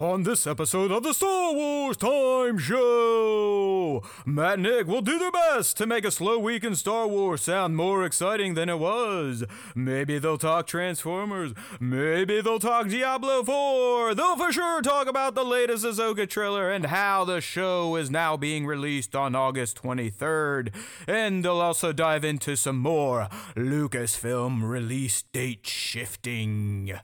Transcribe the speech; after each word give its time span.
On 0.00 0.22
this 0.22 0.46
episode 0.46 0.90
of 0.90 1.02
the 1.02 1.12
Star 1.12 1.52
Wars 1.52 1.98
Time 1.98 2.56
Show, 2.56 4.02
Matt 4.24 4.54
and 4.54 4.62
Nick 4.62 4.86
will 4.86 5.02
do 5.02 5.18
their 5.18 5.30
best 5.30 5.76
to 5.76 5.86
make 5.86 6.06
a 6.06 6.10
slow 6.10 6.38
week 6.38 6.64
in 6.64 6.74
Star 6.74 7.06
Wars 7.06 7.42
sound 7.42 7.76
more 7.76 8.02
exciting 8.06 8.54
than 8.54 8.70
it 8.70 8.78
was. 8.78 9.44
Maybe 9.74 10.18
they'll 10.18 10.38
talk 10.38 10.66
Transformers, 10.66 11.52
maybe 11.78 12.40
they'll 12.40 12.58
talk 12.58 12.88
Diablo 12.88 13.42
4, 13.44 14.14
they'll 14.14 14.38
for 14.38 14.50
sure 14.50 14.80
talk 14.80 15.06
about 15.06 15.34
the 15.34 15.44
latest 15.44 15.84
Ahsoka 15.84 16.26
trailer 16.26 16.70
and 16.70 16.86
how 16.86 17.26
the 17.26 17.42
show 17.42 17.96
is 17.96 18.10
now 18.10 18.38
being 18.38 18.64
released 18.64 19.14
on 19.14 19.34
August 19.34 19.82
23rd. 19.82 20.74
And 21.06 21.44
they'll 21.44 21.60
also 21.60 21.92
dive 21.92 22.24
into 22.24 22.56
some 22.56 22.78
more 22.78 23.28
Lucasfilm 23.54 24.62
release 24.66 25.20
date 25.20 25.66
shifting. 25.66 26.98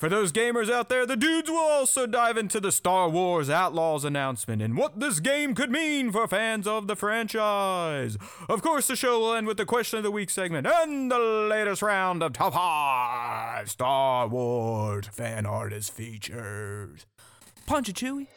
For 0.00 0.08
those 0.08 0.32
gamers 0.32 0.72
out 0.72 0.88
there, 0.88 1.04
the 1.04 1.14
dudes 1.14 1.50
will 1.50 1.58
also 1.58 2.06
dive 2.06 2.38
into 2.38 2.58
the 2.58 2.72
Star 2.72 3.10
Wars 3.10 3.50
Outlaws 3.50 4.02
announcement 4.02 4.62
and 4.62 4.74
what 4.74 4.98
this 4.98 5.20
game 5.20 5.54
could 5.54 5.70
mean 5.70 6.10
for 6.10 6.26
fans 6.26 6.66
of 6.66 6.86
the 6.86 6.96
franchise. 6.96 8.16
Of 8.48 8.62
course, 8.62 8.86
the 8.86 8.96
show 8.96 9.20
will 9.20 9.34
end 9.34 9.46
with 9.46 9.58
the 9.58 9.66
question 9.66 9.98
of 9.98 10.02
the 10.02 10.10
week 10.10 10.30
segment 10.30 10.66
and 10.66 11.10
the 11.10 11.18
latest 11.18 11.82
round 11.82 12.22
of 12.22 12.32
top 12.32 12.54
five 12.54 13.70
Star 13.70 14.26
Wars 14.26 15.06
fan 15.08 15.44
artist 15.44 15.92
features. 15.92 17.04
Punch 17.66 17.90
it, 17.90 17.96
Chewie. 17.96 18.28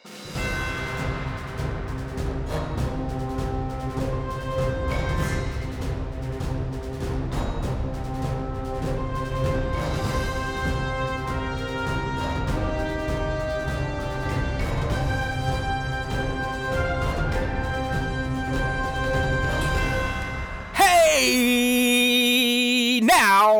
Hey, 21.26 23.00
now, 23.00 23.56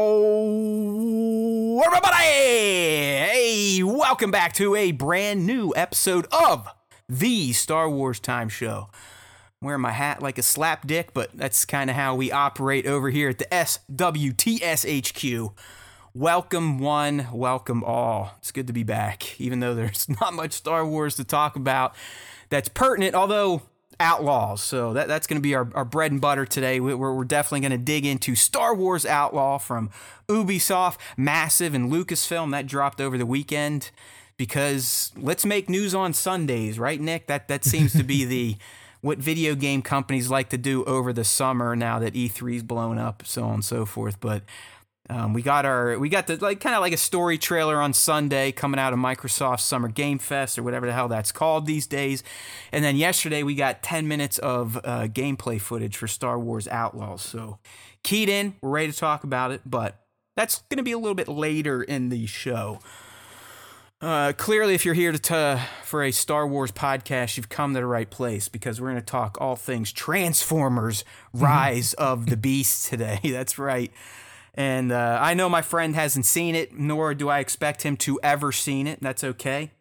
everybody! 1.82 2.16
Hey, 2.18 3.82
welcome 3.82 4.30
back 4.30 4.52
to 4.56 4.76
a 4.76 4.92
brand 4.92 5.46
new 5.46 5.72
episode 5.74 6.26
of 6.30 6.68
the 7.08 7.54
Star 7.54 7.88
Wars 7.88 8.20
Time 8.20 8.50
Show. 8.50 8.90
I'm 9.62 9.66
wearing 9.66 9.80
my 9.80 9.92
hat 9.92 10.20
like 10.20 10.36
a 10.36 10.42
slap 10.42 10.86
dick, 10.86 11.14
but 11.14 11.30
that's 11.32 11.64
kind 11.64 11.88
of 11.88 11.96
how 11.96 12.14
we 12.14 12.30
operate 12.30 12.86
over 12.86 13.08
here 13.08 13.30
at 13.30 13.38
the 13.38 13.46
SWTSHQ. 13.46 15.54
Welcome, 16.12 16.78
one, 16.80 17.28
welcome 17.32 17.82
all. 17.82 18.34
It's 18.40 18.52
good 18.52 18.66
to 18.66 18.74
be 18.74 18.84
back, 18.84 19.40
even 19.40 19.60
though 19.60 19.74
there's 19.74 20.06
not 20.20 20.34
much 20.34 20.52
Star 20.52 20.84
Wars 20.84 21.16
to 21.16 21.24
talk 21.24 21.56
about 21.56 21.94
that's 22.50 22.68
pertinent, 22.68 23.14
although 23.14 23.62
Outlaws. 24.00 24.62
So 24.62 24.92
that, 24.94 25.08
that's 25.08 25.26
going 25.26 25.38
to 25.38 25.42
be 25.42 25.54
our, 25.54 25.68
our 25.74 25.84
bread 25.84 26.12
and 26.12 26.20
butter 26.20 26.44
today. 26.46 26.80
We- 26.80 26.94
We're, 26.94 27.14
we're 27.14 27.24
definitely 27.24 27.60
going 27.60 27.72
to 27.78 27.84
dig 27.84 28.04
into 28.06 28.34
Star 28.34 28.74
Wars 28.74 29.04
Outlaw 29.06 29.58
from 29.58 29.90
Ubisoft, 30.28 30.96
Massive, 31.16 31.74
and 31.74 31.90
Lucasfilm. 31.92 32.50
That 32.50 32.66
dropped 32.66 33.00
over 33.00 33.16
the 33.18 33.26
weekend 33.26 33.90
because 34.36 35.12
let's 35.16 35.44
make 35.44 35.68
news 35.68 35.94
on 35.94 36.12
Sundays, 36.12 36.78
right, 36.78 37.00
Nick? 37.00 37.26
That 37.26 37.48
that 37.48 37.64
seems 37.64 37.92
to 37.92 38.02
be 38.02 38.24
the 38.24 38.56
what 39.00 39.18
video 39.18 39.54
game 39.54 39.82
companies 39.82 40.30
like 40.30 40.48
to 40.48 40.58
do 40.58 40.82
over 40.84 41.12
the 41.12 41.24
summer 41.24 41.76
now 41.76 41.98
that 41.98 42.14
E3's 42.14 42.62
blown 42.62 42.98
up, 42.98 43.22
so 43.26 43.44
on 43.44 43.54
and 43.54 43.64
so 43.64 43.84
forth. 43.84 44.18
But 44.20 44.42
um, 45.10 45.34
we 45.34 45.42
got 45.42 45.66
our 45.66 45.98
we 45.98 46.08
got 46.08 46.26
the 46.26 46.36
like 46.36 46.60
kind 46.60 46.74
of 46.74 46.80
like 46.80 46.92
a 46.92 46.98
story 46.98 47.36
trailer 47.36 47.80
on 47.80 47.92
Sunday 47.92 48.52
coming 48.52 48.80
out 48.80 48.92
of 48.94 48.98
Microsoft 48.98 49.60
Summer 49.60 49.88
Game 49.88 50.18
Fest 50.18 50.58
or 50.58 50.62
whatever 50.62 50.86
the 50.86 50.92
hell 50.92 51.08
that's 51.08 51.30
called 51.30 51.66
these 51.66 51.86
days, 51.86 52.22
and 52.72 52.82
then 52.82 52.96
yesterday 52.96 53.42
we 53.42 53.54
got 53.54 53.82
10 53.82 54.08
minutes 54.08 54.38
of 54.38 54.78
uh, 54.78 55.06
gameplay 55.08 55.60
footage 55.60 55.96
for 55.96 56.08
Star 56.08 56.38
Wars 56.38 56.66
Outlaws. 56.68 57.20
So 57.20 57.58
keyed 58.02 58.30
in, 58.30 58.54
we're 58.62 58.70
ready 58.70 58.92
to 58.92 58.98
talk 58.98 59.24
about 59.24 59.50
it, 59.50 59.60
but 59.66 60.00
that's 60.36 60.62
going 60.70 60.78
to 60.78 60.82
be 60.82 60.92
a 60.92 60.98
little 60.98 61.14
bit 61.14 61.28
later 61.28 61.82
in 61.82 62.08
the 62.08 62.26
show. 62.26 62.80
Uh, 64.00 64.32
clearly, 64.36 64.74
if 64.74 64.84
you're 64.84 64.94
here 64.94 65.12
to 65.12 65.18
t- 65.18 65.64
for 65.82 66.02
a 66.02 66.10
Star 66.10 66.46
Wars 66.46 66.72
podcast, 66.72 67.36
you've 67.36 67.48
come 67.48 67.72
to 67.72 67.80
the 67.80 67.86
right 67.86 68.10
place 68.10 68.48
because 68.48 68.80
we're 68.80 68.88
going 68.88 69.00
to 69.00 69.06
talk 69.06 69.38
all 69.40 69.56
things 69.56 69.92
Transformers: 69.92 71.04
Rise 71.32 71.94
of 71.94 72.26
the 72.26 72.36
Beast 72.36 72.88
today. 72.88 73.20
That's 73.24 73.58
right. 73.58 73.92
And 74.56 74.92
uh, 74.92 75.18
I 75.20 75.34
know 75.34 75.48
my 75.48 75.62
friend 75.62 75.94
hasn't 75.96 76.26
seen 76.26 76.54
it, 76.54 76.78
nor 76.78 77.12
do 77.14 77.28
I 77.28 77.40
expect 77.40 77.82
him 77.82 77.96
to 77.98 78.20
ever 78.22 78.52
seen 78.52 78.86
it. 78.86 79.00
That's 79.02 79.24
okay. 79.24 79.72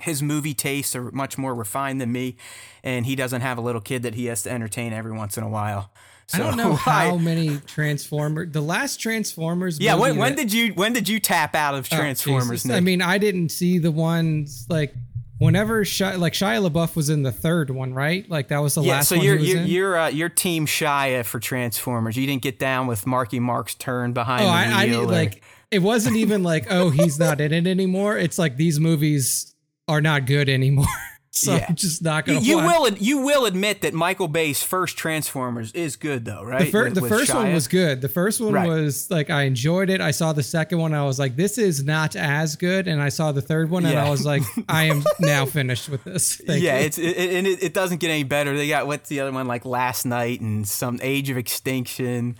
His 0.00 0.22
movie 0.22 0.54
tastes 0.54 0.96
are 0.96 1.10
much 1.12 1.36
more 1.36 1.54
refined 1.54 2.00
than 2.00 2.10
me, 2.10 2.36
and 2.82 3.04
he 3.04 3.14
doesn't 3.14 3.42
have 3.42 3.58
a 3.58 3.60
little 3.60 3.80
kid 3.82 4.02
that 4.04 4.14
he 4.14 4.26
has 4.26 4.42
to 4.44 4.50
entertain 4.50 4.92
every 4.94 5.12
once 5.12 5.36
in 5.36 5.44
a 5.44 5.48
while. 5.48 5.92
I 6.32 6.38
don't 6.38 6.56
know 6.56 6.72
how 6.76 7.18
many 7.18 7.58
Transformers. 7.66 8.52
The 8.52 8.62
last 8.62 8.96
Transformers. 8.96 9.78
Yeah, 9.78 9.94
when, 9.96 10.10
movie 10.12 10.20
when 10.20 10.30
that- 10.36 10.42
did 10.42 10.52
you 10.54 10.72
when 10.72 10.94
did 10.94 11.08
you 11.08 11.20
tap 11.20 11.54
out 11.54 11.74
of 11.74 11.86
Oh, 11.92 11.96
Transformers? 11.96 12.64
Nick? 12.64 12.76
I 12.78 12.80
mean, 12.80 13.02
I 13.02 13.18
didn't 13.18 13.50
see 13.50 13.76
the 13.78 13.90
ones 13.92 14.66
like 14.70 14.94
whenever 15.42 15.84
Shia, 15.84 16.18
like 16.18 16.32
Shia 16.32 16.68
LaBeouf 16.68 16.96
was 16.96 17.10
in 17.10 17.22
the 17.22 17.32
third 17.32 17.70
one, 17.70 17.92
right? 17.94 18.28
Like 18.28 18.48
that 18.48 18.58
was 18.58 18.74
the 18.74 18.82
yeah, 18.82 18.94
last 18.94 19.08
so 19.08 19.16
one. 19.16 19.24
you're 19.24 19.36
you're 19.36 19.62
you're, 19.62 19.98
uh, 19.98 20.08
you're 20.08 20.28
Team 20.28 20.66
Shia 20.66 21.24
for 21.24 21.40
Transformers. 21.40 22.16
You 22.16 22.26
didn't 22.26 22.42
get 22.42 22.58
down 22.58 22.86
with 22.86 23.06
Marky 23.06 23.40
Mark's 23.40 23.74
turn 23.74 24.12
behind 24.12 24.44
oh, 24.44 24.48
I, 24.48 24.86
I 24.86 24.94
or- 24.94 25.06
like. 25.06 25.42
It 25.70 25.80
wasn't 25.80 26.16
even 26.16 26.42
like, 26.42 26.66
oh, 26.68 26.90
he's 26.90 27.18
not 27.18 27.40
in 27.40 27.50
it 27.50 27.66
anymore. 27.66 28.18
It's 28.18 28.38
like 28.38 28.58
these 28.58 28.78
movies 28.78 29.54
are 29.88 30.02
not 30.02 30.26
good 30.26 30.50
anymore. 30.50 30.84
so 31.34 31.56
Yeah. 31.56 31.64
I'm 31.70 31.74
just 31.76 32.02
not 32.02 32.26
gonna. 32.26 32.40
you 32.40 32.58
watch. 32.58 32.66
will 32.92 32.98
you 32.98 33.18
will 33.18 33.46
admit 33.46 33.80
that 33.80 33.94
Michael 33.94 34.28
Bay's 34.28 34.62
first 34.62 34.98
Transformers 34.98 35.72
is 35.72 35.96
good 35.96 36.26
though, 36.26 36.42
right? 36.42 36.66
The, 36.66 36.70
fir- 36.70 36.84
With- 36.84 36.94
the 36.94 37.00
with 37.00 37.10
first 37.10 37.34
one 37.34 37.52
was 37.54 37.68
good. 37.68 38.02
The 38.02 38.08
first 38.10 38.38
one 38.38 38.52
Right. 38.52 38.68
was 38.68 39.10
like 39.10 39.30
I 39.30 39.44
enjoyed 39.44 39.88
it. 39.88 40.02
I 40.02 40.10
saw 40.10 40.34
the 40.34 40.42
second 40.42 40.78
one. 40.78 40.92
I 40.92 41.04
was 41.04 41.18
like, 41.18 41.34
this 41.36 41.56
is 41.56 41.82
not 41.84 42.16
as 42.16 42.54
good. 42.56 42.86
And 42.86 43.00
I 43.00 43.08
saw 43.08 43.32
the 43.32 43.40
third 43.40 43.70
one, 43.70 43.86
and 43.86 43.98
I 43.98 44.10
was 44.10 44.26
like, 44.26 44.42
I 44.68 44.84
am 44.84 45.02
now 45.20 45.46
finished 45.46 45.88
with 45.88 46.04
this. 46.04 46.36
Thank 46.46 46.62
yeah, 46.62 46.78
you. 46.80 46.84
it's 46.84 46.98
it, 46.98 47.16
and 47.16 47.46
it, 47.46 47.62
it 47.62 47.72
doesn't 47.74 47.98
get 47.98 48.10
any 48.10 48.24
better. 48.24 48.54
They 48.56 48.68
got 48.68 48.86
what's 48.86 49.08
the 49.08 49.20
other 49.20 49.32
one 49.32 49.46
like 49.46 49.64
Last 49.64 50.04
Knight 50.04 50.42
and 50.42 50.68
some 50.68 50.98
Age 51.02 51.30
of 51.30 51.38
Extinction. 51.38 52.36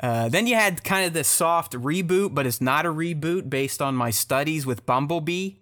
Uh, 0.00 0.28
then 0.28 0.46
you 0.46 0.54
had 0.54 0.84
kind 0.84 1.06
of 1.06 1.14
the 1.14 1.24
soft 1.24 1.72
reboot, 1.72 2.34
but 2.34 2.46
it's 2.46 2.60
not 2.60 2.84
a 2.84 2.90
reboot 2.90 3.48
based 3.48 3.80
on 3.80 3.94
my 3.94 4.10
studies 4.10 4.66
with 4.66 4.84
Bumblebee. 4.84 5.52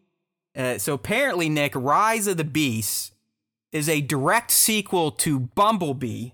Uh, 0.57 0.79
so 0.79 0.95
apparently, 0.95 1.49
Nick, 1.49 1.73
Rise 1.75 2.27
of 2.27 2.37
the 2.37 2.45
Beast 2.45 3.15
is 3.73 3.89
a 3.89 4.01
direct 4.01 4.51
sequel 4.51 5.11
to 5.11 5.41
Bumblebee, 5.41 6.31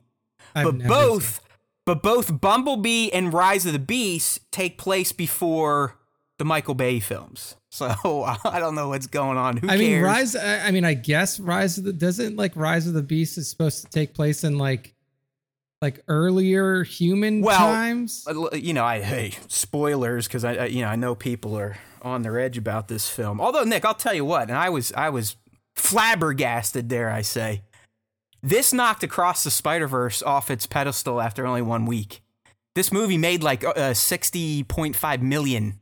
I've 0.54 0.64
but 0.64 0.74
never 0.76 0.88
both 0.88 1.40
but 1.86 2.02
both 2.02 2.40
Bumblebee 2.40 3.10
and 3.12 3.32
Rise 3.32 3.64
of 3.64 3.72
the 3.72 3.78
Beast 3.78 4.40
take 4.50 4.76
place 4.76 5.10
before 5.12 5.96
the 6.38 6.44
Michael 6.44 6.74
Bay 6.74 7.00
films. 7.00 7.54
So 7.70 8.24
I 8.44 8.58
don't 8.58 8.74
know 8.74 8.88
what's 8.88 9.06
going 9.06 9.36
on. 9.36 9.58
Who 9.58 9.68
I 9.68 9.76
cares? 9.76 9.80
mean, 9.80 10.00
Rise. 10.02 10.34
I 10.34 10.68
I 10.68 10.70
mean, 10.70 10.84
I 10.86 10.94
guess 10.94 11.38
Rise 11.38 11.76
of 11.76 11.84
the 11.84 11.92
doesn't 11.92 12.34
like 12.34 12.56
Rise 12.56 12.86
of 12.86 12.94
the 12.94 13.02
Beast 13.02 13.36
is 13.36 13.48
supposed 13.48 13.84
to 13.84 13.90
take 13.90 14.14
place 14.14 14.42
in 14.42 14.56
like, 14.56 14.94
like 15.80 16.02
earlier 16.08 16.82
human 16.82 17.40
Well, 17.42 17.58
times. 17.58 18.26
Uh, 18.28 18.54
you 18.54 18.72
know, 18.74 18.84
I 18.84 19.00
hey 19.00 19.34
spoilers 19.48 20.26
because 20.26 20.44
I, 20.44 20.54
I 20.54 20.64
you 20.66 20.82
know 20.82 20.88
I 20.88 20.96
know 20.96 21.14
people 21.14 21.56
are 21.58 21.76
on 22.02 22.22
their 22.22 22.38
edge 22.38 22.58
about 22.58 22.88
this 22.88 23.08
film. 23.08 23.40
Although 23.40 23.64
Nick, 23.64 23.84
I'll 23.84 23.94
tell 23.94 24.14
you 24.14 24.24
what, 24.24 24.48
and 24.48 24.56
I 24.56 24.68
was 24.70 24.92
I 24.94 25.08
was 25.10 25.36
flabbergasted, 25.76 26.88
dare 26.88 27.10
I 27.10 27.22
say, 27.22 27.62
this 28.42 28.72
knocked 28.72 29.02
Across 29.02 29.44
the 29.44 29.50
Spider 29.50 29.86
Verse 29.88 30.22
off 30.22 30.50
its 30.50 30.66
pedestal 30.66 31.20
after 31.20 31.46
only 31.46 31.62
one 31.62 31.86
week. 31.86 32.22
This 32.74 32.92
movie 32.92 33.18
made 33.18 33.42
like 33.42 33.64
uh, 33.64 33.94
sixty 33.94 34.62
point 34.64 34.94
five 34.94 35.22
million 35.22 35.80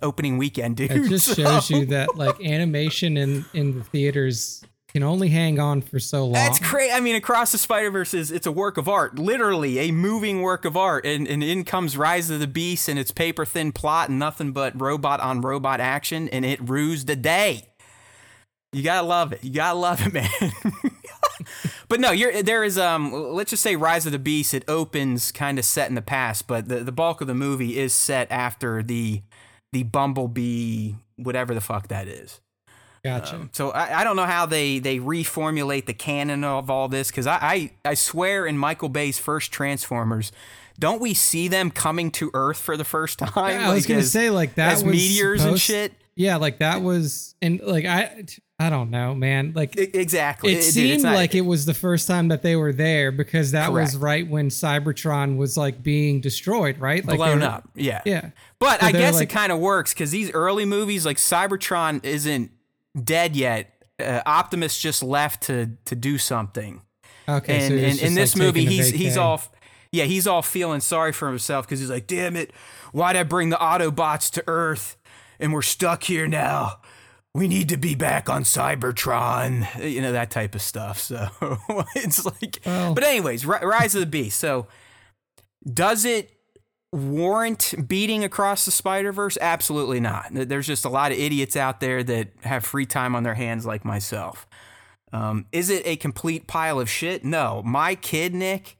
opening 0.00 0.38
weekend, 0.38 0.76
dude. 0.78 0.90
It 0.90 1.08
just 1.08 1.26
So- 1.26 1.34
shows 1.42 1.70
you 1.70 1.86
that 1.86 2.16
like 2.16 2.40
animation 2.44 3.16
in 3.16 3.44
in 3.54 3.78
the 3.78 3.84
theaters 3.84 4.62
can 4.92 5.02
only 5.02 5.28
hang 5.28 5.58
on 5.58 5.80
for 5.80 5.98
so 5.98 6.24
long. 6.24 6.34
That's 6.34 6.58
crazy. 6.58 6.92
I 6.92 7.00
mean, 7.00 7.16
Across 7.16 7.52
the 7.52 7.58
Spider 7.58 7.90
Verse 7.90 8.12
is 8.12 8.30
it's 8.30 8.46
a 8.46 8.52
work 8.52 8.76
of 8.76 8.88
art, 8.88 9.18
literally 9.18 9.78
a 9.78 9.90
moving 9.90 10.42
work 10.42 10.66
of 10.66 10.76
art. 10.76 11.06
And, 11.06 11.26
and 11.26 11.42
in 11.42 11.64
comes 11.64 11.96
Rise 11.96 12.28
of 12.28 12.40
the 12.40 12.46
Beast 12.46 12.88
and 12.88 12.98
its 12.98 13.10
paper 13.10 13.46
thin 13.46 13.72
plot 13.72 14.10
and 14.10 14.18
nothing 14.18 14.52
but 14.52 14.78
robot 14.78 15.20
on 15.20 15.40
robot 15.40 15.80
action, 15.80 16.28
and 16.28 16.44
it 16.44 16.60
rues 16.68 17.06
the 17.06 17.16
day. 17.16 17.68
You 18.74 18.82
gotta 18.82 19.06
love 19.06 19.32
it. 19.32 19.42
You 19.42 19.50
gotta 19.50 19.78
love 19.78 20.06
it, 20.06 20.12
man. 20.14 20.52
but 21.88 21.98
no, 21.98 22.10
you're 22.10 22.42
there 22.42 22.62
is 22.62 22.76
um. 22.76 23.12
Let's 23.12 23.50
just 23.50 23.62
say 23.62 23.76
Rise 23.76 24.04
of 24.04 24.12
the 24.12 24.18
Beast. 24.18 24.52
It 24.52 24.64
opens 24.68 25.32
kind 25.32 25.58
of 25.58 25.64
set 25.64 25.88
in 25.88 25.94
the 25.94 26.02
past, 26.02 26.46
but 26.46 26.68
the 26.68 26.80
the 26.80 26.92
bulk 26.92 27.22
of 27.22 27.26
the 27.26 27.34
movie 27.34 27.78
is 27.78 27.94
set 27.94 28.30
after 28.30 28.82
the 28.82 29.22
the 29.72 29.84
Bumblebee, 29.84 30.92
whatever 31.16 31.54
the 31.54 31.62
fuck 31.62 31.88
that 31.88 32.08
is. 32.08 32.40
Gotcha. 33.04 33.34
Um, 33.34 33.50
so 33.52 33.70
I, 33.70 34.00
I 34.00 34.04
don't 34.04 34.14
know 34.14 34.26
how 34.26 34.46
they, 34.46 34.78
they 34.78 34.98
reformulate 34.98 35.86
the 35.86 35.94
canon 35.94 36.44
of 36.44 36.70
all 36.70 36.88
this 36.88 37.08
because 37.10 37.26
I, 37.26 37.38
I, 37.40 37.70
I 37.84 37.94
swear 37.94 38.46
in 38.46 38.56
Michael 38.56 38.88
Bay's 38.88 39.18
first 39.18 39.50
Transformers, 39.50 40.30
don't 40.78 41.00
we 41.00 41.12
see 41.12 41.48
them 41.48 41.70
coming 41.72 42.10
to 42.12 42.30
Earth 42.32 42.58
for 42.58 42.76
the 42.76 42.84
first 42.84 43.18
time? 43.18 43.32
I 43.36 43.72
was 43.74 43.82
Like, 43.84 43.88
gonna 43.88 44.00
as- 44.00 44.12
say 44.12 44.30
like 44.30 44.54
that 44.54 44.74
as 44.74 44.84
was 44.84 44.92
meteors 44.94 45.44
and 45.44 45.58
shit. 45.58 45.92
yeah, 46.14 46.36
like 46.36 46.58
that 46.60 46.82
was, 46.82 47.34
and 47.42 47.60
like 47.60 47.84
I, 47.86 48.24
I 48.60 48.70
don't 48.70 48.90
know, 48.90 49.16
man. 49.16 49.52
Like 49.56 49.76
E- 49.76 49.90
exactly. 49.94 50.52
it, 50.52 50.58
it's 50.58 50.68
seemed 50.68 51.02
not- 51.02 51.16
like 51.16 51.34
it 51.34 51.40
was 51.40 51.66
the 51.66 51.74
first 51.74 52.06
time 52.06 52.28
that 52.28 52.42
they 52.42 52.54
were 52.54 52.72
there 52.72 53.10
because 53.10 53.50
that 53.50 53.72
was 53.72 53.96
right 53.96 54.28
when 54.28 54.48
Cybertron 54.48 55.36
was 55.36 55.56
like 55.56 55.82
being 55.82 56.20
destroyed, 56.20 56.78
right? 56.78 57.04
Like 57.04 57.16
blown 57.16 57.40
were- 57.40 57.46
up. 57.46 57.68
Yeah. 57.74 58.00
Yeah. 58.06 58.30
But 58.60 58.80
So 58.80 58.86
I 58.86 58.92
guess 58.92 59.14
like- 59.14 59.24
it 59.24 59.32
kind 59.32 59.50
of 59.50 59.58
works 59.58 59.92
because 59.92 60.12
these 60.12 60.30
early 60.30 60.64
movies, 60.64 61.04
like 61.04 61.16
Cybertron, 61.16 62.04
isn't 62.04 62.52
dead 63.00 63.36
yet. 63.36 63.68
Uh, 64.02 64.20
Optimus 64.26 64.80
just 64.80 65.02
left 65.02 65.44
to 65.44 65.76
to 65.84 65.94
do 65.94 66.18
something, 66.18 66.82
Okay. 67.28 67.56
and 67.56 67.68
so 67.68 67.74
in, 67.74 68.08
in 68.08 68.14
this 68.14 68.34
like, 68.34 68.42
movie, 68.46 68.64
he's 68.64 68.88
he's 68.90 69.16
all 69.16 69.40
yeah, 69.92 70.04
he's 70.04 70.26
all 70.26 70.42
feeling 70.42 70.80
sorry 70.80 71.12
for 71.12 71.28
himself 71.28 71.66
because 71.66 71.78
he's 71.78 71.90
like, 71.90 72.06
damn 72.06 72.34
it, 72.36 72.52
why'd 72.92 73.14
I 73.16 73.22
bring 73.22 73.50
the 73.50 73.56
Autobots 73.56 74.30
to 74.32 74.44
Earth, 74.46 74.96
and 75.38 75.52
we're 75.52 75.62
stuck 75.62 76.04
here 76.04 76.26
now. 76.26 76.78
We 77.34 77.48
need 77.48 77.68
to 77.70 77.76
be 77.78 77.94
back 77.94 78.28
on 78.28 78.42
Cybertron, 78.42 79.66
you 79.90 80.00
know 80.02 80.12
that 80.12 80.30
type 80.30 80.54
of 80.54 80.62
stuff. 80.62 80.98
So 80.98 81.28
it's 81.94 82.24
like, 82.24 82.60
Well- 82.66 82.94
but 82.94 83.04
anyways, 83.04 83.46
Ri- 83.46 83.62
Rise 83.64 83.94
of 83.94 84.00
the 84.00 84.06
Beast. 84.06 84.38
So 84.40 84.66
does 85.70 86.04
it 86.04 86.31
warrant 86.92 87.74
beating 87.88 88.22
across 88.22 88.64
the 88.64 88.70
Spider 88.70 89.12
Verse? 89.12 89.38
Absolutely 89.40 89.98
not. 89.98 90.26
There's 90.30 90.66
just 90.66 90.84
a 90.84 90.90
lot 90.90 91.10
of 91.10 91.18
idiots 91.18 91.56
out 91.56 91.80
there 91.80 92.02
that 92.04 92.28
have 92.42 92.64
free 92.64 92.86
time 92.86 93.16
on 93.16 93.22
their 93.22 93.34
hands, 93.34 93.64
like 93.66 93.84
myself. 93.84 94.46
Um, 95.12 95.46
is 95.52 95.70
it 95.70 95.86
a 95.86 95.96
complete 95.96 96.46
pile 96.46 96.78
of 96.78 96.88
shit? 96.88 97.24
No. 97.24 97.62
My 97.64 97.94
kid, 97.94 98.34
Nick, 98.34 98.78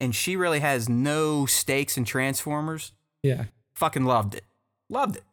and 0.00 0.14
she 0.14 0.36
really 0.36 0.60
has 0.60 0.88
no 0.88 1.46
stakes 1.46 1.96
in 1.96 2.04
Transformers. 2.04 2.92
Yeah. 3.22 3.44
Fucking 3.74 4.04
loved 4.04 4.34
it. 4.34 4.44
Loved 4.88 5.16
it. 5.16 5.24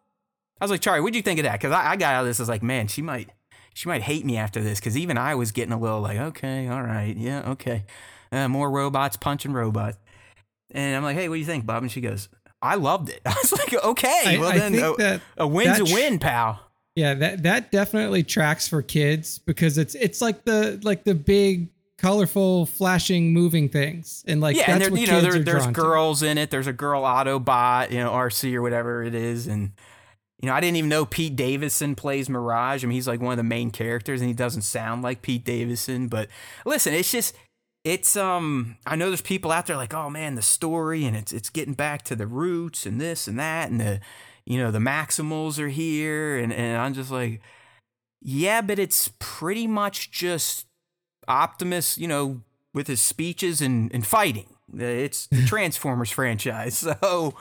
I 0.60 0.66
was 0.66 0.72
like, 0.72 0.82
Charlie, 0.82 1.02
what'd 1.02 1.16
you 1.16 1.22
think 1.22 1.40
of 1.40 1.44
that? 1.44 1.54
Because 1.54 1.72
I, 1.72 1.92
I 1.92 1.96
got 1.96 2.14
out 2.14 2.22
of 2.22 2.28
this. 2.28 2.40
I 2.40 2.44
was 2.44 2.50
like, 2.50 2.64
man, 2.64 2.88
she 2.88 3.02
might, 3.02 3.30
she 3.74 3.90
might 3.90 4.04
hate 4.04 4.26
me 4.26 4.38
after 4.38 4.62
this. 4.62 4.80
Because 4.80 4.98
even 4.98 5.18
I 5.18 5.36
was 5.36 5.52
getting 5.52 5.74
a 5.74 5.80
little 5.80 6.02
like, 6.02 6.18
okay, 6.18 6.68
all 6.68 6.84
right, 6.84 7.16
yeah, 7.18 7.50
okay, 7.52 7.86
uh, 8.32 8.48
more 8.48 8.70
robots 8.70 9.18
punching 9.18 9.54
robots. 9.54 9.98
And 10.72 10.96
I'm 10.96 11.04
like, 11.04 11.16
hey, 11.16 11.30
what 11.30 11.36
do 11.36 11.40
you 11.40 11.46
think, 11.46 11.66
Bob? 11.66 11.84
And 11.84 11.92
she 11.92 12.02
goes, 12.02 12.30
I 12.62 12.76
loved 12.76 13.10
it. 13.10 13.22
I 13.26 13.36
was 13.42 13.52
like, 13.52 13.74
okay, 13.84 14.24
I, 14.26 14.38
well 14.38 14.52
I 14.52 14.58
then, 14.58 14.76
a, 14.76 14.92
uh, 14.92 14.96
that 14.98 15.22
a 15.38 15.48
win's 15.48 15.80
a 15.80 15.84
win, 15.84 16.20
pal. 16.20 16.60
Yeah, 16.96 17.14
that 17.16 17.44
that 17.44 17.72
definitely 17.72 18.24
tracks 18.24 18.68
for 18.68 18.82
kids 18.82 19.40
because 19.40 19.78
it's 19.78 19.96
it's 19.96 20.22
like 20.22 20.44
the 20.44 20.80
like 20.84 21.06
the 21.06 21.16
big 21.16 21.70
colorful 21.98 22.66
flashing 22.66 23.32
moving 23.32 23.70
things 23.70 24.26
and 24.28 24.42
like 24.42 24.58
yeah, 24.58 24.72
and 24.72 24.82
there, 24.82 24.90
you 24.90 25.08
know, 25.08 25.22
there, 25.22 25.34
there's 25.34 25.64
drawn 25.64 25.74
to. 25.74 25.82
girls 25.82 26.24
in 26.24 26.38
it. 26.38 26.52
There's 26.52 26.68
a 26.68 26.74
girl 26.74 27.04
Autobot, 27.04 27.92
you 27.92 28.00
know, 28.00 28.12
Arcee 28.12 28.56
or 28.56 28.62
whatever 28.62 29.04
it 29.04 29.16
is, 29.16 29.48
and 29.48 29.72
you 30.42 30.48
know, 30.48 30.56
I 30.56 30.60
didn't 30.60 30.78
even 30.78 30.90
know 30.90 31.06
Pete 31.06 31.36
Davidson 31.36 31.96
plays 31.96 32.28
Mirage. 32.28 32.84
I 32.84 32.88
mean, 32.88 32.96
he's 32.96 33.08
like 33.08 33.22
one 33.22 33.32
of 33.32 33.38
the 33.38 33.44
main 33.44 33.70
characters, 33.70 34.22
and 34.22 34.28
he 34.28 34.34
doesn't 34.34 34.64
sound 34.64 35.04
like 35.04 35.22
Pete 35.22 35.46
Davidson. 35.46 36.08
But 36.08 36.30
listen, 36.66 36.96
it's 36.96 37.12
just, 37.12 37.36
it's 37.84 38.16
um, 38.16 38.78
I 38.86 38.96
know 38.96 39.08
there's 39.10 39.22
people 39.22 39.52
out 39.52 39.66
there 39.66 39.76
like, 39.78 39.94
oh 39.94 40.10
man, 40.10 40.36
the 40.36 40.42
story, 40.42 41.06
and 41.06 41.16
it's 41.16 41.32
it's 41.32 41.50
getting 41.50 41.74
back 41.74 42.04
to 42.04 42.16
the 42.16 42.28
roots 42.28 42.86
and 42.86 43.00
this 43.02 43.28
and 43.28 43.40
that, 43.40 43.70
and 43.70 43.80
the, 43.80 44.00
you 44.46 44.58
know, 44.60 44.72
the 44.72 44.80
Maximals 44.80 45.58
are 45.60 45.70
here, 45.70 46.38
and 46.38 46.54
and 46.54 46.78
I'm 46.82 46.94
just 46.94 47.12
like, 47.12 47.42
yeah, 48.22 48.62
but 48.62 48.78
it's 48.80 49.12
pretty 49.20 49.68
much 49.68 50.12
just 50.12 50.68
Optimus, 51.28 51.98
you 51.98 52.08
know, 52.08 52.42
with 52.74 52.88
his 52.88 53.02
speeches 53.02 53.62
and, 53.62 53.94
and 53.94 54.06
fighting. 54.06 54.48
It's 54.78 55.28
the 55.28 55.44
Transformers 55.48 56.12
franchise. 56.12 56.86
So, 57.02 57.34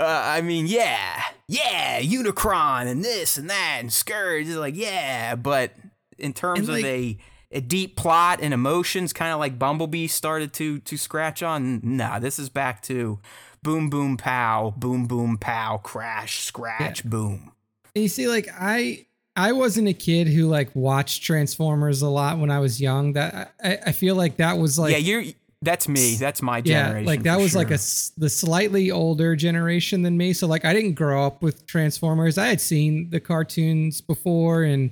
uh, 0.00 0.22
I 0.24 0.40
mean, 0.40 0.66
yeah, 0.66 1.22
yeah, 1.46 2.00
Unicron 2.00 2.86
and 2.88 3.04
this 3.04 3.36
and 3.38 3.48
that 3.48 3.76
and 3.80 3.92
Scourge 3.92 4.48
is 4.48 4.56
like, 4.56 4.74
yeah, 4.74 5.36
but 5.36 5.70
in 6.18 6.32
terms 6.32 6.60
And, 6.60 6.68
of 6.70 6.74
like- 6.74 6.84
a 6.84 7.18
a 7.54 7.60
deep 7.60 7.96
plot 7.96 8.40
and 8.42 8.52
emotions, 8.52 9.12
kind 9.12 9.32
of 9.32 9.38
like 9.38 9.58
Bumblebee 9.58 10.08
started 10.08 10.52
to 10.54 10.80
to 10.80 10.96
scratch 10.98 11.42
on. 11.42 11.80
Nah, 11.82 12.18
this 12.18 12.38
is 12.38 12.48
back 12.48 12.82
to 12.82 13.20
boom, 13.62 13.88
boom, 13.88 14.16
pow, 14.16 14.74
boom, 14.76 15.06
boom, 15.06 15.38
pow, 15.38 15.78
crash, 15.78 16.40
scratch, 16.40 17.04
boom. 17.04 17.52
And 17.94 18.02
you 18.02 18.08
see, 18.08 18.28
like 18.28 18.48
I 18.52 19.06
I 19.36 19.52
wasn't 19.52 19.88
a 19.88 19.94
kid 19.94 20.28
who 20.28 20.46
like 20.46 20.74
watched 20.74 21.22
Transformers 21.22 22.02
a 22.02 22.08
lot 22.08 22.38
when 22.38 22.50
I 22.50 22.58
was 22.58 22.80
young. 22.80 23.14
That 23.14 23.54
I, 23.62 23.78
I 23.86 23.92
feel 23.92 24.16
like 24.16 24.36
that 24.36 24.58
was 24.58 24.78
like 24.78 24.92
yeah, 24.92 24.98
you're. 24.98 25.24
That's 25.62 25.88
me. 25.88 26.16
That's 26.16 26.42
my 26.42 26.58
yeah, 26.58 26.88
generation. 26.88 27.06
like 27.06 27.22
that 27.22 27.38
was 27.40 27.56
like 27.56 27.68
a 27.70 27.78
the 28.20 28.28
slightly 28.28 28.90
older 28.90 29.34
generation 29.34 30.02
than 30.02 30.18
me. 30.18 30.34
So 30.34 30.46
like 30.46 30.66
I 30.66 30.74
didn't 30.74 30.92
grow 30.92 31.24
up 31.24 31.40
with 31.40 31.66
Transformers. 31.66 32.36
I 32.36 32.48
had 32.48 32.60
seen 32.60 33.08
the 33.08 33.18
cartoons 33.18 34.02
before 34.02 34.62
and 34.62 34.90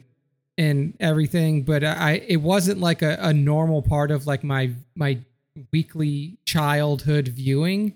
and 0.59 0.95
everything, 1.01 1.63
but 1.63 1.83
I 1.85 2.23
it 2.27 2.37
wasn't 2.37 2.81
like 2.81 3.03
a, 3.03 3.17
a 3.21 3.33
normal 3.33 3.83
part 3.83 4.11
of 4.11 4.27
like 4.27 4.45
my 4.45 4.73
my 4.95 5.19
weekly 5.73 6.39
childhood 6.45 7.29
viewing. 7.29 7.95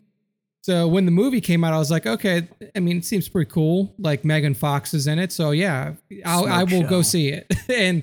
So 0.63 0.89
when 0.89 1.05
the 1.05 1.13
movie 1.13 1.41
came 1.41 1.63
out, 1.63 1.73
I 1.73 1.79
was 1.79 1.93
like, 1.93 2.07
okay, 2.07 2.49
I 2.75 2.81
mean, 2.81 2.99
it 2.99 3.05
seems 3.05 3.29
pretty 3.29 3.49
cool. 3.51 3.95
Like 3.99 4.25
Megan 4.25 4.55
Fox 4.55 4.95
is 4.95 5.07
in 5.07 5.19
it, 5.19 5.31
so 5.31 5.53
yeah, 5.53 5.93
I'll, 6.25 6.47
I 6.47 6.65
will 6.65 6.83
go 6.83 7.03
see 7.03 7.29
it. 7.29 7.53
and 7.69 8.03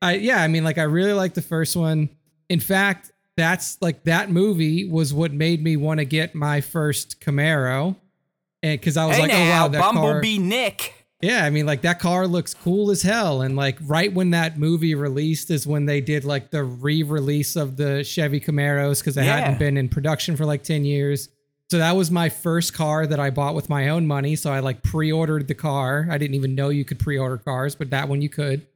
I 0.00 0.14
yeah, 0.16 0.42
I 0.42 0.48
mean, 0.48 0.64
like 0.64 0.78
I 0.78 0.84
really 0.84 1.12
like 1.12 1.34
the 1.34 1.42
first 1.42 1.76
one. 1.76 2.10
In 2.48 2.60
fact, 2.60 3.10
that's 3.36 3.78
like 3.80 4.04
that 4.04 4.30
movie 4.30 4.88
was 4.88 5.12
what 5.12 5.32
made 5.32 5.62
me 5.62 5.76
want 5.76 5.98
to 5.98 6.04
get 6.04 6.34
my 6.34 6.60
first 6.60 7.20
Camaro, 7.20 7.96
and 8.62 8.78
because 8.78 8.96
I 8.96 9.06
was 9.06 9.16
hey 9.16 9.22
like, 9.22 9.32
oh 9.32 9.50
wow, 9.50 9.68
that 9.68 9.82
car. 9.82 9.92
Bumblebee 9.92 10.38
Nick. 10.38 11.03
Yeah, 11.24 11.44
I 11.44 11.50
mean, 11.50 11.64
like 11.66 11.82
that 11.82 11.98
car 12.00 12.26
looks 12.26 12.52
cool 12.54 12.90
as 12.90 13.02
hell. 13.02 13.40
And 13.42 13.56
like 13.56 13.78
right 13.82 14.12
when 14.12 14.30
that 14.30 14.58
movie 14.58 14.94
released 14.94 15.50
is 15.50 15.66
when 15.66 15.86
they 15.86 16.00
did 16.00 16.24
like 16.24 16.50
the 16.50 16.64
re-release 16.64 17.56
of 17.56 17.76
the 17.76 18.04
Chevy 18.04 18.40
Camaros 18.40 18.98
because 19.00 19.14
they 19.14 19.24
Yeah. 19.24 19.38
hadn't 19.40 19.58
been 19.58 19.76
in 19.76 19.88
production 19.88 20.36
for 20.36 20.44
like 20.44 20.62
10 20.62 20.84
years. 20.84 21.28
So 21.70 21.78
that 21.78 21.96
was 21.96 22.10
my 22.10 22.28
first 22.28 22.74
car 22.74 23.06
that 23.06 23.18
I 23.18 23.30
bought 23.30 23.54
with 23.54 23.68
my 23.70 23.88
own 23.88 24.06
money. 24.06 24.36
So 24.36 24.52
I 24.52 24.60
like 24.60 24.82
pre-ordered 24.82 25.48
the 25.48 25.54
car. 25.54 26.06
I 26.10 26.18
didn't 26.18 26.34
even 26.34 26.54
know 26.54 26.68
you 26.68 26.84
could 26.84 26.98
pre-order 26.98 27.38
cars, 27.38 27.74
but 27.74 27.90
that 27.90 28.08
one 28.08 28.20
you 28.20 28.28
could. 28.28 28.66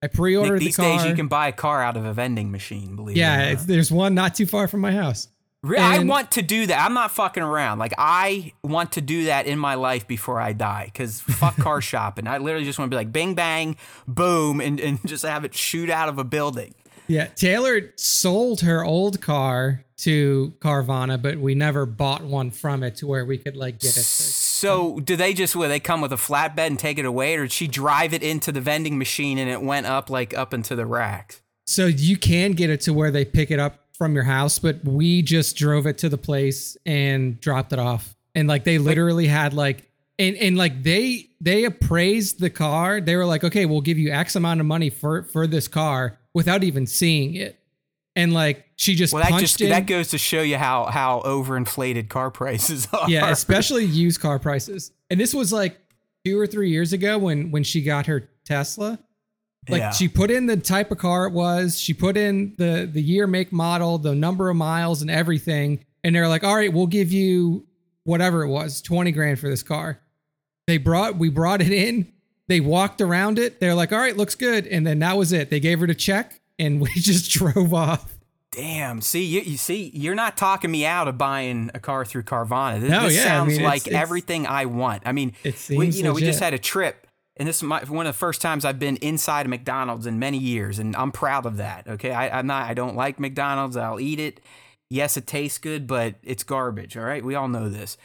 I 0.00 0.06
pre-ordered 0.06 0.52
Nick, 0.54 0.60
the 0.60 0.64
these 0.66 0.76
car. 0.76 0.98
days 0.98 1.06
you 1.06 1.14
can 1.16 1.26
buy 1.26 1.48
a 1.48 1.52
car 1.52 1.82
out 1.82 1.96
of 1.96 2.04
a 2.04 2.12
vending 2.14 2.52
machine. 2.52 2.94
Believe 2.94 3.16
yeah, 3.16 3.40
it 3.42 3.52
or 3.52 3.56
not. 3.56 3.66
there's 3.66 3.90
one 3.90 4.14
not 4.14 4.36
too 4.36 4.46
far 4.46 4.68
from 4.68 4.80
my 4.80 4.92
house. 4.92 5.26
Re- 5.62 5.78
I 5.78 5.98
want 6.00 6.32
to 6.32 6.42
do 6.42 6.66
that. 6.66 6.84
I'm 6.84 6.94
not 6.94 7.10
fucking 7.10 7.42
around. 7.42 7.78
Like 7.78 7.92
I 7.98 8.52
want 8.62 8.92
to 8.92 9.00
do 9.00 9.24
that 9.24 9.46
in 9.46 9.58
my 9.58 9.74
life 9.74 10.06
before 10.06 10.40
I 10.40 10.52
die. 10.52 10.84
Because 10.86 11.20
fuck 11.20 11.56
car 11.60 11.80
shopping. 11.80 12.26
I 12.28 12.38
literally 12.38 12.64
just 12.64 12.78
want 12.78 12.90
to 12.90 12.94
be 12.94 12.98
like 12.98 13.12
bing 13.12 13.34
bang, 13.34 13.76
boom, 14.06 14.60
and, 14.60 14.78
and 14.78 15.00
just 15.06 15.24
have 15.24 15.44
it 15.44 15.54
shoot 15.54 15.90
out 15.90 16.08
of 16.08 16.18
a 16.18 16.24
building. 16.24 16.74
Yeah, 17.08 17.26
Taylor 17.26 17.92
sold 17.96 18.60
her 18.60 18.84
old 18.84 19.20
car 19.22 19.84
to 19.98 20.52
Carvana, 20.60 21.20
but 21.20 21.38
we 21.38 21.54
never 21.54 21.86
bought 21.86 22.22
one 22.22 22.50
from 22.50 22.82
it 22.82 22.96
to 22.96 23.06
where 23.06 23.24
we 23.24 23.38
could 23.38 23.56
like 23.56 23.80
get 23.80 23.96
it. 23.96 24.04
So 24.04 25.00
do 25.00 25.16
they 25.16 25.32
just 25.32 25.56
will 25.56 25.68
they 25.68 25.80
come 25.80 26.00
with 26.00 26.12
a 26.12 26.16
flatbed 26.16 26.58
and 26.58 26.78
take 26.78 26.98
it 26.98 27.04
away, 27.04 27.34
or 27.36 27.42
did 27.42 27.52
she 27.52 27.66
drive 27.66 28.12
it 28.12 28.22
into 28.22 28.52
the 28.52 28.60
vending 28.60 28.98
machine 28.98 29.38
and 29.38 29.50
it 29.50 29.62
went 29.62 29.86
up 29.86 30.10
like 30.10 30.36
up 30.36 30.52
into 30.52 30.76
the 30.76 30.86
racks? 30.86 31.40
So 31.66 31.86
you 31.86 32.16
can 32.16 32.52
get 32.52 32.70
it 32.70 32.80
to 32.82 32.94
where 32.94 33.10
they 33.10 33.24
pick 33.24 33.50
it 33.50 33.58
up 33.58 33.87
from 33.98 34.14
your 34.14 34.24
house, 34.24 34.58
but 34.58 34.82
we 34.84 35.20
just 35.22 35.56
drove 35.56 35.86
it 35.86 35.98
to 35.98 36.08
the 36.08 36.16
place 36.18 36.76
and 36.86 37.40
dropped 37.40 37.72
it 37.72 37.78
off. 37.78 38.14
And 38.34 38.48
like 38.48 38.64
they 38.64 38.78
literally 38.78 39.26
had 39.26 39.52
like 39.52 39.90
and 40.18 40.36
and 40.36 40.56
like 40.56 40.82
they 40.82 41.28
they 41.40 41.64
appraised 41.64 42.40
the 42.40 42.50
car. 42.50 43.00
They 43.00 43.16
were 43.16 43.24
like, 43.26 43.42
"Okay, 43.44 43.66
we'll 43.66 43.80
give 43.80 43.98
you 43.98 44.10
X 44.12 44.36
amount 44.36 44.60
of 44.60 44.66
money 44.66 44.90
for 44.90 45.24
for 45.24 45.46
this 45.46 45.66
car 45.68 46.16
without 46.34 46.62
even 46.64 46.86
seeing 46.86 47.34
it." 47.34 47.58
And 48.16 48.32
like 48.32 48.64
she 48.76 48.94
just 48.94 49.12
Well, 49.12 49.22
that 49.22 49.30
punched 49.30 49.42
just 49.44 49.60
in. 49.60 49.70
that 49.70 49.86
goes 49.86 50.08
to 50.08 50.18
show 50.18 50.42
you 50.42 50.56
how 50.58 50.86
how 50.86 51.20
overinflated 51.24 52.08
car 52.08 52.30
prices 52.32 52.86
are. 52.92 53.08
yeah, 53.10 53.30
especially 53.30 53.84
used 53.84 54.20
car 54.20 54.38
prices. 54.38 54.92
And 55.10 55.18
this 55.20 55.34
was 55.34 55.52
like 55.52 55.76
two 56.24 56.38
or 56.38 56.46
three 56.46 56.70
years 56.70 56.92
ago 56.92 57.18
when 57.18 57.50
when 57.50 57.64
she 57.64 57.82
got 57.82 58.06
her 58.06 58.28
Tesla. 58.44 58.98
Like 59.68 59.80
Yeah. 59.80 59.90
she 59.90 60.08
put 60.08 60.30
in 60.30 60.46
the 60.46 60.56
type 60.56 60.90
of 60.90 60.98
car 60.98 61.26
it 61.26 61.32
was, 61.32 61.78
she 61.78 61.92
put 61.94 62.16
in 62.16 62.54
the 62.58 62.88
the 62.90 63.02
year, 63.02 63.26
make, 63.26 63.52
model, 63.52 63.98
the 63.98 64.14
number 64.14 64.48
of 64.50 64.56
miles, 64.56 65.02
and 65.02 65.10
everything. 65.10 65.84
And 66.04 66.14
they're 66.14 66.28
like, 66.28 66.44
"All 66.44 66.54
right, 66.54 66.72
we'll 66.72 66.86
give 66.86 67.12
you 67.12 67.66
whatever 68.04 68.42
it 68.42 68.48
was, 68.48 68.80
twenty 68.80 69.12
grand 69.12 69.38
for 69.38 69.48
this 69.48 69.62
car." 69.62 70.00
They 70.66 70.78
brought 70.78 71.16
we 71.16 71.28
brought 71.28 71.60
it 71.62 71.72
in. 71.72 72.12
They 72.46 72.60
walked 72.60 73.00
around 73.00 73.38
it. 73.38 73.60
They're 73.60 73.74
like, 73.74 73.92
"All 73.92 73.98
right, 73.98 74.16
looks 74.16 74.34
good," 74.34 74.66
and 74.66 74.86
then 74.86 75.00
that 75.00 75.16
was 75.16 75.32
it. 75.32 75.50
They 75.50 75.60
gave 75.60 75.80
her 75.80 75.86
the 75.86 75.94
check, 75.94 76.40
and 76.58 76.80
we 76.82 76.88
just 76.94 77.30
drove 77.30 77.74
off. 77.74 78.14
Damn. 78.50 79.02
See, 79.02 79.24
you, 79.24 79.40
you 79.42 79.56
see, 79.58 79.90
you're 79.94 80.14
not 80.14 80.36
talking 80.38 80.70
me 80.70 80.86
out 80.86 81.06
of 81.06 81.18
buying 81.18 81.70
a 81.74 81.78
car 81.78 82.04
through 82.06 82.22
Carvana. 82.22 82.80
This, 82.80 82.90
No, 82.90 83.02
this 83.04 83.16
yeah, 83.16 83.20
I 83.20 83.24
sounds 83.24 83.48
mean, 83.48 83.56
it's- 83.60 83.70
like 83.70 83.86
it's- 83.86 84.02
everything 84.02 84.46
I 84.46 84.64
want. 84.64 85.02
I 85.04 85.12
mean, 85.12 85.34
It 85.44 85.52
we, 85.68 85.90
seems 85.92 85.98
you 85.98 86.04
know, 86.04 86.14
we 86.14 86.22
just 86.22 86.40
had 86.40 86.54
a 86.54 86.58
trip, 86.58 87.06
and 87.38 87.48
this 87.48 87.56
is 87.56 87.62
my, 87.62 87.84
one 87.84 88.06
of 88.06 88.14
the 88.14 88.18
first 88.18 88.40
times 88.40 88.64
I've 88.64 88.78
been 88.78 88.96
inside 88.96 89.46
a 89.46 89.48
McDonald's 89.48 90.06
in 90.06 90.18
many 90.18 90.38
years, 90.38 90.78
and 90.78 90.96
I'm 90.96 91.12
proud 91.12 91.46
of 91.46 91.56
that. 91.58 91.86
Okay, 91.86 92.10
I, 92.10 92.38
I'm 92.38 92.46
not. 92.46 92.68
I 92.68 92.74
don't 92.74 92.96
like 92.96 93.20
McDonald's. 93.20 93.76
I'll 93.76 94.00
eat 94.00 94.18
it. 94.18 94.40
Yes, 94.90 95.16
it 95.16 95.26
tastes 95.26 95.58
good, 95.58 95.86
but 95.86 96.16
it's 96.22 96.42
garbage. 96.42 96.96
All 96.96 97.04
right, 97.04 97.24
we 97.24 97.34
all 97.34 97.48
know 97.48 97.68
this. 97.68 97.96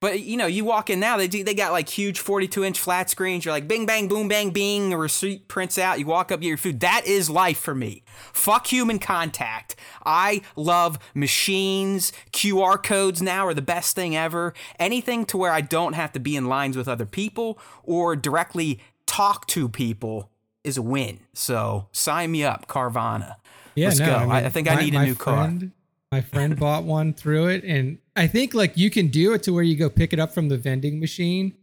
But 0.00 0.20
you 0.20 0.38
know, 0.38 0.46
you 0.46 0.64
walk 0.64 0.88
in 0.88 0.98
now, 0.98 1.18
they 1.18 1.28
do, 1.28 1.44
they 1.44 1.52
got 1.52 1.72
like 1.72 1.88
huge 1.88 2.18
42 2.18 2.64
inch 2.64 2.80
flat 2.80 3.10
screens. 3.10 3.44
You're 3.44 3.52
like, 3.52 3.68
bing, 3.68 3.84
bang, 3.84 4.08
boom, 4.08 4.28
bang, 4.28 4.50
bing. 4.50 4.94
A 4.94 4.96
receipt 4.96 5.46
prints 5.46 5.78
out. 5.78 5.98
You 5.98 6.06
walk 6.06 6.32
up, 6.32 6.40
get 6.40 6.48
your 6.48 6.56
food. 6.56 6.80
That 6.80 7.06
is 7.06 7.28
life 7.28 7.58
for 7.58 7.74
me. 7.74 8.02
Fuck 8.32 8.68
human 8.68 8.98
contact. 8.98 9.76
I 10.04 10.40
love 10.56 10.98
machines. 11.14 12.12
QR 12.32 12.82
codes 12.82 13.20
now 13.20 13.46
are 13.46 13.54
the 13.54 13.60
best 13.60 13.94
thing 13.94 14.16
ever. 14.16 14.54
Anything 14.78 15.26
to 15.26 15.36
where 15.36 15.52
I 15.52 15.60
don't 15.60 15.92
have 15.92 16.12
to 16.12 16.20
be 16.20 16.34
in 16.34 16.46
lines 16.46 16.78
with 16.78 16.88
other 16.88 17.06
people 17.06 17.58
or 17.82 18.16
directly 18.16 18.80
talk 19.04 19.46
to 19.48 19.68
people 19.68 20.30
is 20.64 20.78
a 20.78 20.82
win. 20.82 21.20
So 21.34 21.88
sign 21.92 22.30
me 22.30 22.42
up, 22.42 22.66
Carvana. 22.68 23.36
Yeah, 23.74 23.88
Let's 23.88 24.00
no, 24.00 24.06
go. 24.06 24.16
I, 24.16 24.20
mean, 24.20 24.30
I, 24.32 24.48
think 24.48 24.70
I 24.70 24.76
need 24.76 24.94
a 24.94 24.98
my 24.98 25.04
new 25.04 25.14
car. 25.14 25.52
My 26.12 26.20
friend 26.20 26.58
bought 26.58 26.82
one 26.82 27.12
through 27.14 27.48
it, 27.48 27.62
and 27.62 27.98
I 28.16 28.26
think 28.26 28.52
like 28.52 28.76
you 28.76 28.90
can 28.90 29.08
do 29.08 29.32
it 29.32 29.44
to 29.44 29.52
where 29.52 29.62
you 29.62 29.76
go 29.76 29.88
pick 29.88 30.12
it 30.12 30.18
up 30.18 30.32
from 30.32 30.48
the 30.48 30.58
vending 30.58 30.98
machine. 30.98 31.54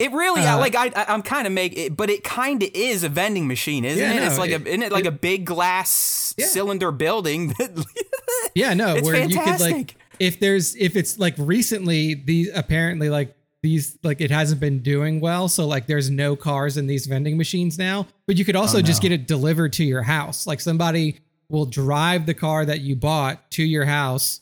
It 0.00 0.10
really, 0.10 0.42
Uh, 0.42 0.58
like 0.58 0.74
I, 0.74 0.90
I'm 1.06 1.22
kind 1.22 1.46
of 1.46 1.52
make 1.52 1.78
it, 1.78 1.96
but 1.96 2.10
it 2.10 2.24
kind 2.24 2.60
of 2.64 2.70
is 2.74 3.04
a 3.04 3.08
vending 3.08 3.46
machine, 3.46 3.84
isn't 3.84 4.02
Yeah, 4.02 4.14
it? 4.14 4.22
It's 4.26 4.38
like 4.38 4.50
it- 4.50 4.62
a, 4.62 4.68
isn't 4.68 4.82
it 4.82 4.90
like 4.90 5.04
a 5.04 5.12
big 5.12 5.44
glass 5.44 6.34
Yeah. 6.36 6.46
cylinder 6.46 6.90
building? 6.90 7.54
That, 7.58 7.84
Yeah, 8.56 8.74
no, 8.74 8.96
It's 8.96 9.06
where 9.06 9.22
you 9.22 9.28
could 9.28 9.44
fantastic. 9.44 9.72
like 9.72 9.94
if 10.18 10.40
there's 10.40 10.74
if 10.74 10.96
it's 10.96 11.20
like 11.20 11.34
recently 11.38 12.14
these 12.14 12.50
apparently 12.52 13.08
like 13.08 13.36
these 13.62 13.96
like 14.02 14.20
it 14.20 14.32
hasn't 14.32 14.60
been 14.60 14.80
doing 14.80 15.20
well, 15.20 15.46
so 15.46 15.64
like 15.68 15.86
there's 15.86 16.10
no 16.10 16.34
cars 16.34 16.76
in 16.76 16.88
these 16.88 17.06
vending 17.06 17.36
machines 17.38 17.78
now. 17.78 18.08
But 18.26 18.36
you 18.36 18.44
could 18.44 18.56
also 18.56 18.78
Oh, 18.78 18.82
just 18.82 19.00
get 19.00 19.12
it 19.12 19.28
delivered 19.28 19.72
to 19.74 19.84
your 19.84 20.02
house. 20.02 20.44
Like 20.44 20.58
somebody 20.58 21.20
will 21.52 21.66
drive 21.66 22.24
the 22.24 22.34
car 22.34 22.64
that 22.64 22.80
you 22.80 22.96
bought 22.96 23.50
to 23.52 23.62
your 23.62 23.84
house 23.84 24.40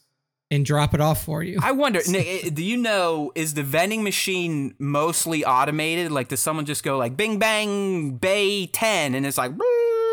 and 0.48 0.64
drop 0.64 0.94
it 0.94 1.00
off 1.00 1.24
for 1.24 1.42
you. 1.42 1.58
I 1.60 1.72
wonder, 1.72 2.00
Nick, 2.08 2.44
eh, 2.44 2.50
do 2.50 2.64
you 2.64 2.76
know 2.76 3.32
is 3.34 3.54
the 3.54 3.64
vending 3.64 4.02
machine 4.04 4.74
mostly 4.78 5.44
automated? 5.44 6.12
Like, 6.12 6.28
does 6.28 6.40
someone 6.40 6.64
just 6.64 6.84
go 6.84 6.96
like 6.96 7.16
Bing 7.16 7.38
Bang 7.38 8.12
Bay 8.12 8.66
Ten, 8.66 9.14
and 9.14 9.26
it's 9.26 9.36
like, 9.36 9.52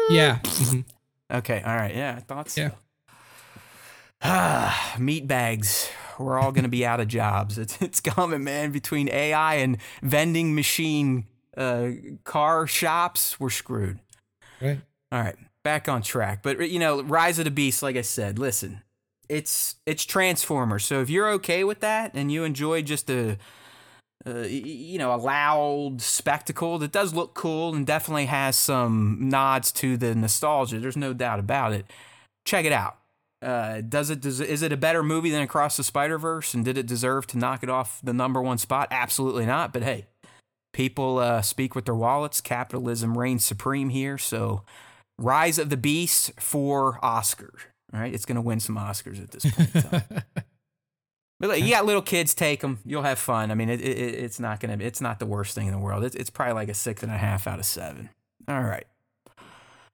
yeah. 0.10 0.40
mhm. 0.44 0.86
okay, 1.32 1.62
all 1.64 1.76
right, 1.76 1.96
yeah, 1.96 2.16
I 2.18 2.20
thought 2.22 2.50
so. 2.50 2.62
Yeah. 2.62 2.70
Ah, 4.22 4.96
meat 5.00 5.28
bags. 5.28 5.90
We're 6.18 6.40
all 6.40 6.52
gonna 6.52 6.68
be 6.68 6.84
out 6.84 7.00
of 7.00 7.08
jobs. 7.08 7.60
It's 7.60 7.80
it's 7.80 8.02
coming, 8.02 8.44
man. 8.44 8.72
Between 8.72 9.08
AI 9.10 9.56
and 9.56 9.78
vending 10.02 10.56
machine 10.56 11.26
uh, 11.56 11.90
car 12.24 12.66
shops, 12.66 13.40
we're 13.40 13.52
screwed. 13.52 14.00
Right. 14.60 14.80
All 15.12 15.22
right, 15.22 15.36
back 15.64 15.90
on 15.90 16.02
track. 16.02 16.44
But 16.44 16.70
you 16.70 16.80
know, 16.80 17.02
Rise 17.02 17.40
of 17.40 17.46
the 17.46 17.52
Beast, 17.52 17.84
like 17.84 17.96
I 17.96 18.02
said, 18.02 18.40
listen, 18.40 18.82
it's 19.30 19.76
it's 19.86 20.06
Transformers. 20.06 20.86
So 20.86 21.02
if 21.02 21.10
you're 21.10 21.30
okay 21.32 21.64
with 21.64 21.80
that 21.82 22.12
and 22.14 22.32
you 22.32 22.44
enjoy 22.44 22.82
just 22.82 23.10
a 23.10 23.38
uh, 24.26 24.42
you 24.42 24.98
know, 24.98 25.14
a 25.14 25.18
loud 25.18 26.02
spectacle 26.02 26.78
that 26.80 26.92
does 26.92 27.14
look 27.14 27.34
cool 27.34 27.74
and 27.74 27.86
definitely 27.86 28.26
has 28.26 28.58
some 28.58 29.18
nods 29.22 29.72
to 29.72 29.96
the 29.96 30.16
nostalgia. 30.16 30.80
There's 30.80 30.98
no 30.98 31.14
doubt 31.14 31.40
about 31.40 31.72
it. 31.72 31.86
Check 32.46 32.66
it 32.66 32.72
out. 32.72 32.98
Uh, 33.42 33.82
does 33.82 34.10
it 34.10 34.20
does 34.20 34.42
is 34.42 34.64
it 34.64 34.74
a 34.74 34.78
better 34.78 35.04
movie 35.04 35.30
than 35.30 35.44
Across 35.44 35.78
the 35.78 35.84
Spider 35.84 36.18
Verse? 36.18 36.54
And 36.54 36.66
did 36.66 36.78
it 36.78 36.88
deserve 36.88 37.28
to 37.28 37.38
knock 37.38 37.62
it 37.62 37.70
off 37.70 38.00
the 38.04 38.14
number 38.14 38.42
one 38.42 38.58
spot? 38.58 38.88
Absolutely 38.90 39.46
not. 39.46 39.72
But 39.72 39.84
hey, 39.84 40.08
people 40.74 41.20
uh, 41.20 41.42
speak 41.42 41.76
with 41.76 41.86
their 41.86 41.96
wallets. 41.96 42.42
Capitalism 42.42 43.18
reigns 43.18 43.46
supreme 43.46 43.90
here. 43.90 44.18
So, 44.18 44.64
Rise 45.18 45.58
of 45.58 45.70
the 45.70 45.78
Beast 45.78 46.32
for 46.40 47.00
Oscar. 47.04 47.54
All 47.94 48.00
right, 48.00 48.14
it's 48.14 48.26
gonna 48.26 48.42
win 48.42 48.60
some 48.60 48.76
Oscars 48.76 49.22
at 49.22 49.32
this 49.32 49.46
point. 49.52 50.04
But 51.40 51.50
like, 51.50 51.64
you 51.64 51.70
got 51.70 51.86
little 51.86 52.02
kids, 52.02 52.34
take 52.34 52.62
them. 52.62 52.80
You'll 52.84 53.04
have 53.04 53.20
fun. 53.20 53.52
I 53.52 53.56
mean, 53.56 53.70
it, 53.70 53.80
it, 53.80 54.16
it's 54.16 54.40
not 54.40 54.60
gonna. 54.60 54.78
It's 54.80 55.02
not 55.02 55.20
the 55.20 55.26
worst 55.26 55.54
thing 55.54 55.68
in 55.68 55.74
the 55.74 55.80
world. 55.80 56.04
It's, 56.04 56.16
it's 56.16 56.30
probably 56.30 56.56
like 56.56 56.70
a 56.70 56.74
six 56.74 57.04
and 57.04 57.12
a 57.12 57.18
half 57.18 57.46
out 57.46 57.60
of 57.60 57.66
seven. 57.66 58.10
All 58.48 58.64
right. 58.64 58.88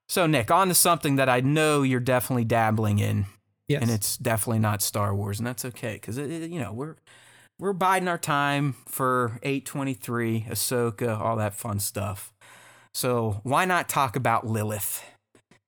So 0.08 0.26
Nick, 0.26 0.52
on 0.52 0.70
to 0.70 0.74
something 0.74 1.18
that 1.18 1.28
I 1.28 1.42
know 1.42 1.82
you're 1.82 2.00
definitely 2.00 2.46
dabbling 2.46 3.00
in, 3.00 3.26
yes. 3.68 3.82
and 3.82 3.92
it's 3.92 4.16
definitely 4.18 4.60
not 4.60 4.82
Star 4.82 5.14
Wars, 5.14 5.40
and 5.40 5.48
that's 5.48 5.66
okay 5.66 5.94
because 5.94 6.18
you 6.18 6.60
know 6.60 6.72
we're 6.72 6.96
we're 7.60 7.74
biding 7.74 8.08
our 8.08 8.18
time 8.18 8.76
for 8.88 9.40
823, 9.44 10.48
Ahsoka, 10.50 11.20
all 11.20 11.36
that 11.38 11.56
fun 11.56 11.80
stuff. 11.80 12.34
So 12.94 13.42
why 13.44 13.66
not 13.66 13.90
talk 13.90 14.16
about 14.16 14.48
Lilith 14.48 15.04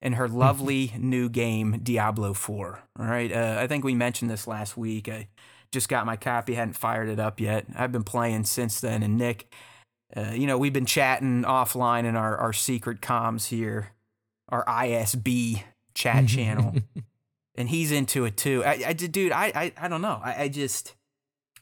and 0.02 0.16
her 0.16 0.28
lovely 0.28 0.94
new 0.98 1.30
game 1.30 1.80
Diablo 1.84 2.34
4? 2.34 2.84
All 3.00 3.06
right, 3.06 3.32
uh, 3.32 3.58
I 3.60 3.68
think 3.68 3.84
we 3.84 3.96
mentioned 3.96 4.30
this 4.32 4.48
last 4.48 4.78
week. 4.78 5.10
I 5.10 5.28
just 5.72 5.90
got 5.90 6.06
my 6.06 6.16
copy, 6.16 6.54
hadn't 6.54 6.74
fired 6.74 7.10
it 7.10 7.20
up 7.20 7.40
yet. 7.40 7.66
I've 7.76 7.92
been 7.92 8.04
playing 8.04 8.46
since 8.46 8.80
then, 8.80 9.04
and 9.04 9.18
Nick, 9.18 9.52
uh, 10.16 10.32
you 10.34 10.48
know, 10.48 10.58
we've 10.58 10.74
been 10.74 10.86
chatting 10.86 11.44
offline 11.44 12.06
in 12.06 12.16
our 12.16 12.38
our 12.38 12.54
secret 12.54 13.02
comms 13.02 13.48
here, 13.48 13.92
our 14.50 14.64
ISB 14.66 15.64
chat 15.94 16.28
channel 16.28 16.76
and 17.58 17.70
he's 17.70 17.92
into 17.92 18.26
it 18.26 18.38
too. 18.38 18.64
I, 18.64 18.84
I 18.88 18.94
dude, 18.94 19.32
I, 19.32 19.46
I, 19.56 19.72
I 19.78 19.88
don't 19.88 20.02
know. 20.02 20.20
I, 20.24 20.44
I 20.44 20.48
just, 20.48 20.94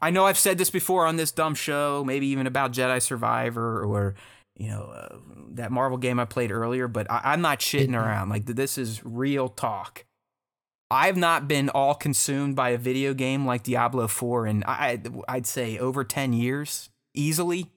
I 0.02 0.10
know 0.10 0.25
I've 0.25 0.38
said 0.38 0.58
this 0.58 0.70
before 0.70 1.06
on 1.06 1.16
this 1.16 1.32
dumb 1.32 1.56
show, 1.56 2.04
maybe 2.06 2.28
even 2.28 2.48
about 2.48 2.74
Jedi 2.74 3.02
Survivor 3.02 3.84
or, 3.84 4.16
you 4.55 4.69
know, 4.69 4.83
uh, 4.83 5.17
that 5.51 5.72
Marvel 5.72 5.98
game 5.98 6.19
I 6.19 6.25
played 6.25 6.51
earlier. 6.51 6.88
But 6.88 7.10
I, 7.10 7.22
I'm 7.25 7.41
not 7.41 7.60
shitting 7.60 7.95
around. 7.95 8.29
Like 8.29 8.45
this 8.45 8.77
is 8.77 9.03
real 9.03 9.50
talk. 9.50 10.05
I've 10.91 11.17
not 11.17 11.48
been 11.48 11.69
all 11.69 11.95
consumed 11.95 12.55
by 12.55 12.69
a 12.69 12.77
video 12.77 13.15
game 13.15 13.48
like 13.48 13.63
Diablo 13.63 14.07
4 14.07 14.45
in 14.45 14.63
I, 14.67 15.01
I'd 15.27 15.48
say 15.48 15.79
over 15.79 16.03
10 16.03 16.33
years 16.33 16.89
easily. 17.15 17.72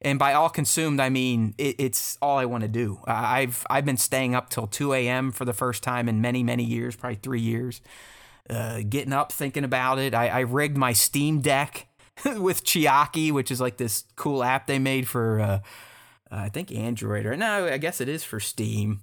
And 0.00 0.18
by 0.18 0.32
all 0.34 0.48
consumed, 0.48 1.00
I 1.00 1.08
mean 1.08 1.54
it, 1.58 1.76
it's 1.78 2.18
all 2.22 2.38
I 2.38 2.44
want 2.44 2.62
to 2.62 2.68
do. 2.68 3.00
I've 3.04 3.66
I've 3.68 3.84
been 3.84 3.96
staying 3.96 4.34
up 4.34 4.48
till 4.50 4.66
2 4.66 4.94
a.m. 4.94 5.32
for 5.32 5.44
the 5.44 5.52
first 5.52 5.82
time 5.82 6.08
in 6.08 6.20
many 6.20 6.42
many 6.42 6.64
years, 6.64 6.96
probably 6.96 7.18
three 7.22 7.40
years. 7.40 7.80
Uh, 8.50 8.80
getting 8.88 9.12
up, 9.12 9.30
thinking 9.30 9.62
about 9.62 10.00
it. 10.00 10.14
I, 10.14 10.28
I 10.28 10.40
rigged 10.40 10.76
my 10.76 10.92
Steam 10.92 11.40
Deck 11.40 11.86
with 12.24 12.64
Chiaki, 12.64 13.30
which 13.30 13.52
is 13.52 13.60
like 13.60 13.76
this 13.76 14.04
cool 14.16 14.42
app 14.42 14.66
they 14.66 14.80
made 14.80 15.06
for 15.06 15.40
uh, 15.40 15.60
I 16.32 16.48
think 16.48 16.72
Android 16.72 17.26
or 17.26 17.36
no, 17.36 17.66
I 17.66 17.78
guess 17.78 18.00
it 18.00 18.08
is 18.08 18.24
for 18.24 18.40
Steam 18.40 19.02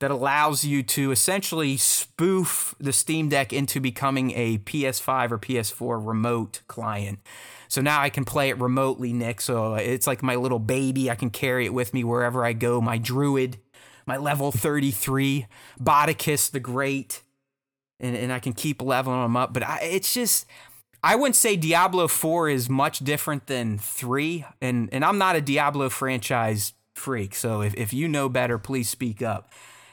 that 0.00 0.10
allows 0.10 0.64
you 0.64 0.82
to 0.84 1.10
essentially 1.10 1.76
spoof 1.76 2.74
the 2.78 2.92
Steam 2.92 3.28
Deck 3.28 3.52
into 3.52 3.80
becoming 3.80 4.30
a 4.32 4.58
PS5 4.58 5.32
or 5.32 5.38
PS4 5.38 6.06
remote 6.06 6.60
client. 6.68 7.18
So 7.66 7.80
now 7.80 8.00
I 8.00 8.08
can 8.08 8.24
play 8.24 8.48
it 8.48 8.58
remotely, 8.58 9.12
Nick. 9.12 9.40
So 9.40 9.74
it's 9.74 10.06
like 10.06 10.22
my 10.22 10.36
little 10.36 10.60
baby. 10.60 11.10
I 11.10 11.16
can 11.16 11.30
carry 11.30 11.66
it 11.66 11.74
with 11.74 11.92
me 11.92 12.04
wherever 12.04 12.44
I 12.44 12.52
go. 12.52 12.80
My 12.80 12.96
druid, 12.96 13.58
my 14.06 14.16
level 14.16 14.52
33, 14.52 15.46
Bodicus 15.80 16.50
the 16.50 16.60
Great, 16.60 17.22
and, 17.98 18.16
and 18.16 18.32
I 18.32 18.38
can 18.38 18.52
keep 18.52 18.80
leveling 18.80 19.22
them 19.22 19.36
up. 19.36 19.52
But 19.52 19.64
I, 19.64 19.80
it's 19.82 20.14
just, 20.14 20.46
I 21.02 21.14
wouldn't 21.16 21.36
say 21.36 21.56
Diablo 21.56 22.08
4 22.08 22.48
is 22.48 22.68
much 22.68 23.00
different 23.00 23.46
than 23.46 23.78
3. 23.78 24.44
And, 24.60 24.88
and 24.92 25.04
I'm 25.04 25.18
not 25.18 25.36
a 25.36 25.40
Diablo 25.40 25.88
franchise 25.88 26.72
freak. 26.94 27.34
So 27.34 27.62
if, 27.62 27.74
if 27.74 27.92
you 27.92 28.08
know 28.08 28.28
better, 28.28 28.58
please 28.58 28.88
speak 28.88 29.22
up. 29.22 29.50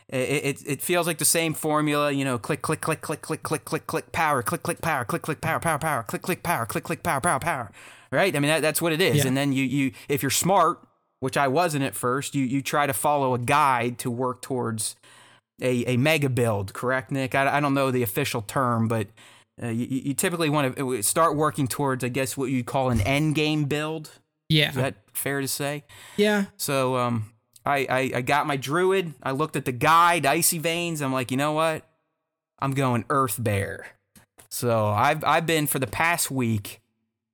It, 0.09 0.17
it, 0.17 0.63
it 0.67 0.81
feels 0.81 1.07
like 1.07 1.17
the 1.17 1.25
same 1.25 1.53
formula, 1.53 2.11
you 2.11 2.23
know, 2.23 2.37
click, 2.37 2.61
click, 2.61 2.81
click, 2.81 3.01
click, 3.01 3.21
click, 3.21 3.41
click, 3.41 3.65
click, 3.65 3.85
click, 3.87 4.11
power, 4.11 4.43
click, 4.43 4.61
click, 4.61 4.81
power, 4.81 5.03
click, 5.03 5.23
click, 5.23 5.41
power, 5.41 5.59
power, 5.59 5.79
power, 5.79 6.03
click, 6.03 6.21
click, 6.21 6.43
power, 6.43 6.65
click, 6.65 6.83
click, 6.83 7.01
power, 7.01 7.21
power, 7.21 7.39
power. 7.39 7.71
Right? 8.11 8.35
I 8.35 8.39
mean, 8.39 8.49
that, 8.49 8.61
that's 8.61 8.81
what 8.81 8.93
it 8.93 9.01
is. 9.01 9.17
Yeah. 9.17 9.27
And 9.27 9.37
then 9.37 9.51
you, 9.51 9.63
you, 9.63 9.91
if 10.07 10.21
you're 10.21 10.29
smart, 10.29 10.79
which 11.21 11.37
I 11.37 11.47
wasn't 11.47 11.83
at 11.83 11.95
first, 11.95 12.35
you, 12.35 12.43
you 12.43 12.61
try 12.61 12.85
to 12.85 12.93
follow 12.93 13.33
a 13.33 13.39
guide 13.39 13.97
to 13.99 14.11
work 14.11 14.43
towards 14.43 14.95
a, 15.59 15.85
a 15.85 15.97
mega 15.97 16.29
build, 16.29 16.73
correct, 16.73 17.11
Nick? 17.11 17.33
I, 17.33 17.57
I 17.57 17.59
don't 17.59 17.73
know 17.73 17.89
the 17.89 18.03
official 18.03 18.41
term, 18.41 18.87
but 18.87 19.07
uh, 19.61 19.67
you, 19.67 19.85
you 19.89 20.13
typically 20.13 20.49
want 20.49 20.75
to 20.75 21.01
start 21.03 21.35
working 21.35 21.67
towards, 21.67 22.03
I 22.03 22.09
guess, 22.09 22.35
what 22.35 22.49
you'd 22.49 22.65
call 22.65 22.89
an 22.89 23.01
end 23.01 23.35
game 23.35 23.65
build. 23.65 24.09
yeah. 24.49 24.69
Is 24.69 24.75
that 24.75 24.95
fair 25.13 25.41
to 25.41 25.47
say? 25.47 25.83
yeah. 26.17 26.45
So 26.57 26.97
um, 26.97 27.31
I, 27.65 27.87
I 27.89 28.11
I 28.15 28.21
got 28.21 28.47
my 28.47 28.57
druid. 28.57 29.13
I 29.23 29.31
looked 29.31 29.55
at 29.55 29.65
the 29.65 29.71
guide, 29.71 30.25
icy 30.25 30.59
veins. 30.59 31.01
I'm 31.01 31.13
like, 31.13 31.31
you 31.31 31.37
know 31.37 31.53
what? 31.53 31.87
I'm 32.59 32.71
going 32.71 33.05
Earth 33.09 33.41
Bear. 33.41 33.87
So 34.49 34.87
I've 34.87 35.23
I've 35.23 35.45
been 35.45 35.67
for 35.67 35.79
the 35.79 35.87
past 35.87 36.29
week 36.29 36.81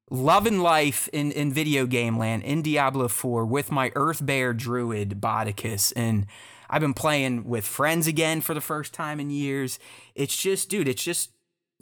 loving 0.09 0.59
life 0.59 1.09
in 1.11 1.31
in 1.31 1.51
video 1.51 1.85
game 1.85 2.17
land 2.17 2.43
in 2.43 2.61
Diablo 2.61 3.07
4 3.07 3.45
with 3.45 3.71
my 3.71 3.91
Earth 3.95 4.23
Bear 4.25 4.53
druid 4.53 5.19
Bodicus 5.21 5.91
and. 5.95 6.27
I've 6.73 6.79
been 6.79 6.93
playing 6.93 7.49
with 7.49 7.65
friends 7.65 8.07
again 8.07 8.39
for 8.39 8.53
the 8.53 8.61
first 8.61 8.93
time 8.93 9.19
in 9.19 9.29
years. 9.29 9.77
It's 10.15 10.41
just, 10.41 10.69
dude, 10.69 10.87
it's 10.87 11.03
just, 11.03 11.31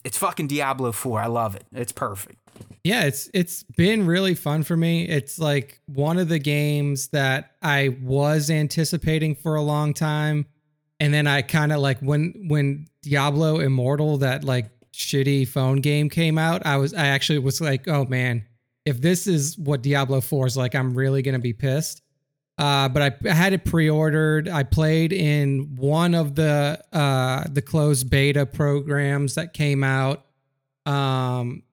it's 0.04 0.18
fucking 0.18 0.48
Diablo 0.48 0.92
4. 0.92 1.22
I 1.22 1.28
love 1.28 1.56
it. 1.56 1.64
It's 1.74 1.92
perfect. 1.92 2.38
Yeah, 2.84 3.04
it's 3.04 3.30
it's 3.34 3.64
been 3.64 4.06
really 4.06 4.36
fun 4.36 4.64
for 4.64 4.76
me. 4.76 5.08
It's 5.08 5.40
like 5.40 5.80
one 5.86 6.18
of 6.18 6.30
the 6.30 6.40
games 6.40 7.10
that 7.10 7.52
I 7.62 7.98
was 8.02 8.50
anticipating 8.50 9.36
for 9.36 9.56
a 9.56 9.62
long 9.62 9.94
time. 9.94 10.46
And 11.00 11.14
then 11.14 11.28
I 11.28 11.42
kind 11.42 11.72
of 11.72 11.80
like 11.80 12.00
when 12.00 12.48
when 12.48 12.88
Diablo 13.02 13.60
Immortal 13.60 14.18
that 14.18 14.44
like 14.44 14.70
shitty 14.94 15.48
phone 15.48 15.78
game 15.78 16.10
came 16.10 16.38
out, 16.38 16.66
I 16.66 16.78
was 16.78 16.94
I 16.94 17.08
actually 17.08 17.40
was 17.40 17.62
like, 17.62 17.88
"Oh 17.88 18.06
man, 18.06 18.46
if 18.86 19.02
this 19.02 19.28
is 19.28 19.58
what 19.58 19.82
Diablo 19.82 20.20
4 20.20 20.48
is 20.48 20.58
like, 20.58 20.76
I'm 20.76 20.94
really 20.94 21.22
gonna 21.22 21.40
be 21.40 21.54
pissed. 21.54 22.02
Uh, 22.60 22.90
but 22.90 23.02
I, 23.02 23.30
I 23.30 23.34
had 23.34 23.54
it 23.54 23.64
pre-ordered. 23.64 24.50
I 24.50 24.64
played 24.64 25.14
in 25.14 25.78
one 25.78 26.14
of 26.14 26.36
the 26.36 26.84
uh, 26.92 27.46
the 27.50 27.62
closed 27.62 28.10
beta 28.10 28.46
programs 28.46 29.36
that 29.36 29.54
came 29.54 29.82
out, 29.82 30.26
um, 30.86 31.64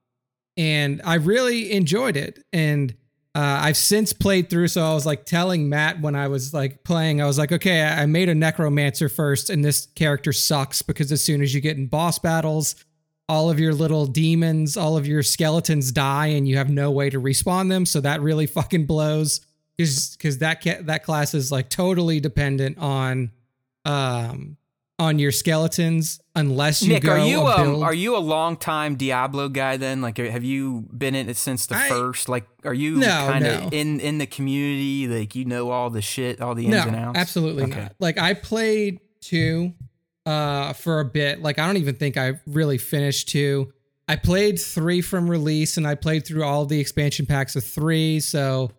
and 0.56 1.02
I 1.04 1.16
really 1.16 1.72
enjoyed 1.72 2.16
it. 2.16 2.38
And 2.52 2.92
uh, 3.34 3.58
I've 3.62 3.76
since 3.76 4.12
played 4.12 4.48
through, 4.48 4.68
so 4.68 4.80
I 4.80 4.94
was 4.94 5.04
like 5.04 5.24
telling 5.24 5.68
Matt 5.68 6.00
when 6.00 6.14
I 6.14 6.28
was 6.28 6.54
like 6.54 6.84
playing, 6.84 7.20
I 7.20 7.26
was 7.26 7.36
like, 7.36 7.50
okay, 7.50 7.82
I 7.82 8.06
made 8.06 8.28
a 8.28 8.34
necromancer 8.34 9.08
first, 9.08 9.50
and 9.50 9.64
this 9.64 9.86
character 9.96 10.32
sucks 10.32 10.82
because 10.82 11.10
as 11.10 11.20
soon 11.20 11.42
as 11.42 11.52
you 11.52 11.60
get 11.60 11.76
in 11.76 11.88
boss 11.88 12.20
battles, 12.20 12.76
all 13.28 13.50
of 13.50 13.58
your 13.58 13.74
little 13.74 14.06
demons, 14.06 14.76
all 14.76 14.96
of 14.96 15.04
your 15.04 15.24
skeletons 15.24 15.90
die, 15.90 16.28
and 16.28 16.46
you 16.46 16.56
have 16.58 16.70
no 16.70 16.92
way 16.92 17.10
to 17.10 17.20
respawn 17.20 17.70
them. 17.70 17.86
So 17.86 18.00
that 18.02 18.20
really 18.20 18.46
fucking 18.46 18.86
blows 18.86 19.40
because 19.76 20.16
because 20.16 20.38
that 20.38 20.62
ca- 20.62 20.82
that 20.82 21.04
class 21.04 21.34
is 21.34 21.50
like 21.52 21.68
totally 21.70 22.20
dependent 22.20 22.78
on 22.78 23.30
um 23.84 24.56
on 24.98 25.18
your 25.18 25.30
skeletons 25.30 26.20
unless 26.34 26.82
you 26.82 26.94
Nick, 26.94 27.02
go 27.02 27.12
are 27.12 27.18
you 27.18 27.40
a 27.40 27.56
um, 27.56 27.62
build. 27.64 27.82
are 27.82 27.92
you 27.92 28.16
a 28.16 28.18
long 28.18 28.56
time 28.56 28.94
Diablo 28.96 29.50
guy 29.50 29.76
then? 29.76 30.00
Like, 30.00 30.16
have 30.16 30.42
you 30.42 30.86
been 30.96 31.14
in 31.14 31.28
it 31.28 31.36
since 31.36 31.66
the 31.66 31.74
I- 31.76 31.88
first? 31.90 32.30
Like, 32.30 32.46
are 32.64 32.72
you 32.72 32.96
No, 32.96 33.06
kind 33.08 33.46
of 33.46 33.62
no. 33.64 33.68
in 33.78 34.00
in 34.00 34.16
the 34.18 34.26
community? 34.26 35.06
Like, 35.06 35.34
you 35.34 35.44
know 35.44 35.70
all 35.70 35.90
the 35.90 36.00
shit, 36.00 36.40
all 36.40 36.54
the 36.54 36.64
ins 36.64 36.74
no, 36.76 36.82
and 36.84 36.96
outs. 36.96 37.18
absolutely 37.18 37.64
Okay. 37.64 37.82
not. 37.82 37.92
Like 38.00 38.18
I 38.18 38.32
played 38.34 39.00
two 39.20 39.74
uh 40.24 40.72
for 40.72 41.00
a 41.00 41.04
bit. 41.04 41.42
Like 41.42 41.58
I 41.58 41.66
don't 41.66 41.76
even 41.76 41.96
think 41.96 42.16
I 42.16 42.40
really 42.46 42.78
finished 42.78 43.28
two. 43.28 43.72
I 44.08 44.16
played 44.16 44.58
three 44.58 45.02
from 45.02 45.28
release 45.28 45.76
and 45.76 45.86
I 45.86 45.94
played 45.94 46.24
through 46.26 46.44
all 46.44 46.64
the 46.64 46.80
expansion 46.80 47.26
packs 47.26 47.54
of 47.54 47.64
three. 47.64 48.20
So 48.20 48.70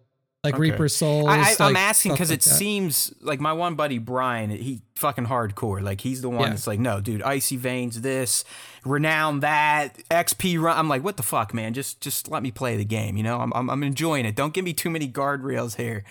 like 0.44 0.54
Okay. 0.54 0.62
Reaper 0.62 0.88
Souls. 0.88 1.28
I, 1.28 1.40
I, 1.40 1.56
I'm 1.60 1.74
like, 1.74 1.84
asking 1.84 2.14
because 2.14 2.30
like 2.30 2.40
it 2.40 2.44
that. 2.44 2.50
seems 2.50 3.14
like 3.22 3.40
my 3.40 3.54
one 3.54 3.76
buddy 3.76 3.98
Brian, 3.98 4.50
he 4.50 4.82
fucking 4.96 5.26
hardcore. 5.26 5.82
Like 5.82 6.02
he's 6.02 6.22
the 6.22 6.30
one 6.30 6.42
Yeah. 6.42 6.50
that's 6.52 6.68
like, 6.68 6.80
no, 6.80 7.02
dude, 7.02 7.22
icy 7.24 7.58
veins, 7.58 8.02
this, 8.02 8.44
renown 8.86 9.42
that, 9.42 9.98
XP 10.10 10.60
run. 10.62 10.78
I'm 10.78 10.88
like, 10.88 11.04
what 11.04 11.18
the 11.18 11.24
fuck, 11.24 11.54
man? 11.54 11.74
Just 11.74 12.02
just 12.02 12.30
let 12.30 12.44
me 12.44 12.52
play 12.52 12.78
the 12.78 12.86
game. 12.86 13.18
You 13.18 13.24
know, 13.24 13.40
I'm 13.40 13.52
I'm, 13.54 13.70
I'm 13.70 13.84
enjoying 13.84 14.26
it. 14.26 14.36
Don't 14.36 14.54
give 14.54 14.64
me 14.64 14.74
too 14.74 14.90
many 14.90 15.08
guardrails 15.08 15.76
here. 15.78 16.04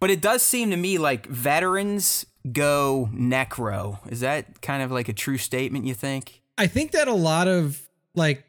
But 0.00 0.10
it 0.10 0.20
does 0.20 0.42
seem 0.42 0.70
to 0.70 0.76
me 0.76 0.98
like 0.98 1.26
veterans 1.26 2.24
go 2.52 3.08
necro. 3.12 3.98
Is 4.10 4.20
that 4.20 4.62
kind 4.62 4.82
of 4.82 4.90
like 4.90 5.08
a 5.08 5.12
true 5.12 5.38
statement? 5.38 5.84
You 5.86 5.94
think? 5.94 6.40
I 6.58 6.66
think 6.66 6.92
that 6.92 7.06
a 7.08 7.14
lot 7.14 7.48
of 7.48 7.80
like 8.14 8.44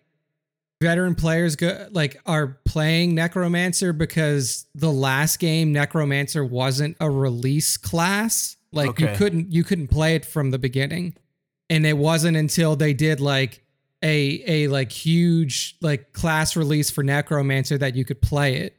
veteran 0.82 1.14
players 1.14 1.56
go 1.56 1.88
like 1.92 2.20
are 2.26 2.58
playing 2.66 3.14
Necromancer 3.14 3.94
because 3.94 4.66
the 4.74 4.92
last 4.92 5.38
game 5.38 5.72
Necromancer 5.72 6.44
wasn't 6.44 6.98
a 7.00 7.10
release 7.10 7.78
class. 7.78 8.58
Like 8.74 9.00
you 9.00 9.08
couldn't 9.16 9.52
you 9.52 9.64
couldn't 9.64 9.88
play 9.88 10.16
it 10.16 10.26
from 10.26 10.52
the 10.52 10.58
beginning. 10.58 11.16
And 11.70 11.86
it 11.86 11.98
wasn't 11.98 12.36
until 12.36 12.76
they 12.76 12.94
did 12.94 13.22
like 13.22 13.64
a 14.04 14.44
a 14.48 14.68
like 14.70 14.92
huge 14.92 15.78
like 15.82 16.14
class 16.14 16.56
release 16.56 16.90
for 16.90 17.04
Necromancer 17.04 17.78
that 17.78 17.96
you 17.96 18.04
could 18.04 18.22
play 18.22 18.56
it. 18.56 18.76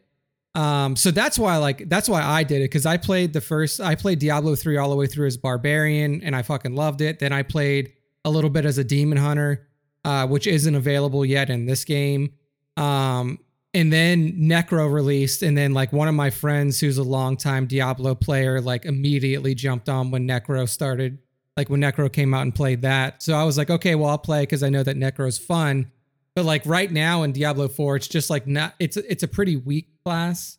Um 0.55 0.97
so 0.97 1.13
that's 1.13 1.39
why 1.39 1.57
like 1.59 1.89
that's 1.89 2.09
why 2.09 2.23
I 2.23 2.43
did 2.43 2.63
it 2.63 2.69
cuz 2.69 2.85
I 2.85 2.97
played 2.97 3.33
the 3.33 3.41
first 3.41 3.81
I 3.81 3.95
played 3.95 4.19
Diablo 4.19 4.57
3 4.57 4.77
all 4.77 4.91
the 4.91 4.97
way 4.97 5.07
through 5.07 5.29
as 5.29 5.37
barbarian 5.37 6.21
and 6.23 6.35
I 6.35 6.43
fucking 6.43 6.75
loved 6.75 7.01
it. 7.01 7.21
Then 7.21 7.33
I 7.33 7.43
played 7.43 7.93
a 8.25 8.31
little 8.31 8.51
bit 8.51 8.65
as 8.65 8.77
a 8.77 8.85
demon 8.85 9.19
hunter 9.19 9.69
uh, 10.05 10.27
which 10.27 10.47
isn't 10.47 10.75
available 10.75 11.25
yet 11.25 11.51
in 11.51 11.67
this 11.67 11.85
game. 11.85 12.33
Um, 12.77 13.39
and 13.75 13.93
then 13.93 14.33
Necro 14.33 14.93
released, 14.93 15.43
and 15.43 15.57
then 15.57 15.73
like 15.73 15.93
one 15.93 16.09
of 16.09 16.15
my 16.15 16.31
friends 16.31 16.79
who's 16.79 16.99
a 16.99 17.03
longtime 17.03 17.67
Diablo 17.67 18.15
player, 18.15 18.61
like 18.61 18.85
immediately 18.85 19.55
jumped 19.55 19.89
on 19.89 20.11
when 20.11 20.29
Necro 20.29 20.69
started, 20.69 21.19
like 21.57 21.71
when 21.71 21.81
Necro 21.81 22.13
came 22.13 22.35
out 22.35 22.43
and 22.43 22.55
played 22.55 22.83
that. 22.83 23.23
So 23.23 23.35
I 23.35 23.45
was 23.45 23.57
like, 23.57 23.71
okay, 23.71 23.95
well 23.95 24.11
I'll 24.11 24.19
play 24.19 24.43
because 24.43 24.63
I 24.63 24.69
know 24.69 24.83
that 24.83 24.97
Necro's 24.97 25.38
fun. 25.38 25.91
But 26.35 26.45
like 26.45 26.62
right 26.67 26.91
now 26.91 27.23
in 27.23 27.33
Diablo 27.33 27.69
4, 27.69 27.97
it's 27.97 28.09
just 28.09 28.31
like 28.31 28.47
not 28.47 28.75
it's 28.79 28.97
it's 28.97 29.23
a 29.23 29.29
pretty 29.29 29.57
weak 29.57 29.88
class. 30.05 30.59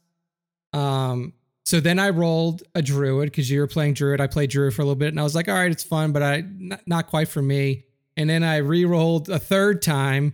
Um 0.72 1.34
so 1.66 1.80
then 1.80 1.98
I 1.98 2.10
rolled 2.10 2.64
a 2.76 2.82
druid 2.82 3.28
because 3.28 3.50
you 3.50 3.60
were 3.60 3.68
playing 3.68 3.94
druid. 3.94 4.22
I 4.22 4.28
played 4.28 4.50
druid 4.50 4.74
for 4.74 4.82
a 4.82 4.86
little 4.86 4.96
bit 4.96 5.10
and 5.10 5.20
I 5.20 5.24
was 5.24 5.34
like, 5.34 5.48
all 5.48 5.56
right, 5.56 5.72
it's 5.72 5.84
fun, 5.84 6.12
but 6.12 6.22
I 6.22 6.44
not, 6.48 6.82
not 6.88 7.08
quite 7.08 7.28
for 7.28 7.42
me. 7.42 7.86
And 8.16 8.30
then 8.30 8.44
I 8.44 8.58
re-rolled 8.58 9.30
a 9.30 9.40
third 9.40 9.82
time 9.82 10.34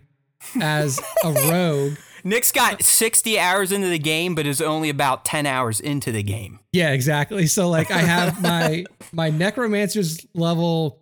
as 0.60 1.00
a 1.24 1.32
rogue. 1.50 1.96
Nick's 2.24 2.52
got 2.52 2.82
60 2.82 3.38
hours 3.38 3.72
into 3.72 3.88
the 3.88 3.98
game, 3.98 4.34
but 4.34 4.46
is 4.46 4.60
only 4.60 4.90
about 4.90 5.24
10 5.24 5.46
hours 5.46 5.80
into 5.80 6.12
the 6.12 6.22
game. 6.22 6.60
Yeah, 6.72 6.90
exactly. 6.92 7.46
So 7.46 7.68
like 7.68 7.90
I 7.90 7.98
have 7.98 8.42
my 8.42 8.84
my 9.12 9.30
necromancer's 9.30 10.26
level 10.34 11.00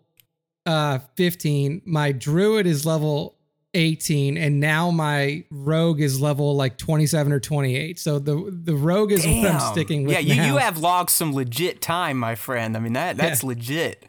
uh 0.67 1.01
15, 1.17 1.83
my 1.85 2.13
druid 2.13 2.67
is 2.67 2.87
level 2.87 3.35
18, 3.75 4.37
and 4.39 4.61
now 4.61 4.91
my 4.91 5.45
rogue 5.51 6.01
is 6.01 6.21
level 6.21 6.57
like 6.57 6.79
27 6.79 7.33
or 7.33 7.41
28. 7.41 7.99
So 7.99 8.19
the 8.19 8.51
the 8.51 8.75
rogue 8.75 9.13
is 9.13 9.27
what 9.27 9.47
I'm 9.47 9.73
sticking 9.73 10.05
with. 10.05 10.15
Yeah, 10.15 10.21
you, 10.21 10.43
you 10.43 10.57
have 10.57 10.79
logged 10.79 11.11
some 11.11 11.35
legit 11.35 11.81
time, 11.81 12.17
my 12.17 12.35
friend. 12.35 12.77
I 12.77 12.81
mean 12.81 12.95
that 12.95 13.17
that's 13.17 13.43
legit. 13.43 14.05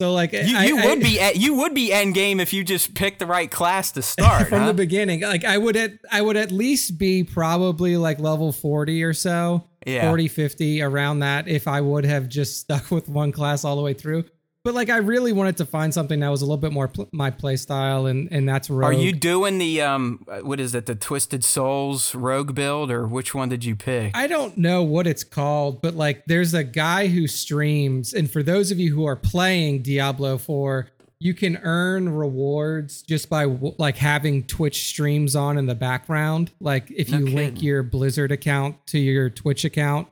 So 0.00 0.12
like 0.14 0.32
You, 0.32 0.56
I- 0.56 0.64
you 0.64 0.78
I- 0.78 0.86
would 0.86 1.00
be 1.00 1.20
at, 1.20 1.36
you 1.36 1.54
would 1.54 1.74
be 1.74 1.92
end 1.92 2.14
game 2.14 2.40
if 2.40 2.52
you 2.52 2.64
just 2.64 2.94
picked 2.94 3.18
the 3.18 3.26
right 3.26 3.50
class 3.50 3.92
to 3.92 4.02
start. 4.14 4.48
from 4.48 4.60
huh? 4.60 4.66
the 4.68 4.74
beginning. 4.74 5.20
Like 5.20 5.44
I 5.44 5.58
would 5.58 5.76
at 5.76 5.92
I 6.10 6.22
would 6.22 6.36
at 6.36 6.50
least 6.50 6.96
be 6.98 7.22
probably 7.24 7.96
like 7.96 8.18
level 8.18 8.50
40 8.52 9.02
or 9.04 9.12
so. 9.12 9.64
Yeah. 9.86 10.08
40, 10.08 10.28
50 10.28 10.82
around 10.82 11.20
that 11.20 11.48
if 11.48 11.66
I 11.66 11.80
would 11.80 12.04
have 12.04 12.28
just 12.28 12.58
stuck 12.60 12.90
with 12.90 13.08
one 13.08 13.32
class 13.32 13.64
all 13.64 13.76
the 13.76 13.82
way 13.82 13.94
through. 13.94 14.24
But 14.62 14.74
like 14.74 14.90
I 14.90 14.98
really 14.98 15.32
wanted 15.32 15.56
to 15.58 15.64
find 15.64 15.92
something 15.92 16.20
that 16.20 16.28
was 16.28 16.42
a 16.42 16.44
little 16.44 16.58
bit 16.58 16.72
more 16.72 16.88
pl- 16.88 17.08
my 17.12 17.30
play 17.30 17.56
style 17.56 18.06
and 18.06 18.28
and 18.30 18.46
that's 18.46 18.68
rogue. 18.68 18.90
Are 18.90 18.92
you 18.92 19.12
doing 19.12 19.56
the 19.56 19.80
um 19.80 20.24
what 20.42 20.60
is 20.60 20.74
it 20.74 20.84
the 20.84 20.94
Twisted 20.94 21.44
Souls 21.44 22.14
rogue 22.14 22.54
build 22.54 22.90
or 22.90 23.06
which 23.06 23.34
one 23.34 23.48
did 23.48 23.64
you 23.64 23.74
pick? 23.74 24.14
I 24.14 24.26
don't 24.26 24.58
know 24.58 24.82
what 24.82 25.06
it's 25.06 25.24
called, 25.24 25.80
but 25.80 25.94
like 25.94 26.24
there's 26.26 26.52
a 26.52 26.64
guy 26.64 27.06
who 27.06 27.26
streams 27.26 28.12
and 28.12 28.30
for 28.30 28.42
those 28.42 28.70
of 28.70 28.78
you 28.78 28.94
who 28.94 29.06
are 29.06 29.16
playing 29.16 29.80
Diablo 29.80 30.36
4, 30.36 30.88
you 31.20 31.32
can 31.32 31.56
earn 31.62 32.10
rewards 32.10 33.00
just 33.00 33.30
by 33.30 33.44
like 33.44 33.96
having 33.96 34.42
Twitch 34.44 34.88
streams 34.88 35.34
on 35.34 35.56
in 35.56 35.66
the 35.66 35.74
background. 35.74 36.50
Like 36.60 36.90
if 36.90 37.08
No 37.08 37.18
you 37.18 37.26
link 37.34 37.62
your 37.62 37.82
Blizzard 37.82 38.30
account 38.30 38.76
to 38.88 38.98
your 38.98 39.30
Twitch 39.30 39.64
account 39.64 40.08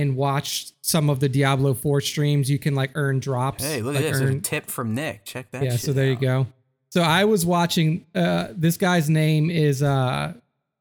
and 0.00 0.16
watch 0.16 0.72
some 0.82 1.08
of 1.10 1.20
the 1.20 1.28
Diablo 1.28 1.74
4 1.74 2.00
streams, 2.00 2.50
you 2.50 2.58
can 2.58 2.74
like 2.74 2.90
earn 2.94 3.20
drops. 3.20 3.62
hey, 3.62 3.82
look 3.82 3.94
like 3.94 4.04
at 4.04 4.12
this! 4.12 4.20
earn- 4.22 4.38
A 4.38 4.40
tip 4.40 4.66
from 4.66 4.94
Nick. 4.94 5.24
Check 5.24 5.50
that. 5.52 5.62
yeah 5.62 5.76
so 5.76 5.92
there 5.92 6.06
you 6.08 6.16
go 6.16 6.46
so 6.90 7.02
i 7.02 7.24
was 7.24 7.46
watching 7.46 8.04
uh 8.16 8.48
this 8.50 8.76
guy's 8.76 9.08
name 9.08 9.48
is 9.50 9.82
uh 9.82 10.32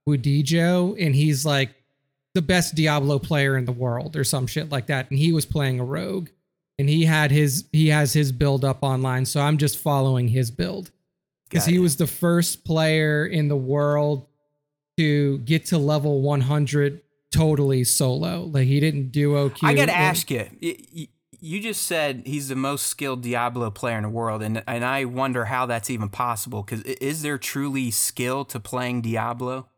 Wudijo, 0.07 0.95
and 0.99 1.13
he's 1.13 1.45
like 1.45 1.69
the 2.33 2.41
best 2.41 2.73
diablo 2.75 3.19
player 3.19 3.57
in 3.57 3.65
the 3.65 3.71
world 3.71 4.15
or 4.15 4.23
some 4.23 4.47
shit 4.47 4.69
like 4.69 4.87
that 4.87 5.09
and 5.11 5.19
he 5.19 5.31
was 5.31 5.45
playing 5.45 5.79
a 5.79 5.83
rogue 5.85 6.29
and 6.79 6.89
he 6.89 7.05
had 7.05 7.29
his 7.31 7.65
he 7.71 7.89
has 7.89 8.13
his 8.13 8.31
build 8.31 8.63
up 8.65 8.79
online 8.81 9.25
so 9.25 9.39
i'm 9.41 9.57
just 9.57 9.77
following 9.77 10.27
his 10.27 10.49
build 10.49 10.89
because 11.49 11.65
he 11.65 11.79
was 11.79 11.95
the 11.97 12.07
first 12.07 12.63
player 12.63 13.25
in 13.25 13.47
the 13.47 13.57
world 13.57 14.25
to 14.97 15.37
get 15.39 15.65
to 15.65 15.77
level 15.77 16.21
100 16.21 17.01
totally 17.31 17.83
solo 17.83 18.43
like 18.45 18.67
he 18.67 18.79
didn't 18.79 19.11
duo 19.11 19.49
queue 19.49 19.69
I 19.69 19.73
got 19.73 19.85
to 19.85 19.91
or- 19.91 19.95
ask 19.95 20.29
you. 20.31 20.47
You 21.41 21.61
just 21.61 21.83
said 21.83 22.23
he's 22.25 22.49
the 22.49 22.55
most 22.55 22.87
skilled 22.87 23.21
Diablo 23.21 23.71
player 23.71 23.95
in 23.95 24.03
the 24.03 24.09
world, 24.09 24.43
and 24.43 24.61
and 24.67 24.83
I 24.83 25.05
wonder 25.05 25.45
how 25.45 25.65
that's 25.67 25.89
even 25.89 26.09
possible. 26.09 26.63
Because 26.63 26.81
is 26.81 27.21
there 27.21 27.37
truly 27.37 27.91
skill 27.91 28.43
to 28.45 28.59
playing 28.59 29.01
Diablo? 29.03 29.69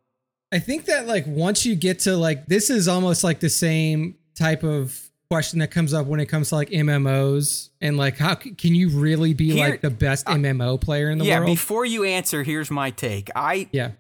I 0.52 0.58
think 0.58 0.86
that 0.86 1.06
like 1.06 1.26
once 1.28 1.64
you 1.64 1.76
get 1.76 2.00
to 2.00 2.18
like 2.18 2.48
this 2.48 2.72
is 2.72 2.88
almost 2.88 3.24
like 3.24 3.42
the 3.42 3.50
same 3.50 4.16
type 4.36 4.64
of 4.64 5.12
question 5.30 5.60
that 5.60 5.70
comes 5.70 5.94
up 5.94 6.08
when 6.08 6.20
it 6.20 6.26
comes 6.26 6.50
to 6.50 6.56
like 6.56 6.70
MMOs 6.72 7.70
and 7.80 7.96
like 7.96 8.18
how 8.18 8.34
can 8.36 8.76
you 8.76 8.90
really 8.90 9.34
be 9.34 9.52
Here- 9.52 9.70
like 9.70 9.82
the 9.82 9.90
best 9.92 10.26
MMO 10.26 10.82
player 10.82 11.12
in 11.12 11.20
the 11.20 11.26
yeah. 11.26 11.40
world? 11.40 11.52
Before 11.52 11.86
you 11.86 12.04
answer, 12.04 12.42
here's 12.44 12.72
my 12.72 12.90
take. 12.90 13.30
I 13.36 13.70
yeah. 13.72 13.92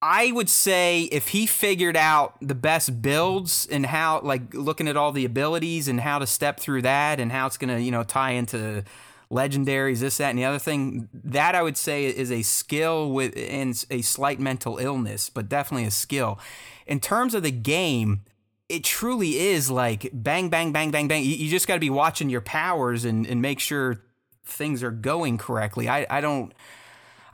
I 0.00 0.30
would 0.30 0.48
say 0.48 1.02
if 1.04 1.28
he 1.28 1.46
figured 1.46 1.96
out 1.96 2.36
the 2.40 2.54
best 2.54 3.02
builds 3.02 3.66
and 3.70 3.84
how, 3.84 4.20
like, 4.20 4.54
looking 4.54 4.86
at 4.86 4.96
all 4.96 5.10
the 5.10 5.24
abilities 5.24 5.88
and 5.88 6.00
how 6.00 6.20
to 6.20 6.26
step 6.26 6.60
through 6.60 6.82
that 6.82 7.18
and 7.18 7.32
how 7.32 7.46
it's 7.46 7.56
gonna, 7.56 7.78
you 7.78 7.90
know, 7.90 8.04
tie 8.04 8.30
into 8.32 8.84
legendaries, 9.30 9.98
this, 9.98 10.18
that, 10.18 10.30
and 10.30 10.38
the 10.38 10.44
other 10.44 10.58
thing, 10.58 11.08
that 11.12 11.54
I 11.54 11.62
would 11.62 11.76
say 11.76 12.06
is 12.06 12.30
a 12.30 12.42
skill 12.42 13.10
with 13.10 13.36
and 13.36 13.84
a 13.90 14.02
slight 14.02 14.38
mental 14.38 14.78
illness, 14.78 15.30
but 15.30 15.48
definitely 15.48 15.86
a 15.86 15.90
skill. 15.90 16.38
In 16.86 17.00
terms 17.00 17.34
of 17.34 17.42
the 17.42 17.50
game, 17.50 18.20
it 18.68 18.84
truly 18.84 19.38
is 19.38 19.70
like 19.70 20.10
bang, 20.12 20.48
bang, 20.48 20.72
bang, 20.72 20.90
bang, 20.90 21.08
bang. 21.08 21.24
You, 21.24 21.34
you 21.34 21.50
just 21.50 21.66
got 21.66 21.74
to 21.74 21.80
be 21.80 21.90
watching 21.90 22.30
your 22.30 22.40
powers 22.40 23.04
and, 23.04 23.26
and 23.26 23.42
make 23.42 23.60
sure 23.60 24.00
things 24.44 24.82
are 24.82 24.90
going 24.90 25.38
correctly. 25.38 25.88
I, 25.88 26.06
I 26.08 26.20
don't. 26.20 26.52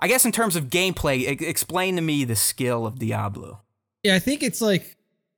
I 0.00 0.08
guess 0.08 0.24
in 0.24 0.32
terms 0.32 0.56
of 0.56 0.64
gameplay, 0.64 1.18
e- 1.18 1.46
explain 1.46 1.96
to 1.96 2.02
me 2.02 2.24
the 2.24 2.36
skill 2.36 2.86
of 2.86 2.98
Diablo. 2.98 3.60
Yeah, 4.02 4.14
I 4.14 4.18
think 4.18 4.42
it's 4.42 4.60
like, 4.60 4.96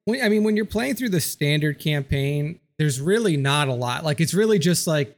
I 0.08 0.28
mean, 0.28 0.44
when 0.44 0.56
you're 0.56 0.64
playing 0.64 0.94
through 0.94 1.10
the 1.10 1.20
standard 1.20 1.78
campaign, 1.78 2.60
there's 2.78 3.00
really 3.00 3.36
not 3.36 3.68
a 3.68 3.72
lot. 3.72 4.04
Like, 4.04 4.20
it's 4.20 4.34
really 4.34 4.58
just 4.58 4.86
like, 4.86 5.16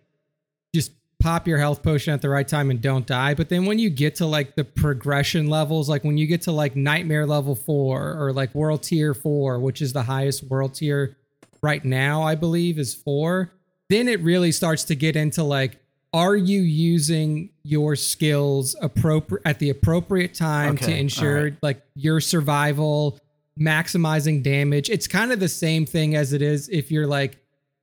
just 0.74 0.92
pop 1.20 1.48
your 1.48 1.58
health 1.58 1.82
potion 1.82 2.14
at 2.14 2.22
the 2.22 2.28
right 2.28 2.46
time 2.46 2.70
and 2.70 2.80
don't 2.80 3.06
die. 3.06 3.34
But 3.34 3.48
then 3.48 3.66
when 3.66 3.78
you 3.78 3.90
get 3.90 4.16
to 4.16 4.26
like 4.26 4.54
the 4.54 4.64
progression 4.64 5.48
levels, 5.48 5.88
like 5.88 6.04
when 6.04 6.16
you 6.16 6.26
get 6.26 6.42
to 6.42 6.52
like 6.52 6.76
Nightmare 6.76 7.26
level 7.26 7.54
four 7.54 8.16
or 8.18 8.32
like 8.32 8.54
World 8.54 8.82
Tier 8.82 9.14
four, 9.14 9.58
which 9.58 9.82
is 9.82 9.92
the 9.92 10.02
highest 10.02 10.44
World 10.44 10.74
Tier 10.74 11.16
right 11.62 11.84
now, 11.84 12.22
I 12.22 12.34
believe 12.34 12.78
is 12.78 12.94
four, 12.94 13.52
then 13.88 14.06
it 14.08 14.20
really 14.20 14.52
starts 14.52 14.84
to 14.84 14.94
get 14.94 15.16
into 15.16 15.42
like, 15.42 15.80
are 16.12 16.36
you 16.36 16.60
using 16.62 17.50
your 17.62 17.94
skills 17.96 18.74
appropriate 18.80 19.42
at 19.44 19.58
the 19.58 19.70
appropriate 19.70 20.34
time 20.34 20.76
to 20.78 20.94
ensure 20.96 21.36
alright. 21.36 21.54
like 21.62 21.82
your 21.94 22.20
survival, 22.20 23.18
maximizing 23.60 24.42
damage? 24.42 24.88
It's 24.88 25.06
kind 25.06 25.32
of 25.32 25.40
the 25.40 25.48
same 25.48 25.84
thing 25.84 26.14
as 26.14 26.32
it 26.32 26.40
is 26.42 26.68
if 26.70 26.90
you're 26.90 27.06
like 27.06 27.38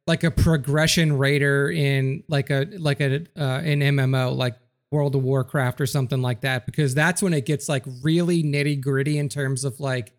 like 0.08 0.24
a 0.24 0.32
progression 0.32 1.18
raider 1.18 1.70
in 1.70 2.24
like 2.28 2.50
a 2.50 2.68
like 2.78 3.00
a 3.02 3.26
uh, 3.38 3.60
an 3.64 3.82
MMO 3.82 4.36
like 4.36 4.56
World 4.92 5.16
of 5.16 5.24
Warcraft 5.24 5.82
or 5.82 5.86
something 5.88 6.22
like 6.22 6.42
that 6.42 6.66
because 6.66 6.94
that's 6.96 7.22
when 7.22 7.34
it 7.34 7.46
gets 7.46 7.68
like 7.68 7.84
really 8.04 8.44
nitty 8.44 8.80
gritty 8.82 9.18
in 9.18 9.30
terms 9.30 9.64
of 9.66 9.80
like 9.80 10.14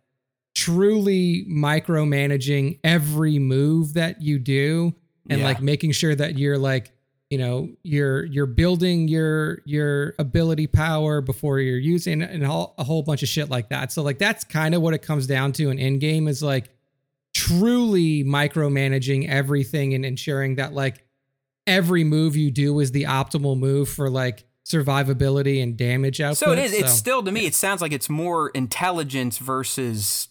truly 0.55 1.45
micromanaging 1.51 2.79
every 2.83 3.39
move 3.39 3.95
that 3.95 4.23
you 4.23 4.39
do 4.39 4.95
and 5.29 5.41
Yeah. 5.41 5.47
like 5.47 5.61
making 5.61 5.93
sure 5.93 6.15
that 6.15 6.39
you're 6.39 6.59
like 6.59 6.93
you 7.31 7.39
know 7.39 7.69
you're 7.83 8.25
you're 8.27 8.47
building 8.47 9.09
your 9.09 9.59
your 9.65 10.15
ability 10.19 10.67
power 10.67 11.21
before 11.21 11.59
you're 11.59 11.79
using 11.79 12.21
it 12.23 12.31
and 12.31 12.45
a 12.45 12.47
whole, 12.49 12.75
a 12.79 12.85
whole 12.85 13.03
bunch 13.03 13.23
of 13.23 13.29
shit 13.29 13.51
like 13.51 13.69
that 13.71 13.91
so 13.91 14.01
like 14.03 14.19
that's 14.19 14.45
kind 14.45 14.75
of 14.77 14.81
what 14.83 14.95
it 14.95 15.03
comes 15.03 15.27
down 15.27 15.51
to 15.53 15.69
in 15.71 15.79
in 15.79 15.99
game 15.99 16.29
is 16.29 16.41
like 16.43 16.71
truly 17.35 18.23
micromanaging 18.25 19.29
everything 19.29 19.93
and 19.95 20.05
ensuring 20.07 20.55
that 20.57 20.73
like 20.73 21.05
every 21.67 22.05
move 22.05 22.37
you 22.37 22.51
do 22.51 22.79
is 22.81 22.93
the 22.93 23.03
optimal 23.05 23.59
move 23.59 23.89
for 23.89 24.09
like 24.09 24.45
survivability 24.65 25.63
and 25.63 25.77
damage 25.77 26.21
output. 26.21 26.39
So 26.39 26.53
it 26.53 26.59
is. 26.59 26.73
It's 26.73 26.93
still 26.93 27.23
to 27.23 27.31
me. 27.31 27.47
It 27.47 27.55
sounds 27.55 27.81
like 27.83 27.93
it's 27.93 28.09
more 28.09 28.49
intelligence 28.51 29.39
versus 29.39 30.29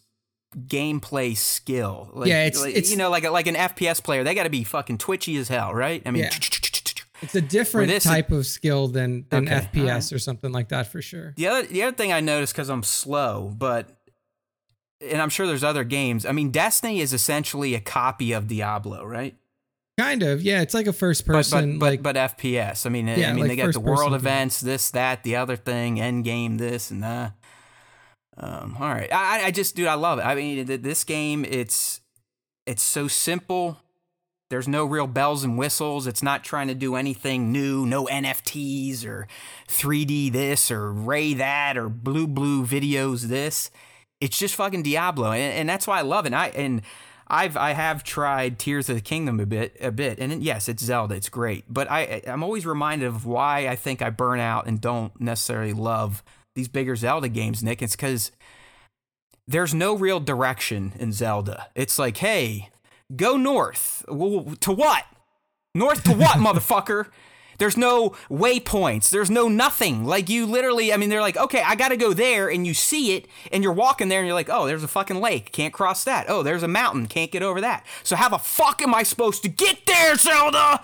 gameplay 0.58 1.36
skill. 1.38 2.10
Like, 2.14 2.28
Yeah, 2.30 2.46
it's- 2.46 2.62
like, 2.62 2.72
it's- 2.72 2.90
you 2.92 2.98
know 2.98 3.10
like 3.10 3.24
a, 3.24 3.32
like 3.32 3.48
an 3.48 3.56
FPS 3.56 4.02
player. 4.04 4.24
They 4.24 4.34
got 4.34 4.44
to 4.44 4.50
be 4.50 4.64
fucking 4.64 4.98
twitchy 4.98 5.36
as 5.38 5.48
hell, 5.50 5.74
right? 5.74 6.02
I 6.06 6.12
mean, 6.12 6.24
Yeah. 6.24 6.30
It's 7.22 7.36
a 7.36 7.42
different 7.42 7.90
this- 7.90 8.04
type 8.04 8.32
of 8.32 8.46
skill 8.46 8.88
than 8.88 9.26
than 9.30 9.46
Okay, 9.48 9.68
FPS 9.74 9.80
alright. 9.88 10.12
or 10.14 10.20
something 10.20 10.52
like 10.52 10.70
that 10.70 10.88
for 10.88 11.02
sure. 11.02 11.34
the 11.38 11.48
other 11.48 11.68
the 11.68 11.84
other 11.84 11.96
thing 11.96 12.12
I 12.14 12.20
noticed 12.20 12.54
because 12.54 12.70
I'm 12.70 12.84
slow, 12.84 13.54
but 13.58 13.90
and 15.02 15.22
I'm 15.22 15.30
sure 15.30 15.46
there's 15.46 15.64
other 15.64 15.84
games. 15.84 16.26
I 16.26 16.32
mean, 16.32 16.52
Destiny 16.52 17.00
is 17.02 17.14
essentially 17.14 17.76
a 17.76 17.80
copy 17.82 18.32
of 18.32 18.48
Diablo, 18.48 19.04
right? 19.06 19.36
Kind 19.98 20.24
of, 20.24 20.42
yeah. 20.42 20.62
It's 20.62 20.74
like 20.74 20.88
a 20.88 20.94
first 20.94 21.26
person, 21.26 21.80
but, 21.80 21.86
like 21.86 22.04
but 22.04 22.16
but 22.16 22.38
FPS. 22.38 22.86
I 22.86 22.90
mean, 22.90 23.08
yeah, 23.08 23.30
I 23.30 23.34
mean 23.34 23.42
like 23.42 23.50
they 23.50 23.56
got 23.56 23.72
the 23.74 23.80
world 23.80 24.10
game. 24.10 24.16
events, 24.16 24.60
this, 24.60 24.92
that, 24.92 25.24
the 25.24 25.38
other 25.38 25.56
thing, 25.56 26.02
end 26.02 26.24
game, 26.26 26.58
this 26.58 26.92
and 26.92 27.02
that. 27.04 27.34
Um, 28.38 28.76
all 28.80 28.90
right, 28.90 29.12
I, 29.14 29.46
I- 29.46 29.52
just, 29.52 29.76
dude, 29.76 29.88
I 29.88 29.94
love 29.94 30.20
it. 30.20 30.24
I 30.24 30.36
mean, 30.36 30.66
th- 30.68 30.82
this 30.82 31.06
game, 31.06 31.46
it's 31.46 32.02
it's 32.66 32.84
so 32.84 33.08
simple. 33.08 33.78
There's 34.50 34.68
no 34.68 34.86
real 34.86 35.08
bells 35.08 35.44
and 35.44 35.58
whistles. 35.58 36.06
It's 36.06 36.22
not 36.22 36.44
trying 36.44 36.68
to 36.68 36.76
do 36.76 36.96
anything 36.96 37.52
new. 37.52 37.86
No 37.86 38.06
NFTs 38.06 39.06
or 39.06 39.28
3D 39.68 40.32
this 40.32 40.70
or 40.70 40.92
Ray 40.92 41.34
that 41.34 41.78
or 41.78 41.90
blue 41.90 42.28
blue 42.28 42.66
videos 42.66 43.24
this. 43.24 43.72
It's 44.22 44.38
just 44.38 44.56
fucking 44.56 44.84
Diablo, 44.84 45.32
and, 45.32 45.54
and 45.54 45.70
that's 45.70 45.88
why 45.88 46.00
I 46.00 46.04
love 46.04 46.26
it. 46.26 46.30
And 46.30 46.36
I 46.36 46.48
and 46.50 46.82
I've 47.28 47.58
I 47.58 47.74
have 47.74 48.04
tried 48.04 48.60
Tears 48.60 48.88
of 48.88 48.96
the 48.96 49.02
Kingdom 49.02 49.40
a 49.40 49.46
bit 49.46 49.76
a 49.82 49.92
bit, 49.92 50.20
and 50.20 50.44
yes, 50.44 50.70
it's 50.70 50.84
Zelda. 50.84 51.16
It's 51.16 51.30
great, 51.30 51.66
but 51.68 51.90
I 51.90 52.22
I'm 52.28 52.44
always 52.44 52.66
reminded 52.66 53.08
of 53.08 53.26
why 53.26 53.68
I 53.68 53.76
think 53.76 54.02
I 54.02 54.10
burn 54.12 54.40
out 54.40 54.68
and 54.68 54.80
don't 54.80 55.20
necessarily 55.20 55.74
love 55.74 56.24
these 56.54 56.68
bigger 56.68 56.96
Zelda 56.96 57.30
games, 57.30 57.64
Nick. 57.64 57.82
It's 57.82 57.96
because 57.96 58.32
there's 59.48 59.74
no 59.74 59.96
real 59.96 60.20
direction 60.20 60.94
in 61.00 61.12
Zelda. 61.12 61.68
It's 61.76 62.00
like, 62.00 62.18
hey, 62.18 62.70
go 63.14 63.38
north. 63.38 64.06
Well, 64.08 64.56
to 64.62 64.72
what? 64.72 65.06
North 65.74 66.04
to 66.04 66.14
what, 66.14 66.38
motherfucker? 66.38 67.08
There's 67.58 67.78
no 67.78 68.10
waypoints. 68.30 69.10
There's 69.10 69.30
no 69.30 69.48
nothing. 69.48 70.06
Like 70.06 70.30
you 70.30 70.46
literally, 70.46 70.92
I 70.92 70.98
mean, 70.98 71.10
they're 71.10 71.22
like, 71.22 71.38
okay, 71.38 71.62
I 71.66 71.76
got 71.76 71.90
to 71.90 71.98
go 71.98 72.14
there, 72.14 72.50
and 72.50 72.68
you 72.68 72.74
see 72.74 73.16
it, 73.16 73.28
and 73.52 73.64
you're 73.64 73.74
walking 73.74 74.10
there, 74.10 74.20
and 74.20 74.28
you're 74.28 74.36
like, 74.36 74.50
oh, 74.50 74.66
there's 74.66 74.84
a 74.84 74.90
fucking 74.90 75.22
lake, 75.22 75.52
can't 75.52 75.74
cross 75.74 76.04
that. 76.04 76.26
Oh, 76.30 76.44
there's 76.44 76.64
a 76.64 76.68
mountain, 76.68 77.08
can't 77.08 77.32
get 77.32 77.44
over 77.44 77.62
that. 77.62 77.86
So 78.04 78.16
how 78.16 78.30
the 78.30 78.38
fuck 78.38 78.82
am 78.82 78.94
I 78.94 79.04
supposed 79.04 79.44
to 79.44 79.50
get 79.50 79.86
there, 79.86 80.16
Zelda? 80.16 80.84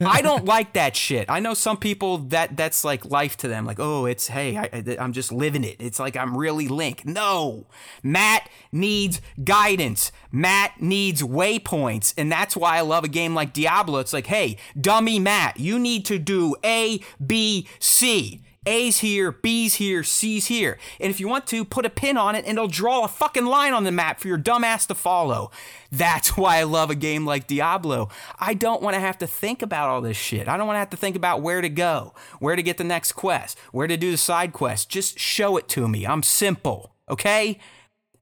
I 0.00 0.20
don't 0.22 0.44
like 0.44 0.72
that 0.74 0.96
shit. 0.96 1.28
I 1.28 1.40
know 1.40 1.54
some 1.54 1.76
people 1.76 2.18
that 2.18 2.56
that's 2.56 2.84
like 2.84 3.04
life 3.04 3.36
to 3.38 3.48
them. 3.48 3.64
Like, 3.64 3.78
oh, 3.80 4.06
it's 4.06 4.28
hey, 4.28 4.56
I, 4.56 4.96
I'm 4.98 5.12
just 5.12 5.32
living 5.32 5.64
it. 5.64 5.76
It's 5.78 5.98
like 5.98 6.16
I'm 6.16 6.36
really 6.36 6.68
Link. 6.68 7.04
No, 7.04 7.66
Matt 8.02 8.48
needs 8.70 9.20
guidance. 9.42 10.12
Matt 10.30 10.80
needs 10.80 11.22
waypoints, 11.22 12.14
and 12.16 12.30
that's 12.30 12.56
why 12.56 12.78
I 12.78 12.80
love 12.80 13.04
a 13.04 13.08
game 13.08 13.34
like 13.34 13.52
Diablo. 13.52 13.98
It's 13.98 14.12
like, 14.12 14.26
hey, 14.26 14.56
dummy 14.80 15.18
Matt, 15.18 15.58
you 15.60 15.78
need 15.78 16.04
to 16.06 16.18
do 16.18 16.54
A, 16.64 17.00
B, 17.24 17.66
C. 17.78 18.42
A's 18.64 18.98
here, 18.98 19.32
B's 19.32 19.74
here, 19.74 20.04
C's 20.04 20.46
here. 20.46 20.78
And 21.00 21.10
if 21.10 21.18
you 21.18 21.26
want 21.26 21.46
to, 21.48 21.64
put 21.64 21.84
a 21.84 21.90
pin 21.90 22.16
on 22.16 22.34
it 22.36 22.44
and 22.46 22.56
it'll 22.56 22.68
draw 22.68 23.04
a 23.04 23.08
fucking 23.08 23.44
line 23.46 23.72
on 23.72 23.82
the 23.84 23.90
map 23.90 24.20
for 24.20 24.28
your 24.28 24.38
dumbass 24.38 24.86
to 24.86 24.94
follow. 24.94 25.50
That's 25.90 26.36
why 26.36 26.58
I 26.58 26.62
love 26.62 26.88
a 26.90 26.94
game 26.94 27.26
like 27.26 27.46
Diablo. 27.48 28.08
I 28.38 28.54
don't 28.54 28.82
want 28.82 28.94
to 28.94 29.00
have 29.00 29.18
to 29.18 29.26
think 29.26 29.62
about 29.62 29.88
all 29.88 30.00
this 30.00 30.16
shit. 30.16 30.46
I 30.48 30.56
don't 30.56 30.66
want 30.66 30.76
to 30.76 30.80
have 30.80 30.90
to 30.90 30.96
think 30.96 31.16
about 31.16 31.42
where 31.42 31.60
to 31.60 31.68
go, 31.68 32.14
where 32.38 32.54
to 32.54 32.62
get 32.62 32.78
the 32.78 32.84
next 32.84 33.12
quest, 33.12 33.58
where 33.72 33.86
to 33.88 33.96
do 33.96 34.10
the 34.12 34.16
side 34.16 34.52
quest. 34.52 34.88
Just 34.88 35.18
show 35.18 35.56
it 35.56 35.68
to 35.70 35.88
me. 35.88 36.06
I'm 36.06 36.22
simple, 36.22 36.94
okay? 37.10 37.58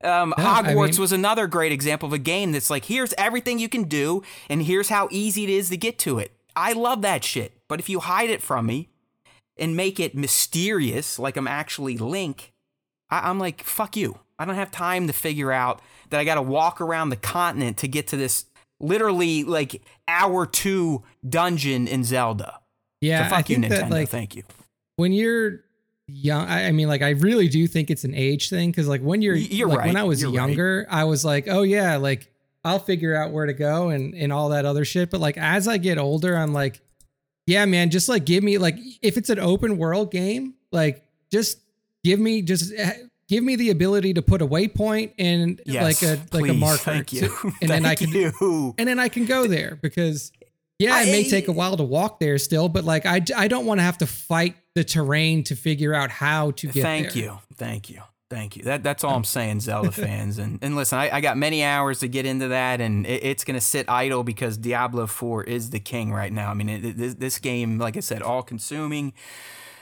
Um, 0.03 0.33
Yeah, 0.39 0.51
I 0.53 0.63
Hogwarts 0.63 0.93
mean- 0.93 1.01
was 1.03 1.13
another 1.13 1.47
great 1.49 1.73
example 1.73 2.07
of 2.07 2.15
a 2.15 2.19
game 2.19 2.53
that's 2.53 2.71
like, 2.71 2.87
here's 2.87 3.13
everything 3.19 3.59
you 3.59 3.69
can 3.69 3.83
do, 3.85 4.23
and 4.49 4.63
here's 4.63 4.89
how 4.89 5.09
easy 5.11 5.45
it 5.45 5.51
is 5.51 5.69
to 5.69 5.77
get 5.77 5.99
to 5.99 6.19
it. 6.19 6.33
I 6.57 6.73
love 6.73 7.03
that 7.03 7.23
shit. 7.25 7.53
But 7.69 7.79
if 7.79 7.91
you 7.91 8.01
hide 8.01 8.31
it 8.31 8.41
from 8.43 8.65
me, 8.67 8.89
and 9.61 9.77
make 9.77 10.01
it 10.01 10.15
mysterious, 10.17 11.19
like 11.19 11.37
I'm 11.37 11.47
actually 11.47 11.97
Link, 11.99 12.53
I, 13.11 13.29
I'm 13.31 13.39
like, 13.39 13.63
fuck 13.63 13.97
you. 13.97 14.19
I 14.39 14.45
don't 14.47 14.55
have 14.57 14.71
time 14.71 15.07
to 15.07 15.13
figure 15.13 15.53
out 15.53 15.81
that 16.09 16.19
I 16.19 16.25
got 16.25 16.37
to 16.37 16.43
walk 16.43 16.81
around 16.81 17.11
the 17.11 17.17
continent 17.17 17.77
to 17.79 17.89
get 17.89 18.07
to 18.09 18.17
this 18.17 18.47
literally 18.81 19.45
like 19.45 19.83
hour 20.09 20.47
two 20.47 21.03
dungeon 21.29 21.87
in 21.87 22.03
Zelda. 22.03 22.61
yeah, 23.03 23.29
so 23.29 23.37
fuck 23.37 23.51
you, 23.51 23.59
Nintendo. 23.59 23.69
that 23.69 23.91
like 23.91 24.09
Thank 24.09 24.35
you. 24.35 24.43
when 24.97 25.13
you're 25.13 25.61
young 26.07 26.49
I, 26.49 26.67
I 26.67 26.73
mean 26.73 26.89
like 26.89 27.03
i 27.03 27.11
really 27.11 27.47
do 27.47 27.69
think 27.69 27.89
it's 27.89 28.03
an 28.03 28.17
age 28.17 28.51
thing 28.51 28.73
because 28.73 28.89
like 28.89 29.01
when 29.01 29.23
you're, 29.23 29.37
you're 29.37 29.69
like 29.69 29.79
right. 29.79 29.87
when 29.87 29.97
i 29.97 30.03
was 30.03 30.21
You're 30.21 30.33
right. 30.33 30.35
younger 30.49 30.85
i 30.91 31.05
was 31.05 31.25
like 31.25 31.47
oh 31.47 31.63
yeah 31.63 31.99
like 31.99 32.33
i'll 32.65 32.81
figure 32.81 33.15
out 33.15 33.31
where 33.31 33.47
to 33.47 33.53
go 33.53 33.91
and 33.91 34.13
and 34.15 34.33
all 34.33 34.49
that 34.49 34.65
other 34.65 34.85
shit 34.85 35.09
but 35.09 35.21
like 35.21 35.39
as 35.39 35.69
i 35.69 35.77
get 35.79 35.99
older 35.99 36.37
i'm 36.37 36.53
like 36.53 36.81
yeah 37.47 37.65
man 37.65 37.91
just 37.91 38.09
like 38.09 38.25
give 38.25 38.43
me 38.45 38.59
like 38.59 38.77
if 39.03 39.17
it's 39.17 39.31
an 39.31 39.39
open 39.39 39.77
world 39.79 40.11
game 40.11 40.55
like 40.73 41.05
just 41.33 41.59
give 42.05 42.19
me 42.21 42.43
just 42.43 42.73
eh, 42.77 42.93
give 43.29 43.43
me 43.45 43.57
the 43.57 43.71
ability 43.71 44.15
to 44.15 44.23
put 44.23 44.43
a 44.43 44.47
waypoint 44.47 45.13
and 45.19 45.61
Yes, 45.67 45.83
like 45.83 46.03
a 46.03 46.21
like 46.37 46.45
a 46.51 46.53
please. 46.53 46.61
marker 46.61 46.79
Thank 46.83 47.07
to- 47.09 47.17
you. 47.17 47.53
and 47.63 47.71
then 47.71 47.85
i 47.85 47.95
Thank 47.95 48.11
can 48.13 48.21
you. 48.41 48.75
and 48.79 48.89
then 48.89 48.99
I 48.99 49.09
can 49.09 49.25
go 49.27 49.47
there 49.47 49.79
because 49.81 50.33
yeah, 50.79 51.03
it 51.03 51.07
may 51.13 51.29
take 51.29 51.47
a 51.49 51.53
while 51.53 51.77
to 51.77 51.83
walk 51.85 52.21
there 52.21 52.39
still, 52.39 52.71
but 52.71 52.85
like 52.85 53.05
I, 53.05 53.21
I 53.37 53.49
don't 53.49 53.67
want 53.67 53.81
to 53.81 53.83
have 53.83 53.99
to 53.99 54.07
fight 54.07 54.57
the 54.75 54.83
terrain 54.83 55.45
to 55.45 55.55
figure 55.55 55.93
out 55.93 56.11
how 56.11 56.53
to 56.53 56.69
get 56.69 56.83
Thank 56.83 57.13
there. 57.13 57.13
Thank 57.13 57.17
you. 57.23 57.39
Thank 57.57 57.91
you. 57.91 58.01
Thank 58.31 58.57
you. 58.57 58.63
That, 58.63 58.85
that's 58.85 59.03
all 59.03 59.17
I'm 59.17 59.25
saying, 59.25 59.61
Zelda 59.61 59.91
fans. 59.93 60.39
And 60.39 60.61
and 60.63 60.77
listen, 60.77 60.99
I, 60.99 61.17
I 61.17 61.21
got 61.21 61.37
many 61.37 61.65
hours 61.65 61.99
to 61.99 62.09
get 62.09 62.27
into 62.27 62.49
that, 62.49 62.81
and 62.81 63.05
it, 63.05 63.25
it's 63.25 63.43
going 63.45 63.57
to 63.57 63.61
sit 63.61 63.89
idle 63.89 64.23
because 64.23 64.57
Diablo 64.57 65.09
4 65.09 65.45
is 65.45 65.71
the 65.71 65.81
king 65.81 66.13
right 66.13 66.33
now. 66.33 66.49
I 66.49 66.55
mean, 66.55 66.69
it, 66.69 66.97
this, 66.97 67.15
this 67.15 67.39
game, 67.39 67.79
like 67.79 67.97
I 67.97 68.01
said, 68.01 68.23
all 68.23 68.45
consuming. 68.45 69.13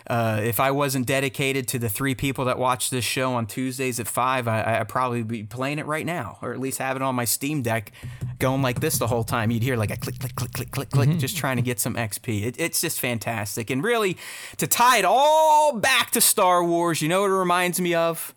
Uh, 0.06 0.40
if 0.42 0.58
I 0.58 0.70
wasn't 0.70 1.06
dedicated 1.06 1.68
to 1.68 1.78
the 1.78 1.90
three 1.90 2.14
people 2.14 2.46
that 2.46 2.58
watch 2.58 2.88
this 2.88 3.04
show 3.04 3.34
on 3.34 3.44
Tuesdays 3.44 4.00
at 4.00 4.08
five, 4.08 4.48
I, 4.48 4.78
I'd 4.80 4.88
probably 4.88 5.22
be 5.22 5.42
playing 5.42 5.78
it 5.78 5.84
right 5.84 6.06
now, 6.06 6.38
or 6.40 6.54
at 6.54 6.58
least 6.58 6.78
have 6.78 6.96
it 6.96 7.02
on 7.02 7.14
my 7.14 7.26
Steam 7.26 7.60
Deck, 7.60 7.92
going 8.38 8.62
like 8.62 8.80
this 8.80 8.96
the 8.96 9.06
whole 9.06 9.24
time. 9.24 9.50
You'd 9.50 9.62
hear 9.62 9.76
like 9.76 9.90
a 9.90 9.98
click, 9.98 10.18
click, 10.18 10.34
click, 10.34 10.52
click, 10.52 10.70
click, 10.70 10.88
click, 10.88 11.18
just 11.18 11.36
trying 11.36 11.56
to 11.56 11.62
get 11.62 11.78
some 11.78 11.94
XP. 11.94 12.46
It, 12.46 12.58
it's 12.58 12.80
just 12.80 12.98
fantastic, 12.98 13.68
and 13.68 13.84
really 13.84 14.16
to 14.56 14.66
tie 14.66 14.96
it 14.96 15.04
all 15.04 15.76
back 15.76 16.12
to 16.12 16.22
Star 16.22 16.64
Wars, 16.64 17.02
you 17.02 17.10
know 17.10 17.20
what 17.20 17.30
it 17.30 17.34
reminds 17.34 17.78
me 17.78 17.92
of? 17.92 18.34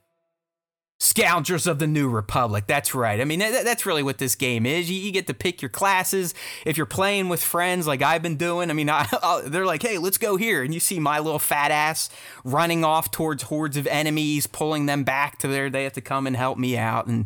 Scoundrels 1.02 1.66
of 1.66 1.80
the 1.80 1.88
New 1.88 2.08
Republic. 2.08 2.66
That's 2.68 2.94
right. 2.94 3.20
I 3.20 3.26
mean, 3.26 3.40
that, 3.40 3.66
that's 3.66 3.88
really 3.88 4.04
what 4.04 4.20
this 4.20 4.36
game 4.36 4.68
is. 4.68 4.88
You, 4.88 5.00
you, 5.00 5.12
get 5.12 5.26
to 5.26 5.34
pick 5.34 5.60
your 5.60 5.70
classes. 5.70 6.36
If 6.64 6.78
you're 6.78 6.86
playing 6.86 7.28
with 7.28 7.42
friends 7.42 7.88
like 7.88 8.04
I've 8.04 8.22
been 8.22 8.38
doing, 8.38 8.70
I 8.70 8.74
mean, 8.74 8.88
I, 8.88 9.08
I, 9.24 9.42
they're 9.46 9.66
like, 9.66 9.82
hey, 9.82 9.98
let's 9.98 10.20
go 10.20 10.36
here. 10.36 10.62
And 10.62 10.76
you 10.76 10.80
see 10.80 11.00
my 11.00 11.18
little 11.18 11.40
fat 11.40 11.72
ass 11.72 12.12
running 12.44 12.86
off 12.86 13.10
towards 13.10 13.42
hordes 13.42 13.78
of 13.78 13.88
enemies, 13.88 14.46
pulling 14.46 14.86
them 14.86 15.04
back 15.04 15.40
to 15.40 15.48
there. 15.48 15.72
They 15.72 15.86
have 15.86 15.94
to 15.94 16.02
come 16.02 16.28
and 16.28 16.36
help 16.36 16.60
me 16.60 16.78
out. 16.78 17.08
And 17.08 17.26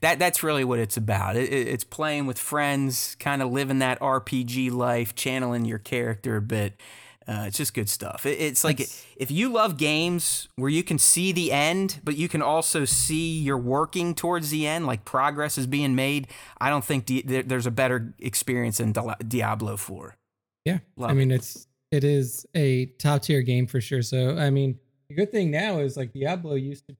that 0.00 0.18
that's 0.18 0.42
really 0.42 0.64
what 0.64 0.80
it's 0.80 0.96
about. 0.96 1.36
It, 1.36 1.52
it's 1.52 1.84
playing 1.84 2.26
with 2.26 2.40
friends, 2.40 3.16
kind 3.20 3.40
of 3.40 3.52
living 3.52 3.78
that 3.78 4.00
RPG 4.00 4.72
life, 4.72 5.14
channeling 5.14 5.64
your 5.64 5.78
character 5.78 6.34
a 6.38 6.42
bit. 6.42 6.74
Uh, 7.26 7.44
it's 7.46 7.56
just 7.56 7.74
good 7.74 7.88
stuff. 7.88 8.26
It, 8.26 8.40
it's 8.40 8.64
like 8.64 8.80
it's, 8.80 9.04
if 9.16 9.30
you 9.30 9.52
love 9.52 9.76
games 9.76 10.48
where 10.56 10.70
you 10.70 10.82
can 10.82 10.98
see 10.98 11.32
the 11.32 11.52
end, 11.52 12.00
but 12.04 12.16
you 12.16 12.28
can 12.28 12.42
also 12.42 12.84
see 12.84 13.38
you're 13.38 13.58
working 13.58 14.14
towards 14.14 14.50
the 14.50 14.66
end, 14.66 14.86
like 14.86 15.04
progress 15.04 15.56
is 15.58 15.66
being 15.66 15.94
made. 15.94 16.28
I 16.60 16.68
don't 16.68 16.84
think 16.84 17.06
Di- 17.06 17.42
there's 17.42 17.66
a 17.66 17.70
better 17.70 18.14
experience 18.18 18.78
than 18.78 18.94
Diablo 19.26 19.76
4. 19.76 20.16
Yeah, 20.64 20.78
love 20.96 21.10
I 21.10 21.14
mean 21.14 21.30
it. 21.30 21.36
it's 21.36 21.66
it 21.90 22.04
is 22.04 22.46
a 22.54 22.86
top 22.98 23.22
tier 23.22 23.42
game 23.42 23.66
for 23.66 23.80
sure. 23.80 24.02
So 24.02 24.36
I 24.36 24.50
mean, 24.50 24.78
the 25.08 25.14
good 25.14 25.30
thing 25.30 25.50
now 25.50 25.78
is 25.78 25.96
like 25.96 26.12
Diablo 26.12 26.54
used 26.54 26.86
to. 26.88 26.96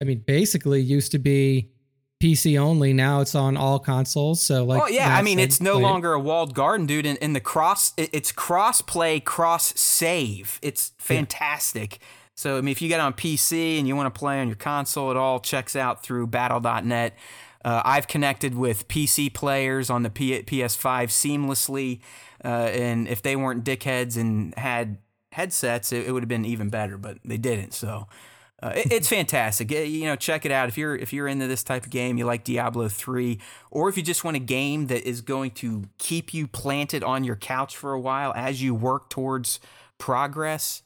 I 0.00 0.04
mean, 0.04 0.22
basically 0.26 0.80
used 0.80 1.12
to 1.12 1.18
be 1.18 1.70
PC 2.20 2.58
only. 2.58 2.92
Now 2.92 3.20
it's 3.20 3.34
on 3.34 3.56
all 3.56 3.78
consoles. 3.78 4.40
So 4.40 4.64
like, 4.64 4.82
oh 4.82 4.86
yeah, 4.86 5.14
I 5.14 5.22
mean, 5.22 5.38
it's 5.38 5.60
no 5.60 5.78
longer 5.78 6.12
a 6.12 6.20
walled 6.20 6.54
garden, 6.54 6.86
dude. 6.86 7.06
And 7.06 7.18
in 7.18 7.34
the 7.34 7.40
cross, 7.40 7.92
it's 7.96 8.32
cross 8.32 8.80
play, 8.80 9.20
cross 9.20 9.78
save. 9.78 10.58
It's 10.62 10.92
fantastic. 10.98 11.98
Yeah. 12.00 12.06
So 12.34 12.58
I 12.58 12.60
mean, 12.60 12.72
if 12.72 12.80
you 12.80 12.88
get 12.88 13.00
on 13.00 13.12
PC 13.12 13.78
and 13.78 13.86
you 13.86 13.96
want 13.96 14.12
to 14.12 14.18
play 14.18 14.40
on 14.40 14.46
your 14.46 14.56
console, 14.56 15.10
it 15.10 15.16
all 15.16 15.40
checks 15.40 15.76
out 15.76 16.02
through 16.02 16.28
Battle.net. 16.28 17.14
Uh, 17.64 17.82
I've 17.84 18.06
connected 18.06 18.54
with 18.54 18.86
PC 18.88 19.32
players 19.34 19.90
on 19.90 20.02
the 20.02 20.10
P- 20.10 20.42
PS5 20.42 21.08
seamlessly, 21.08 22.00
uh, 22.44 22.70
and 22.72 23.08
if 23.08 23.22
they 23.22 23.34
weren't 23.34 23.64
dickheads 23.64 24.16
and 24.16 24.54
had 24.56 24.98
headsets, 25.32 25.92
it, 25.92 26.06
it 26.06 26.12
would 26.12 26.22
have 26.22 26.28
been 26.28 26.44
even 26.44 26.70
better. 26.70 26.96
But 26.96 27.18
they 27.24 27.38
didn't. 27.38 27.74
So 27.74 28.06
uh, 28.62 28.72
it, 28.74 28.90
it's 28.90 29.08
fantastic. 29.08 29.70
You 29.70 30.04
know, 30.04 30.16
check 30.16 30.46
it 30.46 30.52
out 30.52 30.68
if 30.68 30.78
you're 30.78 30.96
if 30.96 31.12
you're 31.12 31.28
into 31.28 31.46
this 31.46 31.62
type 31.62 31.84
of 31.84 31.90
game. 31.90 32.16
You 32.16 32.24
like 32.24 32.44
Diablo 32.44 32.88
three, 32.88 33.38
or 33.70 33.88
if 33.88 33.96
you 33.96 34.02
just 34.02 34.24
want 34.24 34.36
a 34.36 34.40
game 34.40 34.86
that 34.86 35.06
is 35.06 35.20
going 35.20 35.50
to 35.52 35.84
keep 35.98 36.32
you 36.32 36.46
planted 36.46 37.04
on 37.04 37.22
your 37.22 37.36
couch 37.36 37.76
for 37.76 37.92
a 37.92 38.00
while 38.00 38.32
as 38.34 38.62
you 38.62 38.74
work 38.74 39.10
towards 39.10 39.60
progress. 39.98 40.82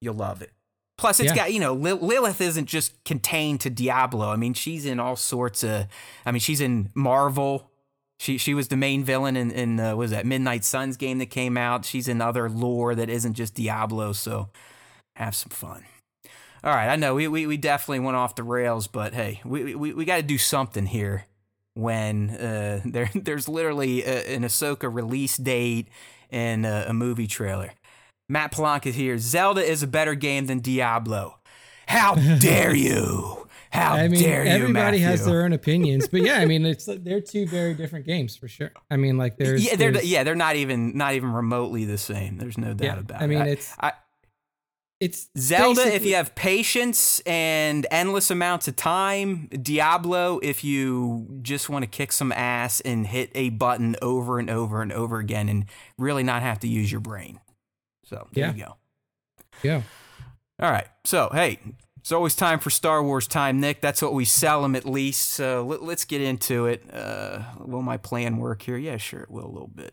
You'll 0.00 0.14
love 0.14 0.42
it. 0.42 0.52
Plus, 0.98 1.20
it's 1.20 1.30
yeah. 1.30 1.36
got 1.36 1.52
you 1.54 1.60
know 1.60 1.72
Lilith 1.72 2.40
isn't 2.40 2.66
just 2.66 3.02
contained 3.04 3.60
to 3.62 3.70
Diablo. 3.70 4.28
I 4.30 4.36
mean, 4.36 4.52
she's 4.52 4.84
in 4.84 5.00
all 5.00 5.16
sorts 5.16 5.64
of. 5.64 5.86
I 6.26 6.32
mean, 6.32 6.40
she's 6.40 6.60
in 6.60 6.90
Marvel. 6.94 7.70
She 8.18 8.36
she 8.36 8.52
was 8.52 8.68
the 8.68 8.76
main 8.76 9.04
villain 9.04 9.36
in 9.36 9.50
in 9.50 9.80
uh, 9.80 9.96
was 9.96 10.10
that 10.10 10.26
Midnight 10.26 10.64
Suns 10.64 10.98
game 10.98 11.18
that 11.18 11.26
came 11.26 11.56
out. 11.56 11.86
She's 11.86 12.08
in 12.08 12.20
other 12.20 12.50
lore 12.50 12.94
that 12.94 13.08
isn't 13.08 13.34
just 13.34 13.54
Diablo. 13.54 14.12
So 14.12 14.50
have 15.16 15.34
some 15.34 15.50
fun. 15.50 15.84
All 16.66 16.74
right, 16.74 16.88
I 16.88 16.96
know 16.96 17.14
we, 17.14 17.28
we, 17.28 17.46
we 17.46 17.56
definitely 17.56 18.00
went 18.00 18.16
off 18.16 18.34
the 18.34 18.42
rails, 18.42 18.88
but 18.88 19.14
hey, 19.14 19.40
we 19.44 19.76
we, 19.76 19.92
we 19.92 20.04
got 20.04 20.16
to 20.16 20.22
do 20.24 20.36
something 20.36 20.84
here 20.84 21.24
when 21.74 22.30
uh, 22.30 22.80
there 22.84 23.08
there's 23.14 23.48
literally 23.48 24.02
a, 24.02 24.34
an 24.34 24.42
Ahsoka 24.42 24.92
release 24.92 25.36
date 25.36 25.86
and 26.28 26.66
a, 26.66 26.90
a 26.90 26.92
movie 26.92 27.28
trailer. 27.28 27.70
Matt 28.28 28.58
is 28.84 28.96
here. 28.96 29.16
Zelda 29.16 29.62
is 29.62 29.84
a 29.84 29.86
better 29.86 30.16
game 30.16 30.46
than 30.46 30.58
Diablo. 30.58 31.38
How 31.86 32.14
dare 32.40 32.74
you? 32.74 33.46
How 33.70 33.94
I 33.94 34.08
mean, 34.08 34.20
dare 34.20 34.44
you? 34.44 34.50
Everybody 34.50 34.98
Matthew? 34.98 35.04
has 35.04 35.24
their 35.24 35.44
own 35.44 35.52
opinions, 35.52 36.08
but 36.08 36.22
yeah, 36.22 36.38
I 36.38 36.46
mean, 36.46 36.66
it's 36.66 36.86
they're 36.86 37.20
two 37.20 37.46
very 37.46 37.74
different 37.74 38.06
games 38.06 38.34
for 38.34 38.48
sure. 38.48 38.72
I 38.90 38.96
mean, 38.96 39.18
like 39.18 39.36
there's 39.36 39.64
yeah, 39.64 39.76
they're 39.76 39.92
there's, 39.92 40.04
yeah, 40.04 40.24
they're 40.24 40.34
not 40.34 40.56
even 40.56 40.96
not 40.96 41.14
even 41.14 41.32
remotely 41.32 41.84
the 41.84 41.98
same. 41.98 42.38
There's 42.38 42.58
no 42.58 42.74
doubt 42.74 42.96
yeah, 42.96 42.98
about 42.98 43.20
it. 43.20 43.24
I 43.24 43.28
mean, 43.28 43.42
it. 43.42 43.48
it's 43.50 43.72
I, 43.78 43.92
it's 44.98 45.28
Zelda 45.36 45.94
if 45.94 46.06
you 46.06 46.14
have 46.14 46.34
patience 46.34 47.20
and 47.26 47.86
endless 47.90 48.30
amounts 48.30 48.66
of 48.66 48.76
time. 48.76 49.48
Diablo 49.48 50.38
if 50.42 50.64
you 50.64 51.26
just 51.42 51.68
want 51.68 51.82
to 51.82 51.86
kick 51.86 52.12
some 52.12 52.32
ass 52.32 52.80
and 52.80 53.06
hit 53.06 53.30
a 53.34 53.50
button 53.50 53.96
over 54.00 54.38
and 54.38 54.48
over 54.48 54.80
and 54.80 54.92
over 54.92 55.18
again 55.18 55.48
and 55.50 55.66
really 55.98 56.22
not 56.22 56.42
have 56.42 56.60
to 56.60 56.68
use 56.68 56.90
your 56.90 57.02
brain. 57.02 57.40
So 58.04 58.26
there 58.32 58.46
yeah. 58.46 58.54
you 58.54 58.64
go. 58.64 58.76
Yeah. 59.62 59.82
All 60.60 60.70
right. 60.70 60.86
So 61.04 61.28
hey, 61.30 61.58
it's 61.98 62.12
always 62.12 62.34
time 62.34 62.58
for 62.58 62.70
Star 62.70 63.02
Wars 63.02 63.26
time, 63.26 63.60
Nick. 63.60 63.82
That's 63.82 64.00
what 64.00 64.14
we 64.14 64.24
sell 64.24 64.62
them 64.62 64.74
at 64.74 64.86
least. 64.86 65.28
So 65.30 65.66
let, 65.66 65.82
us 65.82 66.04
get 66.06 66.22
into 66.22 66.66
it. 66.66 66.82
Uh, 66.90 67.40
will 67.58 67.82
my 67.82 67.98
plan 67.98 68.38
work 68.38 68.62
here? 68.62 68.78
Yeah, 68.78 68.96
sure, 68.96 69.20
it 69.20 69.30
will 69.30 69.44
a 69.44 69.52
little 69.52 69.70
bit. 69.74 69.92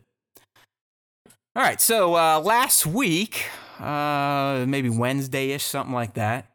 All 1.56 1.62
right. 1.62 1.80
So 1.80 2.14
uh, 2.14 2.40
last 2.40 2.86
week 2.86 3.46
uh, 3.80 4.64
maybe 4.66 4.88
Wednesday 4.88 5.50
ish, 5.52 5.64
something 5.64 5.94
like 5.94 6.14
that. 6.14 6.46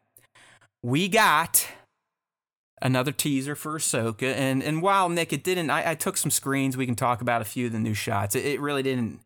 We 0.82 1.08
got 1.08 1.68
another 2.82 3.12
teaser 3.12 3.54
for 3.54 3.78
Ahsoka, 3.78 4.34
and 4.34 4.62
and 4.62 4.82
while 4.82 5.08
Nick, 5.08 5.32
it 5.32 5.44
didn't. 5.44 5.70
I, 5.70 5.90
I 5.90 5.94
took 5.94 6.16
some 6.16 6.30
screens. 6.30 6.76
We 6.76 6.86
can 6.86 6.96
talk 6.96 7.20
about 7.20 7.42
a 7.42 7.44
few 7.44 7.66
of 7.66 7.72
the 7.72 7.78
new 7.78 7.94
shots. 7.94 8.34
It, 8.34 8.44
it 8.44 8.60
really 8.60 8.82
didn't 8.82 9.20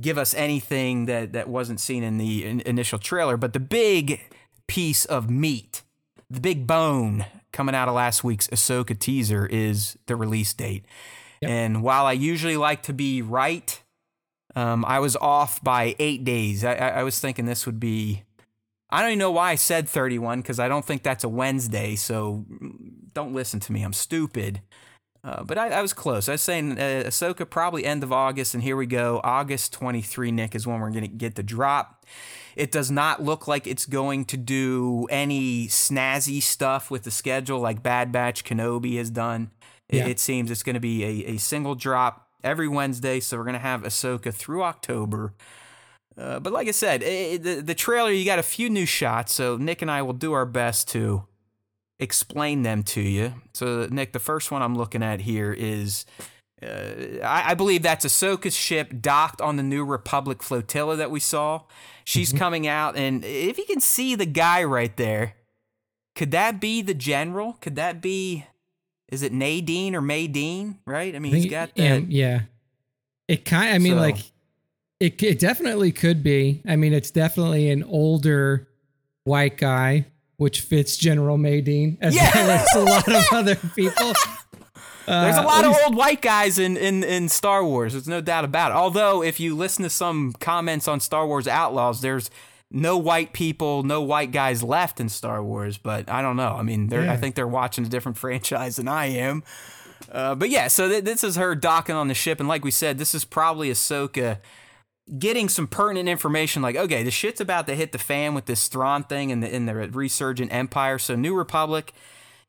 give 0.00 0.18
us 0.18 0.34
anything 0.34 1.06
that 1.06 1.32
that 1.32 1.48
wasn't 1.48 1.80
seen 1.80 2.02
in 2.02 2.18
the 2.18 2.44
in, 2.44 2.60
initial 2.60 2.98
trailer. 2.98 3.36
But 3.36 3.52
the 3.52 3.60
big 3.60 4.20
piece 4.66 5.04
of 5.04 5.30
meat, 5.30 5.82
the 6.28 6.40
big 6.40 6.66
bone 6.66 7.26
coming 7.52 7.74
out 7.74 7.88
of 7.88 7.94
last 7.94 8.22
week's 8.24 8.48
Ahsoka 8.48 8.98
teaser 8.98 9.46
is 9.46 9.96
the 10.06 10.16
release 10.16 10.52
date. 10.52 10.84
Yep. 11.40 11.50
And 11.50 11.82
while 11.82 12.06
I 12.06 12.12
usually 12.12 12.56
like 12.56 12.82
to 12.84 12.92
be 12.92 13.22
right 13.22 13.80
um, 14.56 14.86
I 14.86 14.98
was 15.00 15.16
off 15.16 15.62
by 15.62 15.94
eight 15.98 16.24
days. 16.24 16.64
I, 16.64 16.74
I, 16.74 17.02
was 17.02 17.20
thinking 17.20 17.44
this 17.44 17.66
would 17.66 17.78
be. 17.78 18.22
I 18.88 19.02
don't 19.02 19.10
even 19.10 19.18
know 19.18 19.30
why 19.30 19.50
I 19.50 19.54
said 19.54 19.86
31 19.86 20.40
because 20.40 20.58
I 20.58 20.66
don't 20.66 20.84
think 20.84 21.02
that's 21.02 21.24
a 21.24 21.28
Wednesday. 21.28 21.94
So 21.94 22.46
don't 23.12 23.34
listen 23.34 23.60
to 23.60 23.72
me. 23.72 23.82
I'm 23.82 23.92
stupid. 23.92 24.62
Uh, 25.22 25.42
but 25.44 25.58
I, 25.58 25.68
I, 25.68 25.82
was 25.82 25.92
close. 25.92 26.28
I 26.28 26.32
was 26.32 26.40
saying 26.40 26.78
uh, 26.78 27.04
Ahsoka 27.06 27.48
probably 27.50 27.84
end 27.84 28.02
of 28.02 28.12
August, 28.12 28.54
and 28.54 28.62
here 28.62 28.76
we 28.76 28.86
go. 28.86 29.20
August 29.22 29.74
23, 29.74 30.30
Nick, 30.30 30.54
is 30.54 30.66
when 30.66 30.80
we're 30.80 30.90
going 30.90 31.02
to 31.02 31.08
get 31.08 31.34
the 31.34 31.42
drop. 31.42 32.06
It 32.54 32.70
does 32.70 32.90
not 32.90 33.22
look 33.22 33.46
like 33.46 33.66
it's 33.66 33.84
going 33.84 34.24
to 34.26 34.38
do 34.38 35.06
any 35.10 35.66
snazzy 35.66 36.40
stuff 36.40 36.90
with 36.90 37.02
the 37.02 37.10
schedule 37.10 37.58
like 37.58 37.82
Bad 37.82 38.10
Batch 38.10 38.44
Kenobi 38.44 38.96
has 38.96 39.10
done. 39.10 39.50
It, 39.88 40.06
it 40.06 40.20
seems 40.20 40.50
it's 40.50 40.62
going 40.62 40.74
to 40.74 40.80
be 40.80 41.04
a, 41.04 41.32
a 41.32 41.36
single 41.36 41.74
drop 41.74 42.25
every 42.46 42.68
Wednesday. 42.68 43.20
So 43.20 43.36
we're 43.36 43.44
gonna 43.44 43.58
have 43.58 43.82
Ahsoka 43.82 44.32
through 44.32 44.62
October. 44.62 45.34
Uh, 46.16 46.40
but 46.40 46.52
like 46.52 46.68
I 46.68 46.72
said, 46.72 47.02
it, 47.02 47.42
the 47.42 47.60
the 47.60 47.74
trailer 47.74 48.10
you 48.10 48.24
got 48.24 48.38
a 48.38 48.44
few 48.44 48.70
new 48.70 48.86
shots. 48.86 49.34
So 49.34 49.56
Nick 49.56 49.82
and 49.82 49.90
I 49.90 50.02
will 50.02 50.14
do 50.14 50.32
our 50.32 50.46
best 50.46 50.88
to 50.90 51.24
explain 51.98 52.62
them 52.62 52.82
to 52.84 53.00
you. 53.00 53.34
So 53.54 53.86
Nick, 53.90 54.12
the 54.12 54.18
first 54.18 54.50
one 54.50 54.62
I'm 54.62 54.76
looking 54.76 55.02
at 55.02 55.20
here 55.22 55.52
is. 55.52 56.06
Uh, 56.62 57.20
I, 57.22 57.50
I, 57.50 57.54
believe 57.54 57.82
that's 57.82 58.06
Ahsoka's 58.06 58.56
ship 58.56 59.02
docked 59.02 59.42
on 59.42 59.56
the 59.56 59.62
New 59.62 59.84
Republic 59.84 60.42
flotilla 60.42 60.96
that 60.96 61.10
we 61.10 61.20
saw. 61.20 61.64
She's 62.02 62.30
mm-hmm. 62.30 62.38
coming 62.38 62.66
out, 62.66 62.96
and 62.96 63.22
if 63.26 63.58
you 63.58 63.66
can 63.66 63.78
see 63.78 64.14
the 64.14 64.24
guy 64.24 64.64
right 64.64 64.96
there, 64.96 65.34
could 66.14 66.30
that 66.30 66.58
be 66.58 66.80
the 66.80 66.94
general? 66.94 67.58
Could 67.60 67.76
that 67.76 68.00
be 68.00 68.46
is 69.08 69.22
it 69.22 69.32
Nadine 69.32 69.94
or 69.94 70.00
Maydean? 70.00 70.76
Right? 70.84 71.14
I 71.14 71.18
mean, 71.18 71.34
I 71.34 71.36
he's 71.36 71.50
got 71.50 71.74
that. 71.76 72.10
yeah. 72.10 72.42
It 73.28 73.44
kind. 73.44 73.74
I 73.74 73.78
mean, 73.78 73.94
so. 73.94 74.00
like 74.00 74.18
it. 75.00 75.22
It 75.22 75.38
definitely 75.38 75.92
could 75.92 76.22
be. 76.22 76.62
I 76.66 76.76
mean, 76.76 76.92
it's 76.92 77.10
definitely 77.10 77.70
an 77.70 77.82
older 77.84 78.68
white 79.24 79.58
guy, 79.58 80.06
which 80.36 80.60
fits 80.60 80.96
General 80.96 81.36
Maydean 81.36 81.98
as 82.00 82.14
yeah. 82.14 82.30
well 82.34 82.50
as 82.50 82.74
a 82.74 82.80
lot 82.80 83.08
of 83.08 83.24
other 83.32 83.56
people. 83.74 84.12
There's 85.06 85.36
a 85.36 85.40
uh, 85.40 85.44
lot 85.44 85.64
of 85.64 85.76
old 85.84 85.96
white 85.96 86.20
guys 86.20 86.58
in, 86.58 86.76
in, 86.76 87.04
in 87.04 87.28
Star 87.28 87.64
Wars. 87.64 87.92
There's 87.92 88.08
no 88.08 88.20
doubt 88.20 88.44
about 88.44 88.72
it. 88.72 88.74
Although, 88.74 89.22
if 89.22 89.38
you 89.38 89.54
listen 89.54 89.84
to 89.84 89.90
some 89.90 90.32
comments 90.40 90.88
on 90.88 90.98
Star 90.98 91.28
Wars 91.28 91.46
Outlaws, 91.46 92.00
there's 92.00 92.28
no 92.70 92.98
white 92.98 93.32
people, 93.32 93.82
no 93.82 94.02
white 94.02 94.32
guys 94.32 94.62
left 94.62 95.00
in 95.00 95.08
Star 95.08 95.42
Wars, 95.42 95.78
but 95.78 96.10
I 96.10 96.22
don't 96.22 96.36
know. 96.36 96.54
I 96.54 96.62
mean, 96.62 96.88
yeah. 96.90 97.12
I 97.12 97.16
think 97.16 97.34
they're 97.34 97.46
watching 97.46 97.86
a 97.86 97.88
different 97.88 98.18
franchise 98.18 98.76
than 98.76 98.88
I 98.88 99.06
am. 99.06 99.42
Uh, 100.10 100.34
but 100.34 100.50
yeah, 100.50 100.68
so 100.68 100.88
th- 100.88 101.04
this 101.04 101.24
is 101.24 101.36
her 101.36 101.54
docking 101.54 101.94
on 101.94 102.08
the 102.08 102.14
ship, 102.14 102.38
and 102.40 102.48
like 102.48 102.64
we 102.64 102.70
said, 102.70 102.98
this 102.98 103.14
is 103.14 103.24
probably 103.24 103.70
Ahsoka 103.70 104.38
getting 105.18 105.48
some 105.48 105.66
pertinent 105.66 106.08
information. 106.08 106.62
Like, 106.62 106.76
okay, 106.76 107.02
the 107.02 107.10
shit's 107.10 107.40
about 107.40 107.66
to 107.68 107.74
hit 107.74 107.92
the 107.92 107.98
fan 107.98 108.34
with 108.34 108.46
this 108.46 108.68
Thrawn 108.68 109.04
thing 109.04 109.30
in 109.30 109.40
the 109.40 109.54
in 109.54 109.66
the 109.66 109.74
resurgent 109.74 110.52
Empire. 110.52 110.98
So, 110.98 111.16
New 111.16 111.34
Republic, 111.34 111.92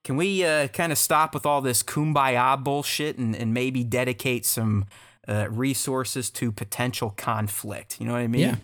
can 0.03 0.17
we 0.17 0.43
uh, 0.43 0.67
kind 0.69 0.91
of 0.91 0.97
stop 0.97 1.33
with 1.33 1.45
all 1.45 1.61
this 1.61 1.83
kumbaya 1.83 2.61
bullshit 2.61 3.17
and 3.17 3.35
and 3.35 3.53
maybe 3.53 3.83
dedicate 3.83 4.45
some 4.45 4.85
uh, 5.27 5.47
resources 5.49 6.29
to 6.31 6.51
potential 6.51 7.11
conflict? 7.11 7.99
You 7.99 8.07
know 8.07 8.13
what 8.13 8.21
I 8.21 8.27
mean? 8.27 8.41
Yeah. 8.41 8.55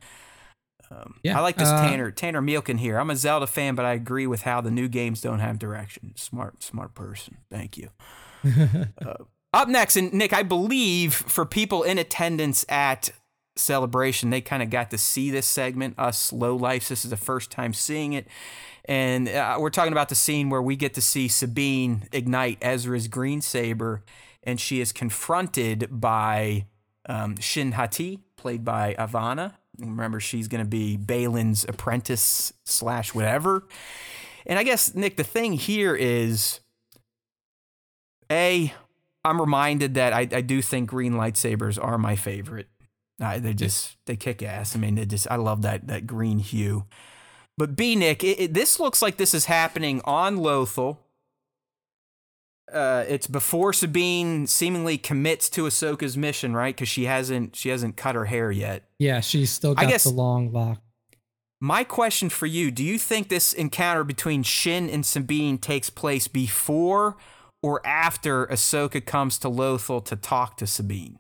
Um, 0.94 1.16
Yeah, 1.24 1.38
I 1.38 1.42
like 1.42 1.58
this 1.58 1.70
uh, 1.70 1.82
Tanner 1.88 2.12
Tanner 2.12 2.42
Mielkin 2.42 2.80
here. 2.80 2.98
I'm 2.98 3.10
a 3.10 3.16
Zelda 3.16 3.48
fan, 3.48 3.76
but 3.76 3.86
I 3.86 3.94
agree 3.94 4.28
with 4.28 4.44
how 4.44 4.62
the 4.62 4.72
new 4.72 4.88
games 4.88 5.22
don't 5.22 5.40
have 5.40 5.60
direction. 5.60 6.14
Smart, 6.16 6.64
smart 6.64 6.94
person. 6.94 7.38
Thank 7.50 7.78
you. 7.78 7.90
uh, 9.06 9.16
up 9.54 9.68
next, 9.68 9.96
and 9.96 10.14
Nick, 10.14 10.34
I 10.34 10.44
believe 10.44 11.14
for 11.14 11.46
people 11.46 11.84
in 11.84 11.98
attendance 11.98 12.66
at 12.70 13.12
Celebration, 13.56 14.32
they 14.32 14.42
kind 14.42 14.64
of 14.64 14.72
got 14.72 14.90
to 14.92 14.98
see 14.98 15.30
this 15.30 15.46
segment. 15.46 15.98
Us 16.00 16.34
low 16.34 16.56
lives, 16.56 16.90
this 16.90 17.06
is 17.06 17.12
the 17.12 17.18
first 17.18 17.52
time 17.52 17.72
seeing 17.74 18.14
it, 18.14 18.28
and 18.86 19.30
uh, 19.30 19.58
we're 19.60 19.70
talking 19.70 19.92
about 19.92 20.10
the 20.10 20.16
scene 20.16 20.50
where 20.50 20.62
we 20.62 20.76
get 20.76 20.96
to 20.96 21.02
see 21.02 21.28
Sabine 21.28 22.08
ignite 22.12 22.58
Ezra's 22.62 23.08
green 23.08 23.42
saber, 23.42 24.04
and 24.42 24.60
she 24.60 24.82
is 24.82 24.92
confronted 24.92 25.88
by 25.92 26.66
um, 27.08 27.38
Shin 27.38 27.74
Hati, 27.74 28.20
played 28.38 28.66
by 28.66 28.96
Ivanna. 28.98 29.60
Remember, 29.80 30.20
she's 30.20 30.48
going 30.48 30.64
to 30.64 30.70
be 30.70 30.98
Baylan's 30.98 31.66
apprentice 31.68 32.54
slash 32.66 33.14
whatever. 33.14 33.68
And 34.46 34.60
I 34.60 34.64
guess 34.64 34.94
Nick, 34.94 35.18
the 35.18 35.24
thing 35.24 35.54
here 35.54 35.96
is, 35.96 36.60
a, 38.32 38.74
I'm 39.24 39.40
reminded 39.40 39.94
that 39.96 40.14
I, 40.14 40.22
I 40.22 40.42
do 40.42 40.62
think 40.62 40.90
green 40.90 41.14
lightsabers 41.14 41.84
are 41.84 41.98
my 41.98 42.16
favorite. 42.16 42.68
Uh, 43.22 43.40
they 43.40 43.54
just 43.54 43.96
they 44.06 44.16
kick 44.16 44.42
ass. 44.42 44.76
I 44.76 44.80
mean, 44.80 44.96
they 44.96 45.06
just 45.06 45.28
I 45.30 45.36
love 45.36 45.62
that 45.62 45.88
that 45.88 46.08
green 46.08 46.40
hue. 46.40 46.86
But 47.58 47.76
B 47.76 47.96
Nick, 47.96 48.24
it, 48.24 48.40
it, 48.40 48.54
this 48.54 48.80
looks 48.80 49.02
like 49.02 49.18
this 49.18 49.34
is 49.34 49.46
happening 49.46 50.02
on 50.04 50.38
Lothal. 50.38 50.98
Uh, 52.74 53.06
it's 53.08 53.28
before 53.28 53.72
Sabine 53.72 54.48
seemingly 54.48 54.98
commits 54.98 55.50
to 55.52 55.64
Ahsoka's 55.64 56.18
mission, 56.18 56.54
right? 56.56 56.76
Because 56.76 56.90
she 56.90 57.06
hasn't 57.06 57.56
she 57.56 57.70
hasn't 57.70 57.96
cut 57.98 58.16
her 58.16 58.26
hair 58.26 58.52
yet. 58.52 58.84
Yeah, 59.00 59.20
she's 59.20 59.52
still 59.52 59.72
I 59.78 59.84
got 59.84 59.90
guess- 59.92 60.04
the 60.06 60.10
long 60.10 60.52
lock. 60.52 60.82
My 61.62 61.84
question 61.86 62.30
for 62.30 62.46
you: 62.46 62.72
Do 62.72 62.84
you 62.84 62.98
think 62.98 63.30
this 63.30 63.54
encounter 63.54 64.04
between 64.04 64.44
Shin 64.44 64.90
and 64.90 65.06
Sabine 65.06 65.58
takes 65.58 65.90
place 65.90 66.28
before 66.28 67.16
or 67.62 67.86
after 67.88 68.46
Ahsoka 68.48 69.06
comes 69.06 69.38
to 69.40 69.50
Lothal 69.50 70.04
to 70.06 70.16
talk 70.18 70.58
to 70.58 70.68
Sabine? 70.68 71.20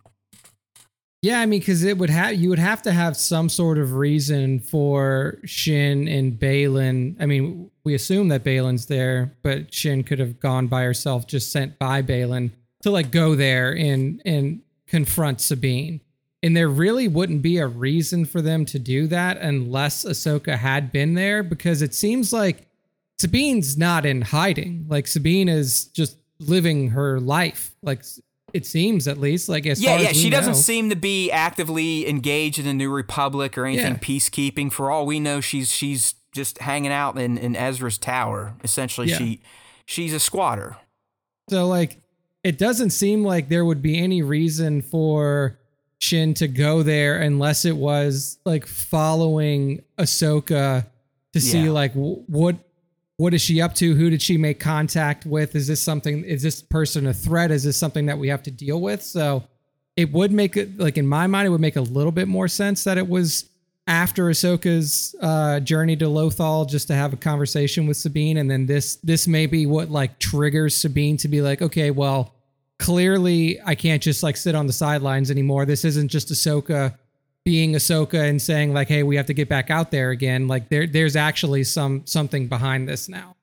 Yeah, 1.21 1.39
I 1.39 1.45
mean, 1.45 1.61
because 1.61 1.85
it 1.85 1.97
would 1.97 2.09
have 2.09 2.35
you 2.35 2.49
would 2.49 2.59
have 2.59 2.81
to 2.81 2.91
have 2.91 3.15
some 3.15 3.47
sort 3.47 3.77
of 3.77 3.93
reason 3.93 4.59
for 4.59 5.39
Shin 5.45 6.09
and 6.09 6.33
Baylan. 6.33 7.15
I 7.21 7.25
mean, 7.25 7.71
we 7.85 7.93
assume 7.93 8.29
that 8.29 8.43
Baylan's 8.43 8.85
there, 8.85 9.35
but 9.41 9.73
Shin 9.73 10.03
could 10.03 10.19
have 10.19 10.39
gone 10.39 10.67
by 10.67 10.83
herself, 10.83 11.27
just 11.27 11.51
sent 11.51 11.77
by 11.79 12.01
Balin 12.01 12.53
to 12.81 12.91
like 12.91 13.11
go 13.11 13.35
there 13.35 13.75
and 13.75 14.21
and 14.25 14.61
confront 14.87 15.41
Sabine. 15.41 16.01
And 16.41 16.57
there 16.57 16.67
really 16.67 17.07
wouldn't 17.07 17.41
be 17.41 17.57
a 17.57 17.67
reason 17.67 18.25
for 18.25 18.41
them 18.41 18.65
to 18.65 18.79
do 18.79 19.07
that 19.07 19.37
unless 19.37 20.03
Ahsoka 20.03 20.57
had 20.57 20.91
been 20.91 21.13
there, 21.13 21.41
because 21.41 21.81
it 21.81 21.93
seems 21.93 22.33
like 22.33 22.67
Sabine's 23.17 23.77
not 23.77 24.05
in 24.05 24.21
hiding. 24.21 24.85
Like 24.89 25.07
Sabine 25.07 25.47
is 25.47 25.85
just 25.85 26.17
living 26.39 26.89
her 26.89 27.19
life. 27.21 27.73
Like 27.81 28.03
it 28.53 28.65
seems 28.65 29.07
at 29.07 29.17
least. 29.17 29.47
Like 29.47 29.65
as 29.65 29.81
yeah, 29.81 29.91
far 29.91 29.99
yeah. 30.03 30.09
as 30.09 30.15
we 30.17 30.21
She 30.23 30.29
doesn't 30.29 30.55
seem 30.55 30.89
to 30.89 30.95
be 30.97 31.31
actively 31.31 32.07
engaged 32.09 32.59
in 32.59 32.65
the 32.65 32.73
New 32.73 32.91
Republic 32.91 33.57
or 33.57 33.65
anything 33.65 33.93
Yeah. 33.93 33.99
peacekeeping. 33.99 34.71
For 34.71 34.91
all 34.91 35.05
we 35.05 35.19
know, 35.21 35.39
she's 35.39 35.71
she's 35.71 36.15
just 36.33 36.57
hanging 36.59 36.91
out 36.91 37.17
in, 37.17 37.37
in 37.37 37.55
Ezra's 37.55 37.97
tower. 37.97 38.55
Essentially, 38.63 39.07
Yeah. 39.09 39.17
she 39.17 39.41
she's 39.85 40.13
a 40.13 40.19
squatter. 40.19 40.77
So 41.49 41.67
like 41.67 41.99
it 42.43 42.57
doesn't 42.57 42.89
seem 42.91 43.23
like 43.23 43.49
there 43.49 43.63
would 43.65 43.81
be 43.81 43.97
any 43.99 44.21
reason 44.21 44.81
for 44.81 45.59
Shin 45.99 46.33
to 46.35 46.47
go 46.49 46.83
there 46.83 47.21
unless 47.21 47.63
it 47.65 47.77
was 47.77 48.37
like 48.45 48.65
following 48.65 49.81
Ahsoka 49.97 50.85
to 51.33 51.39
see 51.41 51.63
Yeah. 51.65 51.71
like 51.71 51.93
w- 51.93 52.23
what 52.27 52.57
what 53.17 53.33
is 53.33 53.41
she 53.41 53.61
up 53.61 53.75
to? 53.75 53.93
Who 53.95 54.09
did 54.09 54.21
she 54.21 54.37
make 54.37 54.59
contact 54.59 55.25
with? 55.25 55.55
Is 55.55 55.67
this 55.67 55.79
something 55.81 56.23
is 56.25 56.41
this 56.41 56.61
person 56.61 57.07
a 57.07 57.13
threat? 57.13 57.51
Is 57.51 57.63
this 57.63 57.77
something 57.77 58.07
that 58.07 58.17
we 58.17 58.27
have 58.29 58.43
to 58.43 58.51
deal 58.51 58.81
with? 58.81 59.01
So 59.03 59.43
it 59.95 60.11
would 60.11 60.31
make 60.31 60.57
it 60.57 60.77
like 60.79 60.97
in 60.97 61.05
my 61.07 61.27
mind 61.27 61.45
it 61.45 61.49
would 61.49 61.61
make 61.61 61.75
a 61.75 61.81
little 61.81 62.11
bit 62.11 62.27
more 62.27 62.47
sense 62.47 62.83
that 62.85 62.97
it 62.97 63.07
was 63.07 63.49
after 63.85 64.25
Ahsoka's 64.25 65.15
uh, 65.21 65.59
journey 65.59 65.95
to 65.97 66.05
Lothal 66.05 66.69
just 66.69 66.87
to 66.87 66.95
have 66.95 67.11
a 67.13 67.17
conversation 67.17 67.85
with 67.85 67.97
Sabine, 67.97 68.37
and 68.37 68.49
then 68.49 68.65
this 68.65 68.95
this 68.97 69.27
may 69.27 69.45
be 69.45 69.65
what 69.65 69.89
like 69.89 70.19
triggers 70.19 70.75
Sabine 70.75 71.17
to 71.17 71.27
be 71.27 71.41
like, 71.41 71.61
okay, 71.61 71.91
well, 71.91 72.33
clearly 72.79 73.59
I 73.65 73.75
can't 73.75 74.01
just 74.01 74.23
like 74.23 74.37
sit 74.37 74.55
on 74.55 74.67
the 74.67 74.73
sidelines 74.73 75.29
anymore. 75.31 75.65
This 75.65 75.83
isn't 75.85 76.09
just 76.09 76.29
Ahsoka 76.29 76.95
being 77.45 77.73
Ahsoka 77.73 78.29
and 78.29 78.41
saying 78.41 78.73
like, 78.73 78.87
hey, 78.87 79.03
we 79.03 79.17
have 79.17 79.25
to 79.25 79.33
get 79.33 79.49
back 79.49 79.69
out 79.69 79.91
there 79.91 80.11
again. 80.11 80.47
Like 80.47 80.69
there 80.69 80.87
there's 80.87 81.15
actually 81.15 81.65
some 81.65 82.05
something 82.05 82.47
behind 82.47 82.87
this 82.87 83.09
now. 83.09 83.35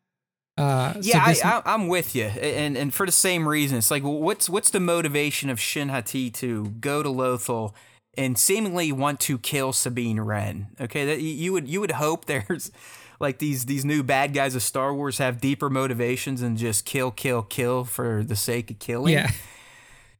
Uh, 0.56 0.94
so 0.94 1.00
Yeah, 1.02 1.28
this- 1.28 1.44
I, 1.44 1.58
I, 1.58 1.62
I'm 1.74 1.88
with 1.88 2.14
you, 2.14 2.24
and 2.24 2.76
and 2.76 2.92
for 2.94 3.06
the 3.06 3.12
same 3.12 3.46
reason, 3.48 3.78
it's 3.78 3.90
like, 3.90 4.02
what's 4.02 4.48
what's 4.48 4.70
the 4.70 4.80
motivation 4.80 5.48
of 5.50 5.60
Shin 5.60 5.88
Hati 5.90 6.30
to 6.32 6.66
go 6.80 7.02
to 7.02 7.08
Lothal 7.08 7.72
and 8.16 8.38
seemingly 8.38 8.92
want 8.92 9.20
to 9.20 9.38
kill 9.38 9.72
Sabine 9.72 10.20
Wren? 10.20 10.68
Okay, 10.80 11.04
that 11.06 11.20
you 11.20 11.52
would 11.52 11.68
you 11.68 11.80
would 11.80 11.92
hope 11.92 12.24
there's 12.26 12.70
like 13.18 13.38
these 13.38 13.66
these 13.66 13.84
new 13.84 14.02
bad 14.02 14.32
guys 14.32 14.54
of 14.54 14.62
Star 14.62 14.94
Wars 14.94 15.18
have 15.18 15.40
deeper 15.40 15.70
motivations 15.70 16.40
than 16.40 16.56
just 16.56 16.84
kill, 16.84 17.10
kill, 17.10 17.42
kill 17.42 17.84
for 17.84 18.24
the 18.24 18.36
sake 18.36 18.70
of 18.70 18.78
killing. 18.78 19.14
yeah. 19.14 19.30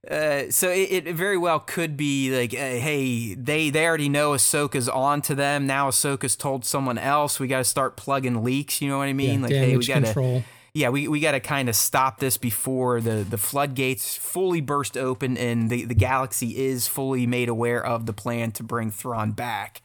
Uh, 0.08 0.50
so 0.50 0.70
it, 0.70 1.06
it 1.06 1.14
very 1.14 1.36
well 1.36 1.60
could 1.60 1.94
be 1.94 2.34
like, 2.34 2.54
uh, 2.54 2.56
hey, 2.56 3.34
they 3.34 3.68
they 3.68 3.86
already 3.86 4.08
know 4.08 4.30
Ahsoka's 4.30 4.88
on 4.88 5.20
to 5.22 5.34
them. 5.34 5.66
Now 5.66 5.90
Ahsoka's 5.90 6.36
told 6.36 6.64
someone 6.64 6.96
else. 6.96 7.38
We 7.38 7.48
got 7.48 7.58
to 7.58 7.64
start 7.64 7.96
plugging 7.96 8.42
leaks. 8.42 8.80
You 8.80 8.88
know 8.88 8.96
what 8.96 9.08
I 9.08 9.12
mean? 9.12 9.40
yeah, 9.40 9.46
like, 9.46 9.52
hey, 9.52 9.76
we 9.76 9.86
got 9.86 10.06
to. 10.06 10.42
Yeah, 10.72 10.88
we, 10.88 11.08
we 11.08 11.20
got 11.20 11.32
to 11.32 11.40
kind 11.40 11.68
of 11.68 11.76
stop 11.76 12.20
this 12.20 12.36
before 12.36 13.00
the, 13.00 13.24
the 13.28 13.38
floodgates 13.38 14.16
fully 14.16 14.60
burst 14.60 14.96
open 14.96 15.36
and 15.36 15.70
the, 15.70 15.84
the 15.84 15.94
galaxy 15.94 16.56
is 16.56 16.86
fully 16.86 17.26
made 17.26 17.48
aware 17.48 17.84
of 17.84 18.06
the 18.06 18.12
plan 18.12 18.52
to 18.52 18.62
bring 18.62 18.90
Thrawn 18.90 19.32
back. 19.32 19.82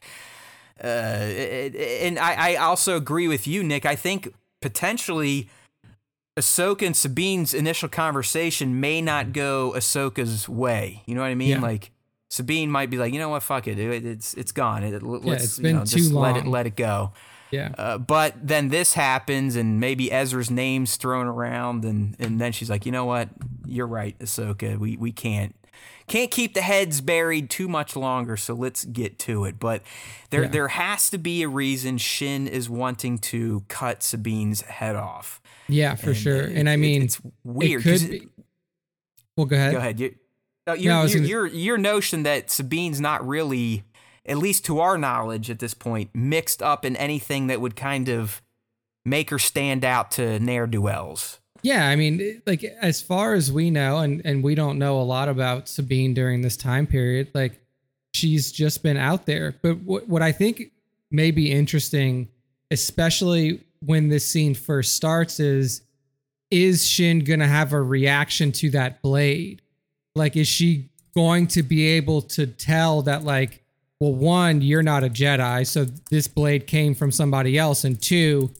Uh, 0.82 0.86
and 0.86 2.18
I, 2.18 2.52
I 2.52 2.56
also 2.56 2.96
agree 2.96 3.28
with 3.28 3.46
you, 3.46 3.62
Nick. 3.62 3.86
I 3.86 3.96
think 3.96 4.32
potentially 4.60 5.48
Ahsoka 6.38 6.86
and 6.86 6.94
Sabine's 6.94 7.54
initial 7.54 7.88
conversation 7.88 8.78
may 8.78 9.00
not 9.00 9.32
go 9.32 9.72
Ahsoka's 9.74 10.48
way. 10.48 11.02
You 11.06 11.14
know 11.14 11.22
what 11.22 11.28
I 11.28 11.34
mean? 11.34 11.48
Yeah. 11.48 11.60
Like 11.60 11.90
Sabine 12.28 12.70
might 12.70 12.90
be 12.90 12.98
like, 12.98 13.12
you 13.12 13.18
know 13.18 13.30
what, 13.30 13.42
fuck 13.42 13.66
it, 13.66 13.78
it 13.78 14.04
it's 14.04 14.34
it's 14.34 14.52
gone. 14.52 14.82
It, 14.84 15.02
let's 15.02 15.44
it's 15.44 15.58
you 15.58 15.62
been 15.62 15.76
know, 15.76 15.84
too 15.84 15.96
just 15.96 16.12
let 16.12 16.36
it 16.36 16.46
let 16.46 16.66
it 16.66 16.76
go. 16.76 17.12
Yeah. 17.50 17.72
Uh, 17.78 17.98
but 17.98 18.34
then 18.42 18.68
this 18.70 18.94
happens, 18.94 19.54
and 19.56 19.78
maybe 19.80 20.10
Ezra's 20.10 20.50
name's 20.50 20.96
thrown 20.96 21.26
around, 21.26 21.84
and, 21.84 22.16
and 22.18 22.40
then 22.40 22.52
she's 22.52 22.68
like, 22.68 22.84
you 22.86 22.92
know 22.92 23.04
what? 23.04 23.28
You're 23.66 23.86
right, 23.86 24.18
Ahsoka. 24.18 24.78
We 24.78 24.96
we 24.96 25.12
can't 25.12 25.54
can't 26.08 26.30
keep 26.30 26.54
the 26.54 26.60
heads 26.62 27.00
buried 27.00 27.50
too 27.50 27.68
much 27.68 27.96
longer. 27.96 28.36
So 28.36 28.54
let's 28.54 28.84
get 28.84 29.18
to 29.20 29.44
it. 29.44 29.58
But 29.58 29.82
there 30.30 30.42
Yeah. 30.42 30.48
there 30.48 30.68
has 30.68 31.10
to 31.10 31.18
be 31.18 31.42
a 31.42 31.48
reason 31.48 31.98
Shin 31.98 32.46
is 32.48 32.68
wanting 32.70 33.18
to 33.18 33.64
cut 33.68 34.02
Sabine's 34.02 34.60
head 34.62 34.96
off. 34.96 35.40
Yeah, 35.68 35.94
for 35.96 36.10
And, 36.10 36.16
sure. 36.16 36.42
uh, 36.44 36.50
And 36.54 36.68
I 36.68 36.74
it- 36.74 36.76
mean, 36.78 37.02
it's 37.02 37.20
weird. 37.44 37.84
It 37.86 38.00
could 38.00 38.10
be. 38.10 38.28
Well, 39.36 39.46
go 39.46 39.56
ahead. 39.56 39.72
Go 39.72 39.78
ahead. 39.78 40.00
You, 40.00 40.14
uh, 40.68 40.72
your, 40.74 40.94
I 40.94 41.02
was 41.02 41.12
your, 41.12 41.20
gonna- 41.20 41.28
your 41.28 41.46
your 41.46 41.78
notion 41.78 42.22
that 42.22 42.50
Sabine's 42.50 43.00
not 43.00 43.26
really, 43.26 43.82
at 44.28 44.38
least 44.38 44.64
to 44.66 44.80
our 44.80 44.98
knowledge 44.98 45.50
at 45.50 45.58
this 45.58 45.74
point, 45.74 46.10
mixed 46.14 46.62
up 46.62 46.84
in 46.84 46.96
anything 46.96 47.46
that 47.46 47.60
would 47.60 47.76
kind 47.76 48.08
of 48.08 48.42
make 49.04 49.30
her 49.30 49.38
stand 49.38 49.84
out 49.84 50.10
to 50.12 50.38
ne'er 50.40 50.66
do 50.66 50.82
wells. 50.82 51.40
Yeah, 51.62 51.88
I 51.88 51.96
mean, 51.96 52.42
like 52.46 52.62
as 52.64 53.00
far 53.00 53.34
as 53.34 53.50
we 53.50 53.70
know, 53.70 53.98
and 53.98 54.22
and 54.24 54.44
we 54.44 54.54
don't 54.54 54.78
know 54.78 55.00
a 55.00 55.02
lot 55.02 55.28
about 55.28 55.68
Sabine 55.68 56.14
during 56.14 56.42
this 56.42 56.56
time 56.56 56.86
period. 56.86 57.30
Like, 57.34 57.60
she's 58.14 58.52
just 58.52 58.82
been 58.82 58.96
out 58.96 59.26
there. 59.26 59.56
But 59.62 59.78
what 59.78 60.08
what 60.08 60.22
I 60.22 60.32
think 60.32 60.70
may 61.10 61.30
be 61.30 61.50
interesting, 61.50 62.28
especially 62.70 63.64
when 63.80 64.08
this 64.08 64.26
scene 64.26 64.54
first 64.54 64.94
starts, 64.94 65.40
is 65.40 65.82
is 66.50 66.86
Shin 66.86 67.20
gonna 67.20 67.48
have 67.48 67.72
a 67.72 67.82
reaction 67.82 68.52
to 68.52 68.70
that 68.70 69.02
blade? 69.02 69.62
Like, 70.14 70.36
is 70.36 70.48
she 70.48 70.90
going 71.14 71.46
to 71.48 71.62
be 71.62 71.84
able 71.86 72.22
to 72.22 72.46
tell 72.46 73.02
that 73.02 73.24
like, 73.24 73.64
well, 74.00 74.14
one, 74.14 74.60
you're 74.60 74.82
not 74.82 75.04
a 75.04 75.08
Jedi, 75.08 75.66
so 75.66 75.86
this 76.10 76.28
blade 76.28 76.66
came 76.66 76.94
from 76.94 77.10
somebody 77.10 77.58
else, 77.58 77.84
and 77.84 78.00
two, 78.00 78.50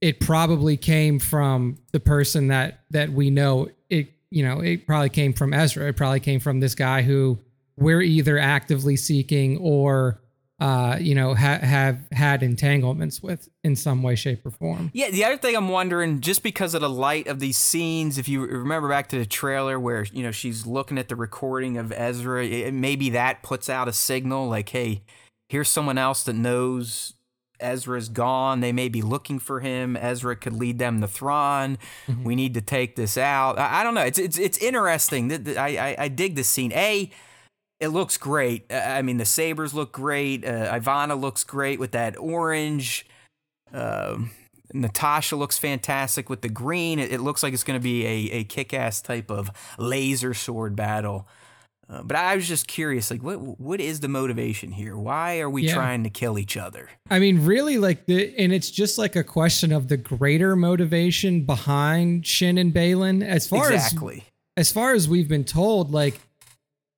it 0.00 0.20
probably 0.20 0.76
came 0.76 1.18
from 1.18 1.78
the 1.92 2.00
person 2.00 2.48
that 2.48 2.80
that 2.90 3.10
we 3.10 3.30
know. 3.30 3.68
It 3.88 4.08
you 4.30 4.44
know 4.44 4.60
it 4.60 4.86
probably 4.86 5.08
came 5.08 5.32
from 5.32 5.54
Ezra. 5.54 5.88
It 5.88 5.96
probably 5.96 6.20
came 6.20 6.40
from 6.40 6.60
this 6.60 6.74
guy 6.74 7.02
who 7.02 7.38
we're 7.76 8.02
either 8.02 8.38
actively 8.38 8.96
seeking 8.96 9.56
or 9.58 10.20
uh 10.60 10.96
you 11.00 11.14
know 11.16 11.34
ha- 11.34 11.58
have 11.58 11.98
had 12.12 12.42
entanglements 12.42 13.20
with 13.20 13.48
in 13.64 13.74
some 13.74 14.02
way 14.04 14.14
shape 14.14 14.46
or 14.46 14.50
form 14.52 14.90
Yeah, 14.94 15.10
the 15.10 15.24
other 15.24 15.36
thing 15.36 15.56
I'm 15.56 15.68
wondering, 15.68 16.20
just 16.20 16.42
because 16.44 16.74
of 16.74 16.80
the 16.80 16.88
light 16.88 17.26
of 17.26 17.40
these 17.40 17.56
scenes, 17.56 18.18
if 18.18 18.28
you 18.28 18.46
remember 18.46 18.88
back 18.88 19.08
to 19.08 19.18
the 19.18 19.26
trailer 19.26 19.80
where 19.80 20.04
you 20.12 20.22
know 20.22 20.30
she's 20.30 20.64
looking 20.66 20.96
at 20.98 21.08
the 21.08 21.16
recording 21.16 21.76
of 21.76 21.90
Ezra, 21.92 22.44
it, 22.44 22.72
maybe 22.72 23.10
that 23.10 23.42
puts 23.42 23.68
out 23.68 23.88
a 23.88 23.92
signal 23.92 24.48
like, 24.48 24.68
hey, 24.68 25.02
here's 25.48 25.68
someone 25.68 25.98
else 25.98 26.22
that 26.24 26.34
knows 26.34 27.14
Ezra's 27.60 28.08
gone. 28.08 28.60
They 28.60 28.72
may 28.72 28.88
be 28.88 29.02
looking 29.02 29.38
for 29.40 29.60
him. 29.60 29.96
Ezra 29.96 30.36
could 30.36 30.52
lead 30.52 30.78
them 30.78 31.00
to 31.00 31.08
Thrawn. 31.08 31.78
Mhm. 32.06 32.22
We 32.24 32.34
need 32.36 32.54
to 32.54 32.60
take 32.60 32.94
this 32.96 33.16
out. 33.18 33.58
I, 33.58 33.80
I 33.80 33.82
don't 33.82 33.94
know. 33.94 34.02
It's 34.02 34.18
it's 34.18 34.38
it's 34.38 34.58
interesting. 34.58 35.32
I, 35.58 35.76
I 35.76 35.96
I 36.04 36.08
dig 36.08 36.36
this 36.36 36.48
scene. 36.48 36.72
A, 36.74 37.10
it 37.80 37.88
looks 37.88 38.16
great. 38.16 38.70
Uh, 38.70 38.76
I 38.76 39.02
mean, 39.02 39.16
the 39.18 39.24
sabers 39.24 39.74
look 39.74 39.92
great. 39.92 40.44
Uh, 40.44 40.70
Ivanna 40.74 41.14
looks 41.14 41.44
great 41.44 41.78
with 41.78 41.92
that 41.92 42.16
orange. 42.18 43.06
Um, 43.72 44.30
Natasha 44.72 45.36
looks 45.36 45.58
fantastic 45.58 46.28
with 46.30 46.40
the 46.42 46.48
green. 46.48 46.98
It, 46.98 47.12
it 47.12 47.20
looks 47.20 47.42
like 47.42 47.52
it's 47.52 47.64
going 47.64 47.78
to 47.78 47.82
be 47.82 48.04
a, 48.06 48.36
a 48.38 48.44
kick 48.44 48.72
ass 48.74 49.00
type 49.02 49.30
of 49.30 49.50
laser 49.78 50.34
sword 50.34 50.74
battle. 50.76 51.28
Uh, 51.86 52.02
but 52.02 52.16
I 52.16 52.34
was 52.34 52.48
just 52.48 52.66
curious, 52.66 53.10
like, 53.10 53.22
what 53.22 53.60
what 53.60 53.78
is 53.78 54.00
the 54.00 54.08
motivation 54.08 54.72
here? 54.72 54.96
Why 54.96 55.40
are 55.40 55.50
we 55.50 55.64
Yeah. 55.66 55.74
trying 55.74 56.02
to 56.04 56.10
kill 56.10 56.38
each 56.38 56.56
other? 56.56 56.88
I 57.10 57.18
mean, 57.18 57.44
really, 57.44 57.76
like 57.76 58.06
the, 58.06 58.34
and 58.38 58.54
it's 58.54 58.70
just 58.70 58.96
like 58.96 59.16
a 59.16 59.22
question 59.22 59.70
of 59.70 59.88
the 59.88 59.98
greater 59.98 60.56
motivation 60.56 61.44
behind 61.44 62.26
Shin 62.26 62.56
and 62.56 62.72
Baylan. 62.72 63.22
As 63.22 63.46
far 63.46 63.70
exactly. 63.70 64.24
as 64.56 64.68
as 64.68 64.72
far 64.72 64.94
as 64.94 65.10
we've 65.10 65.28
been 65.28 65.44
told, 65.44 65.90
like 65.90 66.20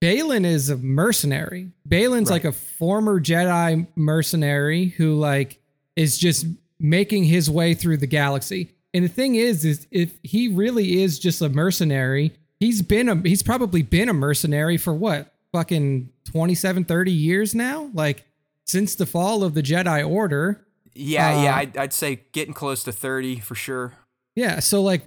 Baylan 0.06 0.44
is 0.44 0.70
a 0.70 0.76
mercenary. 0.76 1.72
Baylan's 1.88 2.30
Right. 2.30 2.36
like 2.36 2.44
a 2.44 2.52
former 2.52 3.20
Jedi 3.20 3.86
mercenary 3.96 4.86
who 4.96 5.14
like 5.18 5.58
is 5.96 6.16
just 6.16 6.46
making 6.78 7.24
his 7.24 7.50
way 7.50 7.74
through 7.74 7.96
the 7.96 8.06
galaxy. 8.06 8.70
And 8.94 9.04
the 9.04 9.08
thing 9.08 9.34
is, 9.34 9.64
is 9.64 9.86
if 9.90 10.12
he 10.22 10.48
really 10.48 11.02
is 11.02 11.18
just 11.18 11.42
a 11.42 11.48
mercenary, 11.48 12.32
he's 12.60 12.82
been 12.82 13.08
a 13.08 13.16
he's 13.16 13.42
probably 13.42 13.82
been 13.82 14.08
a 14.08 14.12
mercenary 14.14 14.76
for 14.76 14.94
what 14.94 15.34
fucking 15.52 16.10
27, 16.24 16.84
30 16.84 17.10
years 17.12 17.54
now, 17.54 17.90
like 17.92 18.24
since 18.64 18.94
the 18.94 19.06
fall 19.06 19.42
of 19.42 19.54
the 19.54 19.62
Jedi 19.62 20.08
Order. 20.08 20.64
Yeah, 20.94 21.42
yeah. 21.42 21.54
Uh, 21.54 21.58
I'd, 21.58 21.76
I'd 21.76 21.92
say 21.92 22.20
getting 22.32 22.54
close 22.54 22.84
to 22.84 22.92
thirty 22.92 23.40
for 23.40 23.54
sure. 23.54 23.92
Yeah. 24.34 24.60
So 24.60 24.82
like 24.82 25.02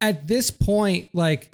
at 0.00 0.28
this 0.28 0.50
point, 0.50 1.08
like 1.14 1.50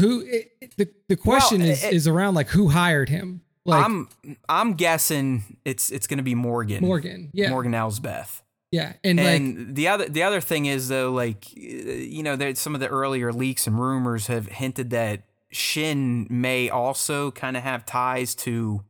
who 0.00 0.20
it, 0.26 0.76
the 0.76 0.88
the 1.08 1.16
question 1.16 1.60
Well, 1.60 1.70
is 1.70 1.84
it- 1.84 1.92
is 1.92 2.06
around 2.08 2.34
like 2.34 2.48
who 2.48 2.68
hired 2.68 3.08
him? 3.08 3.42
Like 3.64 3.84
I'm 3.84 4.08
I'm 4.48 4.74
guessing 4.74 5.58
it's 5.64 5.90
it's 5.90 6.06
going 6.06 6.16
to 6.18 6.22
be 6.22 6.34
Morgan. 6.34 6.82
Morgan. 6.82 7.30
Yeah. 7.34 7.50
Morgan 7.50 7.74
Elsbeth. 7.74 8.42
Yeah. 8.70 8.94
And, 9.04 9.18
like 9.18 9.26
And 9.26 9.76
the 9.76 9.88
other 9.88 10.08
the 10.08 10.22
other 10.22 10.40
thing 10.40 10.66
is 10.66 10.88
though, 10.88 11.12
like 11.12 11.54
you 11.54 12.22
know, 12.22 12.36
there's 12.36 12.58
some 12.58 12.74
of 12.74 12.80
the 12.80 12.88
earlier 12.88 13.32
leaks 13.32 13.66
and 13.66 13.78
rumors 13.78 14.26
have 14.28 14.46
hinted 14.46 14.90
that 14.90 15.24
Shin 15.50 16.26
may 16.30 16.68
also 16.70 17.30
kind 17.30 17.56
of 17.56 17.62
have 17.62 17.84
ties 17.86 18.34
to, 18.36 18.82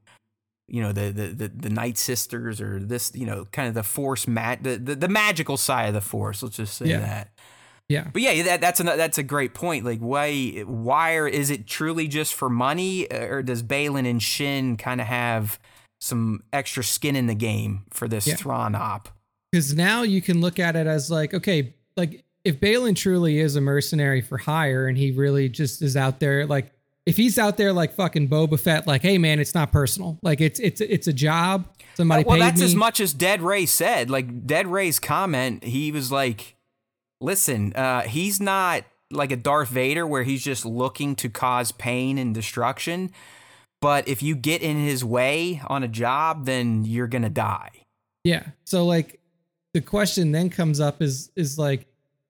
you 0.69 0.83
know, 0.83 0.93
the 0.93 1.11
the 1.11 1.27
the, 1.29 1.49
the 1.49 1.71
Night 1.71 1.97
Sisters 1.99 2.61
or 2.61 2.79
this, 2.81 3.13
you 3.15 3.27
know, 3.27 3.47
kind 3.53 3.67
of 3.69 3.75
the 3.75 3.83
Force 3.83 4.29
mat 4.29 4.63
the, 4.63 4.77
the 4.77 4.95
the 4.95 5.09
magical 5.09 5.57
side 5.57 5.89
of 5.89 5.95
the 5.95 6.01
Force. 6.01 6.43
Let's 6.43 6.57
just 6.57 6.77
say 6.77 6.87
Yeah. 6.87 7.01
that. 7.01 7.31
Yeah. 7.89 8.09
But 8.13 8.23
yeah, 8.23 8.43
that, 8.43 8.61
that's 8.61 8.81
a 8.81 8.83
that's 8.83 9.19
a 9.19 9.23
great 9.23 9.55
point. 9.55 9.85
Like, 9.85 10.01
why 10.01 10.63
why 10.67 11.17
are, 11.17 11.27
is 11.27 11.51
it 11.51 11.67
truly 11.67 12.07
just 12.07 12.35
for 12.35 12.51
money, 12.51 13.11
uh, 13.11 13.27
or 13.27 13.43
does 13.43 13.63
Baylan 13.63 14.09
and 14.09 14.23
Shin 14.23 14.77
kind 14.77 15.01
of 15.01 15.07
have 15.07 15.59
some 16.01 16.43
extra 16.53 16.85
skin 16.85 17.17
in 17.17 17.27
the 17.27 17.35
game 17.35 17.85
for 17.91 18.07
this 18.07 18.27
Yeah. 18.27 18.37
Thrawn 18.37 18.75
op? 18.75 19.09
Because 19.51 19.75
now 19.75 20.03
you 20.03 20.21
can 20.21 20.41
look 20.41 20.59
at 20.59 20.77
it 20.77 20.87
as 20.87 21.11
like, 21.11 21.33
okay, 21.33 21.75
like 21.97 22.25
if 22.45 22.61
Baylan 22.61 22.95
truly 22.95 23.39
is 23.39 23.57
a 23.57 23.61
mercenary 23.61 24.21
for 24.21 24.37
hire 24.37 24.87
and 24.87 24.99
he 24.99 25.11
really 25.11 25.49
just 25.49 25.81
is 25.81 25.97
out 25.97 26.21
there, 26.21 26.47
like 26.47 26.71
if 27.07 27.17
he's 27.17 27.39
out 27.39 27.57
there 27.57 27.73
like 27.73 27.95
fucking 27.95 28.29
Boba 28.29 28.61
Fett, 28.61 28.87
like, 28.87 29.01
hey 29.01 29.17
man, 29.17 29.41
it's 29.41 29.55
not 29.55 29.73
personal. 29.73 30.19
Like 30.23 30.43
it's 30.43 30.61
it's 30.61 30.83
it's 30.83 31.07
a 31.07 31.13
job. 31.15 31.67
Somebody 31.95 32.25
well, 32.25 32.39
that's 32.39 32.61
me. 32.61 32.67
as 32.67 32.75
much 32.75 33.01
as 33.01 33.15
Dead 33.15 33.41
Ray 33.41 33.65
said. 33.65 34.11
Like 34.11 34.47
Dead 34.47 34.67
Ray's 34.67 34.99
comment, 34.99 35.65
he 35.65 35.91
was 35.91 36.13
like, 36.13 36.55
"Listen, 37.21 37.73
uh, 37.75 38.03
he's 38.03 38.41
not 38.41 38.85
like 39.11 39.33
a 39.33 39.37
Darth 39.37 39.71
Vader 39.71 40.07
where 40.07 40.23
he's 40.23 40.43
just 40.43 40.65
looking 40.65 41.17
to 41.17 41.29
cause 41.29 41.73
pain 41.73 42.19
and 42.19 42.35
destruction. 42.35 43.11
But 43.81 44.09
if 44.09 44.23
you 44.23 44.35
get 44.35 44.61
in 44.61 44.77
his 44.77 45.05
way 45.05 45.63
on 45.67 45.83
a 45.83 45.89
job, 45.89 46.47
then 46.47 46.85
you're 46.85 47.07
gonna 47.07 47.31
die." 47.31 47.71
Yeah. 48.25 48.45
So 48.65 48.85
like 48.85 49.21
the 49.75 49.81
question 49.81 50.33
then 50.33 50.51
comes 50.51 50.81
up 50.81 51.01
is 51.01 51.31
is 51.37 51.59
like 51.59 51.87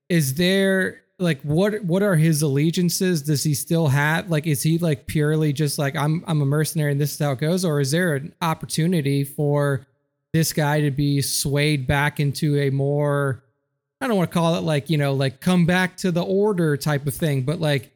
is 0.09 0.35
there 0.35 1.03
like 1.19 1.41
what 1.43 1.83
what 1.85 2.03
are 2.03 2.17
his 2.17 2.43
allegiances? 2.43 3.23
Does 3.23 3.43
he 3.43 3.55
still 3.55 3.89
have 3.89 4.31
like 4.31 4.47
is 4.47 4.63
he 4.63 4.79
like 4.79 5.07
purely 5.07 5.53
just 5.53 5.79
like 5.79 5.97
I'm 5.97 6.25
I'm 6.27 6.41
a 6.43 6.47
mercenary 6.47 6.93
and 6.93 7.01
this 7.01 7.15
is 7.15 7.19
how 7.19 7.33
it 7.33 7.39
goes 7.39 7.65
or 7.65 7.81
is 7.81 7.91
there 7.91 8.15
an 8.15 8.35
opportunity 8.41 9.25
for 9.25 9.87
this 10.33 10.53
guy 10.53 10.81
to 10.83 10.91
be 10.91 11.21
swayed 11.21 11.87
back 11.87 12.21
into 12.21 12.59
a 12.59 12.71
more 12.71 13.43
I 14.01 14.07
don't 14.07 14.17
want 14.17 14.31
to 14.31 14.35
call 14.35 14.55
it 14.57 14.61
like, 14.63 14.91
you 14.91 14.97
know, 14.99 15.13
like 15.15 15.41
come 15.41 15.67
back 15.67 15.97
to 15.99 16.13
the 16.13 16.23
order 16.23 16.77
type 16.77 17.07
of 17.07 17.15
thing, 17.15 17.43
but 17.43 17.61
like 17.61 17.91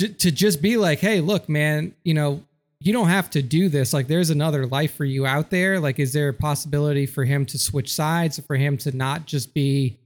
j- 0.00 0.08
to 0.08 0.30
just 0.30 0.62
be 0.62 0.76
like, 0.76 1.00
hey, 1.00 1.20
look, 1.20 1.48
man, 1.48 1.94
you 2.02 2.14
know, 2.14 2.42
you 2.80 2.92
don't 2.92 3.08
have 3.08 3.30
to 3.30 3.42
do 3.42 3.68
this. 3.68 3.92
Like, 3.94 4.08
there's 4.08 4.28
another 4.30 4.66
life 4.66 4.94
for 4.94 5.04
you 5.06 5.24
out 5.26 5.48
there. 5.50 5.80
Like, 5.80 5.98
is 5.98 6.12
there 6.12 6.28
a 6.28 6.34
possibility 6.34 7.06
for 7.06 7.24
him 7.24 7.46
to 7.46 7.58
switch 7.58 7.92
sides, 7.92 8.38
for 8.40 8.56
him 8.56 8.76
to 8.78 8.94
not 8.96 9.26
just 9.26 9.54
be 9.54 9.96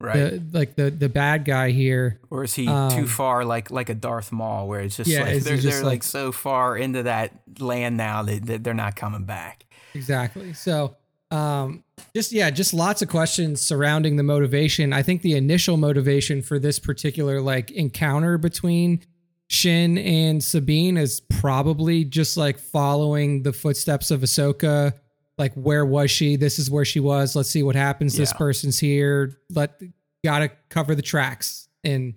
Right. 0.00 0.16
the 0.52 0.58
like 0.58 0.74
the 0.74 0.90
the 0.90 1.08
bad 1.08 1.44
guy 1.44 1.70
here? 1.70 2.18
Or 2.28 2.42
is 2.44 2.54
he 2.54 2.66
too 2.66 2.70
Um, 2.72 3.06
far 3.06 3.44
like 3.44 3.70
like 3.70 3.88
a 3.88 3.94
Darth 3.94 4.32
Maul 4.32 4.66
where 4.68 4.80
it's 4.80 4.96
just 4.96 5.08
Yeah, 5.08 5.22
like 5.22 5.42
they're, 5.44 5.56
just 5.56 5.62
they're 5.68 5.84
like, 5.84 5.92
like- 5.92 6.02
so 6.02 6.30
far 6.32 6.76
into 6.76 7.04
that 7.04 7.32
land 7.58 7.96
now 7.96 8.22
that, 8.24 8.44
that 8.46 8.64
they're 8.64 8.74
not 8.74 8.96
coming 8.96 9.24
back. 9.24 9.64
Exactly. 9.94 10.52
So, 10.52 10.96
um, 11.30 11.84
just 12.14 12.32
yeah, 12.32 12.50
just 12.50 12.74
lots 12.74 13.02
of 13.02 13.08
questions 13.08 13.60
surrounding 13.60 14.16
the 14.16 14.22
motivation. 14.22 14.92
I 14.92 15.02
think 15.02 15.22
the 15.22 15.36
initial 15.36 15.76
motivation 15.76 16.42
for 16.42 16.58
this 16.58 16.78
particular 16.78 17.40
like 17.40 17.70
encounter 17.70 18.38
between 18.38 19.00
Shin 19.48 19.98
and 19.98 20.42
Sabine 20.42 20.96
is 20.96 21.20
probably 21.20 22.04
just 22.04 22.36
like 22.36 22.58
following 22.58 23.42
the 23.42 23.52
footsteps 23.52 24.10
of 24.10 24.20
Ahsoka. 24.20 24.94
Like, 25.36 25.52
where 25.54 25.84
was 25.84 26.10
she? 26.10 26.36
This 26.36 26.58
is 26.58 26.70
where 26.70 26.84
she 26.84 27.00
was. 27.00 27.34
Let's 27.34 27.50
see 27.50 27.62
what 27.62 27.74
happens. 27.74 28.16
This 28.16 28.32
person's 28.32 28.78
here. 28.78 29.38
Let 29.50 29.80
gotta 30.22 30.50
cover 30.68 30.94
the 30.94 31.02
tracks, 31.02 31.68
and 31.82 32.14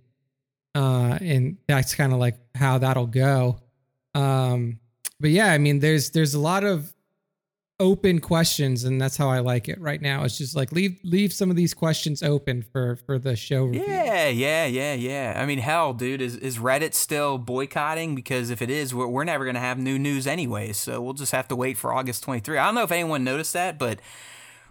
uh, 0.76 1.18
and 1.20 1.58
that's 1.68 1.96
kind 1.96 2.14
of 2.14 2.20
like 2.20 2.38
how 2.54 2.78
that'll 2.78 3.08
go. 3.08 3.60
Um, 4.14 4.80
but 5.20 5.32
yeah, 5.32 5.52
I 5.52 5.58
mean, 5.58 5.80
there's 5.80 6.12
there's 6.12 6.36
a 6.36 6.40
lot 6.40 6.64
of 6.64 6.94
open 7.80 8.20
questions, 8.20 8.84
and 8.84 9.00
that's 9.00 9.18
how 9.18 9.30
I 9.30 9.40
like 9.40 9.70
it 9.70 9.80
right 9.80 10.02
now. 10.02 10.24
It's 10.24 10.38
just 10.38 10.56
like 10.56 10.72
leave 10.72 11.00
leave 11.04 11.32
some 11.32 11.50
of 11.50 11.56
these 11.56 11.74
questions 11.74 12.24
open 12.24 12.64
for 12.64 12.96
for 13.06 13.20
the 13.20 13.36
show 13.36 13.66
review. 13.66 13.84
Yeah, 13.88 14.28
yeah, 14.30 14.66
yeah, 14.66 14.94
yeah. 14.94 15.34
I 15.38 15.46
mean, 15.46 15.60
hell, 15.60 15.94
dude, 15.94 16.22
is, 16.22 16.36
is 16.38 16.58
Reddit 16.58 16.94
still 16.94 17.38
boycotting? 17.38 18.16
Because 18.16 18.50
if 18.50 18.62
it 18.62 18.70
is, 18.70 18.94
we're, 18.94 19.08
we're 19.08 19.24
never 19.24 19.46
going 19.46 19.56
to 19.56 19.62
have 19.62 19.78
new 19.78 20.00
news 20.00 20.26
anyways. 20.28 20.78
So 20.78 21.02
we'll 21.02 21.14
just 21.14 21.32
have 21.32 21.48
to 21.50 21.56
wait 21.56 21.78
for 21.78 21.94
August 21.94 22.24
23. 22.24 22.58
I 22.58 22.66
don't 22.66 22.76
know 22.76 22.84
if 22.84 22.92
anyone 22.92 23.24
noticed 23.24 23.54
that, 23.54 23.78
but 23.78 24.00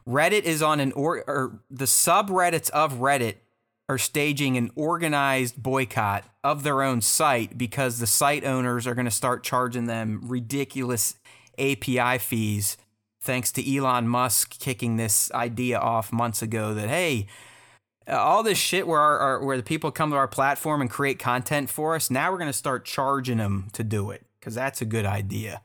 Reddit 0.07 0.42
is 0.42 0.62
on 0.62 0.80
an 0.80 0.92
or, 0.92 1.24
or 1.28 1.61
the 1.70 1.84
subreddits 1.84 2.70
of 2.70 2.94
Reddit 2.94 3.36
are 3.88 3.98
staging 3.98 4.57
an 4.57 4.70
organized 4.74 5.62
boycott 5.62 6.24
of 6.42 6.64
their 6.64 6.82
own 6.82 7.00
site 7.00 7.57
because 7.57 8.00
the 8.00 8.07
site 8.07 8.44
owners 8.44 8.84
are 8.84 8.96
going 8.96 9.04
to 9.04 9.12
start 9.12 9.44
charging 9.44 9.86
them 9.86 10.20
ridiculous 10.24 11.14
API 11.57 12.18
fees 12.18 12.76
thanks 13.27 13.53
to 13.53 13.77
Elon 13.77 14.09
Musk 14.09 14.59
kicking 14.59 14.97
this 14.97 15.31
idea 15.33 15.79
off 15.79 16.12
months 16.12 16.41
ago 16.41 16.72
that 16.74 16.89
hey, 16.89 17.27
all 18.09 18.43
this 18.43 18.59
shit 18.59 18.87
where 18.87 19.01
our, 19.01 19.18
our 19.18 19.45
where 19.45 19.57
the 19.57 19.62
people 19.62 19.91
come 19.91 20.11
to 20.11 20.16
our 20.16 20.29
platform 20.29 20.81
and 20.81 20.91
create 20.91 21.18
content 21.18 21.68
for 21.68 21.95
us, 21.95 22.11
now 22.11 22.31
we're 22.31 22.39
going 22.39 22.51
to 22.51 22.57
start 22.57 22.85
charging 22.85 23.39
them 23.39 23.68
to 23.72 23.85
do 23.85 24.11
it 24.11 24.24
cuz 24.41 24.55
that's 24.55 24.81
a 24.81 24.87
good 24.87 25.05
idea. 25.05 25.61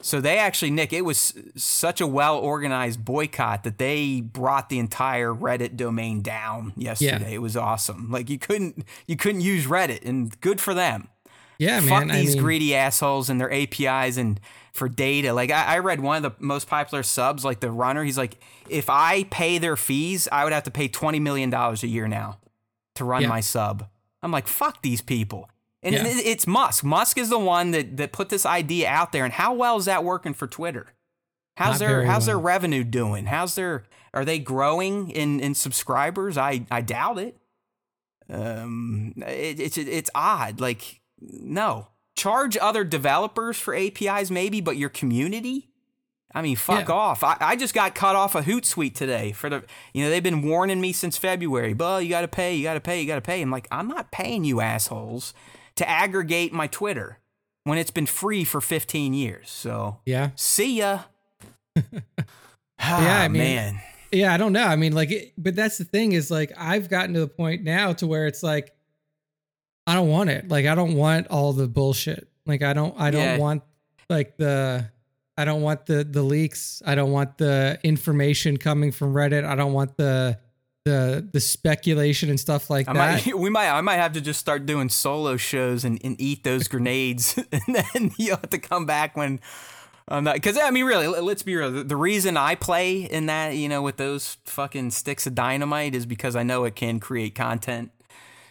So 0.00 0.20
they 0.20 0.38
actually, 0.38 0.70
Nick, 0.70 0.92
it 0.92 1.04
was 1.04 1.34
such 1.56 2.00
a 2.00 2.06
well 2.06 2.36
organized 2.38 3.04
boycott 3.04 3.64
that 3.64 3.78
they 3.78 4.20
brought 4.20 4.68
the 4.68 4.78
entire 4.78 5.34
Reddit 5.34 5.76
domain 5.76 6.22
down 6.22 6.72
yesterday. 6.76 7.34
It 7.34 7.42
was 7.42 7.56
awesome. 7.56 8.10
Like 8.10 8.30
you 8.30 8.38
couldn't 8.38 8.84
you 9.06 9.16
couldn't 9.16 9.40
use 9.40 9.66
Reddit, 9.66 10.04
and 10.04 10.40
good 10.40 10.60
for 10.60 10.74
them. 10.74 11.08
Yeah, 11.58 11.80
Fuck 11.80 12.06
man. 12.06 12.10
I 12.12 12.20
these 12.20 12.34
mean, 12.34 12.44
greedy 12.44 12.74
assholes 12.74 13.28
and 13.28 13.40
their 13.40 13.52
APIs 13.52 14.16
and 14.16 14.40
for 14.78 14.88
data. 14.88 15.32
Like 15.34 15.50
I, 15.50 15.74
I 15.74 15.78
read 15.80 16.00
one 16.00 16.24
of 16.24 16.32
the 16.38 16.42
most 16.44 16.68
popular 16.68 17.02
subs, 17.02 17.44
like 17.44 17.60
the 17.60 17.70
runner. 17.70 18.04
He's 18.04 18.16
like, 18.18 18.38
if 18.68 18.88
I 18.88 19.24
pay 19.24 19.58
their 19.58 19.76
fees, 19.76 20.28
I 20.32 20.44
would 20.44 20.52
have 20.52 20.62
to 20.64 20.70
pay 20.70 20.88
twenty 20.88 21.20
million 21.20 21.50
dollars 21.50 21.82
a 21.82 21.88
year 21.88 22.08
now 22.08 22.38
to 22.94 23.04
run 23.04 23.22
Yeah. 23.22 23.28
my 23.28 23.40
sub. 23.40 23.86
I'm 24.22 24.32
like, 24.32 24.46
fuck 24.48 24.82
these 24.82 25.00
people. 25.02 25.50
And 25.82 25.94
Yeah. 25.94 26.06
it- 26.06 26.26
it's 26.26 26.46
Musk. 26.46 26.82
Musk 26.84 27.18
is 27.18 27.28
the 27.28 27.38
one 27.38 27.72
that 27.72 27.96
that 27.98 28.12
put 28.12 28.30
this 28.30 28.46
idea 28.46 28.88
out 28.88 29.12
there. 29.12 29.24
And 29.24 29.34
how 29.34 29.52
well 29.52 29.76
is 29.76 29.84
that 29.84 30.02
working 30.04 30.34
for 30.34 30.46
Twitter? 30.46 30.86
How's 31.56 31.80
Not 31.80 31.86
their 31.86 32.04
how's 32.04 32.26
their 32.26 32.38
revenue 32.38 32.84
doing? 32.84 33.26
How's 33.26 33.54
their 33.56 33.84
are 34.14 34.24
they 34.24 34.38
growing 34.38 35.10
in 35.10 35.40
in 35.40 35.54
subscribers? 35.54 36.38
I 36.38 36.64
I 36.70 36.80
doubt 36.80 37.18
it. 37.18 37.36
Um, 38.30 39.14
it, 39.18 39.58
it's 39.60 39.78
it's 39.78 40.10
odd. 40.14 40.60
Like 40.60 41.00
no, 41.20 41.88
charge 42.18 42.58
other 42.58 42.84
developers 42.84 43.58
for 43.58 43.74
APIs 43.74 44.30
maybe, 44.30 44.60
but 44.60 44.76
your 44.76 44.90
community. 44.90 45.70
I 46.34 46.42
mean, 46.42 46.56
fuck 46.56 46.88
Yeah. 46.88 46.94
off. 46.94 47.24
I, 47.24 47.38
I 47.40 47.56
just 47.56 47.72
got 47.72 47.94
cut 47.94 48.14
off 48.14 48.34
a 48.34 48.42
Hootsuite 48.42 48.94
today 48.94 49.32
for 49.32 49.48
the, 49.48 49.64
you 49.94 50.04
know, 50.04 50.10
they've 50.10 50.22
been 50.22 50.42
warning 50.42 50.78
me 50.78 50.92
since 50.92 51.16
February. 51.16 51.72
But 51.72 52.04
you 52.04 52.10
got 52.10 52.20
to 52.20 52.28
pay, 52.28 52.54
you 52.54 52.62
got 52.64 52.74
to 52.74 52.80
pay, 52.80 53.00
you 53.00 53.06
got 53.06 53.14
to 53.14 53.22
pay. 53.22 53.40
I'm 53.40 53.50
like, 53.50 53.66
I'm 53.70 53.88
not 53.88 54.10
paying 54.12 54.44
you 54.44 54.60
assholes 54.60 55.32
to 55.76 55.88
aggregate 55.88 56.52
my 56.52 56.66
Twitter 56.66 57.18
when 57.64 57.78
it's 57.78 57.90
been 57.90 58.04
free 58.06 58.44
for 58.44 58.60
15 58.60 59.14
years. 59.14 59.48
So 59.48 60.00
Yeah. 60.04 60.30
see 60.36 60.78
ya. 60.78 61.04
Ah, 62.80 63.02
yeah, 63.02 63.20
I 63.22 63.28
mean- 63.28 63.42
man. 63.42 63.80
Yeah, 64.12 64.32
I 64.32 64.36
don't 64.38 64.52
know. 64.54 64.64
I 64.64 64.76
mean, 64.76 64.92
like, 64.94 65.10
it, 65.10 65.32
but 65.36 65.54
that's 65.54 65.76
the 65.76 65.84
thing 65.84 66.12
is, 66.12 66.30
like, 66.30 66.50
I've 66.56 66.88
gotten 66.88 67.12
to 67.14 67.20
the 67.20 67.28
point 67.28 67.62
now 67.62 67.92
to 67.94 68.06
where 68.06 68.26
it's 68.26 68.42
like, 68.42 68.72
I 69.88 69.94
don't 69.94 70.08
want 70.08 70.28
it. 70.30 70.48
Like, 70.48 70.66
I 70.66 70.74
don't 70.74 70.94
want 70.94 71.28
all 71.28 71.52
the 71.52 71.66
bullshit. 71.66 72.28
Like, 72.46 72.62
I 72.62 72.72
don't, 72.74 72.94
I 72.98 73.10
don't 73.10 73.22
Yeah. 73.22 73.38
want 73.38 73.62
like 74.10 74.36
the, 74.36 74.90
I 75.36 75.44
don't 75.44 75.62
want 75.62 75.86
the 75.86 76.02
the 76.04 76.22
leaks. 76.22 76.82
I 76.84 76.94
don't 76.94 77.12
want 77.12 77.38
the 77.38 77.78
information 77.84 78.56
coming 78.56 78.90
from 78.92 79.14
Reddit. 79.14 79.44
I 79.44 79.54
don't 79.54 79.72
want 79.72 79.96
the 79.96 80.38
the 80.84 81.28
the 81.32 81.40
speculation 81.40 82.28
and 82.30 82.40
stuff 82.40 82.70
like 82.70 82.88
I 82.88 82.92
that. 82.94 83.26
might, 83.26 83.38
we 83.44 83.50
might, 83.50 83.68
I 83.70 83.80
might 83.82 83.96
have 83.96 84.12
to 84.14 84.20
just 84.20 84.40
start 84.40 84.66
doing 84.66 84.88
solo 84.88 85.36
shows 85.36 85.84
and, 85.84 86.00
and 86.02 86.20
eat 86.20 86.44
those 86.44 86.66
grenades, 86.68 87.38
and 87.52 87.62
then 87.74 88.10
you'll 88.18 88.36
have 88.36 88.50
to 88.50 88.58
come 88.58 88.84
back 88.86 89.16
when 89.16 89.38
I'm 90.08 90.24
not. 90.24 90.34
Because 90.34 90.58
I 90.58 90.70
mean, 90.70 90.86
really, 90.86 91.06
let- 91.06 91.22
let's 91.24 91.42
be 91.42 91.54
real. 91.56 91.84
The 91.84 91.96
reason 91.96 92.36
I 92.36 92.54
play 92.54 93.00
in 93.02 93.26
that, 93.26 93.56
you 93.56 93.68
know, 93.68 93.82
with 93.82 93.96
those 93.96 94.38
fucking 94.44 94.90
sticks 94.90 95.26
of 95.26 95.34
dynamite 95.34 95.94
is 95.94 96.04
because 96.06 96.34
I 96.34 96.42
know 96.42 96.64
it 96.64 96.74
can 96.76 96.98
create 97.00 97.34
content. 97.34 97.90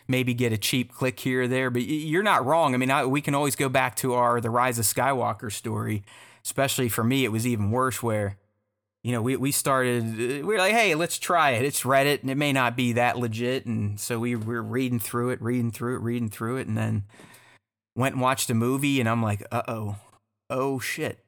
Maybe 0.08 0.34
get 0.34 0.53
a 0.53 0.58
cheap 0.58 0.93
click 0.93 1.20
here 1.20 1.43
or 1.43 1.47
there, 1.47 1.70
but 1.70 1.84
you're 1.84 2.24
not 2.24 2.45
wrong. 2.45 2.74
I 2.74 2.78
mean, 2.78 2.91
I, 2.91 3.05
we 3.05 3.22
can 3.22 3.36
always 3.36 3.55
go 3.55 3.70
back 3.70 3.95
to 3.97 4.14
our 4.14 4.39
the 4.39 4.49
Rise 4.49 4.80
of 4.80 4.86
Skywalker 4.86 5.51
story. 5.51 6.03
Especially 6.43 6.88
for 6.88 7.03
me, 7.03 7.26
it 7.26 7.32
was 7.32 7.45
even 7.45 7.72
worse 7.72 8.01
where 8.01 8.38
you 9.08 9.14
know, 9.14 9.22
we, 9.22 9.38
we 9.38 9.53
started, 9.53 10.03
uh, 10.03 10.18
we 10.18 10.43
were 10.43 10.58
like, 10.58 10.74
hey, 10.74 10.93
let's 10.93 11.18
try 11.18 11.51
it. 11.51 11.64
It's 11.64 11.84
Reddit 11.84 12.22
and 12.22 12.30
it 12.30 12.36
may 12.36 12.51
not 12.51 12.76
be 12.76 12.91
that 12.91 13.18
legit. 13.18 13.66
And 13.66 13.97
so 13.97 14.20
we 14.20 14.36
were 14.36 14.62
reading 14.62 14.99
through 14.99 15.30
it, 15.30 15.41
reading 15.41 15.72
through 15.72 15.95
it, 15.95 16.01
reading 16.01 16.30
through 16.30 16.58
it, 16.58 16.68
and 16.68 16.78
then 16.78 17.03
went 17.95 18.16
and 18.16 18.22
watched 18.22 18.49
a 18.49 18.53
movie. 18.53 18.99
And 18.99 19.08
I'm 19.08 19.24
like, 19.24 19.45
uh 19.49 19.64
oh, 19.66 19.95
oh 20.49 20.80
shit. 20.80 21.20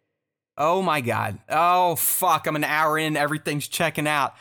Oh 0.57 0.82
my 0.82 0.99
God. 0.99 1.39
Oh 1.47 1.95
fuck. 1.95 2.47
I'm 2.47 2.57
an 2.57 2.65
hour 2.65 2.97
in, 2.97 3.15
everything's 3.15 3.69
checking 3.69 4.07
out. 4.07 4.34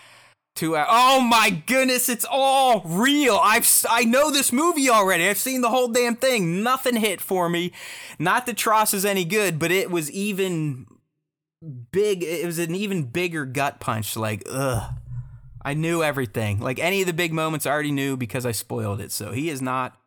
Two 0.58 0.74
hours. 0.76 0.88
Oh 0.90 1.20
my 1.20 1.50
goodness, 1.50 2.08
it's 2.08 2.26
all 2.28 2.82
real. 2.84 3.38
I've 3.40 3.68
I 3.88 4.04
know 4.04 4.32
this 4.32 4.52
movie 4.52 4.90
already. 4.90 5.28
I've 5.28 5.38
seen 5.38 5.60
the 5.60 5.70
whole 5.70 5.86
damn 5.86 6.16
thing. 6.16 6.64
Nothing 6.64 6.96
hit 6.96 7.20
for 7.20 7.48
me. 7.48 7.70
Not 8.18 8.44
that 8.46 8.56
TROS 8.56 8.92
is 8.92 9.04
any 9.04 9.24
good, 9.24 9.60
but 9.60 9.70
it 9.70 9.88
was 9.88 10.10
even 10.10 10.86
big 11.92 12.22
it 12.22 12.46
was 12.46 12.58
an 12.58 12.74
even 12.74 13.04
bigger 13.04 13.44
gut 13.44 13.80
punch 13.80 14.16
like 14.16 14.44
ugh 14.48 14.94
i 15.62 15.74
knew 15.74 16.04
everything 16.04 16.60
like 16.60 16.78
any 16.78 17.00
of 17.00 17.06
the 17.08 17.12
big 17.12 17.32
moments 17.32 17.66
i 17.66 17.70
already 17.70 17.90
knew 17.90 18.16
because 18.16 18.46
i 18.46 18.52
spoiled 18.52 19.00
it 19.00 19.10
so 19.10 19.32
he 19.32 19.48
is 19.48 19.60
not 19.60 19.98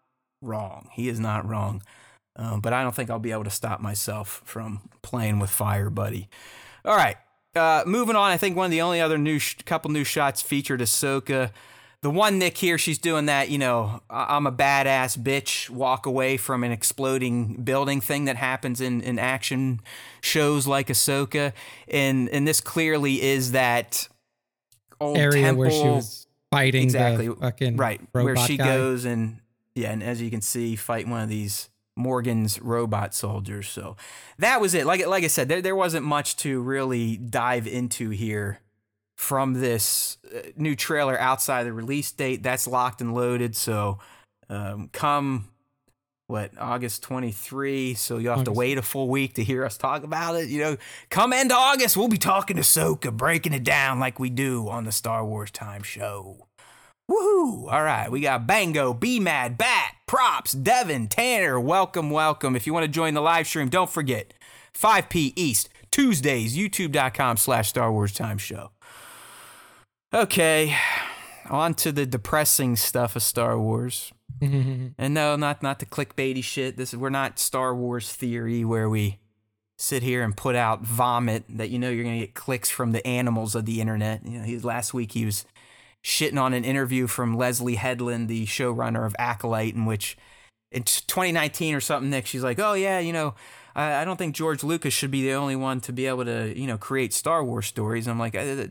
wrong 0.42 0.88
he 0.94 1.10
is 1.10 1.20
not 1.20 1.46
wrong 1.46 1.84
um, 2.38 2.62
but 2.62 2.72
i 2.72 2.82
don't 2.82 2.96
think 2.96 3.10
i'll 3.10 3.20
be 3.20 3.34
able 3.34 3.44
to 3.44 3.50
stop 3.50 3.82
myself 3.82 4.42
from 4.46 4.80
playing 5.02 5.40
with 5.40 5.50
fire 5.50 5.90
buddy 5.90 6.30
all 6.86 6.96
right 6.96 7.18
uh, 7.56 7.84
moving 7.86 8.16
on 8.16 8.32
i 8.32 8.38
think 8.38 8.56
one 8.56 8.66
of 8.66 8.72
the 8.72 8.82
only 8.82 9.02
other 9.02 9.18
new 9.18 9.40
sh- 9.40 9.56
couple 9.66 9.92
new 9.92 10.04
shots 10.04 10.42
featured 10.42 10.80
ahsoka 10.80 11.52
the 12.04 12.10
one 12.10 12.40
Nick 12.40 12.58
here, 12.58 12.80
she's 12.80 12.98
doing 12.98 13.28
that, 13.28 13.50
you 13.50 13.60
know, 13.60 14.02
I- 14.10 14.36
I'm 14.36 14.48
a 14.48 14.52
badass 14.52 15.20
bitch, 15.20 15.70
walk 15.70 16.08
away 16.08 16.36
from 16.36 16.64
an 16.64 16.72
exploding 16.72 17.62
building 17.64 18.02
thing 18.02 18.26
that 18.26 18.38
happens 18.38 18.82
in, 18.82 19.02
in 19.02 19.20
action 19.20 19.82
shows 20.20 20.66
like 20.66 20.88
Ahsoka. 20.88 21.54
And 21.88 22.28
and 22.30 22.48
this 22.48 22.60
clearly 22.60 23.22
is 23.22 23.52
that 23.52 24.08
old 25.00 25.16
area 25.16 25.44
temple, 25.44 25.60
where 25.60 25.70
she 25.70 25.84
was 25.88 26.26
fighting 26.50 26.82
exactly 26.82 27.28
fucking 27.30 27.78
right 27.78 28.02
where 28.14 28.36
she 28.36 28.58
guy. 28.58 28.66
goes 28.66 29.06
and 29.06 29.38
yeah, 29.76 29.92
and 29.92 30.02
as 30.02 30.20
you 30.24 30.32
can 30.32 30.42
see, 30.42 30.76
fight 30.76 31.08
one 31.08 31.22
of 31.22 31.30
these 31.30 31.70
Morgan's 31.96 32.62
robot 32.62 33.14
soldiers. 33.14 33.70
So 33.70 33.98
that 34.38 34.62
was 34.62 34.74
it. 34.74 34.86
Like 34.86 35.06
like 35.08 35.24
I 35.24 35.28
said, 35.28 35.50
there 35.50 35.62
there 35.62 35.76
wasn't 35.76 36.06
much 36.06 36.38
to 36.38 36.62
really 36.62 37.18
dive 37.18 37.68
into 37.68 38.10
here 38.10 38.60
from 39.18 39.54
this 39.54 40.18
uh, 40.36 40.50
new 40.56 40.76
trailer 40.76 41.20
outside 41.20 41.64
the 41.64 41.74
release 41.74 42.12
date. 42.12 42.44
That's 42.44 42.68
locked 42.68 43.02
and 43.02 43.14
loaded. 43.14 43.56
So 43.56 44.00
um, 44.50 44.90
come 44.92 45.50
what 46.32 46.52
August 46.58 47.04
23. 47.04 47.94
So 47.94 48.18
you'll 48.18 48.36
have 48.36 48.46
to 48.46 48.52
wait 48.52 48.78
a 48.78 48.82
full 48.82 49.10
week 49.10 49.36
to 49.36 49.44
hear 49.44 49.66
us 49.66 49.78
talk 49.78 50.04
about 50.04 50.36
it. 50.36 50.50
You 50.50 50.62
know, 50.62 50.78
come 51.10 51.34
end 51.34 51.52
August, 51.52 51.98
we'll 51.98 52.08
be 52.08 52.18
talking 52.18 52.56
to 52.56 52.64
Soka, 52.64 53.16
breaking 53.16 53.54
it 53.54 53.64
down 53.64 54.00
like 54.00 54.18
we 54.18 54.30
do 54.30 54.68
on 54.70 54.86
the 54.86 54.92
Star 54.92 55.26
Wars 55.26 55.52
Time 55.52 55.84
Show. 55.84 56.48
Woohoo! 57.12 57.70
All 57.70 57.84
right, 57.84 58.10
we 58.10 58.22
got 58.22 58.48
Bango, 58.48 58.94
B 58.94 59.20
Mad, 59.20 59.58
Bat, 59.58 59.96
Props, 60.08 60.54
Devin, 60.54 61.10
Tanner. 61.10 61.60
Welcome, 61.60 62.10
welcome. 62.10 62.56
If 62.56 62.66
you 62.66 62.74
want 62.74 62.86
to 62.86 62.92
join 62.92 63.14
the 63.16 63.22
live 63.22 63.48
stream, 63.48 63.68
don't 63.68 63.90
forget 63.90 64.34
5 64.74 65.10
p 65.10 65.34
East 65.36 65.68
Tuesdays, 65.92 66.56
youtube.com 66.56 67.36
slash 67.36 67.68
Star 67.68 67.92
Wars 67.92 68.14
Time 68.14 68.38
Show. 68.38 68.72
Okay, 70.14 70.74
on 71.50 71.74
to 71.76 71.92
the 71.92 72.06
depressing 72.06 72.78
stuff 72.78 73.18
of 73.18 73.24
Star 73.24 73.60
Wars. 73.60 74.14
And 74.42 75.14
no, 75.14 75.36
not 75.36 75.62
not 75.62 75.80
the 75.80 75.86
clickbaity 75.86 76.44
shit. 76.44 76.78
This 76.78 76.94
is 76.94 76.98
we're 76.98 77.10
not 77.10 77.38
Star 77.38 77.76
Wars 77.76 78.12
theory 78.12 78.64
where 78.64 78.90
we 78.90 79.20
sit 79.78 80.02
here 80.02 80.24
and 80.24 80.36
put 80.36 80.56
out 80.56 80.82
vomit 80.82 81.44
that 81.50 81.70
you 81.70 81.78
know 81.78 81.90
you're 81.90 82.04
gonna 82.04 82.20
get 82.20 82.34
clicks 82.34 82.70
from 82.70 82.92
the 82.92 83.06
animals 83.06 83.54
of 83.54 83.66
the 83.66 83.82
internet. 83.82 84.26
You 84.26 84.40
know, 84.40 84.46
he 84.46 84.58
last 84.60 84.94
week 84.94 85.12
he 85.12 85.26
was 85.26 85.46
shitting 86.04 86.42
on 86.42 86.54
an 86.54 86.64
interview 86.66 87.08
from 87.08 87.36
Leslye 87.38 87.76
Headland, 87.76 88.28
the 88.28 88.46
showrunner 88.46 89.06
of 89.06 89.16
Acolyte, 89.20 89.76
in 89.76 89.86
which 89.86 90.18
in 90.72 90.84
2019 90.84 91.76
or 91.76 91.82
something, 91.82 92.10
Nick, 92.10 92.26
she's 92.26 92.44
like, 92.44 92.60
"Oh 92.60 92.74
yeah, 92.74 93.00
you 93.00 93.14
know, 93.14 93.36
I, 93.76 93.96
I 94.02 94.06
don't 94.06 94.18
think 94.18 94.36
George 94.36 94.64
Lucas 94.64 94.94
should 94.94 95.12
be 95.12 95.24
the 95.24 95.34
only 95.34 95.56
one 95.56 95.80
to 95.82 95.94
be 95.94 96.06
able 96.08 96.26
to, 96.26 96.58
you 96.58 96.66
know, 96.68 96.78
create 96.78 97.14
Star 97.14 97.44
Wars 97.44 97.66
stories." 97.68 98.08
I'm 98.08 98.18
like, 98.20 98.36
"Uh, 98.36 98.68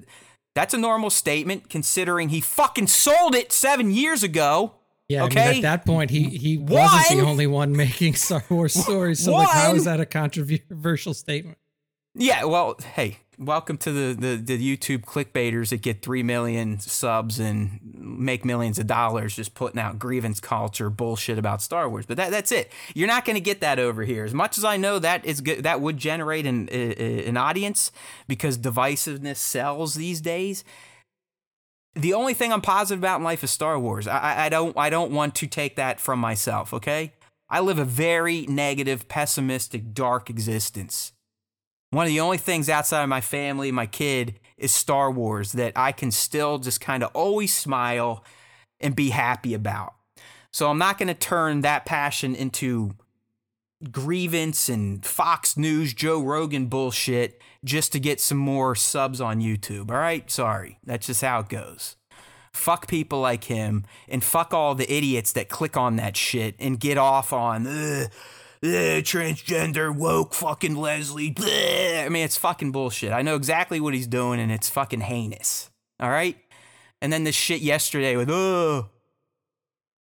"That's 0.54 0.74
a 0.74 0.78
normal 0.78 1.10
statement 1.10 1.68
considering 1.70 2.30
he 2.30 2.40
fucking 2.40 2.86
sold 2.88 3.34
it 3.34 3.52
seven 3.52 3.90
years 3.90 4.22
ago." 4.22 4.74
Yeah, 5.08 5.24
I 5.24 5.28
mean, 5.28 5.38
Okay. 5.38 5.56
at 5.56 5.62
that 5.62 5.84
point, 5.86 6.10
he 6.10 6.24
he 6.24 6.56
wasn't 6.56 7.20
the 7.20 7.26
only 7.26 7.46
one 7.46 7.72
making 7.76 8.14
Star 8.14 8.44
Wars 8.48 8.72
stories. 8.82 9.22
So, 9.22 9.32
like, 9.32 9.48
how 9.48 9.68
One- 9.68 9.76
is 9.76 9.84
that 9.84 10.00
a 10.00 10.06
controversial 10.06 11.14
statement? 11.14 11.58
Yeah, 12.14 12.44
well, 12.44 12.76
hey, 12.94 13.18
welcome 13.40 13.78
to 13.78 13.90
the, 13.90 14.14
the, 14.14 14.36
the 14.36 14.76
YouTube 14.76 15.00
clickbaiters 15.04 15.70
that 15.70 15.80
get 15.80 16.02
3 16.02 16.22
million 16.22 16.78
subs 16.78 17.40
and 17.40 17.80
make 17.82 18.44
millions 18.44 18.78
of 18.78 18.86
dollars 18.86 19.34
just 19.34 19.54
putting 19.54 19.80
out 19.80 19.98
grievance 19.98 20.40
culture 20.40 20.90
bullshit 20.90 21.38
about 21.38 21.62
Star 21.62 21.88
Wars. 21.88 22.04
But 22.04 22.18
that, 22.18 22.30
that's 22.30 22.52
it. 22.52 22.70
You're 22.94 23.08
not 23.08 23.24
going 23.24 23.36
to 23.36 23.40
get 23.40 23.62
that 23.62 23.78
over 23.78 24.04
here. 24.04 24.24
As 24.24 24.34
much 24.34 24.58
as 24.58 24.64
I 24.64 24.76
know 24.76 24.98
that 24.98 25.24
is 25.24 25.40
good, 25.40 25.62
that 25.62 25.80
would 25.80 25.96
generate 25.96 26.44
an, 26.44 26.68
an 26.68 27.38
audience 27.38 27.90
because 28.28 28.58
divisiveness 28.58 29.36
sells 29.36 29.94
these 29.94 30.20
days. 30.20 30.62
The 31.94 32.12
only 32.12 32.34
thing 32.34 32.52
I'm 32.52 32.60
positive 32.60 33.00
about 33.00 33.20
in 33.20 33.24
life 33.24 33.42
is 33.42 33.50
Star 33.50 33.78
Wars. 33.78 34.06
I- 34.06 34.44
I 34.44 34.48
don't 34.48 34.76
I 34.76 34.90
don't 34.90 35.10
want 35.12 35.34
to 35.36 35.46
take 35.46 35.76
that 35.76 35.98
from 35.98 36.20
myself, 36.20 36.72
okay? 36.72 37.14
I 37.48 37.58
live 37.60 37.80
a 37.80 37.84
very 37.84 38.46
negative, 38.46 39.08
pessimistic, 39.08 39.92
dark 39.92 40.30
existence. 40.30 41.12
One 41.90 42.06
of 42.06 42.10
the 42.10 42.20
only 42.20 42.38
things 42.38 42.68
outside 42.68 43.02
of 43.02 43.08
my 43.08 43.20
family, 43.20 43.72
my 43.72 43.86
kid, 43.86 44.38
is 44.56 44.70
Star 44.70 45.10
Wars 45.10 45.52
that 45.52 45.72
I 45.74 45.90
can 45.92 46.10
still 46.10 46.58
just 46.58 46.80
kind 46.80 47.02
of 47.02 47.10
always 47.14 47.52
smile 47.52 48.24
and 48.78 48.94
be 48.94 49.10
happy 49.10 49.54
about. 49.54 49.94
So 50.52 50.70
I'm 50.70 50.78
not 50.78 50.98
going 50.98 51.08
to 51.08 51.14
turn 51.14 51.62
that 51.62 51.86
passion 51.86 52.34
into 52.34 52.92
grievance 53.90 54.68
and 54.68 55.04
Fox 55.04 55.56
News, 55.56 55.94
Joe 55.94 56.20
Rogan 56.22 56.66
bullshit 56.66 57.40
just 57.64 57.92
to 57.92 58.00
get 58.00 58.20
some 58.20 58.38
more 58.38 58.74
subs 58.74 59.20
on 59.20 59.40
YouTube. 59.40 59.90
All 59.90 59.96
right? 59.96 60.30
Sorry. 60.30 60.78
That's 60.84 61.06
just 61.06 61.22
how 61.22 61.40
it 61.40 61.48
goes. 61.48 61.96
Fuck 62.52 62.88
people 62.88 63.20
like 63.20 63.44
him 63.44 63.84
and 64.08 64.24
fuck 64.24 64.52
all 64.52 64.74
the 64.74 64.92
idiots 64.92 65.32
that 65.32 65.48
click 65.48 65.76
on 65.76 65.96
that 65.96 66.16
shit 66.16 66.56
and 66.58 66.80
get 66.80 66.98
off 66.98 67.32
on 67.32 67.66
"Ugh, 67.66 68.10
transgender 68.62 69.94
woke 69.94 70.34
fucking 70.34 70.74
Leslye. 70.74 71.34
bleh." 71.34 72.04
I 72.04 72.08
mean, 72.08 72.24
it's 72.24 72.36
fucking 72.36 72.72
bullshit. 72.72 73.12
I 73.12 73.22
know 73.22 73.34
exactly 73.36 73.80
what 73.80 73.94
he's 73.94 74.06
doing 74.06 74.38
and 74.40 74.52
it's 74.52 74.68
fucking 74.68 75.00
heinous. 75.00 75.70
All 75.98 76.10
right? 76.10 76.36
And 77.02 77.12
then 77.12 77.24
this 77.24 77.34
shit 77.34 77.62
yesterday 77.62 78.16
with, 78.16 78.28
oh, 78.30 78.90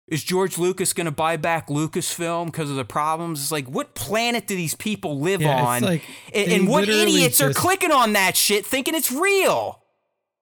is 0.07 0.23
George 0.23 0.57
Lucas 0.57 0.91
going 0.91 1.05
to 1.05 1.11
buy 1.11 1.37
back 1.37 1.67
Lucasfilm 1.67 2.47
because 2.47 2.69
of 2.69 2.75
the 2.75 2.83
problems? 2.83 3.39
It's 3.41 3.51
like, 3.51 3.67
what 3.67 3.93
planet 3.95 4.47
do 4.47 4.55
these 4.55 4.75
people 4.75 5.19
live 5.19 5.41
Yeah, 5.41 5.63
on? 5.63 5.81
like 5.83 6.01
and, 6.33 6.51
and 6.51 6.67
what 6.67 6.89
idiots 6.89 7.39
are 7.41 7.53
clicking 7.53 7.91
on 7.91 8.13
that 8.13 8.35
shit 8.35 8.65
thinking 8.65 8.95
it's 8.95 9.11
real? 9.11 9.81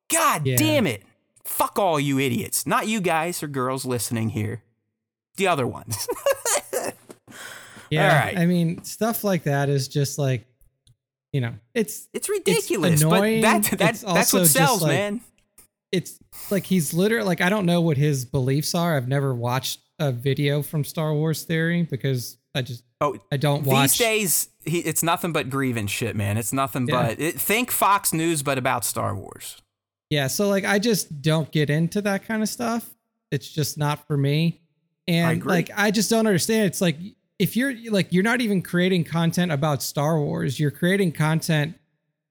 God 0.10 0.46
Yeah. 0.48 0.56
damn 0.58 0.88
it. 0.88 1.04
Fuck 1.44 1.78
all 1.80 2.00
you 2.00 2.18
idiots. 2.20 2.66
Not 2.66 2.88
you 2.88 3.02
guys 3.02 3.44
or 3.44 3.48
girls 3.48 3.86
listening 3.86 4.30
here. 4.30 4.64
The 5.36 5.48
other 5.48 5.68
ones. 5.68 6.08
Yeah, 7.90 8.12
All 8.14 8.26
right. 8.26 8.38
I 8.38 8.46
mean, 8.46 8.84
stuff 8.84 9.24
like 9.24 9.44
that 9.44 9.70
is 9.70 9.88
just 9.88 10.18
like, 10.18 10.46
you 11.34 11.42
know, 11.42 11.54
it's 11.74 12.08
it's 12.14 12.30
ridiculous. 12.30 13.02
annoying. 13.02 13.42
But 13.42 13.64
that, 13.64 13.78
that 13.80 13.90
It's 13.92 14.02
that's 14.02 14.04
also 14.04 14.40
what 14.40 14.48
sells, 14.48 14.82
like- 14.84 14.92
man. 14.92 15.22
it's 15.92 16.18
like 16.52 16.66
he's 16.66 16.94
literally 16.94 17.26
like 17.26 17.42
I 17.42 17.50
don't 17.50 17.66
know 17.66 17.82
what 17.82 17.98
his 17.98 18.26
beliefs 18.26 18.74
are. 18.76 18.96
I've 18.98 19.08
never 19.08 19.34
watched 19.34 19.80
a 20.00 20.12
video 20.12 20.62
from 20.62 20.84
Star 20.84 21.14
Wars 21.14 21.44
Theory 21.44 21.84
because 21.84 22.38
I 22.56 22.62
just 22.62 22.84
Oh, 23.00 23.16
I 23.32 23.38
don't 23.38 23.64
watch. 23.64 23.92
These 23.92 23.98
days, 24.00 24.50
he, 24.66 24.80
it's 24.80 25.04
nothing 25.04 25.32
but 25.32 25.52
grievance 25.52 25.92
shit, 25.92 26.16
man. 26.16 26.36
It's 26.38 26.52
nothing 26.52 26.88
Yeah. 26.88 27.08
but 27.10 27.20
it, 27.20 27.40
think 27.40 27.70
Fox 27.70 28.12
News, 28.12 28.42
but 28.42 28.58
about 28.58 28.84
Star 28.84 29.16
Wars. 29.16 29.62
Yeah, 30.10 30.28
so 30.28 30.50
like 30.50 30.66
I 30.66 30.80
just 30.80 31.22
don't 31.22 31.52
get 31.52 31.70
into 31.70 32.02
that 32.02 32.26
kind 32.26 32.42
of 32.42 32.50
stuff. 32.50 32.90
It's 33.32 33.48
just 33.52 33.78
not 33.78 34.08
for 34.08 34.18
me. 34.18 34.62
And 35.08 35.38
agree. 35.38 35.52
like 35.52 35.70
I 35.76 35.92
just 35.92 36.10
don't 36.10 36.26
understand. 36.26 36.66
It's 36.66 36.82
like 36.82 36.98
if 37.40 37.56
you're 37.56 37.74
like 37.92 38.12
you're 38.12 38.24
not 38.24 38.42
even 38.42 38.62
creating 38.62 39.04
content 39.04 39.52
about 39.52 39.84
Star 39.84 40.20
Wars, 40.20 40.60
you're 40.60 40.72
creating 40.72 41.12
content 41.12 41.76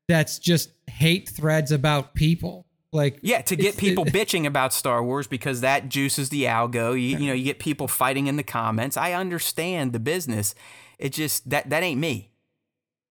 that's 0.09 0.39
just 0.39 0.71
hate 0.89 1.29
threads 1.29 1.73
about 1.73 2.15
people. 2.15 2.67
Like 2.93 3.19
Yeah, 3.23 3.43
to 3.43 3.57
get 3.57 3.77
people 3.77 4.07
it- 4.07 4.13
bitching 4.13 4.47
about 4.47 4.73
Star 4.73 5.03
Wars 5.03 5.27
because 5.27 5.61
that 5.61 5.89
juices 5.89 6.29
the 6.31 6.45
algo. 6.45 6.93
You, 6.93 7.19
you 7.19 7.27
know, 7.27 7.33
you 7.35 7.45
get 7.45 7.59
people 7.59 7.89
fighting 7.89 8.27
in 8.27 8.37
the 8.37 8.43
comments. 8.43 8.97
I 8.97 9.13
understand 9.13 9.93
the 9.93 9.99
business. 10.01 10.55
It 10.99 11.13
just 11.13 11.51
that 11.51 11.69
that 11.71 11.83
ain't 11.83 12.01
me. 12.01 12.31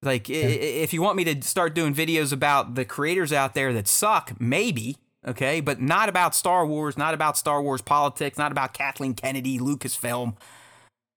Like, 0.02 0.30
i 0.30 0.34
if 0.34 0.94
you 0.94 1.02
want 1.02 1.18
me 1.18 1.24
to 1.26 1.42
start 1.42 1.74
doing 1.74 1.94
videos 1.94 2.32
about 2.32 2.76
the 2.76 2.86
creators 2.86 3.34
out 3.34 3.56
there 3.56 3.74
that 3.74 3.88
suck, 3.88 4.40
maybe, 4.40 4.98
okay, 5.28 5.62
but 5.62 5.82
not 5.82 6.10
about 6.10 6.36
Star 6.36 6.66
Wars, 6.66 6.98
not 6.98 7.14
about 7.14 7.38
Star 7.38 7.62
Wars 7.62 7.82
politics, 7.82 8.38
not 8.38 8.52
about 8.52 8.74
Kathleen 8.74 9.14
Kennedy, 9.16 9.58
Lucasfilm. 9.58 10.36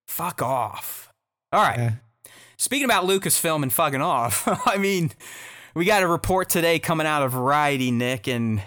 Fuck 0.09 0.43
off. 0.43 1.13
All 1.53 1.63
right. 1.63 1.79
yeah. 1.79 1.93
Speaking 2.57 2.87
about 2.87 3.05
Lucasfilm 3.05 3.63
and 3.63 3.73
fucking 3.73 4.01
off, 4.01 4.49
I 4.67 4.79
mean, 4.79 5.13
we 5.75 5.85
got 5.85 6.03
a 6.03 6.09
report 6.09 6.49
today 6.49 6.79
coming 6.79 7.07
out 7.07 7.23
of 7.23 7.33
Variety, 7.33 7.93
Nick, 7.93 8.27
and 8.27 8.61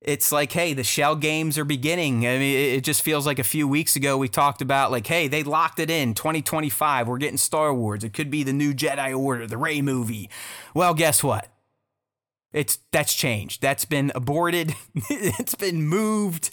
it's 0.00 0.30
like, 0.30 0.52
hey, 0.52 0.72
the 0.74 0.84
shell 0.84 1.16
games 1.16 1.58
are 1.58 1.64
beginning. 1.64 2.26
I 2.26 2.38
mean, 2.38 2.56
it 2.56 2.78
it 2.78 2.84
just 2.84 3.02
feels 3.02 3.26
like 3.26 3.38
a 3.38 3.44
few 3.44 3.66
weeks 3.66 3.96
ago 3.96 4.16
we 4.16 4.28
talked 4.28 4.62
about, 4.62 4.90
like, 4.90 5.06
hey, 5.06 5.28
they 5.28 5.42
locked 5.42 5.80
it 5.80 5.90
in 5.90 6.14
2025. 6.14 7.08
We're 7.08 7.18
getting 7.18 7.36
Star 7.36 7.74
Wars. 7.74 8.04
It 8.04 8.12
could 8.12 8.30
be 8.30 8.42
the 8.44 8.52
new 8.52 8.72
Jedi 8.72 9.18
Order, 9.18 9.46
the 9.46 9.58
Rey 9.58 9.82
movie. 9.82 10.30
Well, 10.72 10.94
guess 10.94 11.24
what? 11.24 11.48
It's 12.52 12.78
that's 12.92 13.14
changed. 13.14 13.60
That's 13.60 13.84
been 13.84 14.12
aborted. 14.14 14.74
it's 15.10 15.54
been 15.54 15.82
moved. 15.82 16.50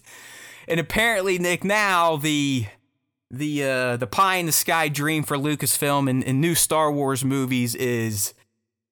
And 0.67 0.79
apparently, 0.79 1.37
Nick, 1.39 1.63
now 1.63 2.17
the 2.17 2.65
the 3.29 3.63
uh, 3.63 3.97
the 3.97 4.07
pie 4.07 4.37
in 4.37 4.45
the 4.45 4.51
sky 4.51 4.87
dream 4.87 5.23
for 5.23 5.37
Lucasfilm 5.37 6.09
and, 6.09 6.23
and 6.23 6.39
new 6.39 6.55
Star 6.55 6.91
Wars 6.91 7.25
movies 7.25 7.75
is 7.75 8.33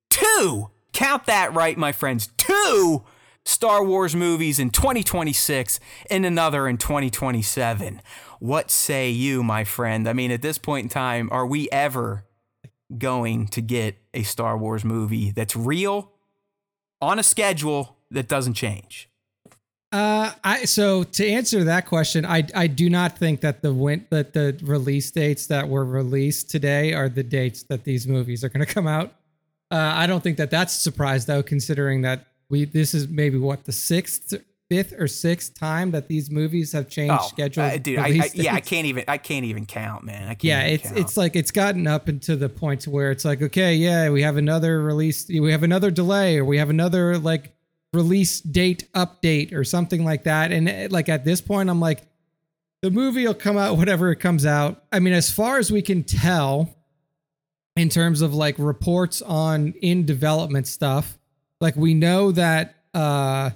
two. 0.10 0.70
Count 0.94 1.26
that 1.26 1.54
right, 1.54 1.78
my 1.78 1.92
friends. 1.92 2.30
Two 2.38 3.04
Star 3.46 3.84
Wars 3.84 4.16
movies 4.16 4.60
in 4.60 4.70
2026 4.70 5.80
and 6.10 6.26
another 6.26 6.68
in 6.68 6.78
2027. 6.78 8.02
What 8.40 8.72
say 8.72 9.10
you, 9.10 9.44
my 9.44 9.64
friend? 9.64 10.08
I 10.10 10.14
mean, 10.14 10.32
at 10.32 10.42
this 10.42 10.58
point 10.58 10.86
in 10.86 10.90
time, 10.90 11.30
are 11.32 11.46
we 11.46 11.70
ever 11.72 12.26
going 12.98 13.48
to 13.48 13.62
get 13.62 13.98
a 14.14 14.24
Star 14.24 14.58
Wars 14.58 14.84
movie 14.84 15.32
that's 15.32 15.56
real 15.56 16.12
on 17.02 17.20
a 17.20 17.24
schedule 17.24 17.98
that 18.12 18.28
doesn't 18.28 18.54
change? 18.54 19.10
Uh, 19.96 20.34
I 20.44 20.66
so 20.66 21.04
to 21.04 21.26
answer 21.26 21.64
that 21.64 21.86
question, 21.86 22.26
I 22.26 22.46
I 22.54 22.68
do 22.68 22.90
not 22.90 23.18
think 23.18 23.40
that 23.42 23.62
the 23.62 23.74
win 23.74 24.06
that 24.10 24.34
the 24.34 24.60
release 24.62 25.10
dates 25.10 25.48
that 25.48 25.70
were 25.70 25.86
released 25.86 26.50
today 26.50 26.94
are 26.94 27.08
the 27.08 27.24
dates 27.24 27.64
that 27.64 27.86
these 27.86 28.06
movies 28.06 28.44
are 28.44 28.50
going 28.50 28.66
to 28.66 28.74
come 28.74 28.88
out. 28.88 29.14
Uh, 29.72 29.94
I 29.96 30.06
don't 30.06 30.22
think 30.22 30.36
that 30.36 30.52
that's 30.52 30.76
a 30.76 30.80
surprise 30.80 31.26
though, 31.26 31.42
considering 31.42 32.02
that 32.02 32.28
we 32.50 32.66
this 32.66 32.94
is 32.94 33.08
maybe 33.08 33.38
what 33.38 33.64
the 33.64 33.72
sixth, 33.72 34.34
fifth 34.68 34.94
or 35.00 35.08
sixth 35.08 35.58
time 35.58 35.92
that 35.92 36.10
these 36.10 36.30
movies 36.30 36.74
have 36.74 36.90
changed 36.90 37.24
schedule. 37.24 37.64
uh, 37.64 37.78
dude, 37.78 37.98
I, 37.98 38.08
I, 38.08 38.30
yeah, 38.34 38.54
I 38.54 38.60
can't 38.60 38.88
even. 38.88 39.06
I 39.08 39.18
can't 39.18 39.46
even 39.46 39.66
count, 39.66 40.04
man. 40.04 40.24
I 40.24 40.34
can't. 40.34 40.44
Yeah, 40.44 40.62
it's 40.64 40.84
count. 40.84 40.98
it's 40.98 41.16
like 41.16 41.38
it's 41.38 41.52
gotten 41.52 41.88
up 41.88 42.10
into 42.10 42.36
the 42.36 42.50
point 42.50 42.82
to 42.82 42.90
where 42.90 43.12
it's 43.12 43.24
like, 43.24 43.42
okay, 43.42 43.76
yeah, 43.76 44.10
we 44.10 44.24
have 44.24 44.36
another 44.36 44.82
release, 44.82 45.30
we 45.30 45.54
have 45.54 45.64
another 45.64 45.90
delay, 45.90 46.38
or 46.38 46.44
we 46.44 46.58
have 46.58 46.70
another 46.70 47.18
like 47.18 47.55
release 47.96 48.42
date 48.42 48.88
update 48.94 49.54
or 49.54 49.64
something 49.64 50.04
like 50.04 50.26
that. 50.26 50.52
And 50.52 50.70
eh, 50.70 50.88
like 50.92 51.10
at 51.10 51.26
this 51.26 51.42
point, 51.42 51.70
I'm 51.70 51.80
like, 51.80 52.04
the 52.82 52.92
movie 52.92 53.26
will 53.26 53.34
come 53.34 53.58
out 53.58 53.78
whatever 53.78 54.12
it 54.12 54.18
comes 54.18 54.46
out. 54.46 54.84
I 54.92 55.00
mean, 55.00 55.14
as 55.14 55.32
far 55.32 55.58
as 55.58 55.72
we 55.72 55.82
can 55.82 56.04
tell, 56.04 56.76
in 57.76 57.90
terms 57.90 58.22
of 58.22 58.34
like 58.34 58.56
reports 58.60 59.22
on 59.22 59.74
in 59.82 60.06
development 60.06 60.68
stuff, 60.68 61.18
like 61.60 61.76
we 61.76 61.94
know 61.94 62.32
that 62.32 62.76
uh 62.94 63.50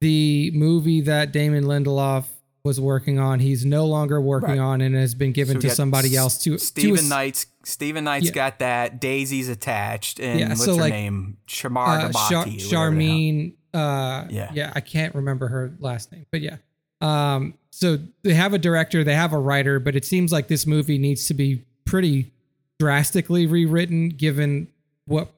the 0.00 0.50
movie 0.54 1.00
that 1.02 1.32
Damon 1.32 1.64
Lindelof 1.64 2.24
was 2.64 2.80
working 2.80 3.18
on, 3.18 3.40
he's 3.40 3.64
no 3.64 3.86
longer 3.86 4.20
working 4.20 4.50
Right. 4.50 4.58
on 4.58 4.80
and 4.80 4.94
has 4.94 5.14
been 5.14 5.32
given 5.32 5.60
So 5.60 5.68
to 5.68 5.74
somebody 5.74 6.14
else 6.14 6.38
to 6.44 6.52
to 6.52 6.58
Stephen 6.58 6.98
ass- 6.98 7.08
Knight's 7.08 7.46
Stephen 7.64 8.04
Knight's 8.04 8.26
Yeah. 8.26 8.32
got 8.32 8.58
that. 8.60 9.00
Daisy's 9.00 9.48
attached, 9.48 10.20
and 10.20 10.38
Yeah, 10.40 10.48
what's 10.50 10.64
so, 10.64 10.74
her 10.76 10.80
like, 10.82 10.92
name? 10.92 11.38
Shamar 11.48 11.86
uh, 11.86 12.12
Char- 12.12 12.44
whatever 12.44 12.50
the 12.50 12.58
hell. 12.62 12.70
Charmine. 12.70 13.52
Uh, 13.74 14.26
Yeah. 14.30 14.50
yeah, 14.54 14.72
I 14.74 14.80
can't 14.80 15.14
remember 15.14 15.48
her 15.48 15.72
last 15.78 16.12
name, 16.12 16.26
but 16.30 16.40
yeah. 16.40 16.56
Um, 17.00 17.54
so 17.70 17.98
they 18.22 18.34
have 18.34 18.54
a 18.54 18.58
director, 18.58 19.04
they 19.04 19.14
have 19.14 19.32
a 19.32 19.38
writer, 19.38 19.78
but 19.78 19.94
it 19.94 20.04
seems 20.04 20.32
like 20.32 20.48
this 20.48 20.66
movie 20.66 20.98
needs 20.98 21.26
to 21.28 21.34
be 21.34 21.62
pretty 21.84 22.32
drastically 22.78 23.46
rewritten 23.46 24.08
given 24.10 24.68
what 25.06 25.32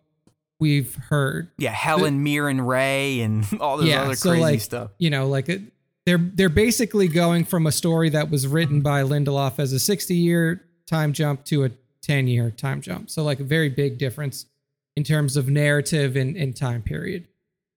we've 0.59 0.95
heard. 0.95 1.49
Yeah, 1.59 1.73
Helen 1.73 2.23
Mirren 2.23 2.61
Rey 2.61 3.21
and 3.21 3.45
all 3.61 3.77
those 3.79 3.89
yeah, 3.89 4.03
other 4.03 4.15
so 4.15 4.31
crazy 4.31 4.43
like 4.43 4.61
stuff. 4.61 4.91
you 4.99 5.11
know, 5.11 5.27
like 5.29 5.49
it, 5.49 5.61
they're 6.07 6.19
they're 6.19 6.49
basically 6.49 7.09
going 7.09 7.45
from 7.45 7.67
a 7.67 7.73
story 7.73 8.09
that 8.11 8.31
was 8.31 8.47
written 8.47 8.81
by 8.81 9.03
Lindelof 9.03 9.59
as 9.59 9.73
a 9.73 9.79
60 9.79 10.15
year 10.15 10.65
time 10.87 11.13
jump 11.13 11.45
to 11.47 11.65
a 11.65 11.71
10 12.03 12.27
year 12.27 12.51
time 12.51 12.81
jump. 12.81 13.11
So 13.11 13.23
like 13.23 13.41
a 13.41 13.45
very 13.45 13.69
big 13.69 13.99
difference 13.99 14.47
in 14.97 15.05
terms 15.05 15.37
of 15.37 15.49
narrative 15.49 16.17
and, 16.17 16.37
and 16.37 16.57
time 16.57 16.83
period. 16.83 17.27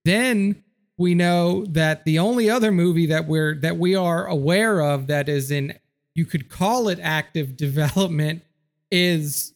Then 0.05 0.63
we 0.97 1.15
know 1.15 1.65
that 1.65 2.05
the 2.05 2.19
only 2.19 2.49
other 2.49 2.71
movie 2.71 3.07
that 3.07 3.27
we're 3.27 3.55
that 3.61 3.77
we 3.77 3.95
are 3.95 4.25
aware 4.27 4.81
of 4.81 5.07
that 5.07 5.29
is 5.29 5.51
in 5.51 5.77
you 6.15 6.25
could 6.25 6.49
call 6.49 6.87
it 6.87 6.99
active 7.01 7.57
development 7.57 8.43
is 8.91 9.53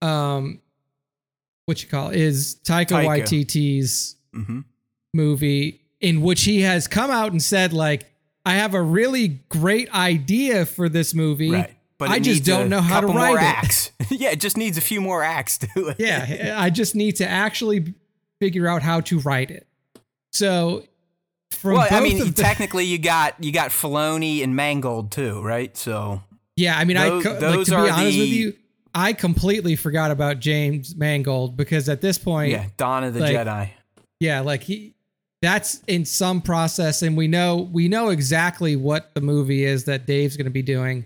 um 0.00 0.60
what 1.66 1.82
you 1.82 1.88
call 1.88 2.08
it, 2.08 2.16
is 2.16 2.56
Taika, 2.64 2.86
Taika. 2.86 3.22
Waititi's 3.22 4.16
hmm 4.32 4.60
movie 5.14 5.80
in 6.00 6.20
which 6.20 6.44
he 6.44 6.60
has 6.60 6.86
come 6.86 7.10
out 7.10 7.32
and 7.32 7.42
said 7.42 7.72
like 7.72 8.06
I 8.44 8.54
have 8.54 8.72
a 8.72 8.80
really 8.80 9.40
great 9.50 9.92
idea 9.92 10.64
for 10.64 10.88
this 10.88 11.14
movie. 11.14 11.50
Right, 11.50 11.74
but 11.98 12.08
I 12.08 12.18
just 12.18 12.44
don't 12.44 12.70
know 12.70 12.80
how 12.80 13.00
to 13.00 13.06
couple 13.08 13.20
more 13.20 13.34
write 13.34 13.90
it. 14.00 14.10
yeah, 14.10 14.30
it 14.30 14.40
just 14.40 14.56
needs 14.56 14.78
a 14.78 14.80
few 14.80 15.02
more 15.02 15.22
acts 15.22 15.58
to 15.58 15.88
it. 15.88 15.96
Yeah, 15.98 16.56
I 16.56 16.70
just 16.70 16.94
need 16.94 17.16
to 17.16 17.28
actually 17.28 17.92
figure 18.40 18.66
out 18.66 18.80
how 18.80 19.00
to 19.02 19.18
write 19.20 19.50
it. 19.50 19.66
So 20.38 20.84
from 21.50 21.74
well, 21.74 21.88
I 21.90 22.00
mean, 22.00 22.18
the- 22.18 22.32
technically, 22.32 22.84
you 22.84 22.98
got 22.98 23.34
you 23.42 23.52
got 23.52 23.70
Filoni 23.70 24.42
and 24.44 24.54
Mangold 24.54 25.10
too, 25.10 25.42
right? 25.42 25.76
So 25.76 26.22
yeah, 26.56 26.78
I 26.78 26.84
mean, 26.84 26.96
those- 26.96 27.26
I 27.26 27.28
co- 27.40 27.46
like, 27.56 27.66
to 27.66 27.74
are 27.74 27.84
be 27.84 27.90
honest 27.90 28.12
the- 28.12 28.20
with 28.20 28.28
you, 28.28 28.52
I 28.94 29.12
completely 29.12 29.76
forgot 29.76 30.10
about 30.10 30.38
James 30.40 30.94
Mangold 30.96 31.56
because 31.56 31.88
at 31.88 32.00
this 32.00 32.18
point, 32.18 32.52
yeah, 32.52 32.66
Dawn 32.76 33.04
of 33.04 33.14
the 33.14 33.20
like, 33.20 33.36
Jedi. 33.36 33.70
yeah 34.20 34.40
like 34.40 34.62
he 34.62 34.94
that's 35.42 35.82
in 35.86 36.04
some 36.04 36.40
process 36.40 37.02
and 37.02 37.16
we 37.16 37.28
know 37.28 37.68
we 37.72 37.86
know 37.88 38.08
exactly 38.08 38.74
what 38.74 39.14
the 39.14 39.20
movie 39.20 39.64
is 39.64 39.84
that 39.84 40.04
dave's 40.04 40.36
going 40.36 40.46
to 40.46 40.50
be 40.50 40.62
doing 40.62 41.04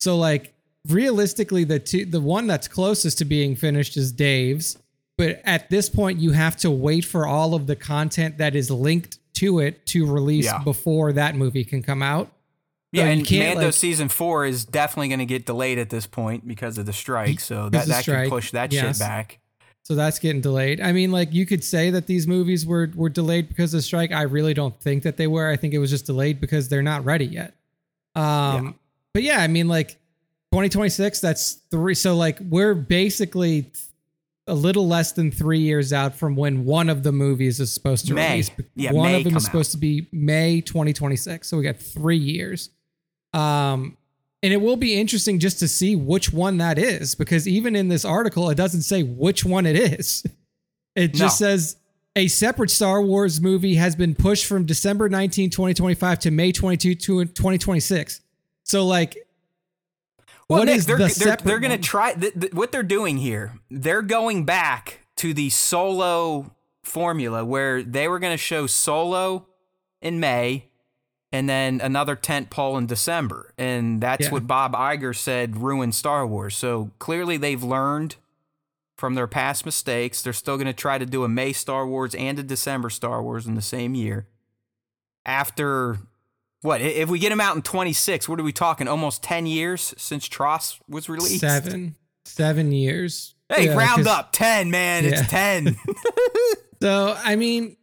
so 0.00 0.18
like 0.18 0.52
realistically 0.88 1.64
the 1.64 1.78
two 1.78 2.04
the 2.04 2.20
one 2.20 2.46
that's 2.46 2.68
closest 2.68 3.16
to 3.18 3.24
being 3.24 3.56
finished 3.56 3.96
is 3.96 4.12
dave's 4.12 4.76
but 5.20 5.40
at 5.44 5.70
this 5.70 5.88
point 5.88 6.18
you 6.18 6.32
have 6.32 6.56
to 6.58 6.70
wait 6.70 7.04
for 7.04 7.26
all 7.26 7.54
of 7.54 7.66
the 7.66 7.76
content 7.76 8.38
that 8.38 8.54
is 8.56 8.70
linked 8.70 9.18
to 9.34 9.58
it 9.60 9.84
to 9.86 10.06
release 10.06 10.46
Yeah. 10.46 10.62
before 10.64 11.12
that 11.12 11.36
movie 11.36 11.64
can 11.64 11.82
come 11.82 12.02
out 12.02 12.32
Yeah, 12.92 13.06
and 13.06 13.30
Mando 13.30 13.66
like- 13.66 13.74
season 13.74 14.08
four 14.08 14.44
is 14.46 14.64
definitely 14.64 15.08
going 15.08 15.20
to 15.20 15.26
get 15.26 15.46
delayed 15.46 15.78
at 15.78 15.90
this 15.90 16.06
point 16.06 16.46
because 16.48 16.76
of 16.78 16.86
the 16.86 16.92
strike. 16.92 17.38
So 17.40 17.68
that 17.68 17.86
that 17.86 18.02
strike, 18.02 18.24
can 18.24 18.30
push 18.30 18.50
that 18.50 18.72
yes. 18.72 18.96
shit 18.96 18.98
back. 18.98 19.38
so 19.82 19.94
that's 19.94 20.18
getting 20.18 20.40
delayed 20.40 20.80
i 20.80 20.92
mean 20.92 21.10
like 21.10 21.32
you 21.32 21.46
could 21.46 21.64
say 21.64 21.90
that 21.90 22.06
these 22.06 22.26
movies 22.26 22.66
were 22.66 22.90
were 22.94 23.08
delayed 23.08 23.48
because 23.48 23.72
of 23.72 23.78
the 23.78 23.82
strike 23.82 24.12
i 24.12 24.22
really 24.22 24.54
don't 24.54 24.78
think 24.80 25.02
that 25.04 25.16
they 25.16 25.26
were 25.26 25.48
i 25.48 25.56
think 25.56 25.72
it 25.74 25.78
was 25.78 25.90
just 25.90 26.04
delayed 26.06 26.40
because 26.40 26.68
they're 26.68 26.82
not 26.82 27.04
ready 27.04 27.24
yet 27.26 27.54
um 28.14 28.22
Yeah. 28.66 28.72
but 29.14 29.22
yeah 29.22 29.38
i 29.40 29.46
mean 29.48 29.68
like 29.68 29.90
2026 30.52 31.20
that's 31.20 31.52
three 31.70 31.94
so 31.94 32.14
like 32.16 32.38
we're 32.40 32.74
basically 32.74 33.70
a 34.50 34.54
little 34.54 34.86
less 34.88 35.12
than 35.12 35.30
three 35.30 35.60
years 35.60 35.92
out 35.92 36.14
from 36.14 36.34
when 36.36 36.64
one 36.64 36.88
of 36.88 37.02
the 37.02 37.12
movies 37.12 37.60
is 37.60 37.72
supposed 37.72 38.06
to 38.08 38.14
May. 38.14 38.30
release 38.30 38.50
Yeah, 38.74 38.92
one 38.92 39.12
May 39.12 39.18
of 39.18 39.24
them 39.24 39.36
is 39.36 39.44
supposed 39.44 39.70
to 39.72 39.78
be 39.78 40.06
may 40.12 40.60
2026 40.60 41.46
so 41.48 41.56
we 41.56 41.62
got 41.62 41.76
three 41.76 42.16
years 42.16 42.70
um 43.32 43.96
and 44.42 44.52
it 44.52 44.56
will 44.56 44.76
be 44.76 44.94
interesting 44.98 45.38
just 45.38 45.58
to 45.60 45.68
see 45.68 45.94
which 45.96 46.32
one 46.32 46.58
that 46.58 46.78
is 46.78 47.14
because 47.14 47.46
even 47.46 47.76
in 47.76 47.88
this 47.88 48.04
article 48.04 48.50
it 48.50 48.56
doesn't 48.56 48.82
say 48.82 49.02
which 49.02 49.44
one 49.44 49.66
it 49.66 49.76
is 49.76 50.24
It 50.96 51.14
just 51.14 51.40
No. 51.40 51.46
says 51.46 51.76
a 52.16 52.26
separate 52.26 52.70
Star 52.70 53.00
Wars 53.00 53.40
movie 53.40 53.76
has 53.76 53.94
been 53.94 54.16
pushed 54.16 54.46
from 54.46 54.64
December 54.66 55.08
19, 55.08 55.50
2025 55.50 56.18
to 56.18 56.30
May 56.32 56.50
22, 56.50 56.96
2026. 56.96 58.20
So 58.64 58.84
like 58.84 59.16
Well, 60.50 60.58
what 60.60 60.64
Nick, 60.66 60.76
is 60.78 60.86
they're, 60.86 60.98
the 60.98 61.14
they're, 61.24 61.36
they're 61.36 61.60
going 61.60 61.70
to 61.70 61.78
try 61.78 62.12
th- 62.12 62.34
th- 62.38 62.52
what 62.52 62.72
they're 62.72 62.82
doing 62.82 63.18
here. 63.18 63.54
They're 63.70 64.02
going 64.02 64.44
back 64.44 65.00
to 65.16 65.32
the 65.32 65.48
solo 65.50 66.54
formula 66.82 67.44
where 67.44 67.82
they 67.82 68.08
were 68.08 68.18
going 68.18 68.32
to 68.32 68.36
show 68.42 68.66
solo 68.66 69.46
in 70.02 70.18
May 70.18 70.66
and 71.30 71.48
then 71.48 71.80
another 71.80 72.16
tent 72.16 72.50
pole 72.50 72.76
in 72.76 72.86
December. 72.86 73.54
And 73.56 74.00
that's 74.00 74.24
Yeah. 74.26 74.30
what 74.32 74.46
Bob 74.48 74.72
Iger 74.74 75.14
said 75.14 75.58
ruined 75.58 75.94
Star 75.94 76.26
Wars. 76.26 76.56
So 76.56 76.90
clearly 76.98 77.36
they've 77.36 77.62
learned 77.62 78.16
from 78.96 79.14
their 79.14 79.28
past 79.28 79.64
mistakes. 79.64 80.20
They're 80.20 80.32
still 80.32 80.56
going 80.56 80.66
to 80.66 80.72
try 80.72 80.98
to 80.98 81.06
do 81.06 81.22
a 81.22 81.28
May 81.28 81.52
Star 81.52 81.86
Wars 81.86 82.14
and 82.16 82.38
a 82.38 82.42
December 82.42 82.90
Star 82.90 83.22
Wars 83.22 83.46
in 83.46 83.54
the 83.54 83.62
same 83.62 83.94
year. 83.94 84.26
After 85.24 85.98
what? 86.62 86.80
If 86.80 87.08
we 87.08 87.18
get 87.18 87.32
him 87.32 87.40
out 87.40 87.56
in 87.56 87.62
26, 87.62 88.28
what 88.28 88.38
are 88.38 88.42
we 88.42 88.52
talking? 88.52 88.88
Almost 88.88 89.22
10 89.22 89.46
years 89.46 89.94
since 89.96 90.28
TROS 90.28 90.78
was 90.88 91.08
released? 91.08 91.40
seven 91.40 91.96
seven 92.24 92.72
years. 92.72 93.34
Hey, 93.48 93.66
Yeah, 93.66 93.76
round 93.76 94.06
up. 94.06 94.32
10, 94.32 94.70
man. 94.70 95.04
Yeah. 95.04 95.10
It's 95.10 95.28
10. 95.30 95.76
So 96.82 97.14
I 97.22 97.36
mean, 97.36 97.76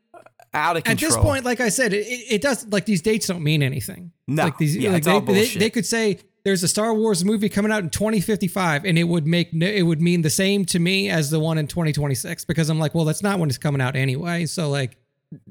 out 0.55 0.75
of 0.75 0.87
at 0.87 0.97
this 0.97 1.15
point, 1.15 1.45
like 1.45 1.59
I 1.59 1.69
said, 1.69 1.93
it, 1.93 2.07
it 2.07 2.41
does 2.41 2.65
like 2.67 2.85
these 2.85 3.03
dates 3.03 3.27
don't 3.27 3.43
mean 3.43 3.61
anything. 3.61 4.11
No. 4.27 4.45
like 4.45 4.57
these, 4.57 4.75
Yeah, 4.75 4.91
like 4.91 5.03
they, 5.03 5.19
they, 5.19 5.47
they 5.49 5.69
could 5.69 5.85
say 5.85 6.19
there's 6.43 6.63
a 6.63 6.67
Star 6.67 6.93
Wars 6.95 7.23
movie 7.23 7.47
coming 7.47 7.71
out 7.71 7.83
in 7.83 7.91
2055, 7.91 8.85
and 8.85 8.97
it 8.97 9.03
would 9.03 9.27
make 9.27 9.53
no, 9.53 9.67
it 9.67 9.83
would 9.83 10.01
mean 10.01 10.23
the 10.23 10.31
same 10.31 10.65
to 10.65 10.79
me 10.79 11.11
as 11.11 11.29
the 11.29 11.39
one 11.39 11.59
in 11.59 11.67
2026 11.67 12.45
because 12.45 12.69
I'm 12.69 12.79
like, 12.79 12.95
well, 12.95 13.05
that's 13.05 13.21
not 13.21 13.37
when 13.37 13.49
it's 13.49 13.59
coming 13.59 13.81
out 13.81 13.95
anyway. 13.95 14.47
So 14.47 14.69
like, 14.71 14.97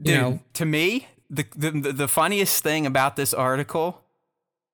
you 0.03 0.14
know, 0.16 0.41
to 0.55 0.64
me, 0.64 1.07
the, 1.31 1.45
the 1.57 1.70
the 1.93 2.09
funniest 2.09 2.62
thing 2.62 2.87
about 2.87 3.16
this 3.16 3.33
article 3.35 4.03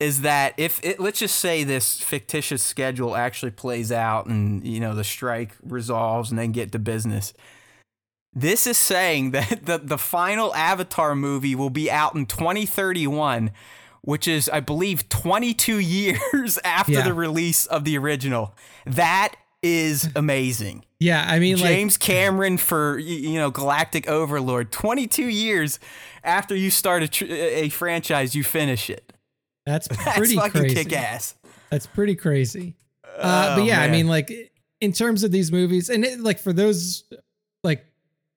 is 0.01 0.23
that 0.23 0.55
if 0.57 0.81
it 0.85 0.99
let's 1.01 1.21
just 1.21 1.37
say 1.37 1.63
this 1.65 2.01
fictitious 2.01 2.63
schedule 2.63 3.15
actually 3.17 3.53
plays 3.53 3.93
out 3.93 4.27
and 4.27 4.67
you 4.67 4.81
know 4.81 4.95
the 4.95 5.05
strike 5.05 5.53
resolves 5.63 6.31
and 6.31 6.39
then 6.39 6.53
get 6.53 6.73
to 6.73 6.79
business. 6.79 7.33
This 8.35 8.67
is 8.67 8.77
saying 8.79 9.31
that 9.33 9.67
the, 9.67 9.79
the 9.79 9.99
final 9.99 10.55
Avatar 10.55 11.15
movie 11.15 11.55
will 11.55 11.71
be 11.71 11.91
out 11.91 12.15
in 12.15 12.25
2031, 12.27 13.51
which 14.01 14.27
is, 14.27 14.49
I 14.49 14.61
believe, 14.61 15.09
22 15.11 15.79
years 15.81 16.59
after 16.65 16.93
Yeah. 16.93 17.03
the 17.03 17.15
release 17.15 17.67
of 17.67 17.85
the 17.85 17.99
original. 17.99 18.55
That 18.87 19.35
is 19.63 20.09
amazing. 20.17 20.85
yeah, 20.99 21.25
I 21.27 21.39
mean, 21.39 21.57
like, 21.59 21.67
James 21.69 21.97
Cameron 21.97 22.59
for 22.59 22.99
you 22.99 23.35
know 23.39 23.51
Galactic 23.51 24.09
Overlord. 24.09 24.73
22 24.73 25.27
years 25.29 25.79
after 26.25 26.55
you 26.57 26.71
start 26.71 27.03
a, 27.03 27.09
tr- 27.09 27.27
a 27.29 27.69
franchise, 27.69 28.35
you 28.35 28.43
finish 28.45 28.91
it. 28.91 29.13
that's 29.67 29.89
That's 30.05 30.17
pretty 30.19 30.35
fucking 30.37 30.61
crazy. 30.63 30.75
kick 30.75 30.93
ass. 30.93 31.35
That's 31.71 31.87
pretty 31.87 32.17
crazy. 32.17 32.75
Uh, 33.19 33.57
but 33.57 33.63
Oh, 33.63 33.65
yeah, 33.65 33.81
I 33.81 33.89
mean, 33.89 34.07
like 34.09 34.31
in 34.81 34.93
terms 34.93 35.23
of 35.23 35.31
these 35.33 35.53
movies, 35.53 35.89
and 35.91 36.05
it, 36.05 36.21
like 36.21 36.39
for 36.39 36.53
those 36.53 37.05
like 37.63 37.85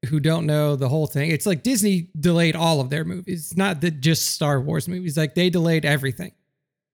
who 0.10 0.20
don't 0.20 0.46
know 0.46 0.76
the 0.76 0.88
whole 0.90 1.08
thing, 1.08 1.32
it's 1.32 1.46
like 1.48 1.64
Disney 1.64 2.10
delayed 2.20 2.56
all 2.56 2.82
of 2.82 2.90
their 2.92 3.04
movies. 3.04 3.48
It's 3.48 3.58
not 3.58 3.82
that 3.82 4.00
just 4.02 4.30
Star 4.32 4.62
Wars 4.62 4.88
movies. 4.88 5.18
Like 5.18 5.34
they 5.34 5.50
delayed 5.50 5.86
everything. 5.86 6.32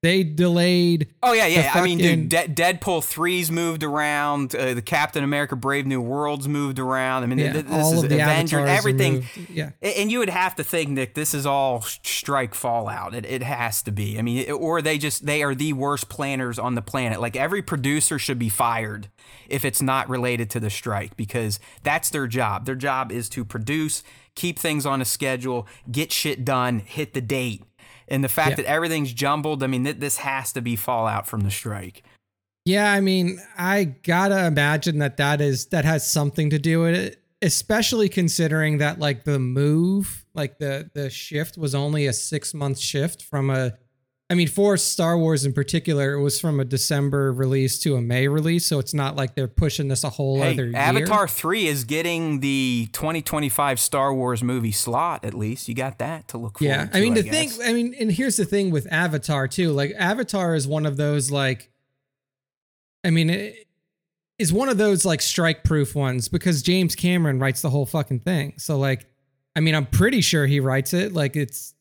They 0.01 0.23
delayed. 0.23 1.09
Oh 1.21 1.33
yeah, 1.33 1.45
yeah. 1.45 1.71
I 1.75 1.83
mean, 1.83 1.99
dude, 1.99 2.29
De- 2.29 2.47
Deadpool 2.47 3.03
three's 3.03 3.51
moved 3.51 3.83
around. 3.83 4.55
Uh, 4.55 4.73
the 4.73 4.81
Captain 4.81 5.23
America: 5.23 5.55
Brave 5.55 5.85
New 5.85 6.01
World's 6.01 6.47
moved 6.47 6.79
around. 6.79 7.21
I 7.21 7.27
mean, 7.27 7.37
Yeah, 7.37 7.53
th- 7.53 7.65
this 7.65 7.73
all 7.73 7.93
is 7.93 8.03
of 8.03 8.09
the 8.09 8.15
Avenger, 8.19 8.65
everything. 8.65 9.25
Yeah, 9.53 9.71
And 9.83 10.11
you 10.11 10.17
would 10.17 10.29
have 10.29 10.55
to 10.55 10.63
think, 10.63 10.89
Nick, 10.89 11.13
this 11.13 11.35
is 11.35 11.45
all 11.45 11.81
strike 11.81 12.55
fallout. 12.55 13.13
It, 13.13 13.25
it 13.27 13.43
has 13.43 13.83
to 13.83 13.91
be. 13.91 14.17
I 14.17 14.23
mean, 14.23 14.39
it- 14.39 14.51
or 14.53 14.81
they 14.81 14.97
just 14.97 15.27
they 15.27 15.43
are 15.43 15.53
the 15.53 15.73
worst 15.73 16.09
planners 16.09 16.57
on 16.57 16.73
the 16.73 16.81
planet. 16.81 17.21
Like 17.21 17.35
every 17.35 17.61
producer 17.61 18.17
should 18.17 18.39
be 18.39 18.49
fired 18.49 19.07
if 19.49 19.63
it's 19.63 19.83
not 19.83 20.09
related 20.09 20.49
to 20.51 20.59
the 20.59 20.71
strike 20.71 21.15
because 21.15 21.59
that's 21.83 22.09
their 22.09 22.25
job. 22.25 22.65
Their 22.65 22.73
job 22.75 23.11
is 23.11 23.29
to 23.29 23.45
produce, 23.45 24.01
keep 24.33 24.57
things 24.57 24.85
on 24.87 24.99
a 24.99 25.05
schedule, 25.05 25.67
get 25.91 26.11
shit 26.11 26.43
done, 26.43 26.79
hit 26.79 27.13
the 27.13 27.21
date. 27.21 27.61
And 28.12 28.24
the 28.24 28.30
fact 28.30 28.51
Yeah. 28.51 28.55
that 28.57 28.66
everything's 28.66 29.14
jumbled, 29.14 29.64
I 29.64 29.68
mean, 29.68 29.86
th- 29.86 29.97
this 29.97 30.18
has 30.18 30.51
to 30.53 30.62
be 30.62 30.76
fallout 30.76 31.28
from 31.28 31.41
the 31.41 31.49
strike. 31.51 32.03
yeah. 32.66 32.91
I 32.93 33.01
mean, 33.01 33.39
I 33.57 33.86
gotta 33.86 34.45
imagine 34.45 34.99
that 34.99 35.18
that 35.18 35.41
is 35.41 35.66
that 35.68 35.84
has 35.86 36.07
something 36.07 36.51
to 36.51 36.59
do 36.59 36.82
with 36.82 36.93
it. 36.95 37.18
Especially 37.41 38.07
considering 38.07 38.78
that 38.78 38.99
like 38.99 39.24
the 39.24 39.39
move, 39.39 40.26
like 40.36 40.59
the 40.59 40.91
the 40.93 41.09
shift 41.09 41.57
was 41.57 41.74
only 41.74 42.05
a 42.05 42.14
six 42.14 42.53
month 42.53 42.78
shift 42.78 43.24
from 43.24 43.49
a 43.49 43.74
I 44.32 44.34
mean, 44.34 44.47
for 44.47 44.77
Star 44.77 45.17
Wars 45.17 45.43
in 45.43 45.51
particular, 45.51 46.13
it 46.13 46.21
was 46.21 46.39
from 46.39 46.61
a 46.61 46.63
December 46.63 47.34
release 47.34 47.77
to 47.79 47.97
a 47.97 48.01
May 48.01 48.29
release, 48.29 48.65
so 48.65 48.79
it's 48.79 48.93
not 48.93 49.17
like 49.17 49.36
they're 49.36 49.49
pushing 49.49 49.89
this 49.89 50.05
a 50.05 50.09
whole 50.09 50.38
Hey, 50.38 50.53
other 50.53 50.67
year. 50.67 50.77
Avatar 50.77 51.27
3 51.27 51.67
is 51.67 51.84
getting 51.84 52.39
the 52.39 52.88
2025 52.93 53.77
Star 53.77 54.13
Wars 54.13 54.41
movie 54.41 54.71
slot, 54.71 55.25
at 55.25 55.34
least. 55.34 55.67
You 55.67 55.75
got 55.75 55.99
that 55.99 56.29
to 56.29 56.38
look 56.38 56.59
forward 56.59 56.73
Yeah. 56.73 56.88
I 56.93 57.01
mean, 57.01 57.11
I 57.11 57.15
the 57.15 57.23
thing, 57.23 57.49
guess. 57.49 57.59
I 57.59 57.73
mean, 57.73 57.93
and 57.99 58.09
here's 58.09 58.38
the 58.38 58.45
thing 58.45 58.71
with 58.71 58.88
Avatar 58.89 59.49
too. 59.49 59.73
Like, 59.73 59.91
Avatar 59.97 60.55
is 60.55 60.65
one 60.65 60.86
of 60.86 60.95
those 60.95 61.29
like, 61.29 61.69
I 63.03 63.09
mean, 63.09 63.29
it 63.29 63.67
is 64.39 64.53
one 64.53 64.69
of 64.69 64.77
those 64.77 65.03
like 65.03 65.21
strike-proof 65.21 65.93
ones 65.93 66.29
because 66.29 66.61
James 66.61 66.95
Cameron 66.95 67.38
writes 67.38 67.61
the 67.61 67.69
whole 67.69 67.86
fucking 67.86 68.21
thing. 68.21 68.53
So 68.55 68.77
like, 68.77 69.07
I 69.57 69.59
mean, 69.59 69.75
I'm 69.75 69.88
pretty 69.88 70.21
sure 70.21 70.47
he 70.47 70.61
writes 70.61 70.93
it. 70.93 71.11
Like, 71.11 71.36
it's, 71.36 71.73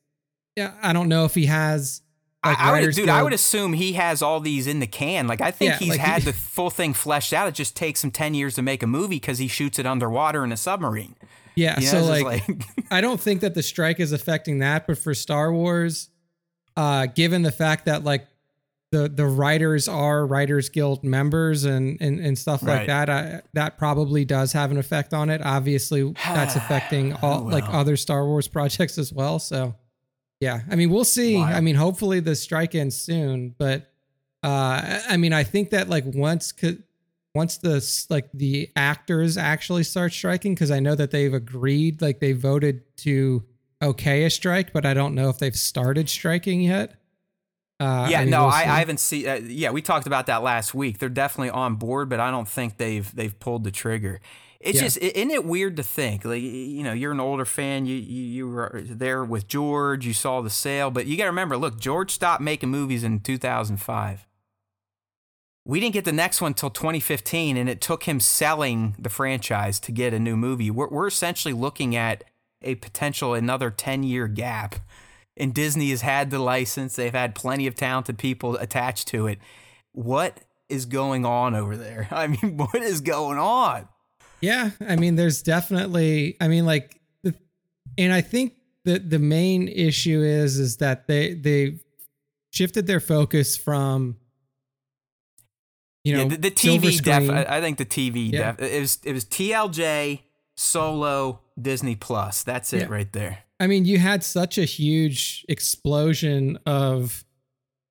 yeah, 0.57 0.75
I 0.83 0.93
don't 0.93 1.09
know 1.09 1.27
if 1.27 1.37
he 1.37 1.47
has. 1.47 2.03
Like 2.45 2.59
I, 2.59 2.81
would, 2.81 2.95
dude, 2.95 3.09
I 3.11 3.23
would 3.23 3.35
assume 3.35 3.75
he 3.75 3.93
has 3.95 4.23
all 4.23 4.41
these 4.41 4.67
in 4.67 4.81
the 4.81 4.87
can. 4.87 5.27
Like, 5.27 5.43
I 5.43 5.51
think 5.51 5.73
Yeah, 5.73 5.79
he's 5.79 5.89
like 5.91 6.01
he- 6.01 6.07
had 6.07 6.23
the 6.23 6.33
full 6.33 6.71
thing 6.71 6.95
fleshed 6.95 7.33
out. 7.35 7.49
It 7.49 7.55
just 7.55 7.77
takes 7.77 8.03
him 8.03 8.11
10 8.11 8.33
years 8.33 8.55
to 8.55 8.63
make 8.63 8.83
a 8.83 8.87
movie 8.87 9.17
because 9.17 9.39
he 9.39 9.47
shoots 9.47 9.79
it 9.79 9.85
underwater 9.87 10.43
in 10.43 10.51
a 10.51 10.57
submarine. 10.57 11.17
Yeah, 11.55 11.79
You 11.79 11.85
know, 11.87 11.93
so 11.93 12.23
just 12.23 12.25
like, 12.25 12.67
I 12.91 13.03
don't 13.03 13.21
think 13.21 13.43
that 13.43 13.55
the 13.55 13.63
strike 13.63 14.01
is 14.01 14.13
affecting 14.13 14.61
that, 14.61 14.87
but 14.87 14.97
for 14.97 15.13
Star 15.15 15.53
Wars, 15.53 16.09
uh, 16.77 17.07
given 17.07 17.43
the 17.43 17.53
fact 17.53 17.85
that 17.85 18.05
like 18.05 18.27
the 18.93 19.09
the 19.09 19.27
writers 19.27 19.87
are 19.87 20.27
Writers 20.27 20.69
Guild 20.69 21.05
members 21.05 21.65
and 21.65 22.01
and, 22.01 22.19
and 22.21 22.39
stuff 22.39 22.63
like 22.63 22.87
that, 22.87 23.09
I, 23.11 23.43
that 23.53 23.77
probably 23.79 24.25
does 24.25 24.53
have 24.53 24.71
an 24.71 24.79
effect 24.79 25.13
on 25.15 25.29
it. 25.31 25.41
Obviously, 25.45 26.11
that's 26.25 26.57
affecting 26.63 27.13
all 27.17 27.43
like 27.43 27.69
well. 27.69 27.77
other 27.77 27.97
Star 27.97 28.25
Wars 28.25 28.49
projects 28.49 28.97
as 28.99 29.13
well. 29.13 29.39
So, 29.39 29.75
yeah, 30.41 30.61
I 30.71 30.77
mean, 30.77 30.91
we'll 30.91 31.05
see. 31.05 31.37
Wild. 31.37 31.55
I 31.55 31.61
mean, 31.61 31.77
hopefully 31.77 32.21
the 32.21 32.35
strike 32.35 32.75
ends 32.75 32.97
soon, 32.97 33.55
but 33.59 33.93
uh, 34.43 35.01
I 35.09 35.17
mean, 35.17 35.33
I 35.33 35.45
think 35.45 35.71
that 35.71 35.89
like 35.89 36.05
once 36.07 36.53
could 36.53 36.83
once 37.35 37.59
the 37.59 38.07
like 38.11 38.29
the 38.35 38.71
actors 38.75 39.37
actually 39.37 39.85
start 39.85 40.13
striking 40.13 40.55
because 40.55 40.71
i 40.71 40.81
know 40.81 40.95
that 40.95 41.11
they've 41.11 41.35
agreed 41.35 42.03
like 42.03 42.19
they 42.19 42.33
voted 42.33 42.83
to 42.97 43.45
okay 43.81 44.25
a 44.25 44.31
strike 44.31 44.73
but 44.73 44.85
i 44.85 44.93
don't 44.93 45.15
know 45.15 45.29
if 45.29 45.39
they've 45.39 45.57
started 45.57 46.09
striking 46.09 46.61
yet 46.61 46.97
uh 47.79 48.09
yeah, 48.11 48.19
I 48.19 48.23
mean, 48.25 48.31
no, 48.33 48.43
we'll 48.43 48.51
I. 48.51 48.61
I 48.61 48.79
haven't 48.81 49.01
seen. 49.01 49.27
Uh, 49.27 49.41
yeah, 49.43 49.71
we 49.71 49.81
talked 49.81 50.07
about 50.07 50.27
that 50.27 50.43
last 50.43 50.75
week. 50.75 50.99
They're 50.99 51.09
definitely 51.09 51.49
on 51.49 51.77
board, 51.77 52.11
but 52.11 52.21
I 52.21 52.31
don't 52.31 52.47
think 52.47 52.77
they've 52.77 53.11
they've 53.17 53.41
pulled 53.41 53.65
the 53.65 53.71
trigger. 53.71 54.21
It's 54.61 54.77
Yeah. 54.77 54.83
just, 54.83 54.99
isn't 54.99 55.31
it 55.31 55.45
weird 55.45 55.77
to 55.79 55.83
think? 55.83 56.25
Like, 56.25 56.43
you 56.43 56.83
know, 56.83 56.93
you're 56.93 57.13
an 57.13 57.21
older 57.21 57.47
fan. 57.47 57.87
You 57.87 57.97
you, 57.97 58.23
you 58.23 58.49
were 58.49 58.83
there 58.85 59.25
with 59.25 59.49
George. 59.49 60.05
You 60.07 60.13
saw 60.13 60.43
the 60.43 60.51
sale, 60.51 60.91
but 60.91 61.07
you 61.07 61.17
got 61.17 61.25
to 61.25 61.31
remember. 61.31 61.57
Look, 61.57 61.81
George 61.81 62.11
stopped 62.11 62.43
making 62.43 62.69
movies 62.69 63.03
in 63.03 63.21
2005. 63.21 64.27
We 65.67 65.79
didn't 65.81 65.95
get 65.95 66.05
the 66.05 66.13
next 66.13 66.41
one 66.41 66.55
till 66.55 66.71
2015, 66.71 67.57
and 67.57 67.69
it 67.69 67.81
took 67.81 68.05
him 68.05 68.19
selling 68.21 68.97
the 68.99 69.11
franchise 69.11 69.79
to 69.81 69.93
get 69.93 70.13
a 70.15 70.19
new 70.19 70.37
movie. 70.37 70.71
We're, 70.71 70.89
we're 70.89 71.07
essentially 71.07 71.55
looking 71.55 71.95
at 71.95 72.25
a 72.63 72.75
potential 72.77 73.35
another 73.35 73.71
10 73.71 74.03
year 74.03 74.27
gap. 74.27 74.77
And 75.37 75.55
Disney 75.55 75.89
has 75.91 76.03
had 76.03 76.31
the 76.31 76.39
license, 76.39 76.97
they've 76.97 77.13
had 77.15 77.35
plenty 77.35 77.67
of 77.67 77.75
talented 77.75 78.19
people 78.19 78.57
attached 78.57 79.09
to 79.09 79.27
it. 79.27 79.39
What 79.93 80.41
is 80.69 80.85
going 80.87 81.25
on 81.25 81.55
over 81.55 81.77
there? 81.77 82.09
I 82.11 82.27
mean, 82.27 82.57
what 82.59 82.75
is 82.83 83.01
going 83.01 83.39
on? 83.39 83.89
Yeah 84.41 84.71
i 84.89 84.97
mean 84.97 85.17
there's 85.17 85.43
definitely 85.43 86.37
i 86.41 86.49
mean 86.49 86.65
like 86.67 87.01
and 87.99 88.13
i 88.13 88.21
think 88.21 88.55
the 88.85 88.99
the 88.99 89.19
main 89.19 89.69
issue 89.69 90.23
is 90.23 90.59
is 90.59 90.79
that 90.79 91.07
they 91.07 91.35
they 91.35 91.79
shifted 92.53 92.87
their 92.87 93.01
focus 93.01 93.57
from 93.57 94.17
you 96.05 96.15
know 96.15 96.23
yeah, 96.23 96.29
the, 96.29 96.37
the 96.37 96.51
TV 96.51 97.03
def. 97.03 97.29
I 97.31 97.59
I 97.59 97.61
think 97.61 97.79
the 97.79 97.85
TV 97.85 98.33
Yeah. 98.33 98.53
def. 98.53 98.61
It 98.73 98.81
was 98.81 98.99
it 99.05 99.13
was 99.13 99.25
TLJ, 99.27 100.21
Solo, 100.57 101.41
Disney 101.61 101.95
Plus. 101.95 102.43
That's 102.43 102.73
it 102.73 102.81
Yeah. 102.81 102.87
right 102.89 103.13
there. 103.13 103.41
I 103.61 103.67
mean, 103.67 103.85
you 103.85 103.99
had 103.99 104.25
such 104.25 104.57
a 104.57 104.65
huge 104.65 105.45
explosion 105.49 106.59
of 106.65 107.23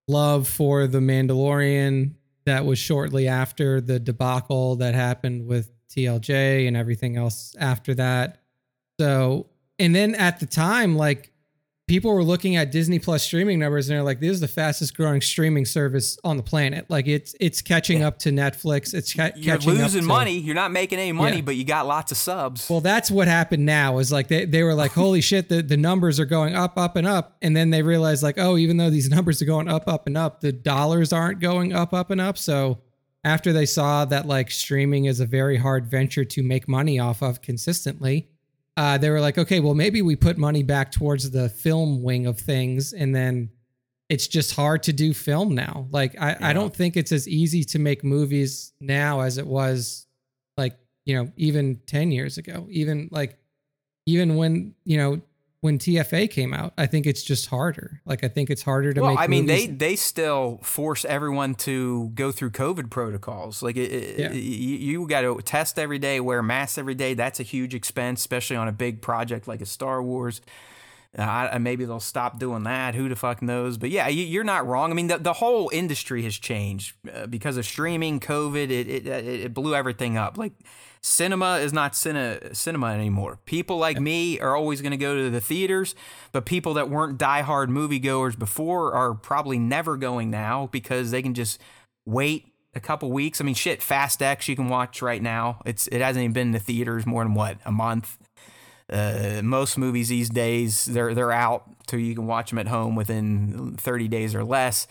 love 0.07 0.47
for 0.47 0.87
the 0.87 0.97
Mandalorian 0.99 2.15
that 2.47 2.65
was 2.65 2.79
shortly 2.79 3.27
after 3.27 3.79
the 3.79 3.99
debacle 3.99 4.77
that 4.77 4.95
happened 4.95 5.45
with 5.45 5.71
TLJ 5.89 6.67
and 6.67 6.77
everything 6.77 7.17
else 7.17 7.55
after 7.59 7.93
that. 7.95 8.41
So, 8.99 9.47
and 9.77 9.95
then 9.95 10.15
at 10.15 10.39
the 10.39 10.45
time, 10.45 10.95
like 10.97 11.31
people 11.87 12.13
were 12.13 12.23
looking 12.23 12.55
at 12.55 12.71
Disney 12.71 12.99
Plus 12.99 13.23
streaming 13.23 13.57
numbers 13.57 13.89
and 13.89 13.95
they're 13.97 14.03
like, 14.03 14.19
this 14.19 14.29
is 14.31 14.39
the 14.41 14.47
fastest 14.47 14.95
growing 14.95 15.21
streaming 15.21 15.65
service 15.65 16.19
on 16.23 16.37
the 16.37 16.43
planet. 16.43 16.85
Like 16.89 17.07
it's 17.07 17.33
it's 17.39 17.61
catching 17.63 18.03
up 18.03 18.19
to 18.19 18.29
Netflix. 18.29 18.93
It's 18.93 19.11
ca- 19.13 19.31
You're 19.35 19.55
catching 19.55 19.71
up 19.71 19.77
losing 19.79 20.01
to- 20.01 20.07
money. 20.07 20.37
You're 20.37 20.53
not 20.53 20.71
making 20.71 20.99
any 20.99 21.13
money, 21.13 21.37
Yeah. 21.37 21.41
but 21.41 21.55
you 21.55 21.63
got 21.63 21.87
lots 21.87 22.11
of 22.11 22.17
subs. 22.17 22.69
Well, 22.69 22.81
that's 22.81 23.09
what 23.09 23.27
happened 23.27 23.65
now 23.65 23.97
is 23.97 24.11
like 24.11 24.27
they, 24.27 24.45
they 24.45 24.61
were 24.63 24.75
like, 24.75 24.91
holy 25.03 25.21
shit, 25.21 25.49
the, 25.49 25.63
the 25.63 25.77
numbers 25.77 26.19
are 26.19 26.25
going 26.25 26.53
up, 26.55 26.77
up, 26.77 26.95
and 26.97 27.07
up. 27.07 27.37
And 27.41 27.55
then 27.57 27.69
they 27.71 27.81
realized, 27.81 28.21
like, 28.21 28.37
oh, 28.37 28.57
even 28.57 28.77
though 28.77 28.89
these 28.91 29.09
numbers 29.15 29.41
are 29.41 29.45
going 29.45 29.67
up, 29.69 29.87
up, 29.87 30.05
and 30.05 30.15
up, 30.17 30.41
the 30.41 30.51
dollars 30.51 31.11
aren't 31.13 31.39
going 31.39 31.73
up, 31.73 31.93
up, 31.93 32.11
and 32.11 32.19
up. 32.21 32.37
So 32.37 32.79
after 33.23 33.51
they 33.51 33.65
saw 33.65 34.05
that 34.05 34.25
like 34.25 34.51
streaming 34.51 35.05
is 35.05 35.19
a 35.19 35.25
very 35.25 35.57
hard 35.57 35.87
venture 35.87 36.25
to 36.25 36.43
make 36.43 36.67
money 36.67 36.99
off 36.99 37.21
of 37.21 37.41
consistently, 37.41 38.29
uh, 38.77 38.97
they 38.97 39.09
were 39.09 39.19
like, 39.19 39.37
okay, 39.37 39.59
well, 39.59 39.73
maybe 39.73 40.01
we 40.01 40.15
put 40.15 40.37
money 40.37 40.63
back 40.63 40.91
towards 40.91 41.31
the 41.31 41.49
film 41.49 42.01
wing 42.01 42.25
of 42.25 42.39
things. 42.39 42.93
And 42.93 43.13
then 43.13 43.49
it's 44.07 44.27
just 44.27 44.55
hard 44.55 44.83
to 44.83 44.93
do 44.93 45.13
film 45.13 45.53
now. 45.53 45.87
Like, 45.91 46.15
I, 46.19 46.31
Yeah. 46.31 46.37
I 46.47 46.53
don't 46.53 46.73
think 46.73 46.95
it's 46.95 47.11
as 47.11 47.27
easy 47.27 47.63
to 47.65 47.79
make 47.79 48.03
movies 48.03 48.71
now 48.79 49.19
as 49.19 49.37
it 49.37 49.45
was 49.45 50.07
like, 50.55 50.77
you 51.05 51.15
know, 51.15 51.31
even 51.35 51.81
10 51.87 52.11
years 52.11 52.37
ago, 52.37 52.67
even 52.71 53.09
like, 53.11 53.37
even 54.05 54.37
when, 54.37 54.75
you 54.85 54.97
know, 54.97 55.21
when 55.61 55.77
TFA 55.77 56.29
came 56.31 56.53
out, 56.53 56.73
I 56.77 56.85
think 56.85 57.05
it's 57.05 57.21
just 57.21 57.47
harder. 57.47 58.01
Like, 58.05 58.23
I 58.23 58.29
think 58.29 58.49
it's 58.49 58.61
harder 58.61 58.93
to 58.93 59.01
well, 59.01 59.09
make 59.11 59.19
I 59.19 59.27
mean, 59.27 59.45
movies. 59.45 59.67
they 59.67 59.73
they 59.73 59.95
still 59.95 60.59
force 60.63 61.03
everyone 61.03 61.55
to 61.55 62.11
go 62.13 62.31
through 62.31 62.51
COVID 62.51 62.89
protocols. 62.89 63.61
Like, 63.61 63.75
it, 63.75 63.91
it- 63.91 64.33
you, 64.35 64.77
you 65.01 65.07
got 65.07 65.21
to 65.21 65.39
test 65.41 65.77
every 65.77 65.99
day, 65.99 66.19
wear 66.21 66.41
masks 66.41 66.77
every 66.77 66.95
day. 66.95 67.13
That's 67.13 67.39
a 67.39 67.43
huge 67.43 67.75
expense, 67.75 68.21
especially 68.21 68.55
on 68.55 68.67
a 68.67 68.71
big 68.71 69.01
project 69.01 69.47
like 69.47 69.61
a 69.61 69.65
Star 69.65 70.01
Wars. 70.01 70.41
Uh, 71.17 71.57
maybe 71.59 71.85
they'll 71.85 71.99
stop 71.99 72.37
doing 72.37 72.63
that. 72.63 72.93
Who 72.93 73.09
the 73.09 73.15
fuck 73.15 73.41
knows? 73.41 73.77
But 73.79 73.89
yeah, 73.89 74.07
you, 74.09 74.23
you're 74.23 74.43
not 74.43 74.67
wrong. 74.67 74.91
I 74.91 74.93
mean, 74.93 75.07
the, 75.07 75.17
the 75.17 75.33
whole 75.33 75.69
industry 75.73 76.21
has 76.21 76.35
changed 76.37 76.95
uh, 77.11 77.25
because 77.25 77.57
of 77.57 77.65
streaming, 77.65 78.19
COVID. 78.19 78.69
It, 78.69 78.87
it 78.87 79.07
it 79.07 79.25
it 79.25 79.53
blew 79.55 79.73
everything 79.73 80.17
up. 80.17 80.37
Like 80.37 80.53
cinema 81.01 81.57
is 81.57 81.73
not 81.73 81.93
cine, 81.93 82.55
cinema 82.55 82.87
anymore. 82.87 83.39
People 83.45 83.77
like 83.77 83.99
me 83.99 84.39
are 84.39 84.55
always 84.55 84.81
going 84.81 84.91
to 84.91 84.97
go 84.97 85.15
to 85.15 85.29
the 85.29 85.41
theaters, 85.41 85.95
but 86.31 86.45
people 86.45 86.73
that 86.75 86.89
weren't 86.89 87.17
diehard 87.17 87.67
moviegoers 87.67 88.37
before 88.37 88.93
are 88.93 89.13
probably 89.13 89.59
never 89.59 89.97
going 89.97 90.29
now 90.29 90.69
because 90.71 91.11
they 91.11 91.21
can 91.21 91.33
just 91.33 91.59
wait 92.05 92.47
a 92.73 92.79
couple 92.79 93.11
weeks. 93.11 93.41
I 93.41 93.43
mean, 93.43 93.55
shit, 93.55 93.81
Fast 93.81 94.21
X 94.21 94.47
you 94.47 94.55
can 94.55 94.69
watch 94.69 95.01
right 95.01 95.21
now. 95.21 95.61
It's 95.65 95.87
it 95.87 96.01
hasn't 96.01 96.23
even 96.23 96.33
been 96.33 96.47
in 96.47 96.53
the 96.53 96.59
theaters 96.59 97.05
more 97.05 97.23
than 97.23 97.33
what 97.33 97.57
a 97.65 97.71
month. 97.71 98.17
Uh, 98.91 99.41
most 99.43 99.77
movies 99.77 100.09
these 100.09 100.29
days 100.29 100.85
they're 100.85 101.13
they're 101.13 101.31
out 101.31 101.63
so 101.87 101.95
you 101.95 102.15
can 102.15 102.25
watch 102.25 102.49
them 102.49 102.57
at 102.57 102.67
home 102.67 102.95
within 102.95 103.75
30 103.77 104.07
days 104.07 104.35
or 104.35 104.43
less. 104.43 104.87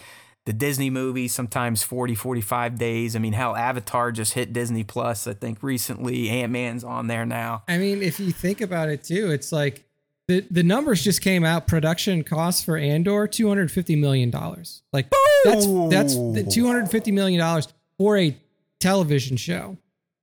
The 0.46 0.52
Disney 0.54 0.88
movies 0.88 1.34
sometimes 1.34 1.82
40 1.82 2.14
45 2.14 2.78
days. 2.78 3.14
I 3.14 3.18
mean, 3.18 3.34
hell 3.34 3.54
Avatar 3.54 4.12
just 4.12 4.32
hit 4.32 4.52
Disney 4.52 4.82
Plus 4.82 5.26
I 5.26 5.34
think 5.34 5.62
recently. 5.62 6.30
Ant-Man's 6.30 6.84
on 6.84 7.06
there 7.06 7.26
now. 7.26 7.64
I 7.68 7.76
mean, 7.76 8.02
if 8.02 8.18
you 8.18 8.32
think 8.32 8.60
about 8.62 8.88
it 8.88 9.04
too, 9.04 9.30
it's 9.30 9.52
like 9.52 9.84
the 10.26 10.44
the 10.50 10.62
numbers 10.62 11.04
just 11.04 11.20
came 11.20 11.44
out. 11.44 11.66
Production 11.66 12.22
costs 12.24 12.64
for 12.64 12.76
Andor 12.76 13.26
two 13.26 13.48
hundred 13.48 13.70
fifty 13.70 13.96
million 13.96 14.30
dollars. 14.30 14.82
Like 14.92 15.10
that's 15.44 15.66
that's 15.90 16.14
the 16.14 16.48
two 16.50 16.66
hundred 16.66 16.90
fifty 16.90 17.12
million 17.12 17.40
dollars 17.40 17.68
for 17.98 18.16
a 18.16 18.36
television 18.80 19.36
show. 19.36 19.76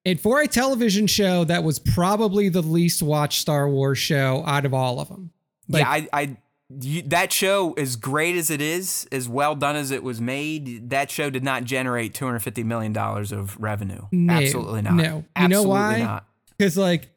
And 0.06 0.20
for 0.20 0.42
a 0.42 0.48
television 0.48 1.08
show 1.08 1.44
that 1.46 1.64
was 1.64 1.80
probably 1.80 2.50
the 2.50 2.62
least 2.62 3.02
watched 3.02 3.42
Star 3.42 3.68
Wars 3.68 3.98
show 3.98 4.44
out 4.46 4.66
of 4.66 4.74
all 4.74 5.00
of 5.00 5.10
them. 5.10 5.32
Like, 5.68 5.82
yeah, 5.82 5.90
I, 5.90 6.22
I 6.22 6.38
you, 6.70 7.04
that 7.04 7.32
show, 7.32 7.74
as 7.74 7.96
great 7.96 8.36
as 8.36 8.50
it 8.50 8.62
is, 8.62 9.08
as 9.12 9.30
well 9.30 9.56
done 9.56 9.76
as 9.76 9.92
it 9.92 10.04
was 10.04 10.20
made, 10.20 10.90
that 10.90 11.12
show 11.12 11.30
did 11.30 11.44
not 11.44 11.64
generate 11.64 12.14
two 12.14 12.26
hundred 12.26 12.40
fifty 12.40 12.64
million 12.64 12.92
dollars 12.92 13.32
of 13.32 13.60
revenue. 13.62 14.02
No, 14.12 14.34
Absolutely 14.34 14.82
not. 14.82 14.94
no. 14.96 15.26
You 15.40 15.48
know 15.48 15.64
why? 15.64 16.22
Because 16.58 16.78
like 16.78 17.10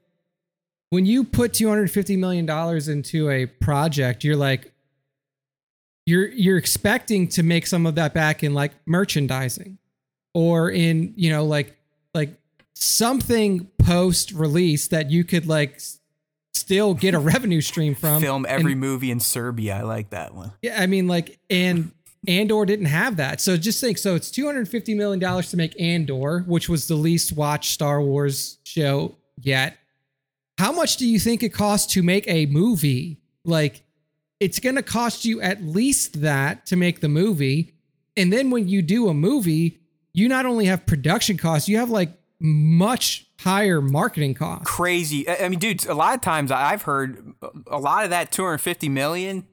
when 0.90 1.06
you 1.06 1.24
put 1.24 1.54
two 1.54 1.68
hundred 1.68 1.90
fifty 1.90 2.16
million 2.16 2.46
dollars 2.46 2.88
into 2.88 3.30
a 3.30 3.46
project, 3.46 4.22
you're 4.24 4.36
like 4.36 4.72
you're 6.06 6.28
you're 6.28 6.58
expecting 6.58 7.28
to 7.28 7.42
make 7.42 7.66
some 7.66 7.86
of 7.86 7.94
that 7.94 8.14
back 8.14 8.42
in 8.42 8.54
like 8.54 8.72
merchandising 8.86 9.78
or 10.34 10.70
in 10.70 11.12
you 11.16 11.30
know 11.30 11.44
like 11.44 11.76
like 12.14 12.30
something 12.74 13.66
post 13.78 14.32
release 14.32 14.88
that 14.88 15.10
you 15.10 15.24
could 15.24 15.46
like 15.46 15.80
still 16.68 16.92
get 16.92 17.14
a 17.14 17.18
revenue 17.18 17.62
stream 17.62 17.94
from. 18.02 18.20
Film 18.20 18.44
every 18.46 18.72
And- 18.72 18.80
movie 18.80 19.10
in 19.10 19.20
Serbia. 19.20 19.76
I 19.76 19.82
like 19.82 20.10
that 20.10 20.34
one. 20.34 20.52
yeah, 20.60 20.80
I 20.80 20.86
mean, 20.86 21.08
like, 21.08 21.38
and 21.48 21.92
Andor 22.26 22.66
didn't 22.66 22.86
have 22.86 23.16
that. 23.16 23.40
So 23.40 23.56
just 23.56 23.80
think, 23.80 23.96
so 23.96 24.14
it's 24.14 24.30
two 24.30 24.44
hundred 24.44 24.68
fifty 24.68 24.94
million 24.94 25.18
dollars 25.18 25.50
to 25.52 25.56
make 25.56 25.78
Andor, 25.80 26.40
which 26.46 26.68
was 26.68 26.86
the 26.86 26.94
least 26.94 27.32
watched 27.32 27.72
Star 27.72 28.02
Wars 28.02 28.58
show 28.64 29.16
yet. 29.40 29.78
How 30.58 30.72
much 30.72 30.96
do 30.98 31.06
you 31.08 31.18
think 31.18 31.42
it 31.42 31.50
costs 31.50 31.92
to 31.94 32.02
make 32.02 32.28
a 32.28 32.44
movie? 32.46 33.20
Like, 33.44 33.82
it's 34.40 34.58
going 34.60 34.74
to 34.76 34.82
cost 34.82 35.24
you 35.24 35.40
at 35.40 35.62
least 35.62 36.20
that 36.20 36.66
to 36.66 36.76
make 36.76 37.00
the 37.00 37.08
movie, 37.08 37.72
and 38.16 38.30
then 38.32 38.50
when 38.50 38.68
you 38.68 38.82
do 38.82 39.08
a 39.08 39.14
movie, 39.14 39.78
you 40.12 40.28
not 40.28 40.44
only 40.44 40.66
have 40.66 40.84
production 40.84 41.38
costs, 41.38 41.68
you 41.68 41.78
have 41.78 41.88
like 41.90 42.10
much 42.40 43.26
higher 43.40 43.80
marketing 43.80 44.34
costs. 44.34 44.68
Crazy. 44.70 45.28
I 45.28 45.48
mean, 45.48 45.58
dude, 45.58 45.86
a 45.86 45.94
lot 45.94 46.14
of 46.14 46.20
times 46.20 46.50
I've 46.50 46.82
heard 46.82 47.32
a 47.66 47.78
lot 47.78 48.04
of 48.04 48.10
that 48.10 48.30
two 48.32 48.44
hundred 48.44 48.58
fifty 48.58 48.88
million 48.88 49.46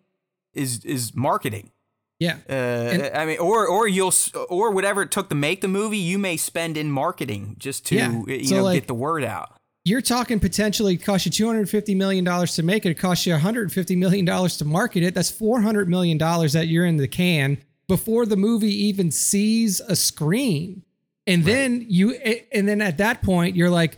is 0.54 0.84
is 0.86 1.16
marketing. 1.16 1.72
Yeah. 2.20 2.38
Uh, 2.50 3.10
I 3.14 3.26
mean, 3.26 3.40
or 3.40 3.68
or 3.68 3.88
you'll 3.88 4.14
or 4.50 4.72
whatever 4.72 5.02
it 5.02 5.12
took 5.12 5.30
to 5.30 5.36
make 5.36 5.62
the 5.62 5.68
movie, 5.68 5.98
you 5.98 6.18
may 6.18 6.38
spend 6.38 6.78
in 6.78 6.90
marketing 6.92 7.56
just 7.60 7.86
to 7.88 7.96
Yeah. 7.96 8.24
you 8.28 8.46
So, 8.46 8.56
know 8.58 8.64
like- 8.64 8.76
get 8.82 8.88
the 8.88 8.94
word 8.94 9.24
out. 9.26 9.58
you're 9.84 10.02
talking 10.02 10.40
potentially 10.40 10.96
cost 10.98 11.26
you 11.26 11.32
250 11.32 11.94
million 11.94 12.24
dollars 12.24 12.56
to 12.56 12.64
make 12.64 12.86
it, 12.86 12.90
it 12.92 12.96
costs 13.00 13.26
you 13.26 13.34
150 13.34 13.96
million 13.98 14.24
dollars 14.26 14.56
to 14.58 14.66
market 14.66 15.04
it. 15.04 15.14
That's 15.14 15.30
400 15.30 15.90
million 15.90 16.18
dollars 16.18 16.54
that 16.54 16.68
you're 16.70 16.86
in 16.86 16.96
the 16.98 17.08
can 17.10 17.58
before 17.90 18.26
the 18.26 18.38
movie 18.38 18.74
even 18.86 19.12
sees 19.12 19.82
a 19.82 19.96
screen. 19.98 20.84
And 21.28 21.44
then 21.44 21.86
you 21.88 22.12
and 22.52 22.68
then 22.68 22.82
at 22.82 22.98
that 23.00 23.22
point 23.24 23.56
you're 23.56 23.70
like, 23.70 23.98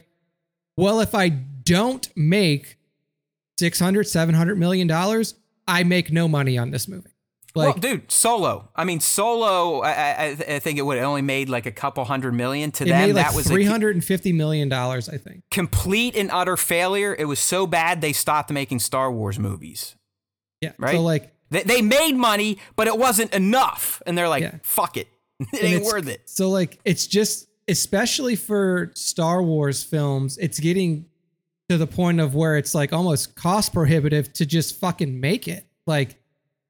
well, 0.78 1.02
if 1.02 1.14
I 1.14 1.30
don't 1.30 2.08
make 2.16 2.78
600 3.60 4.06
700 4.08 4.58
million 4.58 4.88
dollars, 4.88 5.36
I 5.68 5.84
make 5.84 6.12
no 6.12 6.28
money 6.28 6.58
on 6.58 6.72
this 6.72 6.88
movie. 6.88 7.10
Like 7.56 7.76
well, 7.76 7.78
dude, 7.80 8.12
Solo. 8.12 8.70
I 8.76 8.84
mean, 8.84 9.00
Solo. 9.00 9.82
I, 9.82 9.90
I, 9.92 10.26
I 10.48 10.60
think 10.60 10.78
it 10.78 10.84
would 10.84 11.00
only 11.00 11.24
made 11.24 11.50
like 11.50 11.66
a 11.66 11.72
couple 11.72 12.06
hundred 12.06 12.34
million 12.34 12.72
to 12.74 12.86
them. 12.86 13.14
like 13.16 13.26
that 13.26 13.36
was 13.36 13.48
350 13.48 14.32
million 14.34 14.70
dollars, 14.70 15.10
I 15.10 15.18
think. 15.18 15.44
complete 15.50 16.16
and 16.16 16.30
utter 16.32 16.56
failure. 16.56 17.16
It 17.18 17.26
was 17.26 17.40
so 17.40 17.66
bad 17.66 18.00
they 18.02 18.14
stopped 18.14 18.52
making 18.52 18.80
Star 18.80 19.12
Wars 19.12 19.40
movies. 19.40 19.96
Yeah. 20.62 20.74
Right? 20.78 20.96
So 20.96 21.02
like 21.02 21.34
They, 21.50 21.64
they 21.64 21.82
made 21.82 22.14
money, 22.16 22.60
but 22.76 22.86
it 22.88 22.98
wasn't 22.98 23.34
enough, 23.34 24.04
and 24.06 24.16
they're 24.18 24.30
like, 24.30 24.44
Yeah. 24.44 24.60
"Fuck 24.62 24.96
it, 24.98 25.08
it 25.54 25.64
ain't 25.64 25.84
worth 25.84 26.08
it." 26.08 26.30
So 26.30 26.50
like 26.50 26.80
it's 26.86 27.08
just 27.08 27.48
especially 27.68 28.36
for 28.36 28.92
Star 28.96 29.42
Wars 29.42 29.84
films, 29.84 30.38
it's 30.38 30.60
getting 30.60 31.06
to 31.70 31.78
the 31.78 31.88
point 31.88 32.20
of 32.20 32.34
where 32.34 32.58
it's 32.58 32.74
like 32.74 32.94
almost 32.94 33.36
cost 33.36 33.74
prohibitive 33.74 34.32
to 34.34 34.46
just 34.46 34.80
fucking 34.80 35.20
make 35.20 35.48
it. 35.48 35.66
Like, 35.86 36.16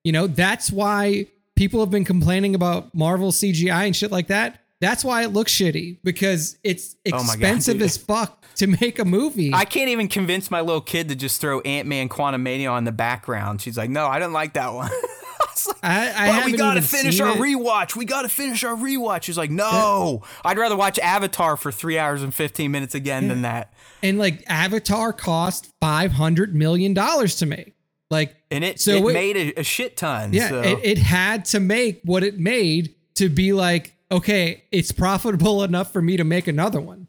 you 0.03 0.11
know, 0.11 0.27
that's 0.27 0.71
why 0.71 1.27
people 1.55 1.79
have 1.81 1.91
been 1.91 2.05
complaining 2.05 2.55
about 2.55 2.93
Marvel 2.95 3.31
CGI 3.31 3.85
and 3.85 3.95
shit 3.95 4.11
like 4.11 4.27
that. 4.27 4.59
That's 4.79 5.03
why 5.03 5.23
it 5.23 5.29
looks 5.29 5.51
shitty 5.53 5.99
because 6.03 6.57
it's 6.63 6.95
Oh 7.07 7.11
God, 7.11 7.23
expensive 7.23 7.81
as 7.81 7.97
fuck 7.97 8.45
to 8.55 8.67
make 8.67 8.99
a 8.99 9.05
movie. 9.05 9.51
I 9.53 9.65
can't 9.65 9.89
even 9.89 10.07
convince 10.07 10.51
my 10.51 10.61
little 10.61 10.81
kid 10.81 11.09
to 11.09 11.15
just 11.15 11.41
throw 11.41 11.61
Ant 11.61 11.87
Man 11.87 12.09
Quantumania 12.09 12.71
on 12.71 12.83
the 12.83 12.91
background. 12.91 13.61
She's 13.61 13.77
like, 13.77 13.89
"No, 13.89 14.05
I 14.05 14.19
don't 14.19 14.33
like 14.33 14.53
that 14.53 14.73
one." 14.73 14.91
Like, 15.67 15.83
I, 15.83 16.11
I 16.11 16.29
"Well, 16.29 16.45
we 16.45 16.53
gotta 16.57 16.81
finish 16.81 17.19
our 17.19 17.29
it. 17.35 17.39
rewatch. 17.39 17.95
We 17.95 18.05
gotta 18.05 18.29
finish 18.29 18.63
our 18.63 18.75
rewatch. 18.75 19.25
He's 19.25 19.37
like, 19.37 19.51
no, 19.51 20.23
I'd 20.45 20.57
rather 20.57 20.75
watch 20.75 20.99
Avatar 20.99 21.57
for 21.57 21.71
three 21.71 21.97
hours 21.97 22.21
and 22.23 22.33
fifteen 22.33 22.71
minutes 22.71 22.93
again 22.95 23.27
than 23.27 23.41
that. 23.43 23.73
and 24.03 24.17
like 24.17 24.43
Avatar 24.47 25.13
cost 25.13 25.71
five 25.81 26.11
hundred 26.13 26.53
million 26.55 26.93
dollars 26.93 27.35
to 27.37 27.45
make. 27.45 27.73
Like 28.09 28.35
And 28.51 28.63
it, 28.63 28.79
So 28.79 28.91
it 28.91 29.03
wait- 29.03 29.13
made 29.13 29.37
a, 29.37 29.59
a 29.59 29.63
shit 29.63 29.97
ton. 29.97 30.31
Yeah, 30.33 30.49
so. 30.49 30.61
it, 30.61 30.79
it 30.83 30.97
had 30.97 31.45
to 31.45 31.59
make 31.59 32.01
what 32.05 32.23
it 32.23 32.39
made 32.39 32.95
to 33.15 33.27
be 33.29 33.51
like, 33.51 33.93
okay, 34.11 34.63
it's 34.71 34.91
profitable 34.91 35.63
enough 35.63 35.91
for 35.91 36.01
me 36.01 36.15
to 36.17 36.23
make 36.23 36.47
another 36.47 36.79
one. 36.79 37.07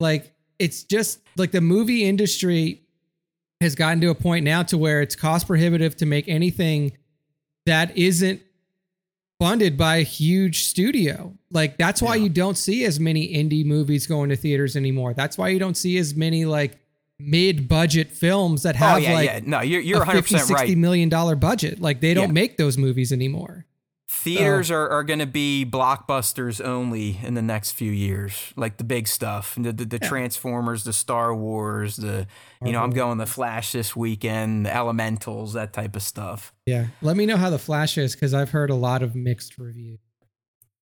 Like, 0.00 0.32
it's 0.58 0.82
just 0.82 1.20
like 1.36 1.52
the 1.52 1.60
movie 1.60 2.04
industry 2.04 2.82
has 3.60 3.74
gotten 3.74 4.00
to 4.00 4.08
a 4.08 4.14
point 4.14 4.44
now 4.44 4.62
to 4.64 4.78
where 4.78 5.02
it's 5.02 5.14
cost 5.14 5.46
prohibitive 5.46 5.94
to 5.98 6.06
make 6.06 6.26
anything 6.28 6.92
that 7.66 7.96
isn't 7.96 8.40
funded 9.38 9.76
by 9.76 9.96
a 9.96 10.02
huge 10.02 10.64
studio. 10.64 11.34
Like 11.50 11.78
that's 11.78 12.02
why 12.02 12.16
Yeah. 12.16 12.24
you 12.24 12.28
don't 12.28 12.58
see 12.58 12.84
as 12.84 13.00
many 13.00 13.28
indie 13.32 13.64
movies 13.64 14.06
going 14.06 14.28
to 14.30 14.36
theaters 14.36 14.76
anymore. 14.76 15.14
That's 15.14 15.38
why 15.38 15.48
you 15.48 15.58
don't 15.58 15.76
see 15.76 15.96
as 15.98 16.14
many 16.14 16.44
like 16.44 16.78
mid-budget 17.18 18.10
films 18.12 18.62
that 18.62 18.74
Oh 18.76 18.78
have 18.78 19.02
yeah, 19.02 19.12
like 19.14 19.26
yeah. 19.26 19.40
No, 19.44 19.60
you're 19.60 19.80
you're 19.80 19.96
a 19.98 20.00
100 20.00 20.22
50 20.22 20.34
percent 20.34 20.48
60 20.48 20.66
right. 20.72 20.78
million 20.78 21.08
dollar 21.08 21.36
budget. 21.36 21.80
Like 21.80 22.00
they 22.00 22.14
don't 22.14 22.28
Yeah. 22.28 22.32
make 22.32 22.56
those 22.56 22.76
movies 22.78 23.12
anymore. 23.12 23.66
Theaters 24.12 24.72
are, 24.72 24.88
are 24.88 25.04
going 25.04 25.20
to 25.20 25.26
be 25.26 25.64
blockbusters 25.64 26.60
only 26.62 27.20
in 27.22 27.34
the 27.34 27.42
next 27.42 27.70
few 27.70 27.92
years, 27.92 28.52
like 28.56 28.76
the 28.76 28.82
big 28.84 29.06
stuff, 29.06 29.54
the 29.56 29.72
the, 29.72 29.84
the 29.84 29.98
Transformers, 30.00 30.82
the 30.82 30.92
Star 30.92 31.32
Wars, 31.32 31.96
the 31.96 32.26
you 32.62 32.72
know 32.72 32.82
I'm 32.82 32.90
going 32.90 33.18
the 33.18 33.26
Flash 33.26 33.70
this 33.70 33.94
weekend, 33.94 34.66
the 34.66 34.74
Elementals, 34.74 35.52
that 35.52 35.72
type 35.72 35.94
of 35.94 36.02
stuff. 36.02 36.52
Yeah. 36.66 36.88
Let 37.02 37.16
me 37.16 37.24
know 37.24 37.36
how 37.36 37.50
the 37.50 37.58
Flash 37.58 37.96
is 37.98 38.14
because 38.14 38.34
I've 38.34 38.50
heard 38.50 38.68
a 38.70 38.74
lot 38.74 39.04
of 39.04 39.14
mixed 39.14 39.58
reviews. 39.58 40.00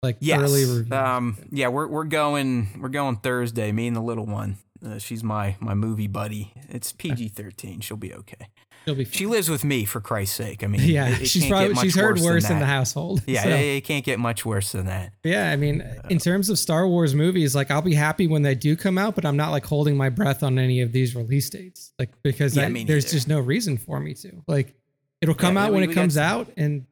Like 0.02 0.18
Yes, 0.20 0.42
early 0.42 0.66
reviews. 0.66 0.92
um, 0.92 1.38
yeah, 1.52 1.68
we're 1.68 1.88
we're 1.88 2.06
going 2.06 2.80
we're 2.82 2.90
going 2.90 3.18
Thursday. 3.18 3.72
Me 3.72 3.86
and 3.86 3.96
the 3.96 4.02
little 4.02 4.26
one. 4.26 4.58
Uh, 4.84 4.98
she's 4.98 5.24
my 5.24 5.58
my 5.60 5.76
movie 5.76 6.08
buddy. 6.08 6.54
It's 6.70 6.92
PG 6.92 7.30
thirteen. 7.30 7.82
She'll 7.82 7.98
be 7.98 8.16
okay. 8.16 8.48
She'll 8.86 8.96
be 8.96 9.06
She 9.06 9.26
lives 9.26 9.50
with 9.50 9.64
me 9.64 9.86
for 9.86 10.02
Christ's 10.02 10.36
sake. 10.36 10.64
I 10.64 10.68
mean, 10.68 10.82
Yeah, 10.82 11.08
it- 11.10 11.22
it 11.22 11.26
she's 11.28 11.46
probably 11.48 11.76
she's 11.76 11.96
heard 11.96 12.16
worse, 12.18 12.24
worse 12.24 12.50
in 12.50 12.60
the 12.60 12.66
household. 12.66 13.22
Yeah, 13.28 13.44
so. 13.44 13.50
it, 13.50 13.60
it 13.78 13.82
can't 13.86 14.04
get 14.04 14.20
much 14.20 14.46
worse 14.46 14.72
than 14.72 14.88
that. 14.88 15.14
Yeah, 15.24 15.52
I 15.52 15.56
mean, 15.56 15.82
Uh, 15.82 16.08
in 16.10 16.18
terms 16.18 16.50
of 16.50 16.58
Star 16.58 16.88
Wars 16.88 17.14
movies, 17.14 17.54
like 17.56 17.70
I'll 17.70 17.82
be 17.82 17.94
happy 17.94 18.28
when 18.28 18.42
they 18.42 18.56
do 18.56 18.76
come 18.76 18.98
out, 18.98 19.16
but 19.16 19.26
I'm 19.26 19.38
not 19.38 19.52
like 19.52 19.66
holding 19.66 19.96
my 19.98 20.10
breath 20.10 20.42
on 20.44 20.58
any 20.58 20.82
of 20.82 20.92
these 20.92 21.16
release 21.16 21.50
dates, 21.50 21.94
like 22.00 22.10
because 22.24 22.56
Yeah, 22.58 22.68
I- 22.68 22.84
there's 22.86 23.12
just 23.12 23.28
no 23.28 23.40
reason 23.40 23.78
for 23.78 24.00
me 24.00 24.14
to. 24.16 24.44
Like, 24.48 24.74
it'll 25.22 25.36
come 25.36 25.56
Yeah, 25.56 25.66
out 25.66 25.74
when 25.74 25.84
it 25.84 25.94
comes 25.94 26.18
out, 26.18 26.52
and 26.58 26.86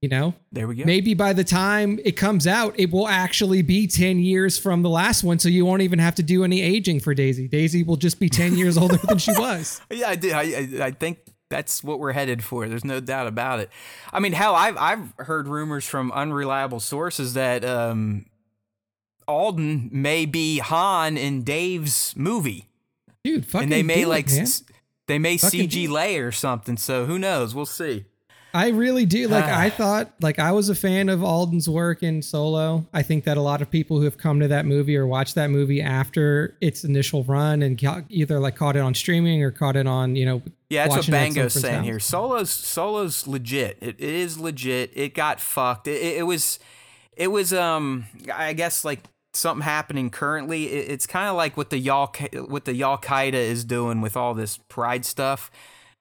you 0.00 0.08
know, 0.10 0.34
There 0.52 0.68
we 0.68 0.76
go. 0.76 0.84
maybe 0.84 1.14
by 1.14 1.32
the 1.32 1.44
time 1.44 1.98
it 2.04 2.12
comes 2.12 2.46
out, 2.46 2.74
it 2.78 2.90
will 2.90 3.08
actually 3.08 3.62
be 3.62 3.86
ten 3.86 4.18
years 4.18 4.58
from 4.58 4.82
the 4.82 4.90
last 4.90 5.24
one, 5.24 5.38
so 5.38 5.48
you 5.48 5.64
won't 5.64 5.80
even 5.80 5.98
have 5.98 6.14
to 6.16 6.22
do 6.22 6.44
any 6.44 6.60
aging 6.60 7.00
for 7.00 7.14
Daisy. 7.14 7.48
Daisy 7.48 7.82
will 7.82 7.96
just 7.96 8.20
be 8.20 8.28
ten 8.28 8.54
years 8.56 8.76
older 8.76 8.98
than 8.98 9.16
she 9.18 9.32
was. 9.32 9.80
Yeah, 9.90 10.08
I. 10.08 10.18
I, 10.30 10.40
I, 10.82 10.84
I 10.86 10.90
think 10.90 11.18
that's 11.54 11.84
what 11.84 12.00
we're 12.00 12.12
headed 12.12 12.42
for. 12.42 12.68
There's 12.68 12.84
no 12.84 12.98
doubt 12.98 13.28
about 13.28 13.60
it. 13.60 13.70
I 14.12 14.18
mean, 14.18 14.32
hell, 14.32 14.56
I've 14.56 14.76
I've 14.76 15.12
heard 15.18 15.46
rumors 15.46 15.86
from 15.86 16.10
unreliable 16.10 16.80
sources 16.80 17.34
that 17.34 17.64
um, 17.64 18.26
Alden 19.28 19.88
may 19.92 20.26
be 20.26 20.58
Han 20.58 21.16
in 21.16 21.42
Dave's 21.44 22.14
movie, 22.16 22.66
Dude, 23.22 23.46
fucking 23.46 23.64
and 23.64 23.72
they 23.72 23.82
may 23.84 24.02
it, 24.02 24.08
like 24.08 24.28
s- 24.28 24.64
they 25.06 25.18
may 25.20 25.36
Fucking 25.38 25.68
CG 25.68 25.88
Leia 25.88 26.26
or 26.26 26.32
something. 26.32 26.76
So 26.76 27.06
who 27.06 27.18
knows? 27.18 27.54
We'll 27.54 27.66
see. 27.66 28.04
I 28.54 28.68
really 28.68 29.04
do. 29.04 29.26
Like 29.26 29.44
Ah. 29.46 29.58
I 29.60 29.68
thought 29.68 30.12
like 30.20 30.38
I 30.38 30.52
was 30.52 30.68
a 30.68 30.74
fan 30.76 31.08
of 31.08 31.24
Alden's 31.24 31.68
work 31.68 32.02
in 32.04 32.22
Solo. 32.22 32.86
I 32.94 33.02
think 33.02 33.24
that 33.24 33.36
a 33.36 33.40
lot 33.40 33.60
of 33.60 33.68
people 33.70 33.98
who 33.98 34.04
have 34.04 34.16
come 34.16 34.38
to 34.40 34.48
that 34.48 34.64
movie 34.64 34.96
or 34.96 35.06
watched 35.06 35.34
that 35.34 35.50
movie 35.50 35.82
after 35.82 36.56
its 36.60 36.84
initial 36.84 37.24
run 37.24 37.62
and 37.62 37.76
got, 37.80 38.04
either 38.08 38.38
like 38.38 38.54
caught 38.56 38.76
it 38.76 38.80
on 38.80 38.94
streaming 38.94 39.42
or 39.42 39.50
caught 39.50 39.74
it 39.76 39.88
on, 39.88 40.14
you 40.14 40.24
know, 40.24 40.40
Yeah, 40.70 40.84
that's 40.84 40.90
what 40.90 40.96
watching 40.98 41.14
it 41.14 41.16
at 41.16 41.24
some 41.24 41.34
Bango's 41.34 41.52
saying 41.54 41.74
house. 41.78 41.84
here. 41.84 41.98
Solo's 42.00 42.50
Solo's 42.50 43.26
legit. 43.26 43.76
It, 43.80 43.96
it 43.98 44.00
is 44.00 44.38
legit. 44.38 44.92
It 44.94 45.14
got 45.14 45.40
fucked. 45.40 45.88
It, 45.88 46.00
it, 46.00 46.16
it 46.18 46.22
was 46.22 46.60
it 47.16 47.28
was 47.28 47.52
um 47.52 48.04
I 48.32 48.52
guess 48.52 48.84
like 48.84 49.00
something 49.32 49.64
happening 49.64 50.10
currently. 50.10 50.66
It, 50.70 50.90
it's 50.92 51.08
kind 51.08 51.28
of 51.28 51.34
like 51.34 51.56
what 51.56 51.70
the 51.70 51.78
y'all 51.78 52.14
what 52.46 52.66
the 52.66 52.74
y'all 52.74 52.98
Qaeda 52.98 53.34
is 53.34 53.64
doing 53.64 54.00
with 54.00 54.16
all 54.16 54.32
this 54.32 54.58
pride 54.68 55.04
stuff, 55.04 55.50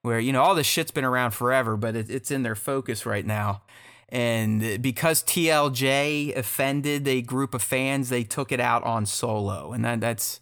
where 0.03 0.19
you 0.19 0.31
know 0.31 0.41
all 0.43 0.53
this 0.55 0.67
shit's 0.67 0.91
been 0.91 1.03
around 1.03 1.31
forever, 1.31 1.75
but 1.75 1.95
it, 1.95 2.09
it's 2.09 2.29
in 2.29 2.43
their 2.43 2.55
focus 2.55 3.05
right 3.05 3.25
now. 3.25 3.63
And 4.09 4.79
because 4.79 5.23
TLJ 5.23 6.37
offended 6.37 7.07
a 7.07 7.23
group 7.23 7.55
of 7.55 7.63
fans, 7.63 8.09
they 8.09 8.23
took 8.23 8.51
it 8.51 8.59
out 8.59 8.83
on 8.83 9.07
Solo, 9.07 9.73
and 9.73 9.83
that 9.83 9.99
that's 10.01 10.39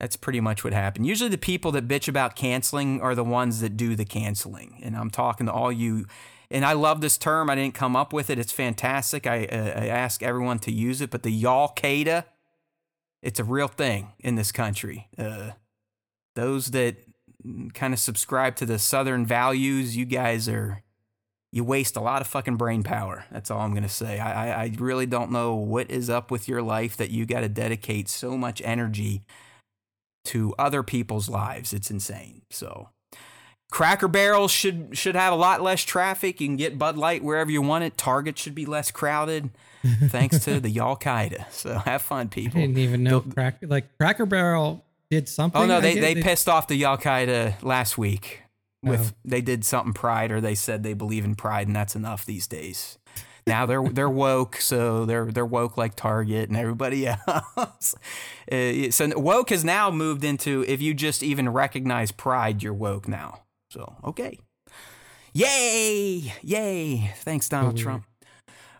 that's 0.00 0.16
pretty 0.16 0.40
much 0.40 0.64
what 0.64 0.72
happened. 0.72 1.06
Usually, 1.06 1.28
the 1.28 1.38
people 1.38 1.72
that 1.72 1.86
bitch 1.86 2.08
about 2.08 2.34
canceling 2.34 3.02
are 3.02 3.14
the 3.14 3.22
ones 3.22 3.60
that 3.60 3.76
do 3.76 3.94
the 3.94 4.06
canceling. 4.06 4.80
And 4.82 4.96
I'm 4.96 5.10
talking 5.10 5.46
to 5.46 5.52
all 5.52 5.70
you. 5.70 6.06
And 6.50 6.64
I 6.64 6.72
love 6.72 7.00
this 7.00 7.18
term. 7.18 7.50
I 7.50 7.54
didn't 7.54 7.74
come 7.74 7.94
up 7.94 8.12
with 8.12 8.30
it. 8.30 8.38
It's 8.38 8.50
fantastic. 8.50 9.26
I, 9.26 9.44
uh, 9.44 9.80
I 9.82 9.86
ask 9.86 10.22
everyone 10.22 10.58
to 10.60 10.72
use 10.72 11.02
it. 11.02 11.10
But 11.10 11.22
the 11.22 11.30
Y'all 11.30 11.74
Qaeda, 11.76 12.24
it's 13.22 13.38
a 13.38 13.44
real 13.44 13.68
thing 13.68 14.12
in 14.18 14.36
this 14.36 14.50
country. 14.50 15.08
Uh, 15.18 15.50
those 16.34 16.68
that 16.68 16.96
kind 17.74 17.92
of 17.94 18.00
subscribe 18.00 18.56
to 18.56 18.66
the 18.66 18.78
Southern 18.78 19.26
values, 19.26 19.96
you 19.96 20.04
guys 20.04 20.48
are. 20.48 20.82
You 21.52 21.64
waste 21.64 21.96
a 21.96 22.00
lot 22.00 22.20
of 22.20 22.28
fucking 22.28 22.56
brain 22.56 22.84
power. 22.84 23.24
That's 23.32 23.50
all 23.50 23.60
I'm 23.60 23.74
gonna 23.74 23.88
say. 23.88 24.20
I, 24.20 24.50
I, 24.50 24.62
I 24.64 24.72
really 24.78 25.06
don't 25.06 25.32
know 25.32 25.56
what 25.56 25.90
is 25.90 26.08
up 26.08 26.30
with 26.30 26.46
your 26.46 26.62
life 26.62 26.96
that 26.98 27.10
you 27.10 27.26
got 27.26 27.40
to 27.40 27.48
dedicate 27.48 28.08
so 28.08 28.38
much 28.38 28.62
energy 28.64 29.22
to 30.26 30.54
other 30.58 30.84
people's 30.84 31.28
lives. 31.28 31.72
It's 31.72 31.90
insane. 31.90 32.42
So 32.50 32.90
Cracker 33.72 34.06
Barrels 34.08 34.50
should 34.50 34.96
should 34.96 35.16
have 35.16 35.32
a 35.32 35.36
lot 35.36 35.60
less 35.60 35.82
traffic. 35.82 36.40
You 36.40 36.48
can 36.48 36.56
get 36.56 36.78
Bud 36.78 36.96
Light 36.96 37.24
wherever 37.24 37.50
you 37.50 37.62
want 37.62 37.84
it. 37.84 37.96
Target 37.96 38.38
should 38.38 38.54
be 38.54 38.66
less 38.66 38.90
crowded, 38.90 39.50
thanks 40.08 40.44
to 40.44 40.60
the 40.60 40.78
Al 40.78 40.96
Qaeda. 40.96 41.50
So 41.50 41.78
have 41.78 42.02
fun, 42.02 42.26
I 42.26 42.28
people. 42.28 42.60
didn't 42.60 42.78
even 42.78 43.02
know 43.02 43.20
crack 43.22 43.58
like 43.62 43.96
Cracker 43.98 44.26
Barrel 44.26 44.84
did 45.10 45.28
something. 45.28 45.60
Oh 45.60 45.66
no, 45.66 45.80
they, 45.80 45.98
they 45.98 46.14
pissed 46.22 46.48
off 46.48 46.68
the 46.68 46.84
Al 46.84 46.96
Qaeda 46.98 47.62
last 47.62 47.98
week. 47.98 48.42
With 48.82 49.12
Oh. 49.12 49.16
they 49.26 49.42
did 49.42 49.64
something 49.64 49.92
pride, 49.92 50.32
or 50.32 50.40
they 50.40 50.54
said 50.54 50.82
they 50.82 50.94
believe 50.94 51.24
in 51.24 51.34
pride, 51.34 51.66
and 51.66 51.76
that's 51.76 51.94
enough 51.94 52.24
these 52.24 52.46
days. 52.46 52.96
Now 53.46 53.66
they're 53.66 53.86
they're 53.86 54.08
woke, 54.08 54.56
so 54.56 55.04
they're 55.04 55.26
they're 55.26 55.44
woke 55.44 55.76
like 55.76 55.96
Target 55.96 56.48
and 56.48 56.56
everybody 56.56 57.06
else. 57.28 57.94
Uh, 58.50 58.90
so 58.90 59.10
woke 59.18 59.50
has 59.50 59.64
now 59.64 59.90
moved 59.90 60.24
into 60.24 60.64
if 60.66 60.80
you 60.80 60.94
just 60.94 61.22
even 61.22 61.48
recognize 61.50 62.10
pride, 62.10 62.62
you're 62.62 62.72
woke 62.72 63.06
now. 63.06 63.42
So 63.70 63.96
okay, 64.04 64.38
yay, 65.34 66.32
yay! 66.42 67.12
Thanks, 67.16 67.48
Donald. 67.48 67.76
Trump. 67.76 68.04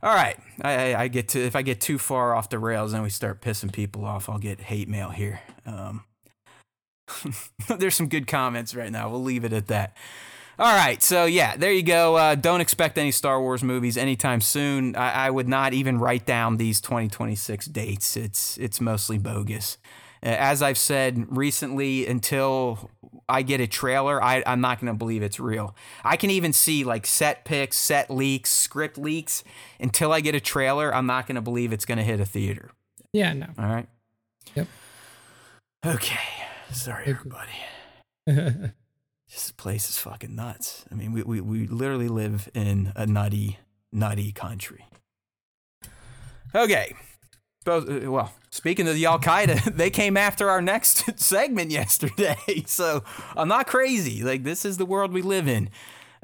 All 0.02 0.14
right, 0.14 0.38
I, 0.62 0.92
I, 0.92 1.02
I 1.02 1.08
get 1.08 1.28
to 1.30 1.40
if 1.40 1.54
I 1.54 1.60
get 1.62 1.80
too 1.80 1.98
far 1.98 2.34
off 2.34 2.48
the 2.48 2.58
rails, 2.58 2.92
then 2.92 3.02
we 3.02 3.10
start 3.10 3.42
pissing 3.42 3.70
people 3.72 4.04
off. 4.06 4.30
I'll 4.30 4.38
get 4.38 4.60
hate 4.60 4.88
mail 4.88 5.10
here. 5.10 5.40
Um, 5.66 6.04
there's 7.68 7.94
some 7.94 8.08
good 8.08 8.26
comments 8.26 8.74
right 8.74 8.90
now. 8.90 9.10
We'll 9.10 9.22
leave 9.22 9.44
it 9.44 9.52
at 9.52 9.68
that. 9.68 9.96
All 10.58 10.74
right, 10.74 11.02
so 11.02 11.24
yeah, 11.24 11.56
there 11.56 11.72
you 11.72 11.82
go. 11.82 12.16
Uh, 12.16 12.34
don't 12.34 12.60
expect 12.60 12.98
any 12.98 13.12
Star 13.12 13.40
Wars 13.40 13.62
movies 13.62 13.96
anytime 13.96 14.42
soon. 14.42 14.94
I, 14.94 15.26
I 15.26 15.30
would 15.30 15.48
not 15.48 15.72
even 15.72 15.98
write 15.98 16.26
down 16.26 16.58
these 16.58 16.82
2026 16.82 17.64
dates. 17.66 18.14
It's 18.14 18.58
it's 18.58 18.78
mostly 18.78 19.16
bogus. 19.16 19.78
As 20.22 20.60
I've 20.60 20.76
said 20.76 21.24
recently, 21.34 22.06
until 22.06 22.90
I 23.26 23.40
get 23.40 23.62
a 23.62 23.66
trailer, 23.66 24.22
I, 24.22 24.42
I'm 24.46 24.60
not 24.60 24.80
going 24.80 24.92
to 24.92 24.98
believe 24.98 25.22
it's 25.22 25.40
real. 25.40 25.74
I 26.04 26.16
can 26.16 26.28
even 26.28 26.52
see 26.52 26.84
like 26.84 27.06
set 27.06 27.46
picks, 27.46 27.78
set 27.78 28.10
leaks, 28.10 28.50
script 28.50 28.98
leaks. 28.98 29.42
Until 29.80 30.12
I 30.12 30.20
get 30.20 30.34
a 30.34 30.40
trailer, 30.40 30.94
I'm 30.94 31.06
not 31.06 31.26
going 31.26 31.36
to 31.36 31.40
believe 31.40 31.72
it's 31.72 31.86
going 31.86 31.96
to 31.96 32.04
hit 32.04 32.20
a 32.20 32.26
theater. 32.26 32.70
Yeah, 33.14 33.32
no. 33.32 33.46
All 33.58 33.64
right. 33.64 33.88
Yep. 34.54 34.66
Okay. 35.86 36.20
Sorry, 36.72 37.04
everybody. 37.06 38.72
This 39.30 39.52
place 39.52 39.88
is 39.88 39.96
fucking 39.96 40.34
nuts. 40.34 40.84
I 40.90 40.96
mean, 40.96 41.12
we, 41.12 41.22
we, 41.22 41.40
we 41.40 41.66
literally 41.68 42.08
live 42.08 42.50
in 42.52 42.92
a 42.96 43.06
nutty, 43.06 43.60
nutty 43.92 44.32
country. 44.32 44.86
Okay. 46.52 46.94
Uh, 47.64 47.80
well, 48.10 48.32
speaking 48.50 48.88
of 48.88 48.94
the 48.94 49.06
Al 49.06 49.20
Qaeda, 49.20 49.72
they 49.76 49.88
came 49.88 50.16
after 50.16 50.50
our 50.50 50.60
next 50.60 51.16
segment 51.20 51.70
yesterday. 51.70 52.64
So 52.66 53.04
I'm 53.36 53.46
not 53.46 53.68
crazy. 53.68 54.24
Like, 54.24 54.42
this 54.42 54.64
is 54.64 54.78
the 54.78 54.86
world 54.86 55.12
we 55.12 55.22
live 55.22 55.46
in. 55.46 55.70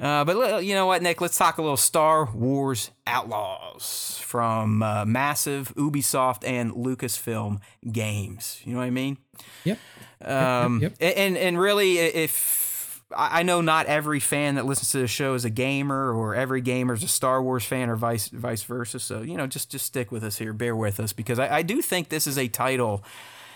Uh, 0.00 0.24
but 0.24 0.64
you 0.64 0.74
know 0.74 0.86
what, 0.86 1.00
Nick? 1.00 1.20
Let's 1.20 1.38
talk 1.38 1.58
a 1.58 1.62
little 1.62 1.76
Star 1.76 2.30
Wars 2.32 2.90
Outlaws 3.06 4.20
from 4.24 4.82
uh, 4.82 5.04
massive 5.06 5.72
Ubisoft 5.76 6.46
and 6.46 6.72
Lucasfilm 6.72 7.60
games. 7.92 8.60
You 8.64 8.72
know 8.72 8.80
what 8.80 8.86
I 8.86 8.90
mean? 8.90 9.16
yep. 9.64 9.78
Um, 10.24 10.80
yep. 10.80 10.94
And 11.00 11.36
and 11.36 11.58
really, 11.58 11.98
if 11.98 13.02
I 13.14 13.44
know 13.44 13.60
not 13.60 13.86
every 13.86 14.18
fan 14.18 14.56
that 14.56 14.66
listens 14.66 14.90
to 14.90 14.98
the 14.98 15.06
show 15.06 15.34
is 15.34 15.44
a 15.44 15.50
gamer, 15.50 16.12
or 16.12 16.34
every 16.34 16.60
gamer 16.60 16.94
is 16.94 17.02
a 17.02 17.08
Star 17.08 17.42
Wars 17.42 17.64
fan, 17.64 17.88
or 17.88 17.96
vice 17.96 18.28
vice 18.28 18.62
versa. 18.64 18.98
So 18.98 19.22
you 19.22 19.36
know, 19.36 19.46
just 19.46 19.70
just 19.70 19.86
stick 19.86 20.10
with 20.10 20.24
us 20.24 20.38
here, 20.38 20.52
bear 20.52 20.74
with 20.74 20.98
us, 20.98 21.12
because 21.12 21.38
I, 21.38 21.58
I 21.58 21.62
do 21.62 21.80
think 21.82 22.08
this 22.08 22.26
is 22.26 22.36
a 22.38 22.48
title 22.48 23.04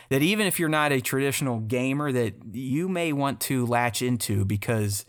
that 0.08 0.22
even 0.22 0.46
if 0.46 0.58
you're 0.60 0.68
not 0.68 0.92
a 0.92 1.00
traditional 1.00 1.60
gamer, 1.60 2.12
that 2.12 2.34
you 2.52 2.88
may 2.88 3.12
want 3.12 3.40
to 3.42 3.66
latch 3.66 4.02
into 4.02 4.44
because. 4.44 5.06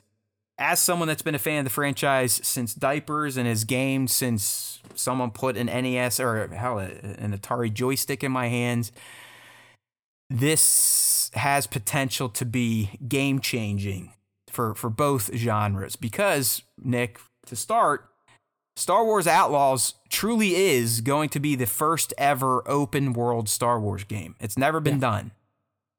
As 0.57 0.79
someone 0.79 1.07
that's 1.07 1.23
been 1.23 1.33
a 1.33 1.39
fan 1.39 1.57
of 1.57 1.63
the 1.63 1.71
franchise 1.71 2.39
since 2.43 2.75
diapers 2.75 3.35
and 3.35 3.47
has 3.47 3.63
gamed 3.63 4.11
since 4.11 4.79
someone 4.93 5.31
put 5.31 5.57
an 5.57 5.65
NES 5.65 6.19
or 6.19 6.49
hell, 6.49 6.77
an 6.77 7.35
Atari 7.35 7.73
joystick 7.73 8.23
in 8.23 8.31
my 8.31 8.47
hands, 8.47 8.91
this 10.31 11.29
has 11.33 11.67
potential 11.67 12.29
to 12.29 12.45
be 12.45 12.91
game 13.07 13.39
changing 13.39 14.13
for 14.49 14.73
for 14.75 14.89
both 14.89 15.33
genres 15.35 15.95
because 15.95 16.61
Nick 16.81 17.19
to 17.45 17.55
start 17.55 18.09
Star 18.75 19.03
Wars 19.05 19.27
Outlaws 19.27 19.95
truly 20.09 20.55
is 20.55 21.01
going 21.01 21.29
to 21.29 21.39
be 21.39 21.55
the 21.55 21.65
first 21.65 22.13
ever 22.17 22.67
open 22.67 23.13
world 23.13 23.49
Star 23.49 23.79
Wars 23.79 24.03
game. 24.03 24.35
It's 24.39 24.57
never 24.57 24.79
been 24.79 24.95
yeah. 24.95 24.99
done. 24.99 25.31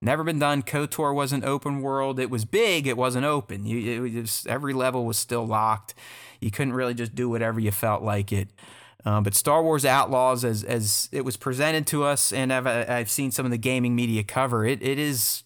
Never 0.00 0.24
been 0.24 0.40
done. 0.40 0.64
KOTOR 0.64 1.14
wasn't 1.14 1.44
open 1.44 1.80
world. 1.80 2.18
It 2.18 2.28
was 2.28 2.44
big. 2.44 2.88
It 2.88 2.96
wasn't 2.96 3.24
open. 3.24 3.64
You, 3.64 4.08
it 4.08 4.20
was, 4.22 4.46
every 4.48 4.72
level 4.72 5.04
was 5.04 5.16
still 5.16 5.46
locked. 5.46 5.94
You 6.40 6.50
couldn't 6.50 6.72
really 6.72 6.94
just 6.94 7.14
do 7.14 7.28
whatever 7.28 7.60
you 7.60 7.70
felt 7.70 8.02
like 8.02 8.32
it. 8.32 8.48
Um, 9.04 9.24
but 9.24 9.34
Star 9.34 9.62
Wars 9.62 9.84
Outlaws, 9.84 10.44
as 10.44 10.62
as 10.64 11.08
it 11.12 11.24
was 11.24 11.36
presented 11.36 11.86
to 11.88 12.04
us, 12.04 12.32
and 12.32 12.52
I've 12.52 12.66
I've 12.66 13.10
seen 13.10 13.30
some 13.30 13.44
of 13.44 13.50
the 13.50 13.58
gaming 13.58 13.94
media 13.96 14.22
cover 14.22 14.64
it. 14.64 14.82
It 14.82 14.98
is 14.98 15.44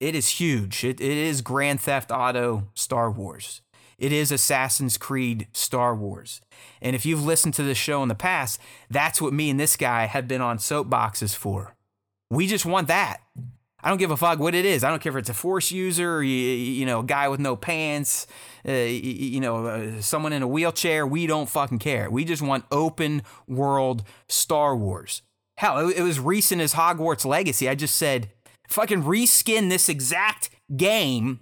it 0.00 0.14
is 0.14 0.28
huge. 0.28 0.84
It, 0.84 1.00
it 1.00 1.16
is 1.16 1.42
Grand 1.42 1.80
Theft 1.80 2.10
Auto 2.10 2.68
Star 2.74 3.10
Wars. 3.10 3.62
It 3.98 4.12
is 4.12 4.30
Assassin's 4.30 4.98
Creed 4.98 5.48
Star 5.54 5.94
Wars. 5.94 6.42
And 6.82 6.94
if 6.94 7.06
you've 7.06 7.24
listened 7.24 7.54
to 7.54 7.62
this 7.62 7.78
show 7.78 8.02
in 8.02 8.08
the 8.08 8.14
past, 8.14 8.60
that's 8.90 9.22
what 9.22 9.32
me 9.32 9.48
and 9.48 9.58
this 9.58 9.76
guy 9.76 10.04
have 10.04 10.28
been 10.28 10.42
on 10.42 10.58
soapboxes 10.58 11.34
for. 11.34 11.74
We 12.30 12.46
just 12.46 12.66
want 12.66 12.88
that. 12.88 13.22
I 13.82 13.88
don't 13.88 13.98
give 13.98 14.10
a 14.10 14.16
fuck 14.16 14.38
what 14.38 14.54
it 14.54 14.64
is. 14.64 14.82
I 14.82 14.90
don't 14.90 15.00
care 15.00 15.12
if 15.12 15.18
it's 15.18 15.28
a 15.28 15.34
force 15.34 15.70
user, 15.70 16.22
you, 16.22 16.34
you 16.34 16.86
know, 16.86 17.00
a 17.00 17.04
guy 17.04 17.28
with 17.28 17.40
no 17.40 17.56
pants, 17.56 18.26
uh, 18.66 18.72
you 18.72 19.38
know, 19.38 19.66
uh, 19.66 20.00
someone 20.00 20.32
in 20.32 20.42
a 20.42 20.48
wheelchair. 20.48 21.06
We 21.06 21.26
don't 21.26 21.48
fucking 21.48 21.78
care. 21.78 22.10
We 22.10 22.24
just 22.24 22.42
want 22.42 22.64
open 22.70 23.22
world 23.46 24.02
Star 24.28 24.76
Wars. 24.76 25.22
Hell, 25.58 25.88
it, 25.88 25.98
it 25.98 26.02
was 26.02 26.18
recent 26.18 26.60
as 26.60 26.74
Hogwarts 26.74 27.24
Legacy. 27.24 27.68
I 27.68 27.74
just 27.74 27.96
said, 27.96 28.30
fucking 28.68 29.02
reskin 29.04 29.68
this 29.70 29.88
exact 29.88 30.50
game 30.76 31.40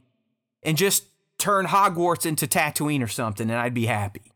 and 0.62 0.76
just 0.76 1.04
turn 1.38 1.66
Hogwarts 1.66 2.26
into 2.26 2.46
Tatooine 2.46 3.02
or 3.02 3.08
something, 3.08 3.50
and 3.50 3.58
I'd 3.58 3.74
be 3.74 3.86
happy. 3.86 4.32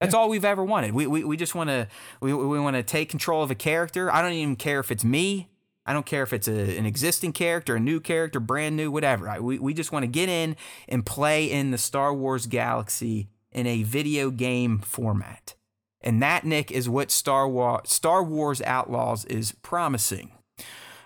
That's 0.00 0.14
yeah. 0.14 0.20
all 0.20 0.28
we've 0.28 0.44
ever 0.44 0.64
wanted. 0.64 0.92
We, 0.92 1.06
we, 1.06 1.24
we 1.24 1.36
just 1.36 1.54
want 1.54 1.70
to 1.70 1.88
we, 2.20 2.32
we 2.34 2.60
want 2.60 2.76
to 2.76 2.82
take 2.82 3.08
control 3.08 3.42
of 3.42 3.50
a 3.50 3.54
character. 3.54 4.12
I 4.12 4.20
don't 4.20 4.32
even 4.32 4.56
care 4.56 4.80
if 4.80 4.90
it's 4.90 5.04
me. 5.04 5.48
I 5.86 5.92
don't 5.92 6.04
care 6.04 6.22
if 6.24 6.32
it's 6.32 6.48
a, 6.48 6.76
an 6.76 6.84
existing 6.84 7.32
character, 7.32 7.76
a 7.76 7.80
new 7.80 8.00
character, 8.00 8.40
brand 8.40 8.76
new, 8.76 8.90
whatever. 8.90 9.28
I, 9.28 9.38
we, 9.38 9.58
we 9.58 9.72
just 9.72 9.92
want 9.92 10.02
to 10.02 10.08
get 10.08 10.28
in 10.28 10.56
and 10.88 11.06
play 11.06 11.50
in 11.50 11.70
the 11.70 11.78
Star 11.78 12.12
Wars 12.12 12.46
galaxy 12.46 13.28
in 13.52 13.66
a 13.66 13.84
video 13.84 14.30
game 14.30 14.80
format. 14.80 15.54
And 16.00 16.22
that, 16.22 16.44
Nick, 16.44 16.70
is 16.70 16.88
what 16.88 17.10
Star, 17.10 17.48
Wa- 17.48 17.82
Star 17.84 18.22
Wars 18.22 18.60
Outlaws 18.62 19.24
is 19.24 19.52
promising. 19.52 20.32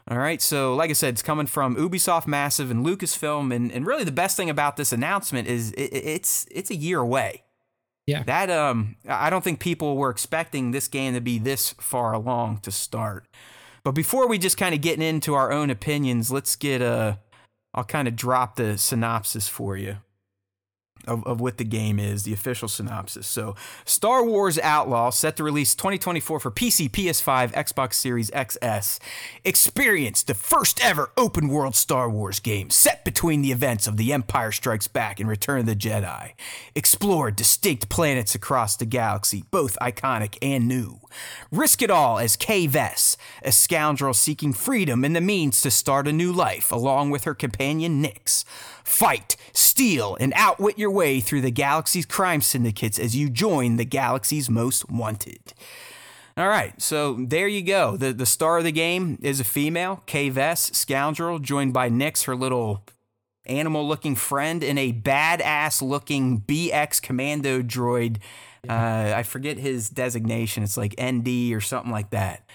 All 0.09 0.19
right, 0.19 0.43
so 0.43 0.75
like 0.75 0.91
I 0.91 0.95
said, 0.95 1.15
it's 1.15 1.23
coming 1.23 1.47
from 1.47 1.77
Ubisoft 1.77 2.27
Massive 2.27 2.71
and 2.71 2.85
Lucasfilm, 2.85 3.55
and, 3.55 3.71
and 3.71 3.87
really 3.87 4.03
the 4.03 4.11
best 4.11 4.37
thing 4.37 4.51
about 4.51 4.77
this 4.77 4.93
announcement 4.93 5.47
is 5.47 5.71
it, 5.73 5.93
it's 5.95 6.49
it's 6.51 6.71
a 6.71 6.75
year 6.75 6.99
away. 6.99 7.45
Yeah, 8.07 8.25
that 8.25 8.51
um, 8.51 8.97
I 9.07 9.31
don't 9.31 9.45
think 9.45 9.61
people 9.61 9.97
were 9.97 10.11
expecting 10.11 10.73
this 10.73 10.89
game 10.89 11.15
to 11.15 11.21
be 11.21 11.39
this 11.39 11.75
far 11.79 12.13
along 12.13 12.59
to 12.63 12.73
start. 12.73 13.27
But 13.83 13.93
before 13.93 14.29
we 14.29 14.39
just 14.39 14.57
kind 14.57 14.75
of 14.75 14.81
get 14.81 15.01
into 15.01 15.35
our 15.35 15.53
own 15.53 15.71
opinions, 15.71 16.31
let's 16.31 16.57
get 16.57 16.83
a. 16.83 17.19
I'll 17.73 17.85
kind 17.85 18.09
of 18.09 18.17
drop 18.17 18.57
the 18.57 18.77
synopsis 18.77 19.49
for 19.49 19.77
you 19.77 19.99
of, 21.07 21.27
of 21.27 21.41
what 21.41 21.59
the 21.59 21.65
game 21.65 21.99
is, 21.99 22.25
the 22.25 22.33
official 22.33 22.69
synopsis. 22.69 23.27
So, 23.27 23.55
Star 23.85 24.25
Wars 24.25 24.59
Outlaw, 24.59 25.11
set 25.11 25.37
to 25.37 25.45
release 25.45 25.75
2024 25.75 26.41
for 26.41 26.51
PC, 26.51 26.91
PS5, 26.91 27.53
Xbox 27.53 27.95
Series 27.95 28.31
XS. 28.31 28.99
Experience 29.45 30.23
the 30.23 30.35
first 30.35 30.85
ever 30.85 31.11
open 31.17 31.49
world 31.49 31.75
Star 31.75 32.09
Wars 32.09 32.41
game 32.41 32.71
set 32.71 33.05
between 33.05 33.43
the 33.43 33.53
events 33.53 33.87
of 33.87 33.97
The 33.97 34.13
Empire 34.13 34.53
Strikes 34.53 34.89
Back 34.89 35.21
and 35.21 35.29
Return 35.29 35.61
of 35.61 35.67
the 35.67 35.77
Jedi. 35.77 36.33
Explore 36.75 37.31
distinct 37.31 37.89
planets 37.89 38.35
across 38.35 38.77
the 38.77 38.87
galaxy, 38.87 39.45
both 39.51 39.79
iconic 39.81 40.37
and 40.43 40.69
new. 40.69 41.01
Risk 41.51 41.83
it 41.83 41.91
all 41.91 42.19
as 42.19 42.37
Kay 42.37 42.67
Vess, 42.67 43.17
a 43.43 43.53
scoundrel 43.53 44.15
seeking 44.15 44.53
freedom 44.53 45.05
and 45.05 45.15
the 45.15 45.21
means 45.21 45.61
to 45.63 45.71
start 45.71 46.07
a 46.07 46.13
new 46.13 46.33
life, 46.33 46.71
along 46.71 47.11
with 47.11 47.25
her 47.25 47.35
companion 47.35 48.01
Nix. 48.01 48.45
Fight, 48.85 49.37
steal, 49.53 50.17
and 50.21 50.33
outwit 50.35 50.79
your 50.79 50.90
way 50.91 51.21
through 51.21 51.41
the 51.41 51.51
galaxy's 51.51 52.07
crime 52.07 52.41
syndicates 52.41 52.99
as 52.99 53.17
you 53.17 53.31
join 53.31 53.77
the 53.77 53.85
galaxy's 53.85 54.51
most 54.51 54.91
wanted. 54.91 55.53
All 56.37 56.49
right, 56.49 56.81
so 56.81 57.15
there 57.15 57.49
you 57.49 57.63
go. 57.63 57.97
The 57.97 58.13
the 58.13 58.27
star 58.27 58.59
of 58.59 58.65
the 58.65 58.73
game 58.73 59.19
is 59.21 59.41
a 59.41 59.45
female, 59.45 60.03
Kay 60.07 60.31
Vess, 60.31 60.75
scoundrel, 60.75 61.39
joined 61.39 61.73
by 61.73 61.89
Nix, 61.89 62.23
her 62.23 62.37
little 62.37 62.85
animal 63.47 63.87
looking 63.87 64.15
friend, 64.15 64.63
and 64.63 64.79
a 64.79 64.93
badass 64.93 65.83
looking 65.83 66.41
BX 66.41 67.03
commando 67.03 67.63
droid. 67.63 68.19
Uh, 68.69 69.13
I 69.17 69.23
forget 69.23 69.59
his 69.59 69.91
designation. 69.91 70.63
It's 70.63 70.77
like 70.77 70.95
ND 71.01 71.53
or 71.53 71.61
something 71.61 71.91
like 71.91 72.11
that. 72.11 72.49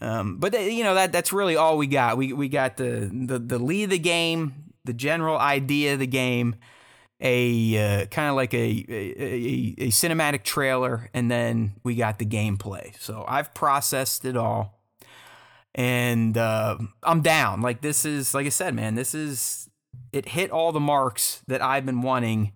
Um, 0.00 0.38
but 0.38 0.52
you 0.52 0.84
know 0.84 0.94
that 0.94 1.12
that's 1.12 1.32
really 1.32 1.56
all 1.56 1.78
we 1.78 1.86
got. 1.86 2.16
We 2.16 2.32
we 2.32 2.48
got 2.48 2.76
the 2.76 3.10
the 3.12 3.38
the 3.38 3.58
lead 3.58 3.84
of 3.84 3.90
the 3.90 3.98
game, 3.98 4.72
the 4.84 4.92
general 4.92 5.38
idea 5.38 5.94
of 5.94 6.00
the 6.00 6.06
game, 6.06 6.56
a 7.20 8.02
uh, 8.02 8.06
kind 8.06 8.28
of 8.28 8.36
like 8.36 8.52
a, 8.52 8.84
a, 8.88 9.74
a 9.78 9.88
cinematic 9.88 10.42
trailer, 10.44 11.08
and 11.14 11.30
then 11.30 11.74
we 11.82 11.94
got 11.94 12.18
the 12.18 12.26
gameplay. 12.26 12.98
So 13.00 13.24
I've 13.26 13.54
processed 13.54 14.24
it 14.24 14.36
all, 14.36 14.80
and 15.74 16.36
uh, 16.36 16.78
I'm 17.02 17.22
down. 17.22 17.62
Like 17.62 17.80
this 17.80 18.04
is 18.04 18.34
like 18.34 18.46
I 18.46 18.50
said, 18.50 18.74
man. 18.74 18.94
This 18.94 19.14
is 19.14 19.70
it 20.12 20.28
hit 20.28 20.50
all 20.50 20.72
the 20.72 20.80
marks 20.80 21.42
that 21.46 21.62
I've 21.62 21.86
been 21.86 22.02
wanting 22.02 22.52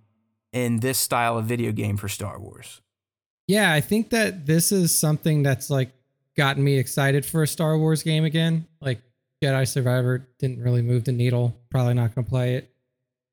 in 0.52 0.80
this 0.80 0.98
style 0.98 1.38
of 1.38 1.46
video 1.46 1.72
game 1.72 1.96
for 1.96 2.08
Star 2.08 2.38
Wars. 2.40 2.80
Yeah, 3.46 3.72
I 3.72 3.80
think 3.80 4.10
that 4.10 4.46
this 4.46 4.72
is 4.72 4.96
something 4.96 5.42
that's 5.42 5.70
like 5.70 5.92
gotten 6.36 6.62
me 6.62 6.78
excited 6.78 7.24
for 7.24 7.42
a 7.42 7.46
Star 7.46 7.76
Wars 7.78 8.02
game 8.02 8.24
again. 8.24 8.66
Like 8.80 9.00
Jedi 9.42 9.66
Survivor 9.66 10.28
didn't 10.38 10.60
really 10.60 10.82
move 10.82 11.04
the 11.04 11.12
needle. 11.12 11.56
Probably 11.70 11.94
not 11.94 12.14
to 12.14 12.22
play 12.22 12.54
it. 12.54 12.69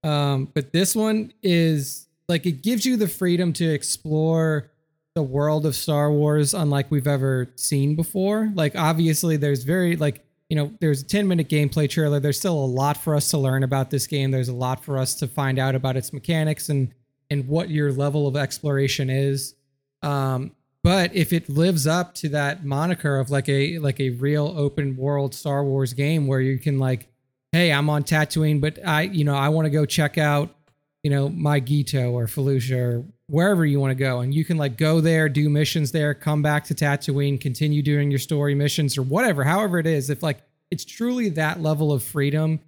Um, 0.07 0.49
but 0.53 0.71
this 0.71 0.95
one 0.95 1.33
is 1.43 2.07
like 2.29 2.45
it 2.45 2.61
gives 2.63 2.85
you 2.85 2.95
the 2.95 3.07
freedom 3.07 3.51
to 3.53 3.65
explore 3.65 4.71
the 5.15 5.23
world 5.23 5.65
of 5.65 5.75
Star 5.75 6.11
Wars 6.11 6.53
unlike 6.53 6.89
we've 6.91 7.07
ever 7.07 7.49
seen 7.55 7.95
before. 7.95 8.51
Like 8.53 8.75
obviously 8.75 9.35
there's 9.35 9.63
very 9.63 9.95
like 9.97 10.23
you 10.49 10.55
know 10.55 10.71
there's 10.79 11.01
a 11.01 11.05
10 11.05 11.27
minute 11.27 11.49
gameplay 11.49 11.89
trailer. 11.89 12.19
There's 12.19 12.39
still 12.39 12.53
a 12.53 12.65
lot 12.65 12.95
for 12.95 13.15
us 13.15 13.29
to 13.31 13.37
learn 13.37 13.63
about 13.63 13.89
this 13.89 14.07
game. 14.07 14.31
There's 14.31 14.49
a 14.49 14.55
lot 14.55 14.83
for 14.83 14.97
us 14.97 15.15
to 15.15 15.27
find 15.27 15.59
out 15.59 15.75
about 15.75 15.97
its 15.97 16.13
mechanics 16.13 16.69
and 16.69 16.93
and 17.29 17.47
what 17.47 17.69
your 17.69 17.91
level 17.91 18.27
of 18.27 18.37
exploration 18.37 19.09
is. 19.09 19.55
Um, 20.01 20.51
but 20.83 21.13
if 21.13 21.33
it 21.33 21.49
lives 21.49 21.85
up 21.85 22.15
to 22.15 22.29
that 22.29 22.63
moniker 22.63 23.19
of 23.19 23.29
like 23.29 23.49
a 23.49 23.77
like 23.79 23.99
a 23.99 24.11
real 24.11 24.53
open 24.55 24.95
world 24.95 25.35
Star 25.35 25.63
Wars 25.63 25.93
game 25.93 26.27
where 26.27 26.39
you 26.39 26.57
can 26.59 26.79
like, 26.79 27.09
hey, 27.51 27.71
I'm 27.71 27.89
on 27.89 28.03
Tatooine, 28.03 28.61
but 28.61 28.85
I 28.85 29.03
you 29.03 29.23
know 29.23 29.35
I 29.35 29.49
want 29.49 29.65
to 29.65 29.69
go 29.69 29.85
check 29.85 30.17
out 30.17 30.55
you 31.03 31.09
know 31.09 31.29
Mygeeto 31.29 32.11
or 32.11 32.27
Felucia 32.27 32.77
or 32.77 33.05
wherever 33.27 33.65
you 33.65 33.79
want 33.79 33.91
to 33.91 33.95
go, 33.95 34.19
and 34.19 34.33
you 34.33 34.45
can 34.45 34.57
like 34.57 34.77
go 34.77 35.01
there, 35.01 35.29
do 35.29 35.49
missions 35.49 35.91
there, 35.91 36.13
come 36.13 36.41
back 36.41 36.65
to 36.65 36.75
Tatooine, 36.75 37.39
continue 37.39 37.81
doing 37.81 38.09
your 38.09 38.19
story 38.19 38.55
missions 38.55 38.97
or 38.97 39.01
whatever, 39.03 39.43
however 39.43 39.79
it 39.79 39.87
is. 39.87 40.09
If 40.09 40.23
like 40.23 40.41
it's 40.71 40.85
truly 40.85 41.29
that 41.29 41.61
level 41.61 41.91
of 41.91 42.03
freedom 42.03 42.59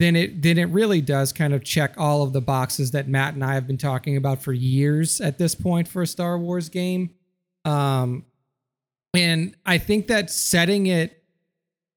then 0.00 0.16
it 0.16 0.42
then 0.42 0.58
it 0.58 0.64
really 0.70 1.00
does 1.00 1.32
kind 1.32 1.54
of 1.54 1.62
check 1.62 1.94
all 1.96 2.22
of 2.22 2.32
the 2.32 2.40
boxes 2.40 2.90
that 2.92 3.08
Matt 3.08 3.34
and 3.34 3.44
I 3.44 3.54
have 3.54 3.66
been 3.66 3.78
talking 3.78 4.16
about 4.16 4.42
for 4.42 4.52
years 4.52 5.20
at 5.20 5.38
this 5.38 5.54
point 5.54 5.88
for 5.88 6.02
a 6.02 6.06
Star 6.06 6.38
Wars 6.38 6.68
game. 6.68 7.10
Um, 7.64 8.24
and 9.14 9.56
I 9.64 9.78
think 9.78 10.08
that 10.08 10.30
setting 10.30 10.86
it, 10.86 11.22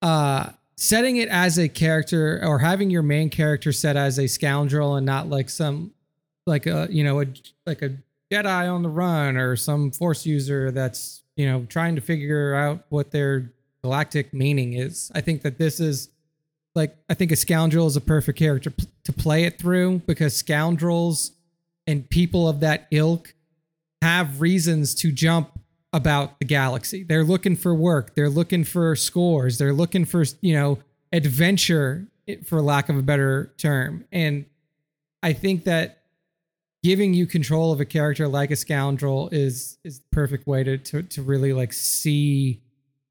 uh, 0.01 0.51
setting 0.77 1.17
it 1.17 1.27
as 1.29 1.57
a 1.57 1.67
character 1.67 2.39
or 2.43 2.59
having 2.59 2.89
your 2.89 3.01
main 3.01 3.29
character 3.29 3.71
set 3.71 3.97
as 3.97 4.19
a 4.19 4.27
scoundrel 4.27 4.95
and 4.95 5.05
not 5.05 5.27
like 5.27 5.49
some, 5.49 5.91
like 6.45 6.65
a 6.65 6.87
you 6.89 7.03
know 7.03 7.21
a 7.21 7.25
like 7.65 7.81
a 7.81 7.97
Jedi 8.31 8.73
on 8.73 8.83
the 8.83 8.89
run 8.89 9.37
or 9.37 9.55
some 9.55 9.91
Force 9.91 10.25
user 10.25 10.71
that's 10.71 11.23
you 11.35 11.45
know 11.45 11.65
trying 11.69 11.95
to 11.95 12.01
figure 12.01 12.55
out 12.55 12.85
what 12.89 13.11
their 13.11 13.51
galactic 13.83 14.33
meaning 14.33 14.73
is. 14.73 15.11
I 15.13 15.21
think 15.21 15.41
that 15.41 15.57
this 15.57 15.79
is 15.79 16.09
like 16.75 16.95
I 17.09 17.13
think 17.15 17.31
a 17.31 17.35
scoundrel 17.35 17.87
is 17.87 17.95
a 17.95 18.01
perfect 18.01 18.37
character 18.37 18.69
p- 18.69 18.87
to 19.05 19.13
play 19.13 19.43
it 19.43 19.59
through 19.59 20.03
because 20.05 20.35
scoundrels 20.35 21.31
and 21.85 22.09
people 22.09 22.47
of 22.47 22.59
that 22.59 22.87
ilk 22.91 23.33
have 24.01 24.41
reasons 24.41 24.93
to 24.95 25.11
jump 25.11 25.56
about 25.93 26.39
the 26.39 26.45
galaxy. 26.45 27.03
They're 27.03 27.23
looking 27.23 27.55
for 27.55 27.73
work. 27.73 28.15
They're 28.15 28.29
looking 28.29 28.63
for 28.63 28.95
scores. 28.95 29.57
They're 29.57 29.73
looking 29.73 30.05
for, 30.05 30.23
you 30.41 30.53
know, 30.53 30.79
adventure, 31.11 32.07
for 32.45 32.61
lack 32.61 32.89
of 32.89 32.97
a 32.97 33.01
better 33.01 33.53
term. 33.57 34.05
And 34.11 34.45
I 35.23 35.33
think 35.33 35.63
that 35.63 36.03
giving 36.83 37.13
you 37.13 37.25
control 37.25 37.71
of 37.71 37.79
a 37.79 37.85
character 37.85 38.27
like 38.27 38.51
a 38.51 38.55
scoundrel 38.55 39.29
is 39.31 39.77
is 39.83 39.99
the 39.99 40.05
perfect 40.11 40.47
way 40.47 40.63
to 40.63 40.77
to, 40.77 41.03
to 41.03 41.21
really 41.21 41.53
like 41.53 41.73
see 41.73 42.61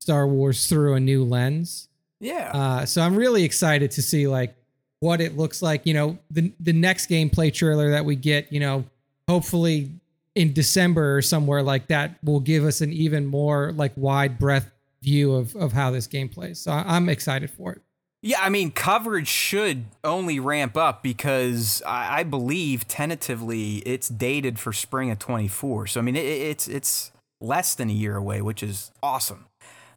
Star 0.01 0.27
Wars 0.27 0.69
through 0.69 0.95
a 0.95 1.01
new 1.01 1.25
lens. 1.25 1.89
Yeah. 2.21 2.51
Uh, 2.53 2.87
so 2.87 3.03
I'm 3.03 3.17
really 3.17 3.45
excited 3.45 3.91
to 3.93 4.03
see 4.03 4.27
like 4.27 4.55
what 5.01 5.21
it 5.21 5.37
looks 5.37 5.63
like. 5.63 5.87
You 5.87 5.95
know, 5.95 6.19
the 6.31 6.53
the 6.61 6.73
next 6.73 7.09
gameplay 7.11 7.53
trailer 7.53 7.91
that 7.91 8.05
we 8.05 8.17
get. 8.17 8.53
You 8.53 8.61
know, 8.61 8.85
hopefully 9.29 9.91
in 10.37 10.53
December 10.53 11.17
or 11.17 11.23
somewhere 11.23 11.63
like 11.63 11.89
that 11.89 12.19
will 12.23 12.41
give 12.41 12.65
us 12.65 12.81
an 12.83 12.93
even 12.93 13.27
more 13.27 13.73
like 13.73 13.93
wide 13.97 14.39
breadth 14.39 14.71
view 15.03 15.35
of 15.35 15.57
of 15.57 15.73
how 15.73 15.91
this 15.91 16.07
game 16.07 16.29
plays. 16.29 16.61
So 16.61 16.71
I'm 16.71 17.09
excited 17.09 17.51
for 17.51 17.73
it. 17.73 17.83
Yeah, 18.23 18.41
I 18.41 18.49
mean, 18.49 18.71
coverage 18.71 19.29
should 19.29 19.85
only 20.05 20.39
ramp 20.39 20.77
up 20.77 21.03
because 21.03 21.83
I, 21.87 22.21
I 22.21 22.23
believe 22.23 22.87
tentatively 22.87 23.77
it's 23.79 24.09
dated 24.09 24.59
for 24.59 24.73
spring 24.73 25.11
of 25.11 25.19
24. 25.19 25.87
So 25.89 26.01
I 26.01 26.03
mean, 26.03 26.17
it, 26.17 26.25
it's 26.25 26.69
it's 26.69 27.13
less 27.41 27.75
than 27.75 27.89
a 27.89 27.95
year 27.95 28.17
away, 28.17 28.43
which 28.43 28.63
is 28.63 28.93
awesome. 29.03 29.47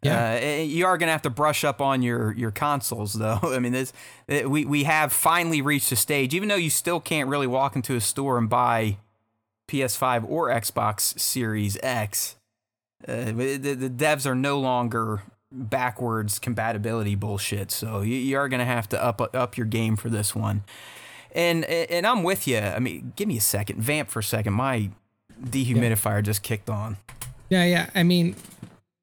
Yeah. 0.02 0.40
Uh, 0.42 0.62
you 0.62 0.86
are 0.86 0.96
gonna 0.96 1.12
have 1.12 1.22
to 1.22 1.30
brush 1.30 1.64
up 1.64 1.82
on 1.82 2.00
your 2.00 2.32
your 2.32 2.50
consoles, 2.50 3.12
though. 3.12 3.40
I 3.42 3.58
mean, 3.58 3.72
this 3.72 3.92
uh, 4.30 4.48
we 4.48 4.64
we 4.64 4.84
have 4.84 5.12
finally 5.12 5.60
reached 5.60 5.92
a 5.92 5.96
stage, 5.96 6.34
even 6.34 6.48
though 6.48 6.54
you 6.54 6.70
still 6.70 7.00
can't 7.00 7.28
really 7.28 7.46
walk 7.46 7.76
into 7.76 7.94
a 7.94 8.00
store 8.00 8.38
and 8.38 8.48
buy 8.48 8.96
PS5 9.70 10.28
or 10.28 10.48
Xbox 10.48 11.18
Series 11.18 11.78
X. 11.82 12.36
Uh, 13.06 13.32
the, 13.32 13.56
the 13.56 13.90
devs 13.90 14.26
are 14.26 14.34
no 14.34 14.58
longer 14.58 15.22
backwards 15.52 16.38
compatibility 16.38 17.14
bullshit. 17.14 17.70
So 17.70 18.02
you, 18.02 18.16
you 18.16 18.36
are 18.36 18.48
gonna 18.48 18.64
have 18.64 18.88
to 18.90 19.02
up 19.02 19.20
up 19.34 19.56
your 19.56 19.66
game 19.66 19.96
for 19.96 20.10
this 20.10 20.34
one. 20.34 20.64
And 21.32 21.64
and 21.64 22.06
I'm 22.06 22.22
with 22.22 22.46
you. 22.48 22.58
I 22.58 22.78
mean, 22.78 23.12
give 23.16 23.28
me 23.28 23.36
a 23.36 23.42
second, 23.42 23.80
vamp 23.80 24.10
for 24.10 24.18
a 24.18 24.24
second. 24.24 24.52
My 24.54 24.90
dehumidifier 25.42 26.22
just 26.22 26.42
kicked 26.42 26.68
on. 26.68 26.96
Yeah, 27.48 27.64
yeah. 27.64 27.90
I 27.94 28.02
mean, 28.02 28.36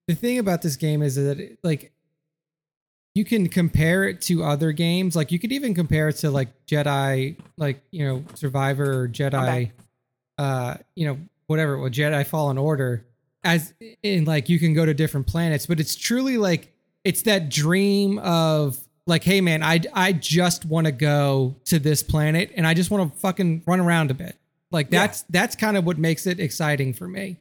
the 0.08 0.16
thing 0.16 0.38
about 0.38 0.62
this 0.62 0.76
game 0.76 1.02
is 1.02 1.16
that 1.16 1.40
it, 1.40 1.60
like 1.64 1.92
you 3.16 3.26
can 3.26 3.50
compare 3.50 4.04
it 4.04 4.22
to 4.24 4.44
other 4.44 4.72
games. 4.72 5.16
Like 5.16 5.32
you 5.32 5.40
could 5.40 5.52
even 5.52 5.74
compare 5.74 6.10
it 6.10 6.18
to 6.18 6.30
like 6.30 6.50
Jedi, 6.68 7.38
like 7.58 7.82
you 7.92 8.06
know, 8.06 8.24
Survivor 8.36 9.04
or 9.04 9.08
Jedi, 9.08 9.72
uh, 10.38 10.76
you 10.96 11.06
know, 11.06 11.18
whatever. 11.48 11.78
Well, 11.78 11.90
Jedi 11.90 12.26
Fallen 12.26 12.58
Order, 12.58 13.06
as 13.44 13.74
in 14.04 14.26
like 14.26 14.50
you 14.50 14.60
can 14.60 14.74
go 14.74 14.86
to 14.86 14.94
different 14.94 15.28
planets, 15.28 15.66
but 15.66 15.80
it's 15.80 15.96
truly 15.96 16.38
like 16.38 16.74
it's 17.04 17.22
that 17.24 17.50
dream 17.50 18.20
of 18.20 18.78
like, 19.06 19.24
hey 19.24 19.40
man, 19.42 19.64
I 19.64 19.82
I 19.94 20.12
just 20.14 20.66
want 20.66 20.86
to 20.86 20.92
go 20.92 21.56
to 21.66 21.80
this 21.80 22.04
planet 22.04 22.52
and 22.56 22.68
I 22.68 22.74
just 22.74 22.92
want 22.92 23.12
to 23.14 23.20
fucking 23.20 23.64
run 23.66 23.80
around 23.80 24.12
a 24.12 24.14
bit. 24.14 24.38
Like 24.72 24.88
Yeah. 24.92 25.08
that's 25.08 25.22
that's 25.30 25.56
kind 25.56 25.78
of 25.78 25.86
what 25.86 25.98
makes 25.98 26.28
it 26.28 26.40
exciting 26.40 26.94
for 26.94 27.08
me. 27.08 27.38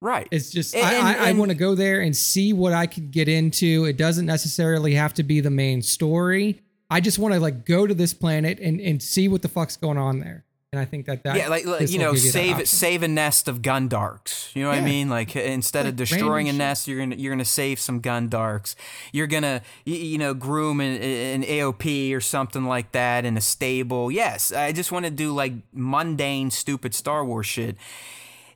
Right. 0.00 0.28
It's 0.30 0.50
just 0.50 0.76
And- 0.76 0.84
I, 0.86 0.94
and- 0.94 1.20
I, 1.22 1.28
I 1.30 1.32
want 1.32 1.50
to 1.50 1.56
go 1.56 1.74
there 1.74 2.00
and 2.02 2.14
see 2.16 2.52
what 2.52 2.72
I 2.72 2.86
could 2.86 3.10
get 3.10 3.26
into. 3.28 3.84
It 3.86 3.96
doesn't 3.96 4.26
necessarily 4.26 4.94
have 4.94 5.14
to 5.14 5.22
be 5.22 5.40
the 5.40 5.50
main 5.50 5.80
story. 5.82 6.60
I 6.90 7.00
just 7.00 7.18
want 7.18 7.34
to 7.34 7.40
like 7.40 7.64
go 7.64 7.86
to 7.86 7.94
this 7.94 8.12
planet 8.14 8.58
and 8.60 8.80
and 8.80 9.02
see 9.02 9.28
what 9.28 9.42
the 9.42 9.48
fuck's 9.48 9.76
going 9.76 9.98
on 9.98 10.20
there. 10.20 10.44
And 10.70 10.78
I 10.78 10.84
think 10.84 11.06
that 11.06 11.22
that 11.22 11.34
yeah, 11.34 11.48
like, 11.48 11.64
like 11.64 11.90
you 11.90 11.98
know, 11.98 12.14
save 12.14 12.52
option. 12.52 12.66
save 12.66 13.02
a 13.02 13.08
nest 13.08 13.48
of 13.48 13.62
gundarks. 13.62 14.54
You 14.54 14.64
know 14.64 14.68
what 14.68 14.76
I 14.76 14.82
mean? 14.82 15.08
Like 15.08 15.34
instead 15.34 15.86
of 15.86 15.96
destroying 15.96 16.50
a 16.50 16.52
nest, 16.52 16.86
you're 16.86 16.98
gonna 16.98 17.16
you're 17.16 17.32
gonna 17.32 17.46
save 17.46 17.80
some 17.80 18.02
gundarks. 18.02 18.74
You're 19.10 19.28
gonna 19.28 19.62
you, 19.86 19.96
you 19.96 20.18
know 20.18 20.34
groom 20.34 20.82
an, 20.82 21.00
an 21.00 21.42
eopie 21.44 22.14
or 22.14 22.20
something 22.20 22.66
like 22.66 22.92
that 22.92 23.24
in 23.24 23.38
a 23.38 23.40
stable. 23.40 24.10
Yes, 24.10 24.52
I 24.52 24.72
just 24.72 24.92
want 24.92 25.06
to 25.06 25.10
do 25.10 25.32
like 25.32 25.54
mundane, 25.72 26.50
stupid 26.50 26.94
Star 26.94 27.24
Wars 27.24 27.46
shit. 27.46 27.78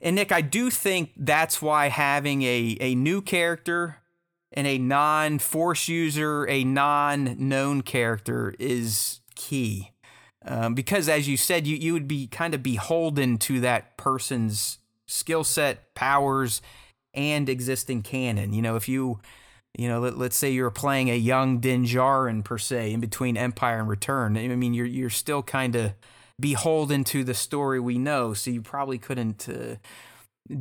And 0.03 0.17
Nick, 0.17 0.33
I 0.33 0.43
do 0.43 0.69
think 0.69 1.13
that's 1.17 1.63
why 1.63 1.89
having 1.89 2.43
a 2.43 2.77
a 2.79 2.95
new 2.95 3.23
character 3.23 4.03
and 4.53 4.67
a 4.67 4.77
non 4.77 5.39
force 5.39 5.89
user, 5.89 6.47
a 6.47 6.63
non 6.63 7.37
known 7.39 7.81
character 7.81 8.55
is 8.59 9.21
key. 9.35 9.92
Um, 10.45 10.75
because 10.75 11.09
as 11.09 11.29
you 11.29 11.37
said, 11.37 11.67
you, 11.67 11.77
you 11.77 11.93
would 11.93 12.09
be 12.09 12.27
kind 12.27 12.55
of 12.55 12.63
beholden 12.63 13.39
to 13.39 13.61
that 13.61 13.97
person's 13.97 14.79
skill 15.07 15.45
set, 15.45 15.95
powers, 15.95 16.63
and 17.15 17.49
existing 17.49 18.03
canon. 18.03 18.53
You 18.53 18.63
know, 18.63 18.77
if 18.77 18.89
you, 18.89 19.21
you 19.77 19.89
know, 19.89 20.01
let, 20.01 20.19
let's 20.19 20.37
say 20.37 20.51
you're 20.51 20.71
playing 20.71 21.11
a 21.11 21.17
young 21.17 21.59
Din 21.61 21.85
Djarin 21.85 22.45
per 22.45 22.59
se 22.59 22.93
in 22.93 23.01
between 23.01 23.37
Empire 23.37 23.79
and 23.81 23.89
Return. 23.89 24.37
I 24.37 24.49
mean, 24.49 24.75
you're 24.75 24.87
you're 24.87 25.11
still 25.11 25.43
kind 25.43 25.77
of 25.77 25.93
beholden 26.41 27.05
to 27.05 27.25
the 27.25 27.35
story 27.35 27.79
we 27.79 27.99
know, 27.99 28.35
so 28.35 28.51
you 28.51 28.63
probably 28.63 28.99
couldn't. 28.99 29.49
Uh, 29.49 29.77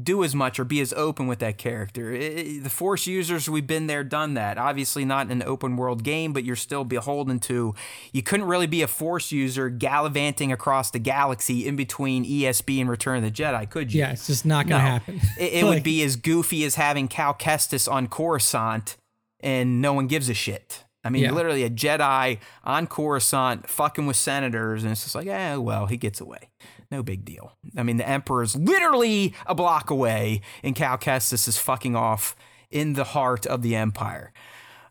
do 0.03 0.24
as 0.24 0.36
much 0.36 0.60
or 0.60 0.64
be 0.64 0.80
as 0.80 0.94
open 0.94 1.26
with 1.28 1.40
that 1.40 1.58
character. 1.58 2.14
I- 2.14 2.18
I- 2.18 2.60
the 2.62 2.70
Force 2.70 3.08
users, 3.08 3.49
we've 3.49 3.66
been 3.66 3.88
there, 3.88 4.03
done 4.03 4.36
that. 4.36 4.58
Obviously, 4.58 5.03
not 5.06 5.26
in 5.26 5.32
an 5.32 5.44
open 5.48 5.76
world 5.76 6.03
game, 6.03 6.34
but 6.34 6.44
you're 6.44 6.56
still 6.56 6.84
beholden 6.84 7.40
to. 7.41 7.74
You 8.14 8.22
couldn't 8.22 8.45
really 8.45 8.68
be 8.68 8.84
a 8.84 8.88
Force 8.88 9.32
user 9.32 9.70
gallivanting 9.70 10.52
across 10.52 10.91
the 10.91 10.99
galaxy 10.99 11.68
in 11.68 11.76
between 11.76 12.24
ESB 12.24 12.80
and 12.80 12.90
Return 12.90 13.18
of 13.18 13.24
the 13.24 13.32
Jedi, 13.32 13.68
could 13.70 13.91
you? 13.91 13.99
yeah, 14.02 14.12
it's 14.12 14.28
just 14.28 14.45
not 14.45 14.68
gonna 14.68 14.84
No. 14.84 14.90
happen. 14.90 15.22
It, 15.40 15.53
it 15.53 15.64
Like, 15.66 15.74
would 15.76 15.84
be 15.84 16.03
as 16.03 16.16
goofy 16.16 16.64
as 16.64 16.76
having 16.76 17.08
Cal 17.08 17.34
Kestis 17.34 17.91
on 17.91 18.08
Coruscant 18.08 18.98
and 19.40 19.82
no 19.82 19.94
one 19.94 20.06
gives 20.06 20.30
a 20.30 20.36
shit. 20.36 20.84
I 21.03 21.10
mean, 21.10 21.24
Yeah. 21.24 21.32
literally 21.32 21.64
a 21.64 21.70
Jedi 21.72 22.38
on 22.64 22.86
Coruscant 22.86 23.68
fucking 23.68 24.06
with 24.06 24.16
senators, 24.18 24.84
and 24.84 24.91
it's 24.91 25.02
just 25.02 25.16
like, 25.16 25.26
eh, 25.26 25.56
well, 25.56 25.88
he 25.88 25.98
gets 25.98 26.22
away. 26.22 26.52
No 26.91 27.01
big 27.01 27.23
deal. 27.23 27.53
I 27.77 27.84
mean, 27.84 27.97
the 27.97 28.07
Emperor's 28.07 28.55
literally 28.55 29.34
a 29.47 29.55
block 29.55 29.89
away, 29.89 30.41
and 30.61 30.76
Cal 30.76 30.97
Kestis 30.97 31.47
is 31.47 31.57
fucking 31.57 31.95
off 31.95 32.35
in 32.69 32.93
the 32.93 33.05
heart 33.05 33.47
of 33.47 33.61
the 33.61 33.76
Empire. 33.76 34.34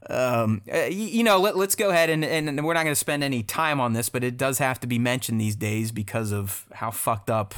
Um, 0.08 0.62
uh, 0.72 0.84
you 0.84 1.22
know, 1.22 1.38
let, 1.38 1.56
let's 1.56 1.74
go 1.74 1.90
ahead 1.90 2.08
and, 2.08 2.24
and 2.24 2.64
we're 2.64 2.74
not 2.74 2.84
going 2.84 2.92
to 2.92 2.98
spend 2.98 3.22
any 3.22 3.42
time 3.42 3.80
on 3.80 3.92
this, 3.92 4.08
but 4.08 4.24
it 4.24 4.38
does 4.38 4.58
have 4.58 4.80
to 4.80 4.86
be 4.86 4.98
mentioned 4.98 5.40
these 5.40 5.56
days 5.56 5.92
because 5.92 6.32
of 6.32 6.66
how 6.72 6.90
fucked 6.90 7.28
up 7.28 7.54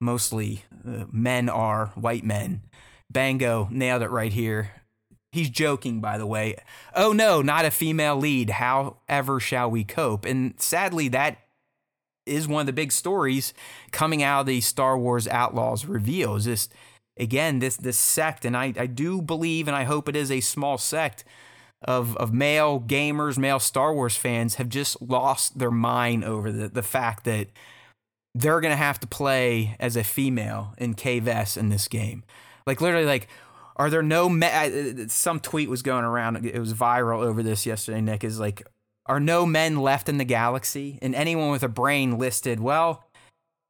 mostly 0.00 0.64
uh, 0.86 1.04
men 1.12 1.48
are, 1.48 1.86
white 1.94 2.24
men. 2.24 2.62
Bango 3.10 3.68
nailed 3.70 4.02
it 4.02 4.10
right 4.10 4.32
here. 4.32 4.72
He's 5.30 5.50
joking, 5.50 6.00
by 6.00 6.18
the 6.18 6.26
way. 6.26 6.56
Oh 6.94 7.12
no, 7.12 7.42
not 7.42 7.64
a 7.64 7.70
female 7.70 8.16
lead. 8.16 8.50
However, 8.50 9.38
shall 9.38 9.70
we 9.70 9.84
cope? 9.84 10.24
And 10.24 10.54
sadly, 10.58 11.08
that 11.08 11.38
is 12.28 12.46
one 12.46 12.60
of 12.60 12.66
the 12.66 12.72
big 12.72 12.92
stories 12.92 13.54
coming 13.90 14.22
out 14.22 14.40
of 14.40 14.46
the 14.46 14.60
Star 14.60 14.98
Wars 14.98 15.26
Outlaws 15.28 15.84
reveals. 15.86 16.44
This 16.44 16.68
again 17.18 17.58
this 17.58 17.76
this 17.76 17.98
sect, 17.98 18.44
and 18.44 18.56
I, 18.56 18.72
I 18.76 18.86
do 18.86 19.20
believe, 19.22 19.68
and 19.68 19.76
I 19.76 19.84
hope 19.84 20.08
it 20.08 20.16
is 20.16 20.30
a 20.30 20.40
small 20.40 20.78
sect 20.78 21.24
of 21.82 22.16
of 22.16 22.32
male 22.32 22.80
gamers, 22.80 23.38
male 23.38 23.60
Star 23.60 23.94
Wars 23.94 24.16
fans 24.16 24.56
have 24.56 24.68
just 24.68 25.00
lost 25.00 25.58
their 25.58 25.70
mind 25.70 26.24
over 26.24 26.52
the 26.52 26.68
the 26.68 26.82
fact 26.82 27.24
that 27.24 27.48
they're 28.34 28.60
gonna 28.60 28.76
have 28.76 29.00
to 29.00 29.06
play 29.06 29.76
as 29.80 29.96
a 29.96 30.04
female 30.04 30.74
in 30.78 30.94
Kay 30.94 31.20
Vess 31.20 31.56
in 31.56 31.68
this 31.68 31.88
game. 31.88 32.24
Like 32.66 32.80
literally, 32.80 33.06
like 33.06 33.28
are 33.78 33.90
there 33.90 34.02
no 34.02 34.28
me- 34.28 35.06
some 35.08 35.40
tweet 35.40 35.68
was 35.68 35.82
going 35.82 36.04
around 36.04 36.44
it 36.44 36.58
was 36.58 36.74
viral 36.74 37.22
over 37.22 37.42
this 37.42 37.64
yesterday 37.64 38.00
nick 38.00 38.24
is 38.24 38.40
like 38.40 38.66
are 39.08 39.20
no 39.20 39.46
men 39.46 39.80
left 39.80 40.08
in 40.08 40.18
the 40.18 40.24
galaxy? 40.24 40.98
And 41.02 41.14
anyone 41.14 41.50
with 41.50 41.62
a 41.62 41.68
brain 41.68 42.18
listed 42.18 42.60
well 42.60 43.08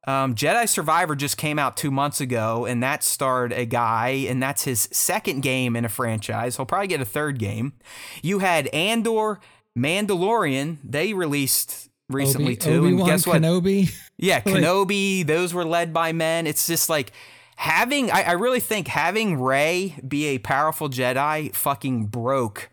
um, 0.07 0.33
jedi 0.33 0.67
survivor 0.67 1.15
just 1.15 1.37
came 1.37 1.59
out 1.59 1.75
two 1.75 1.91
months 1.91 2.21
ago 2.21 2.65
and 2.65 2.81
that 2.81 3.03
starred 3.03 3.51
a 3.51 3.65
guy 3.65 4.25
and 4.29 4.41
that's 4.41 4.63
his 4.63 4.87
second 4.91 5.41
game 5.41 5.75
in 5.75 5.83
a 5.85 5.89
franchise. 5.89 6.55
He'll 6.55 6.65
probably 6.65 6.87
get 6.87 7.01
a 7.01 7.05
third 7.05 7.37
game. 7.37 7.73
You 8.21 8.39
had 8.39 8.67
andor 8.67 9.39
mandalorian. 9.77 10.77
They 10.83 11.13
released 11.13 11.89
recently 12.09 12.53
Obi- 12.53 12.55
too 12.55 12.69
and 12.71 12.79
Obi-Wan 12.85 13.09
guess 13.09 13.27
what? 13.27 13.41
Kenobi. 13.41 13.93
yeah, 14.17 14.41
Like- 14.45 14.55
Kenobi, 14.55 15.25
those 15.25 15.53
were 15.53 15.65
led 15.65 15.93
by 15.93 16.13
men. 16.13 16.47
It's 16.47 16.65
just 16.65 16.89
like 16.89 17.11
having, 17.57 18.09
I, 18.09 18.23
I 18.23 18.31
really 18.31 18.61
think 18.61 18.87
having 18.87 19.39
Rey 19.39 19.95
be 20.07 20.27
a 20.27 20.37
powerful 20.37 20.89
Jedi 20.89 21.53
fucking 21.53 22.05
broke 22.05 22.69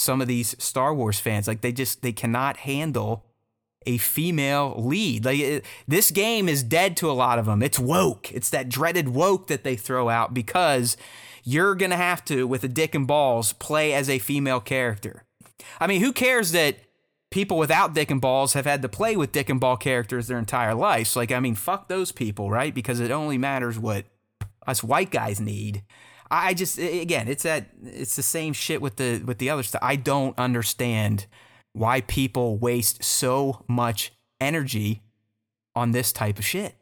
some 0.00 0.20
of 0.20 0.28
these 0.28 0.56
Star 0.62 0.94
Wars 0.94 1.20
fans. 1.20 1.46
Like 1.46 1.60
they 1.60 1.72
just, 1.72 2.02
they 2.02 2.12
cannot 2.12 2.58
handle 2.58 3.24
a 3.86 3.98
female 3.98 4.74
lead. 4.78 5.24
Like 5.24 5.38
it, 5.38 5.64
this 5.86 6.10
game 6.10 6.48
is 6.48 6.62
dead 6.62 6.96
to 6.98 7.10
a 7.10 7.12
lot 7.12 7.38
of 7.38 7.46
them. 7.46 7.62
It's 7.62 7.78
woke. 7.78 8.32
It's 8.32 8.50
that 8.50 8.68
dreaded 8.68 9.10
woke 9.10 9.46
that 9.48 9.64
they 9.64 9.76
throw 9.76 10.08
out 10.08 10.34
because 10.34 10.96
you're 11.44 11.74
going 11.74 11.90
to 11.90 11.96
have 11.96 12.24
to, 12.26 12.46
with 12.46 12.64
a 12.64 12.68
dick 12.68 12.94
and 12.94 13.06
balls, 13.06 13.52
play 13.54 13.92
as 13.92 14.08
a 14.08 14.18
female 14.18 14.60
character. 14.60 15.24
I 15.78 15.86
mean, 15.86 16.00
who 16.00 16.12
cares 16.12 16.52
that 16.52 16.76
people 17.30 17.58
without 17.58 17.94
dick 17.94 18.10
and 18.10 18.20
balls 18.20 18.54
have 18.54 18.66
had 18.66 18.82
to 18.82 18.88
play 18.88 19.16
with 19.16 19.32
dick 19.32 19.48
and 19.48 19.60
ball 19.60 19.76
characters 19.76 20.26
their 20.26 20.38
entire 20.38 20.74
lives? 20.74 21.16
Like, 21.16 21.32
I 21.32 21.40
mean, 21.40 21.54
fuck 21.54 21.88
those 21.88 22.12
people, 22.12 22.50
right? 22.50 22.74
Because 22.74 23.00
it 23.00 23.10
only 23.10 23.38
matters 23.38 23.78
what 23.78 24.04
us 24.66 24.84
white 24.84 25.10
guys 25.10 25.40
need. 25.40 25.82
I 26.30 26.54
just 26.54 26.78
again, 26.78 27.28
it's 27.28 27.42
that 27.42 27.70
it's 27.84 28.16
the 28.16 28.22
same 28.22 28.52
shit 28.52 28.80
with 28.80 28.96
the 28.96 29.22
with 29.24 29.38
the 29.38 29.50
other 29.50 29.62
stuff. 29.62 29.82
I 29.82 29.96
don't 29.96 30.38
understand 30.38 31.26
why 31.72 32.02
people 32.02 32.56
waste 32.56 33.02
so 33.02 33.64
much 33.68 34.12
energy 34.40 35.02
on 35.74 35.92
this 35.92 36.12
type 36.12 36.38
of 36.38 36.44
shit. 36.44 36.76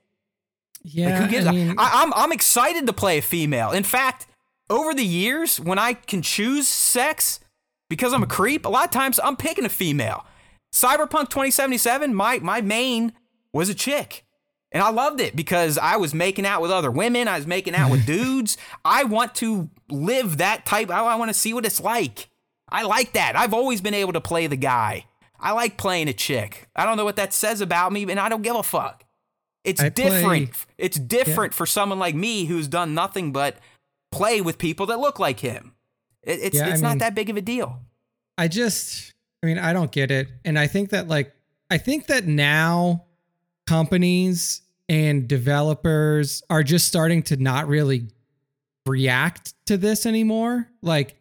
Yeah, 0.82 1.10
Like, 1.10 1.22
who 1.22 1.28
gives 1.28 1.46
I 1.46 1.52
mean, 1.52 1.74
I, 1.78 2.02
I'm 2.02 2.12
I'm 2.14 2.32
excited 2.32 2.86
to 2.86 2.92
play 2.92 3.18
a 3.18 3.22
female. 3.22 3.70
In 3.70 3.84
fact, 3.84 4.26
over 4.70 4.94
the 4.94 5.04
years, 5.04 5.58
when 5.58 5.78
I 5.78 5.94
can 5.94 6.22
choose 6.22 6.68
sex 6.68 7.40
because 7.88 8.12
I'm 8.12 8.22
a 8.22 8.26
creep, 8.26 8.66
a 8.66 8.68
lot 8.68 8.84
of 8.84 8.90
times 8.90 9.18
I'm 9.22 9.36
picking 9.36 9.64
a 9.64 9.70
female. 9.70 10.26
Cyberpunk 10.74 11.30
2077, 11.30 12.14
my 12.14 12.38
my 12.40 12.60
main 12.60 13.12
was 13.52 13.68
a 13.68 13.74
chick. 13.74 14.24
And 14.70 14.82
I 14.82 14.90
loved 14.90 15.20
it 15.20 15.34
because 15.34 15.78
I 15.78 15.96
was 15.96 16.12
making 16.12 16.44
out 16.44 16.60
with 16.60 16.70
other 16.70 16.90
women. 16.90 17.26
I 17.26 17.36
was 17.38 17.46
making 17.46 17.74
out 17.74 17.90
with 17.90 18.04
dudes. 18.14 18.58
I 18.84 19.04
want 19.04 19.34
to 19.36 19.70
live 19.88 20.38
that 20.38 20.66
type. 20.66 20.90
I, 20.90 21.00
I 21.00 21.14
want 21.16 21.30
to 21.30 21.34
see 21.34 21.54
what 21.54 21.64
it's 21.64 21.80
like. 21.80 22.28
I 22.68 22.82
like 22.82 23.12
that. 23.14 23.34
I've 23.34 23.54
always 23.54 23.80
been 23.80 23.94
able 23.94 24.12
to 24.12 24.20
play 24.20 24.46
the 24.46 24.56
guy. 24.56 25.06
I 25.40 25.52
like 25.52 25.78
playing 25.78 26.08
a 26.08 26.12
chick. 26.12 26.68
I 26.76 26.84
don't 26.84 26.96
know 26.98 27.04
what 27.04 27.16
that 27.16 27.32
says 27.32 27.60
about 27.62 27.92
me, 27.92 28.02
and 28.10 28.20
I 28.20 28.28
don't 28.28 28.42
give 28.42 28.56
a 28.56 28.62
fuck. 28.62 29.04
It's 29.64 29.80
I 29.80 29.88
different. 29.88 30.24
play- 30.52 30.64
it's 30.76 30.98
different 30.98 31.54
for 31.54 31.64
someone 31.64 31.98
like 31.98 32.14
me 32.14 32.44
who's 32.44 32.68
done 32.68 32.92
nothing 32.94 33.32
but 33.32 33.56
play 34.12 34.40
with 34.40 34.58
people 34.58 34.86
that 34.86 34.98
look 35.00 35.18
like 35.18 35.40
him. 35.40 35.72
It, 36.22 36.40
it's 36.42 36.56
Yeah, 36.58 36.66
I 36.66 36.70
it's 36.70 36.82
mean- 36.82 36.90
not 36.90 36.98
that 36.98 37.14
big 37.14 37.30
of 37.30 37.36
a 37.36 37.40
deal. 37.40 37.80
I 38.36 38.48
just, 38.48 39.14
I 39.42 39.46
mean, 39.46 39.58
I 39.58 39.72
don't 39.72 39.90
get 39.90 40.10
it. 40.10 40.28
And 40.44 40.58
I 40.58 40.66
think 40.66 40.90
that, 40.90 41.08
like, 41.08 41.32
I 41.70 41.78
think 41.78 42.06
that 42.06 42.26
now 42.26 43.04
companies 43.68 44.62
and 44.88 45.28
developers 45.28 46.42
are 46.48 46.62
just 46.62 46.88
starting 46.88 47.22
to 47.22 47.36
not 47.36 47.68
really 47.68 48.08
react 48.86 49.52
to 49.66 49.76
this 49.76 50.06
anymore. 50.06 50.66
Like, 50.80 51.16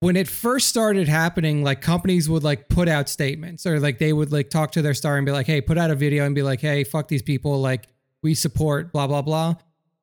when 0.00 0.14
it 0.16 0.28
first 0.28 0.68
started 0.68 1.08
happening, 1.08 1.64
like 1.64 1.80
companies 1.80 2.28
would 2.28 2.42
like 2.42 2.68
put 2.68 2.88
out 2.88 3.08
statements 3.08 3.64
or 3.64 3.80
like 3.80 3.98
they 3.98 4.12
would 4.12 4.32
like 4.32 4.50
talk 4.50 4.72
to 4.72 4.82
their 4.82 4.92
star 4.92 5.16
and 5.16 5.24
be 5.24 5.32
like, 5.32 5.46
hey, 5.46 5.62
put 5.62 5.78
out 5.78 5.90
a 5.90 5.94
video 5.94 6.26
and 6.26 6.34
be 6.34 6.42
like, 6.42 6.60
hey, 6.60 6.84
fuck 6.84 7.08
these 7.08 7.22
people. 7.22 7.58
Like, 7.60 7.88
we 8.22 8.34
support 8.34 8.92
blah, 8.92 9.06
blah, 9.06 9.22
blah. 9.22 9.54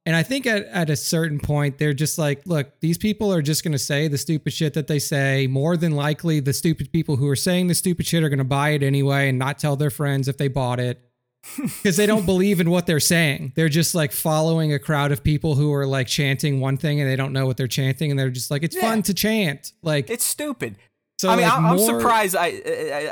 And 0.07 0.15
I 0.15 0.23
think 0.23 0.47
at, 0.47 0.65
at 0.67 0.89
a 0.89 0.95
certain 0.95 1.39
point, 1.39 1.77
they're 1.77 1.93
just 1.93 2.17
like, 2.17 2.41
look, 2.47 2.79
these 2.79 2.97
people 2.97 3.31
are 3.31 3.43
just 3.43 3.63
going 3.63 3.73
to 3.73 3.77
say 3.77 4.07
the 4.07 4.17
stupid 4.17 4.53
shit 4.53 4.73
that 4.73 4.87
they 4.87 4.97
say. 4.97 5.45
More 5.45 5.77
than 5.77 5.91
likely, 5.91 6.39
the 6.39 6.53
stupid 6.53 6.91
people 6.91 7.17
who 7.17 7.27
are 7.27 7.35
saying 7.35 7.67
the 7.67 7.75
stupid 7.75 8.07
shit 8.07 8.23
are 8.23 8.29
going 8.29 8.39
to 8.39 8.43
buy 8.43 8.69
it 8.69 8.81
anyway 8.81 9.29
and 9.29 9.37
not 9.37 9.59
tell 9.59 9.75
their 9.75 9.91
friends 9.91 10.27
if 10.27 10.37
they 10.37 10.47
bought 10.47 10.79
it 10.79 11.08
because 11.57 11.97
they 11.97 12.05
don't 12.05 12.25
believe 12.25 12.59
in 12.59 12.69
what 12.69 12.85
they're 12.85 12.99
saying. 12.99 13.53
They're 13.55 13.69
just 13.69 13.95
like 13.95 14.11
following 14.11 14.73
a 14.73 14.79
crowd 14.79 15.11
of 15.11 15.23
people 15.23 15.55
who 15.55 15.73
are 15.73 15.85
like 15.87 16.07
chanting 16.07 16.59
one 16.59 16.77
thing 16.77 16.99
and 17.01 17.09
they 17.09 17.15
don't 17.15 17.33
know 17.33 17.45
what 17.45 17.57
they're 17.57 17.67
chanting. 17.67 18.11
And 18.11 18.19
they're 18.19 18.29
just 18.29 18.51
like, 18.51 18.63
it's 18.63 18.75
Yeah. 18.75 18.81
fun 18.81 19.01
to 19.03 19.13
chant. 19.13 19.71
Like, 19.81 20.09
It's 20.09 20.25
stupid. 20.25 20.75
so 21.17 21.29
I 21.29 21.35
mean, 21.35 21.45
like, 21.45 21.53
I'm, 21.57 21.65
I'm 21.65 21.75
more- 21.77 21.85
surprised. 21.99 22.35
I, 22.35 22.61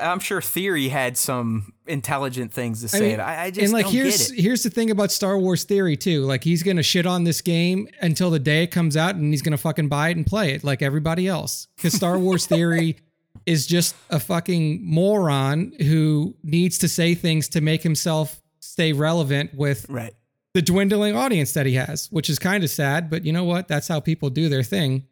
I 0.01 0.11
I'm 0.11 0.19
sure 0.19 0.41
Theory 0.41 0.89
had 0.89 1.17
some 1.17 1.73
intelligent 1.87 2.53
things 2.53 2.81
to 2.81 2.87
say. 2.89 3.11
mean, 3.11 3.19
I, 3.19 3.43
I 3.45 3.49
just 3.51 3.63
and 3.63 3.73
like 3.73 3.85
don't 3.85 3.93
here's 3.93 4.27
get 4.29 4.37
it. 4.39 4.41
here's 4.43 4.63
the 4.63 4.69
thing 4.69 4.91
about 4.91 5.11
Star 5.11 5.37
Wars 5.37 5.63
theory 5.63 5.97
too. 5.97 6.23
Like 6.23 6.43
he's 6.43 6.63
gonna 6.63 6.83
shit 6.83 7.05
on 7.05 7.23
this 7.23 7.41
game 7.41 7.87
until 8.01 8.29
the 8.29 8.39
day 8.39 8.63
it 8.63 8.67
comes 8.67 8.95
out, 8.97 9.15
and 9.15 9.31
he's 9.33 9.41
gonna 9.41 9.57
fucking 9.57 9.87
buy 9.87 10.09
it 10.09 10.17
and 10.17 10.25
play 10.25 10.53
it 10.53 10.63
like 10.63 10.81
everybody 10.81 11.27
else. 11.27 11.67
Because 11.75 11.93
Star 11.93 12.17
Wars 12.19 12.45
theory 12.53 12.97
is 13.45 13.67
just 13.67 13.95
a 14.09 14.19
fucking 14.19 14.85
moron 14.85 15.71
who 15.79 16.35
needs 16.43 16.77
to 16.79 16.87
say 16.87 17.15
things 17.15 17.47
to 17.49 17.61
make 17.61 17.83
himself 17.83 18.41
stay 18.59 18.93
relevant 18.93 19.53
with 19.53 19.85
Right. 19.89 20.13
the 20.53 20.61
dwindling 20.61 21.15
audience 21.15 21.53
that 21.53 21.65
he 21.65 21.73
has, 21.75 22.07
which 22.11 22.29
is 22.29 22.39
kind 22.39 22.63
of 22.63 22.69
sad. 22.69 23.09
But 23.09 23.25
you 23.25 23.31
know 23.33 23.43
what? 23.43 23.67
That's 23.67 23.87
how 23.87 23.99
people 23.99 24.29
do 24.29 24.49
their 24.49 24.63
thing. 24.63 25.05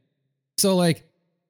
So 0.58 0.76
like, 0.76 1.04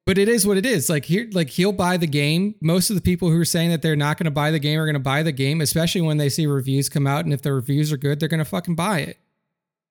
but 0.04 0.18
it 0.18 0.28
is 0.28 0.46
what 0.46 0.56
it 0.56 0.64
is. 0.64 0.88
Like 0.88 1.04
here, 1.04 1.28
like 1.32 1.50
he'll 1.50 1.72
buy 1.72 1.96
the 1.96 2.06
game. 2.06 2.54
Most 2.60 2.90
of 2.90 2.96
the 2.96 3.02
people 3.02 3.28
who 3.30 3.40
are 3.40 3.44
saying 3.44 3.70
that 3.70 3.82
they're 3.82 3.96
not 3.96 4.18
going 4.18 4.26
to 4.26 4.30
buy 4.30 4.52
the 4.52 4.60
game 4.60 4.78
are 4.78 4.84
going 4.84 4.94
to 4.94 5.00
buy 5.00 5.24
the 5.24 5.32
game, 5.32 5.60
especially 5.60 6.00
when 6.00 6.16
they 6.16 6.28
see 6.28 6.46
reviews 6.46 6.88
come 6.88 7.06
out. 7.08 7.24
And 7.24 7.34
if 7.34 7.42
the 7.42 7.52
reviews 7.52 7.90
are 7.92 7.96
good, 7.96 8.20
they're 8.20 8.28
going 8.28 8.38
to 8.38 8.44
fucking 8.44 8.76
buy 8.76 9.00
it. 9.00 9.18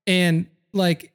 And 0.07 0.47
like, 0.73 1.11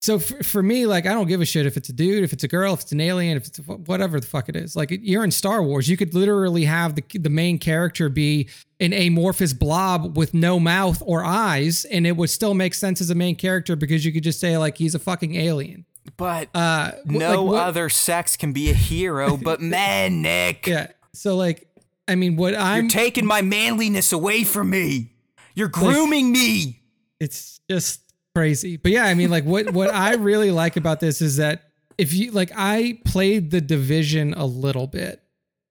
so 0.00 0.18
for, 0.18 0.42
for 0.42 0.62
me, 0.62 0.86
like, 0.86 1.06
I 1.06 1.12
don't 1.12 1.26
give 1.26 1.40
a 1.40 1.44
shit 1.46 1.66
if 1.66 1.76
it's 1.76 1.88
a 1.88 1.92
dude, 1.92 2.22
if 2.22 2.32
it's 2.32 2.44
a 2.44 2.48
girl, 2.48 2.74
if 2.74 2.82
it's 2.82 2.92
an 2.92 3.00
alien, 3.00 3.36
if 3.36 3.46
it's 3.46 3.58
whatever 3.58 4.20
the 4.20 4.26
fuck 4.26 4.48
it 4.48 4.54
is. 4.54 4.76
Like, 4.76 4.90
you're 5.02 5.24
in 5.24 5.30
Star 5.30 5.62
Wars. 5.62 5.88
You 5.88 5.96
could 5.96 6.14
literally 6.14 6.64
have 6.64 6.94
the 6.94 7.02
the 7.18 7.30
main 7.30 7.58
character 7.58 8.08
be 8.08 8.48
an 8.78 8.92
amorphous 8.92 9.52
blob 9.52 10.16
with 10.16 10.34
no 10.34 10.60
mouth 10.60 11.02
or 11.04 11.24
eyes, 11.24 11.84
and 11.86 12.06
it 12.06 12.16
would 12.16 12.30
still 12.30 12.54
make 12.54 12.74
sense 12.74 13.00
as 13.00 13.10
a 13.10 13.14
main 13.14 13.36
character 13.36 13.74
because 13.74 14.04
you 14.04 14.12
could 14.12 14.22
just 14.22 14.38
say 14.38 14.56
like 14.58 14.76
he's 14.78 14.94
a 14.94 14.98
fucking 14.98 15.34
alien. 15.36 15.84
But 16.16 16.50
Uh, 16.54 16.92
no 17.04 17.42
like, 17.42 17.52
what- 17.52 17.62
other 17.62 17.88
sex 17.88 18.36
can 18.36 18.52
be 18.52 18.70
a 18.70 18.74
hero 18.74 19.36
but 19.42 19.60
men, 19.60 20.22
Nick. 20.22 20.66
Yeah. 20.66 20.88
So 21.14 21.36
like, 21.36 21.66
I 22.06 22.14
mean, 22.14 22.36
what 22.36 22.54
I'm 22.54 22.84
You're 22.84 22.90
taking 22.90 23.26
my 23.26 23.42
manliness 23.42 24.12
away 24.12 24.44
from 24.44 24.70
me. 24.70 25.12
You're 25.54 25.68
grooming 25.68 26.30
me. 26.30 26.80
it's 27.18 27.60
just 27.68 28.02
crazy. 28.36 28.76
But 28.76 28.92
yeah, 28.92 29.04
I 29.04 29.14
mean, 29.14 29.30
like 29.30 29.44
what 29.44 29.70
what 29.70 29.94
I 29.94 30.14
really 30.16 30.50
like 30.50 30.76
about 30.76 31.00
this 31.00 31.22
is 31.22 31.38
that 31.38 31.70
if 31.96 32.12
you 32.12 32.32
like, 32.32 32.52
I 32.54 33.00
played 33.06 33.50
the 33.50 33.62
division 33.62 34.34
a 34.34 34.44
little 34.44 34.86
bit, 34.86 35.22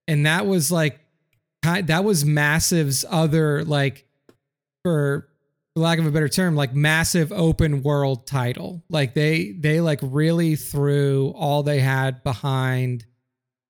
and 0.08 0.26
that 0.26 0.48
was 0.48 0.72
like, 0.72 1.00
that 1.62 2.04
was 2.04 2.26
Massive's 2.26 3.06
other 3.08 3.64
like, 3.64 4.08
for 4.84 5.28
lack 5.76 6.00
of 6.00 6.08
a 6.08 6.12
better 6.12 6.30
term, 6.30 6.56
like 6.56 6.74
massive 6.74 7.32
open 7.32 7.84
world 7.84 8.26
title. 8.26 8.84
Like 8.90 9.14
they 9.14 9.52
they 9.52 9.80
like 9.80 10.00
really 10.02 10.56
threw 10.56 11.34
all 11.36 11.62
they 11.62 11.80
had 11.80 12.24
behind. 12.24 13.06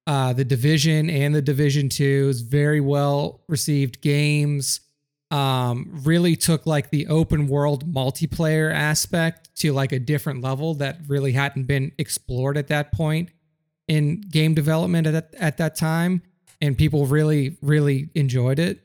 Uh, 0.07 0.33
the 0.33 0.45
division 0.45 1.09
and 1.09 1.33
the 1.33 1.41
division 1.41 1.89
two 1.89 2.27
is 2.29 2.41
very 2.41 2.79
well 2.79 3.41
received 3.47 4.01
games 4.01 4.81
um 5.31 5.89
really 6.03 6.35
took 6.35 6.65
like 6.67 6.91
the 6.91 7.07
open 7.07 7.47
world 7.47 7.91
multiplayer 7.91 8.71
aspect 8.71 9.49
to 9.55 9.73
like 9.73 9.91
a 9.91 9.99
different 9.99 10.41
level 10.41 10.75
that 10.75 10.99
really 11.07 11.31
hadn't 11.31 11.63
been 11.63 11.91
explored 11.97 12.57
at 12.57 12.67
that 12.67 12.91
point 12.91 13.29
in 13.87 14.21
game 14.21 14.53
development 14.53 15.07
at 15.07 15.11
that, 15.13 15.35
at 15.39 15.57
that 15.57 15.75
time 15.75 16.21
and 16.61 16.77
people 16.77 17.05
really 17.07 17.57
really 17.63 18.09
enjoyed 18.13 18.59
it 18.59 18.81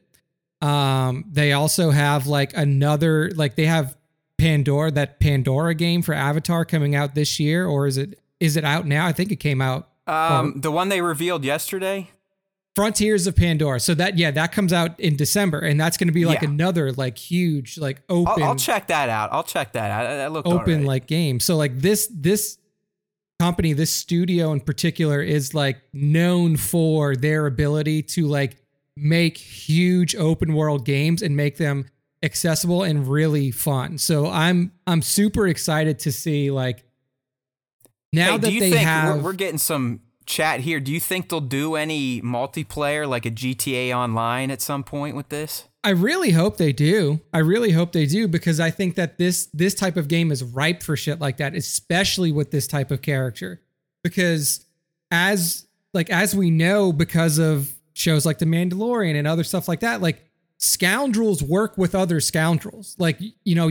um 0.62 1.24
they 1.30 1.52
also 1.52 1.90
have 1.90 2.26
like 2.26 2.56
another 2.56 3.30
like 3.34 3.54
they 3.56 3.66
have 3.66 3.96
pandora 4.38 4.90
that 4.90 5.20
pandora 5.20 5.74
game 5.74 6.00
for 6.00 6.14
avatar 6.14 6.64
coming 6.64 6.94
out 6.94 7.14
this 7.14 7.38
year 7.38 7.66
or 7.66 7.86
is 7.86 7.98
it 7.98 8.18
is 8.40 8.56
it 8.56 8.64
out 8.64 8.86
now 8.86 9.06
i 9.06 9.12
think 9.12 9.30
it 9.30 9.36
came 9.36 9.60
out 9.60 9.88
Um, 10.06 10.60
the 10.60 10.70
one 10.72 10.88
they 10.88 11.02
revealed 11.02 11.44
yesterday. 11.44 12.10
Frontiers 12.76 13.26
of 13.26 13.34
Pandora. 13.36 13.80
So 13.80 13.94
that 13.94 14.16
yeah, 14.16 14.30
that 14.30 14.52
comes 14.52 14.72
out 14.72 14.98
in 15.00 15.16
December, 15.16 15.58
and 15.58 15.78
that's 15.80 15.96
going 15.96 16.06
to 16.08 16.12
be 16.14 16.24
like 16.24 16.42
Yeah. 16.42 16.50
another 16.50 16.92
like 16.92 17.18
huge 17.18 17.78
like 17.78 18.02
I'll, 18.08 18.28
open 18.28 18.42
I'll 18.42 18.56
check 18.56 18.86
that 18.88 19.08
out. 19.08 19.30
I'll 19.32 19.42
check 19.44 19.72
that 19.72 19.90
out. 19.90 20.04
That 20.04 20.32
looked 20.32 20.46
open 20.48 20.72
alright. 20.72 20.86
like 20.86 21.06
game. 21.06 21.40
So 21.40 21.56
like 21.56 21.78
this 21.80 22.08
this 22.14 22.58
company, 23.40 23.72
this 23.72 23.92
studio 23.92 24.52
in 24.52 24.60
particular 24.60 25.20
is 25.22 25.54
like 25.54 25.78
known 25.92 26.56
for 26.56 27.16
their 27.16 27.46
ability 27.46 28.02
to 28.02 28.26
like 28.26 28.56
make 28.96 29.36
huge 29.38 30.14
open 30.14 30.52
world 30.54 30.84
games 30.84 31.22
and 31.22 31.34
make 31.36 31.56
them 31.56 31.86
accessible 32.22 32.82
and 32.82 33.08
really 33.08 33.50
fun. 33.50 33.98
So 33.98 34.26
I'm 34.28 34.72
I'm 34.86 35.02
super 35.02 35.48
excited 35.48 35.98
to 36.00 36.12
see 36.12 36.50
like 36.50 36.84
now 38.12 38.32
Hey, 38.32 38.38
that 38.38 38.46
do 38.48 38.52
you 38.54 38.60
they 38.60 38.70
think 38.70 38.82
have 38.86 39.16
we're, 39.16 39.22
we're 39.22 39.32
getting 39.32 39.58
some 39.58 40.00
chat 40.30 40.60
here? 40.60 40.80
Do 40.80 40.92
you 40.92 41.00
think 41.00 41.28
they'll 41.28 41.40
do 41.40 41.74
any 41.74 42.22
multiplayer 42.22 43.06
like 43.06 43.26
a 43.26 43.30
GTA 43.30 43.94
Online 43.94 44.50
at 44.50 44.62
some 44.62 44.84
point 44.84 45.16
with 45.16 45.28
this? 45.28 45.64
I 45.82 45.90
really 45.90 46.30
hope 46.30 46.56
they 46.56 46.72
do. 46.72 47.20
I 47.32 47.38
really 47.38 47.72
hope 47.72 47.92
they 47.92 48.06
do 48.06 48.28
because 48.28 48.60
I 48.60 48.70
think 48.70 48.94
that 48.96 49.18
this 49.18 49.46
this 49.52 49.74
type 49.74 49.96
of 49.96 50.08
game 50.08 50.30
is 50.30 50.44
ripe 50.44 50.82
for 50.82 50.96
shit 50.96 51.20
like 51.20 51.38
that, 51.38 51.54
especially 51.54 52.32
with 52.32 52.50
this 52.50 52.66
type 52.66 52.90
of 52.90 53.02
character. 53.02 53.60
Because 54.02 54.66
as 55.10 55.66
like 55.92 56.10
as 56.10 56.34
we 56.34 56.50
know 56.50 56.92
because 56.92 57.38
of 57.38 57.74
shows 57.94 58.24
like 58.24 58.38
The 58.38 58.46
Mandalorian 58.46 59.16
and 59.16 59.26
other 59.26 59.44
stuff 59.44 59.68
like 59.68 59.80
that, 59.80 60.00
like 60.00 60.24
scoundrels 60.58 61.42
work 61.42 61.78
with 61.78 61.94
other 61.94 62.20
scoundrels. 62.20 62.94
Like 62.98 63.18
you 63.44 63.54
know, 63.54 63.70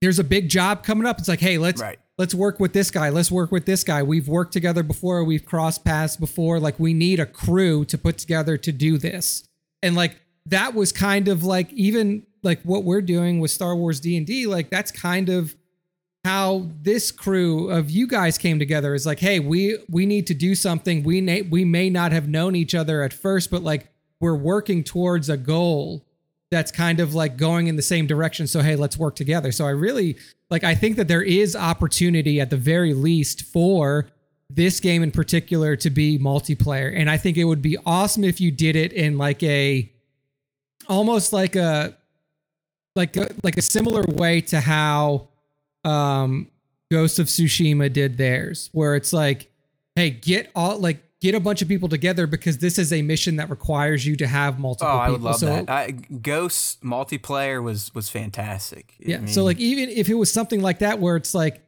there's 0.00 0.20
a 0.20 0.24
big 0.24 0.48
job 0.48 0.84
coming 0.84 1.06
up. 1.06 1.18
It's 1.18 1.28
like, 1.28 1.40
hey, 1.40 1.58
let's 1.58 1.82
Right. 1.82 1.98
Let's 2.22 2.36
work 2.36 2.60
with 2.60 2.72
this 2.72 2.92
guy. 2.92 3.08
Let's 3.08 3.32
work 3.32 3.50
with 3.50 3.66
this 3.66 3.82
guy. 3.82 4.00
We've 4.04 4.28
worked 4.28 4.52
together 4.52 4.84
before. 4.84 5.24
We've 5.24 5.44
crossed 5.44 5.84
paths 5.84 6.16
before. 6.16 6.60
Like 6.60 6.78
we 6.78 6.94
need 6.94 7.18
a 7.18 7.26
crew 7.26 7.84
to 7.86 7.98
put 7.98 8.16
together 8.16 8.56
to 8.58 8.70
do 8.70 8.96
this. 8.96 9.42
And 9.82 9.96
like 9.96 10.20
that 10.46 10.72
was 10.72 10.92
kind 10.92 11.26
of 11.26 11.42
like 11.42 11.72
even 11.72 12.24
like 12.44 12.62
what 12.62 12.84
we're 12.84 13.02
doing 13.02 13.40
with 13.40 13.50
Star 13.50 13.74
Wars 13.74 13.98
D&D, 13.98 14.46
like 14.46 14.70
that's 14.70 14.92
kind 14.92 15.30
of 15.30 15.56
how 16.24 16.68
this 16.80 17.10
crew 17.10 17.68
of 17.68 17.90
you 17.90 18.06
guys 18.06 18.38
came 18.38 18.60
together 18.60 18.94
is 18.94 19.04
like, 19.04 19.18
hey, 19.18 19.40
we 19.40 19.78
we 19.90 20.06
need 20.06 20.28
to 20.28 20.34
do 20.34 20.54
something. 20.54 21.02
We 21.02 21.20
may 21.20 21.42
we 21.42 21.64
may 21.64 21.90
not 21.90 22.12
have 22.12 22.28
known 22.28 22.54
each 22.54 22.76
other 22.76 23.02
at 23.02 23.12
first, 23.12 23.50
but 23.50 23.64
like 23.64 23.88
we're 24.20 24.36
working 24.36 24.84
towards 24.84 25.28
a 25.28 25.36
goal 25.36 26.06
that's 26.52 26.70
kind 26.70 27.00
of 27.00 27.16
like 27.16 27.36
going 27.36 27.66
in 27.66 27.74
the 27.74 27.82
same 27.82 28.06
direction. 28.06 28.46
So 28.46 28.60
hey, 28.60 28.76
let's 28.76 28.96
work 28.96 29.16
together. 29.16 29.50
So 29.50 29.66
I 29.66 29.70
really 29.70 30.16
like 30.52 30.64
I 30.64 30.74
think 30.74 30.96
that 30.96 31.08
there 31.08 31.22
is 31.22 31.56
opportunity 31.56 32.38
at 32.38 32.50
the 32.50 32.58
very 32.58 32.92
least 32.92 33.44
for 33.44 34.10
this 34.50 34.80
game 34.80 35.02
in 35.02 35.10
particular 35.10 35.76
to 35.76 35.88
be 35.88 36.18
multiplayer. 36.18 36.92
And 36.94 37.08
I 37.08 37.16
think 37.16 37.38
it 37.38 37.44
would 37.44 37.62
be 37.62 37.78
awesome 37.86 38.22
if 38.22 38.38
you 38.38 38.50
did 38.50 38.76
it 38.76 38.92
in 38.92 39.16
like 39.16 39.42
a 39.42 39.90
almost 40.90 41.32
like 41.32 41.56
a 41.56 41.96
like 42.94 43.16
a, 43.16 43.30
like 43.42 43.56
a 43.56 43.62
similar 43.62 44.02
way 44.06 44.42
to 44.42 44.60
how 44.60 45.28
um 45.84 46.48
Ghost 46.90 47.18
of 47.18 47.28
Tsushima 47.28 47.90
did 47.90 48.18
theirs, 48.18 48.68
where 48.72 48.94
it's 48.94 49.14
like, 49.14 49.50
hey, 49.96 50.10
get 50.10 50.50
all 50.54 50.78
like 50.78 51.02
get 51.22 51.36
a 51.36 51.40
bunch 51.40 51.62
of 51.62 51.68
people 51.68 51.88
together 51.88 52.26
because 52.26 52.58
this 52.58 52.78
is 52.78 52.92
a 52.92 53.00
mission 53.00 53.36
that 53.36 53.48
requires 53.48 54.04
you 54.04 54.16
to 54.16 54.26
have 54.26 54.58
multiple 54.58 54.88
Oh, 54.88 54.98
people. 54.98 55.00
I 55.02 55.10
would 55.10 55.22
love 55.22 55.36
so, 55.36 55.46
that. 55.46 55.70
I, 55.70 55.92
Ghosts 55.92 56.78
multiplayer 56.82 57.62
was 57.62 57.94
was 57.94 58.10
fantastic. 58.10 58.94
I 59.00 59.10
Yeah. 59.10 59.26
so 59.26 59.44
like 59.44 59.58
even 59.58 59.88
if 59.88 60.08
it 60.08 60.14
was 60.14 60.30
something 60.32 60.60
like 60.60 60.80
that 60.80 60.98
where 60.98 61.16
it's 61.16 61.32
like 61.32 61.62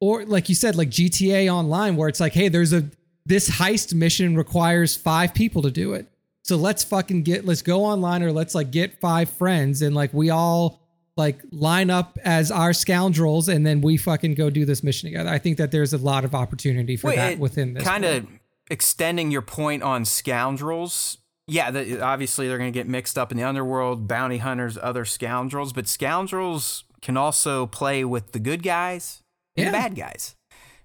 or 0.00 0.24
like 0.24 0.48
you 0.48 0.54
said 0.54 0.76
like 0.76 0.88
GTA 0.88 1.52
online 1.52 1.96
where 1.96 2.08
it's 2.08 2.20
like 2.20 2.32
hey 2.32 2.48
there's 2.48 2.72
a 2.72 2.88
this 3.26 3.50
heist 3.50 3.92
mission 3.94 4.36
requires 4.36 4.96
5 4.96 5.34
people 5.34 5.62
to 5.62 5.70
do 5.70 5.92
it. 5.94 6.06
So 6.44 6.56
let's 6.56 6.82
fucking 6.84 7.22
get 7.24 7.44
let's 7.44 7.62
go 7.62 7.84
online 7.84 8.22
or 8.22 8.30
let's 8.32 8.54
like 8.54 8.70
get 8.70 9.00
5 9.00 9.28
friends 9.30 9.82
and 9.82 9.94
like 9.94 10.14
we 10.14 10.30
all 10.30 10.80
like 11.16 11.40
line 11.50 11.90
up 11.90 12.18
as 12.24 12.50
our 12.50 12.72
scoundrels 12.72 13.48
and 13.48 13.66
then 13.66 13.80
we 13.80 13.96
fucking 13.96 14.34
go 14.34 14.48
do 14.48 14.64
this 14.64 14.82
mission 14.82 15.08
together. 15.10 15.28
I 15.28 15.38
think 15.38 15.58
that 15.58 15.70
there's 15.70 15.92
a 15.92 15.98
lot 15.98 16.24
of 16.24 16.34
opportunity 16.34 16.96
for 16.96 17.12
that 17.14 17.38
within 17.38 17.74
this. 17.74 17.84
kind 17.84 18.04
of 18.04 18.26
extending 18.70 19.30
your 19.30 19.42
point 19.42 19.82
on 19.82 20.04
scoundrels. 20.04 21.18
Yeah, 21.46 21.70
the, 21.70 22.00
obviously 22.00 22.48
they're 22.48 22.58
going 22.58 22.72
to 22.72 22.78
get 22.78 22.88
mixed 22.88 23.18
up 23.18 23.32
in 23.32 23.36
the 23.36 23.44
underworld, 23.44 24.06
bounty 24.06 24.38
hunters, 24.38 24.78
other 24.80 25.04
scoundrels, 25.04 25.72
but 25.72 25.88
scoundrels 25.88 26.84
can 27.00 27.16
also 27.16 27.66
play 27.66 28.04
with 28.04 28.32
the 28.32 28.38
good 28.38 28.62
guys 28.62 29.22
and 29.56 29.68
the 29.68 29.72
bad 29.72 29.94
guys. 29.94 30.36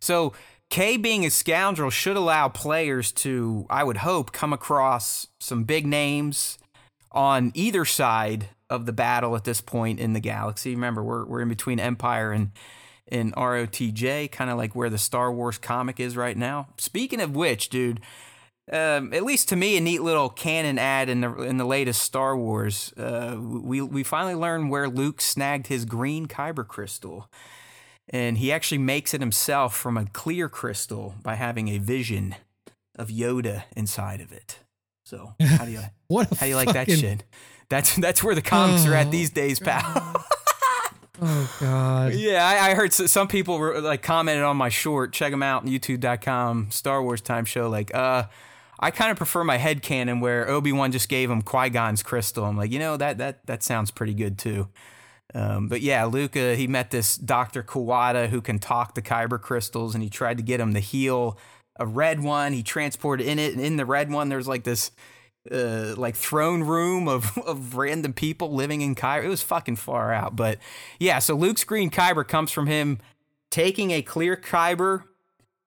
So 0.02 0.34
Kay 0.70 0.98
being 0.98 1.26
a 1.26 1.30
scoundrel 1.30 1.90
should 1.90 2.18
allow 2.18 2.50
players 2.50 3.12
to, 3.14 3.66
I 3.70 3.84
would 3.84 3.98
hope, 3.98 4.32
come 4.32 4.52
across 4.52 5.28
some 5.40 5.64
big 5.64 5.86
names 5.86 6.58
on 7.12 7.52
either 7.54 7.86
side 7.86 8.50
of 8.70 8.86
the 8.86 8.92
battle 8.92 9.36
at 9.36 9.46
this 9.46 9.62
point 9.62 10.00
in 10.00 10.14
the 10.14 10.20
galaxy. 10.20 10.76
Remember, 10.76 11.04
we're 11.04 11.26
we're 11.26 11.42
in 11.42 11.50
between 11.50 11.80
Empire 11.80 12.32
and 12.32 12.52
and 13.10 13.34
ROTJ, 13.36 14.32
kind 14.32 14.50
of 14.50 14.58
like 14.58 14.76
where 14.76 14.90
the 14.90 14.98
Star 14.98 15.32
Wars 15.32 15.58
comic 15.58 16.00
is 16.00 16.16
right 16.18 16.38
now. 16.38 16.68
Speaking 16.78 17.22
of 17.22 17.36
which, 17.36 17.70
dude, 17.70 18.00
um, 18.72 19.14
at 19.14 19.24
least 19.24 19.48
to 19.50 19.56
me, 19.56 19.78
a 19.78 19.82
neat 19.82 20.02
little 20.02 20.30
canon 20.30 20.78
ad 20.78 21.08
in 21.08 21.22
the 21.22 21.34
in 21.42 21.58
the 21.58 21.66
latest 21.66 22.02
Star 22.02 22.36
Wars. 22.38 22.94
Uh, 22.98 23.38
we 23.40 23.82
we 23.82 24.04
finally 24.04 24.36
learned 24.36 24.70
where 24.70 24.90
Luke 24.90 25.22
snagged 25.22 25.68
his 25.68 25.86
green 25.86 26.28
kyber 26.28 26.68
crystal, 26.68 27.30
and 28.10 28.38
he 28.40 28.52
actually 28.52 28.80
makes 28.80 29.14
it 29.14 29.22
himself 29.22 29.76
from 29.76 29.96
a 29.98 30.06
clear 30.08 30.50
crystal 30.50 31.16
by 31.24 31.36
having 31.36 31.70
a 31.70 31.78
vision 31.78 32.36
of 32.98 33.08
Yoda 33.08 33.64
inside 33.76 34.20
of 34.20 34.34
it. 34.34 34.60
So 35.06 35.36
how 35.40 35.64
do 35.64 35.72
you 35.72 35.80
what 36.08 36.34
how 36.34 36.46
do 36.46 36.50
you 36.50 36.56
like 36.58 36.74
that 36.74 36.92
shit? 36.92 37.24
That's 37.70 37.96
that's 37.96 38.22
where 38.22 38.36
the 38.36 38.42
comics 38.42 38.86
are 38.86 38.94
at 38.94 39.08
Oh, 39.08 39.12
these 39.12 39.30
days, 39.30 39.60
pal. 39.60 40.26
Oh 41.22 41.58
god. 41.60 42.14
Yeah, 42.14 42.46
I, 42.46 42.72
I 42.72 42.74
heard 42.76 42.94
some 42.94 43.28
people 43.28 43.58
were 43.58 43.82
like 43.82 44.02
commented 44.02 44.44
on 44.44 44.58
my 44.58 44.70
short. 44.70 45.14
Check 45.14 45.32
them 45.32 45.44
out 45.44 45.64
on 45.64 45.70
YouTube.com. 45.70 46.72
Star 46.72 47.02
Wars 47.02 47.22
Time 47.22 47.46
Show. 47.46 47.70
Like, 47.70 47.94
uh, 47.96 48.26
I 48.80 48.92
kind 48.92 49.10
of 49.10 49.18
prefer 49.18 49.44
my 49.44 49.58
head 49.58 49.82
canon 49.82 50.20
where 50.20 50.48
Obi 50.48 50.72
Wan 50.72 50.92
just 50.92 51.10
gave 51.10 51.32
him 51.32 51.42
Qui 51.42 51.70
Gon's 51.70 52.04
crystal. 52.04 52.46
I'm 52.46 52.58
like, 52.58 52.72
you 52.72 52.80
know 52.80 52.98
that 52.98 53.18
that 53.18 53.46
that 53.48 53.64
sounds 53.64 53.90
pretty 53.90 54.14
good 54.14 54.38
too. 54.38 54.68
Um, 55.34 55.68
but 55.68 55.82
yeah, 55.82 56.06
uh, 56.06 56.56
he 56.56 56.68
met 56.68 56.92
this 56.92 57.18
Doctor 57.18 57.64
Kawada 57.64 58.30
who 58.30 58.42
can 58.42 58.60
talk 58.60 58.96
the 58.96 59.02
Kyber 59.02 59.42
crystals, 59.42 59.94
and 59.94 60.04
he 60.04 60.10
tried 60.10 60.38
to 60.38 60.44
get 60.44 60.60
him 60.60 60.74
to 60.74 60.80
heal 60.80 61.38
a 61.80 61.86
red 61.86 62.22
one. 62.22 62.54
He 62.54 62.64
transported 62.64 63.26
in 63.26 63.40
it, 63.40 63.54
and 63.54 63.62
in 63.62 63.78
the 63.78 63.86
red 63.86 64.12
one, 64.12 64.30
there's 64.30 64.48
like 64.48 64.64
this 64.64 64.92
uh, 65.52 65.96
like 65.98 66.16
throne 66.16 66.64
room 66.64 67.08
of, 67.08 67.38
of 67.46 67.76
random 67.76 68.14
people 68.14 68.54
living 68.54 68.82
in 68.82 68.96
Kyber. 68.96 69.26
It 69.26 69.30
was 69.30 69.42
fucking 69.42 69.78
far 69.78 70.14
out. 70.14 70.36
But 70.36 70.60
yeah, 71.00 71.20
so 71.20 71.36
Luke's 71.36 71.64
green 71.64 71.90
Kyber 71.90 72.28
comes 72.28 72.52
from 72.52 72.68
him 72.68 73.00
taking 73.50 73.92
a 73.92 74.02
clear 74.02 74.36
Kyber, 74.36 75.04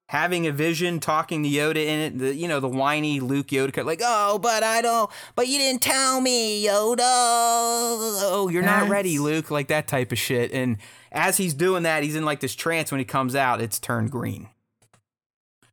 having 0.09 0.47
a 0.47 0.53
vision, 0.53 1.01
talking 1.01 1.43
to 1.43 1.49
Yoda 1.49 1.85
in 1.85 1.99
it. 2.01 2.19
The 2.19 2.35
you 2.35 2.49
know 2.49 2.61
the 2.61 2.69
whiny 2.69 3.21
Luke 3.21 3.49
Yoda 3.49 3.85
like, 3.85 4.01
oh, 4.03 4.39
but 4.39 4.63
I 4.63 4.83
don't, 4.83 5.11
but 5.35 5.49
you 5.49 5.59
didn't 5.59 5.83
tell 5.83 6.21
me, 6.21 6.65
Yoda. 6.65 6.99
Oh, 7.01 8.49
you're 8.51 8.63
not 8.63 8.89
ready, 8.89 9.19
Luke. 9.19 9.51
Like 9.51 9.69
that 9.69 9.89
type 9.89 10.13
of 10.13 10.19
shit. 10.19 10.53
And 10.53 10.79
as 11.13 11.37
he's 11.37 11.55
doing 11.55 11.85
that, 11.85 12.03
he's 12.03 12.17
in 12.17 12.25
like 12.25 12.41
this 12.41 12.55
trance. 12.55 12.91
When 12.91 12.99
he 12.99 13.05
comes 13.05 13.35
out, 13.35 13.61
it's 13.61 13.79
turned 13.79 14.11
green. 14.11 14.49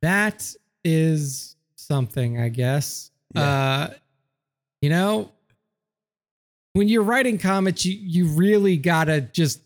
That 0.02 0.54
is 0.84 1.56
something, 1.76 2.40
I 2.40 2.50
guess. 2.50 3.12
Yeah. 3.38 3.44
Uh 3.90 3.94
you 4.82 4.90
know, 4.90 5.32
when 6.74 6.88
you're 6.88 7.04
writing 7.04 7.38
comics, 7.38 7.86
you 7.86 7.98
you 8.00 8.28
really 8.28 8.78
gotta 8.78 9.22
just 9.22 9.62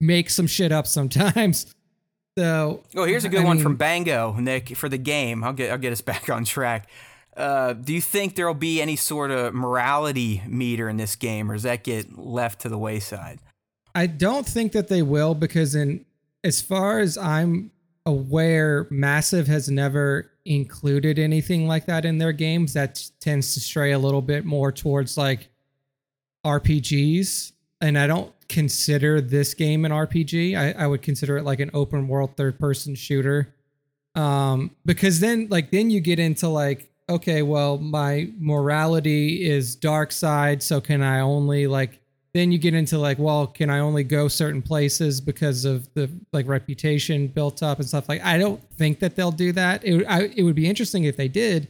make 0.00 0.30
some 0.30 0.46
shit 0.46 0.72
up 0.72 0.86
sometimes. 0.86 1.74
So 2.38 2.84
Oh, 2.94 3.02
here's 3.02 3.24
a 3.24 3.28
good 3.28 3.40
I 3.40 3.44
one 3.44 3.56
mean, 3.56 3.64
from 3.64 3.74
Bango, 3.74 4.32
Nick, 4.34 4.76
for 4.76 4.88
the 4.88 4.96
game. 4.96 5.42
I'll 5.42 5.52
get 5.52 5.72
I'll 5.72 5.78
get 5.78 5.90
us 5.90 6.00
back 6.12 6.30
on 6.30 6.44
track. 6.44 6.88
Uh, 7.36 7.72
do 7.72 7.92
you 7.92 8.00
think 8.00 8.36
there'll 8.36 8.54
be 8.54 8.80
any 8.80 8.94
sort 8.94 9.32
of 9.32 9.54
morality 9.54 10.42
meter 10.46 10.88
in 10.88 10.98
this 10.98 11.16
game, 11.16 11.50
or 11.50 11.54
does 11.54 11.64
that 11.64 11.82
get 11.82 12.16
left 12.16 12.60
to 12.60 12.68
the 12.68 12.78
wayside? 12.78 13.40
I 13.92 14.06
don't 14.06 14.46
think 14.46 14.70
that 14.70 14.86
they 14.86 15.02
will 15.02 15.34
because 15.34 15.74
in 15.74 16.04
as 16.44 16.60
far 16.60 17.00
as 17.00 17.18
I'm 17.18 17.72
aware, 18.08 18.86
Massive 18.90 19.46
has 19.48 19.68
never 19.68 20.30
included 20.46 21.18
anything 21.18 21.68
like 21.68 21.84
that 21.86 22.06
in 22.06 22.16
their 22.16 22.32
games. 22.32 22.72
That 22.72 23.04
tends 23.20 23.52
to 23.54 23.60
stray 23.60 23.92
a 23.92 23.98
little 23.98 24.22
bit 24.22 24.46
more 24.46 24.72
towards 24.72 25.18
like 25.18 25.50
RPGs. 26.44 27.52
And 27.82 27.98
I 27.98 28.06
don't 28.06 28.32
consider 28.48 29.20
this 29.20 29.52
game 29.52 29.84
an 29.84 29.92
RPG. 29.92 30.56
I, 30.56 30.84
I 30.84 30.86
would 30.86 31.02
consider 31.02 31.36
it 31.36 31.44
like 31.44 31.60
an 31.60 31.70
open 31.74 32.08
world 32.08 32.34
third 32.36 32.58
person 32.58 32.94
shooter. 32.94 33.54
Um, 34.14 34.74
because 34.86 35.20
then 35.20 35.48
like 35.50 35.70
then 35.70 35.90
you 35.90 36.00
get 36.00 36.18
into 36.18 36.48
like, 36.48 36.90
okay, 37.10 37.42
well, 37.42 37.76
my 37.76 38.32
morality 38.38 39.46
is 39.48 39.76
dark 39.76 40.12
side, 40.12 40.62
so 40.62 40.80
can 40.80 41.02
I 41.02 41.20
only 41.20 41.66
like 41.66 42.00
then 42.34 42.52
you 42.52 42.58
get 42.58 42.74
into 42.74 42.98
like, 42.98 43.18
well, 43.18 43.46
can 43.46 43.70
I 43.70 43.78
only 43.78 44.04
go 44.04 44.28
certain 44.28 44.62
places 44.62 45.20
because 45.20 45.64
of 45.64 45.92
the 45.94 46.10
like 46.32 46.46
reputation 46.46 47.26
built 47.28 47.62
up 47.62 47.78
and 47.78 47.88
stuff 47.88 48.08
like 48.08 48.22
I 48.22 48.38
don't 48.38 48.62
think 48.74 48.98
that 49.00 49.16
they'll 49.16 49.30
do 49.32 49.52
that. 49.52 49.84
It, 49.84 50.04
I, 50.06 50.24
it 50.36 50.42
would 50.42 50.54
be 50.54 50.68
interesting 50.68 51.04
if 51.04 51.16
they 51.16 51.28
did, 51.28 51.68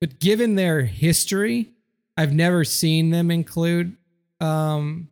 but 0.00 0.18
given 0.20 0.56
their 0.56 0.82
history, 0.82 1.70
I've 2.16 2.32
never 2.32 2.64
seen 2.64 3.10
them 3.10 3.30
include 3.30 3.96
um, 4.40 5.08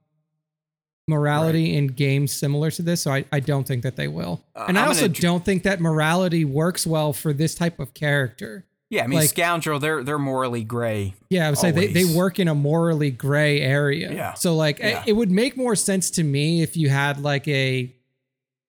morality 1.09 1.77
in 1.77 1.89
games 1.89 2.33
similar 2.33 2.71
to 2.73 2.83
this, 2.83 3.03
so 3.03 3.13
I, 3.13 3.25
I 3.33 3.41
don't 3.41 3.67
think 3.67 3.83
that 3.83 3.97
they 3.97 4.09
will. 4.09 4.45
Uh, 4.55 4.67
and 4.69 4.79
I 4.79 4.83
I'm 4.83 4.89
also 4.89 5.09
gonna 5.09 5.21
don't 5.21 5.45
think 5.45 5.63
that 5.65 5.81
morality 5.81 6.45
works 6.45 6.87
well 6.87 7.13
for 7.13 7.33
this 7.33 7.55
type 7.55 7.81
of 7.81 7.95
character. 7.95 8.65
Yeah, 8.93 9.05
I 9.05 9.07
mean, 9.07 9.21
Like- 9.21 9.31
scoundrel, 9.31 9.79
they're 9.81 10.05
they're 10.05 10.19
morally 10.19 10.65
gray. 10.65 11.15
Yeah, 11.31 11.47
I 11.47 11.51
would 11.51 11.59
say 11.59 11.71
they, 11.71 11.87
they 11.87 12.05
work 12.05 12.39
in 12.39 12.47
a 12.47 12.55
morally 12.55 13.11
gray 13.11 13.61
area. 13.63 14.13
Yeah. 14.13 14.35
So 14.35 14.55
like 14.55 14.81
it- 14.81 14.85
Yeah. 14.91 15.03
it 15.07 15.15
would 15.15 15.31
make 15.31 15.57
more 15.57 15.75
sense 15.75 16.11
to 16.11 16.23
me 16.23 16.61
if 16.63 16.77
you 16.77 16.91
had 16.91 17.19
like 17.19 17.49
a 17.49 17.91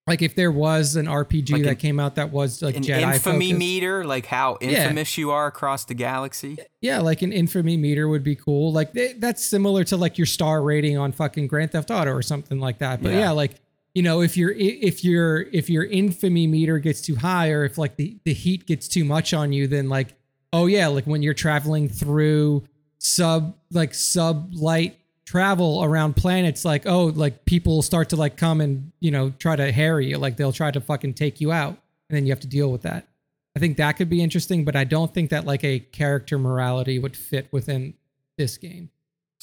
like 0.08 0.22
if 0.22 0.34
there 0.36 0.52
was 0.52 0.96
an 0.96 1.08
RPG 1.08 1.52
Like 1.54 1.64
that 1.64 1.70
an- 1.72 1.76
came 1.76 2.00
out 2.00 2.16
that 2.16 2.32
was 2.32 2.62
like 2.62 2.76
An 2.78 2.84
Jedi 2.84 3.02
infamy 3.14 3.48
focused. 3.52 3.60
meter, 3.60 4.06
like 4.06 4.26
how 4.26 4.58
Yeah. 4.62 4.70
infamous 4.84 5.18
you 5.18 5.32
are 5.32 5.48
across 5.48 5.84
the 5.86 5.94
galaxy. 5.94 6.58
Yeah, 6.82 7.00
like 7.00 7.22
an 7.22 7.34
infamy 7.34 7.76
meter 7.78 8.08
would 8.08 8.24
be 8.24 8.36
cool. 8.36 8.72
Like 8.72 8.94
th- 8.94 9.18
that's 9.20 9.44
similar 9.44 9.84
to 9.86 9.98
like 9.98 10.18
your 10.18 10.26
star 10.26 10.62
rating 10.62 10.98
on 10.98 11.12
fucking 11.12 11.48
Grand 11.48 11.72
Theft 11.74 11.92
Auto 11.92 12.12
or 12.12 12.22
something 12.22 12.60
like 12.62 12.78
that. 12.80 13.02
But 13.04 13.12
Yeah. 13.12 13.20
yeah, 13.20 13.32
like 13.32 13.56
you 13.94 14.02
know, 14.02 14.22
if 14.22 14.36
your 14.36 14.52
if 14.52 15.04
your 15.04 15.42
if 15.42 15.70
your 15.70 15.84
infamy 15.84 16.48
meter 16.48 16.80
gets 16.80 17.02
too 17.02 17.16
high 17.16 17.52
or 17.52 17.64
if 17.64 17.78
like 17.78 17.96
the 17.96 18.18
the 18.24 18.34
heat 18.34 18.66
gets 18.66 18.88
too 18.88 19.06
much 19.06 19.34
on 19.34 19.54
you, 19.54 19.68
then 19.68 19.88
like 19.88 20.16
oh 20.52 20.66
yeah, 20.66 20.88
like 20.88 21.06
when 21.06 21.22
you're 21.22 21.34
traveling 21.34 21.90
through 21.90 22.64
sub 22.98 23.56
like 23.72 23.94
sub 23.94 24.54
light 24.54 24.98
travel 25.26 25.84
around 25.84 26.16
planets, 26.16 26.66
like 26.66 26.88
oh 26.88 27.06
like 27.06 27.46
people 27.46 27.82
start 27.84 28.10
to 28.10 28.16
like 28.16 28.36
come 28.36 28.62
and 28.62 28.92
you 29.00 29.12
know 29.12 29.32
try 29.38 29.56
to 29.56 29.72
harry 29.72 30.10
you, 30.10 30.18
like 30.18 30.38
they'll 30.38 30.52
try 30.52 30.72
to 30.72 30.82
fucking 30.82 31.14
take 31.14 31.40
you 31.40 31.52
out, 31.52 31.78
and 32.10 32.18
then 32.18 32.26
you 32.26 32.32
have 32.32 32.40
to 32.40 32.48
deal 32.48 32.72
with 32.72 32.82
that. 32.82 33.08
I 33.56 33.60
think 33.60 33.78
that 33.78 33.94
could 33.94 34.10
be 34.10 34.24
interesting, 34.24 34.66
but 34.66 34.76
I 34.76 34.86
don't 34.86 35.14
think 35.14 35.30
that 35.30 35.46
like 35.46 35.64
a 35.64 35.80
character 35.80 36.40
morality 36.40 36.98
would 36.98 37.16
fit 37.16 37.48
within 37.52 37.94
this 38.38 38.58
game. 38.58 38.90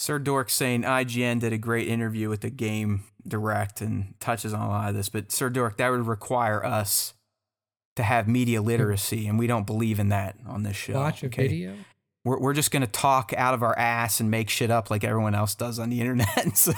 Sir 0.00 0.18
Dork 0.18 0.48
saying 0.48 0.84
IGN 0.84 1.40
did 1.40 1.52
a 1.52 1.58
great 1.58 1.86
interview 1.86 2.30
with 2.30 2.40
the 2.40 2.48
game 2.48 3.04
direct 3.28 3.82
and 3.82 4.14
touches 4.18 4.54
on 4.54 4.62
a 4.62 4.68
lot 4.70 4.88
of 4.88 4.94
this, 4.94 5.10
but 5.10 5.30
Sir 5.30 5.50
Dork, 5.50 5.76
that 5.76 5.90
would 5.90 6.06
require 6.06 6.64
us 6.64 7.12
to 7.96 8.02
have 8.02 8.26
media 8.26 8.62
hmm. 8.62 8.66
literacy, 8.66 9.26
and 9.26 9.38
we 9.38 9.46
don't 9.46 9.66
believe 9.66 10.00
in 10.00 10.08
that 10.08 10.36
on 10.46 10.62
this 10.62 10.74
show. 10.74 10.94
Watch 10.94 11.22
a 11.22 11.26
okay? 11.26 11.48
video. 11.48 11.74
We're, 12.24 12.38
we're 12.38 12.54
just 12.54 12.70
going 12.70 12.80
to 12.80 12.90
talk 12.90 13.34
out 13.36 13.52
of 13.52 13.62
our 13.62 13.78
ass 13.78 14.20
and 14.20 14.30
make 14.30 14.48
shit 14.48 14.70
up 14.70 14.90
like 14.90 15.04
everyone 15.04 15.34
else 15.34 15.54
does 15.54 15.78
on 15.78 15.90
the 15.90 16.00
internet. 16.00 16.56
so 16.56 16.72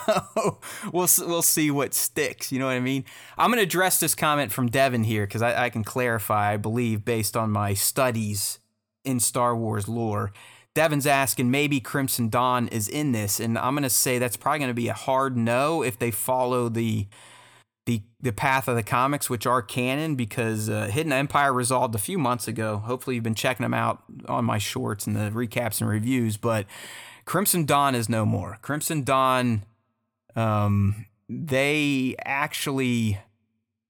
we'll, 0.93 1.09
we'll 1.21 1.43
see 1.43 1.71
what 1.71 1.95
sticks. 1.95 2.51
You 2.51 2.59
know 2.59 2.67
what 2.67 2.73
I 2.73 2.81
mean? 2.81 3.05
I'm 3.39 3.51
going 3.51 3.59
to 3.59 3.63
address 3.63 4.01
this 4.01 4.17
comment 4.17 4.51
from 4.51 4.69
Devin 4.69 5.05
here 5.05 5.29
because 5.29 5.43
I, 5.43 5.67
I 5.67 5.71
can 5.71 5.85
clarify, 5.85 6.55
I 6.55 6.57
believe, 6.57 7.05
based 7.05 7.37
on 7.37 7.53
my 7.53 7.75
studies 7.75 8.59
in 9.05 9.21
Star 9.21 9.57
Wars 9.57 9.87
lore. 9.87 10.33
Devin's 10.75 11.07
asking 11.07 11.51
maybe 11.51 11.81
Crimson 11.81 12.29
Dawn 12.29 12.69
is 12.69 12.89
in 12.89 13.13
this, 13.13 13.39
and 13.41 13.59
I'm 13.59 13.75
to 13.83 13.91
say 13.91 14.19
that's 14.19 14.37
probably 14.37 14.61
to 14.67 14.75
be 14.75 14.89
a 14.89 14.95
hard 14.95 15.37
no 15.37 15.83
if 15.83 15.99
they 15.99 16.11
follow 16.11 16.69
the 16.69 17.07
the 17.85 18.03
the 18.21 18.33
path 18.33 18.69
of 18.69 18.77
the 18.77 18.83
comics, 18.83 19.29
which 19.29 19.47
are 19.47 19.61
canon, 19.61 20.15
because 20.15 20.69
uh, 20.71 20.87
Hidden 20.87 21.13
Empire 21.13 21.53
resolved 21.53 21.95
a 21.95 21.99
few 21.99 22.19
months 22.19 22.49
ago. 22.49 22.79
Hopefully, 22.79 23.17
you've 23.17 23.25
been 23.25 23.35
checking 23.35 23.65
them 23.65 23.75
out 23.75 24.03
on 24.27 24.45
my 24.45 24.59
shorts 24.59 25.07
and 25.07 25.17
the 25.17 25.31
recaps 25.31 25.81
and 25.81 25.91
reviews. 25.91 26.37
But 26.37 26.67
Crimson 27.25 27.65
Dawn 27.65 27.95
is 27.95 28.09
no 28.09 28.25
more. 28.25 28.59
Crimson 28.63 29.03
Dawn, 29.03 29.65
um, 30.37 31.07
they 31.29 32.15
actually, 32.25 33.19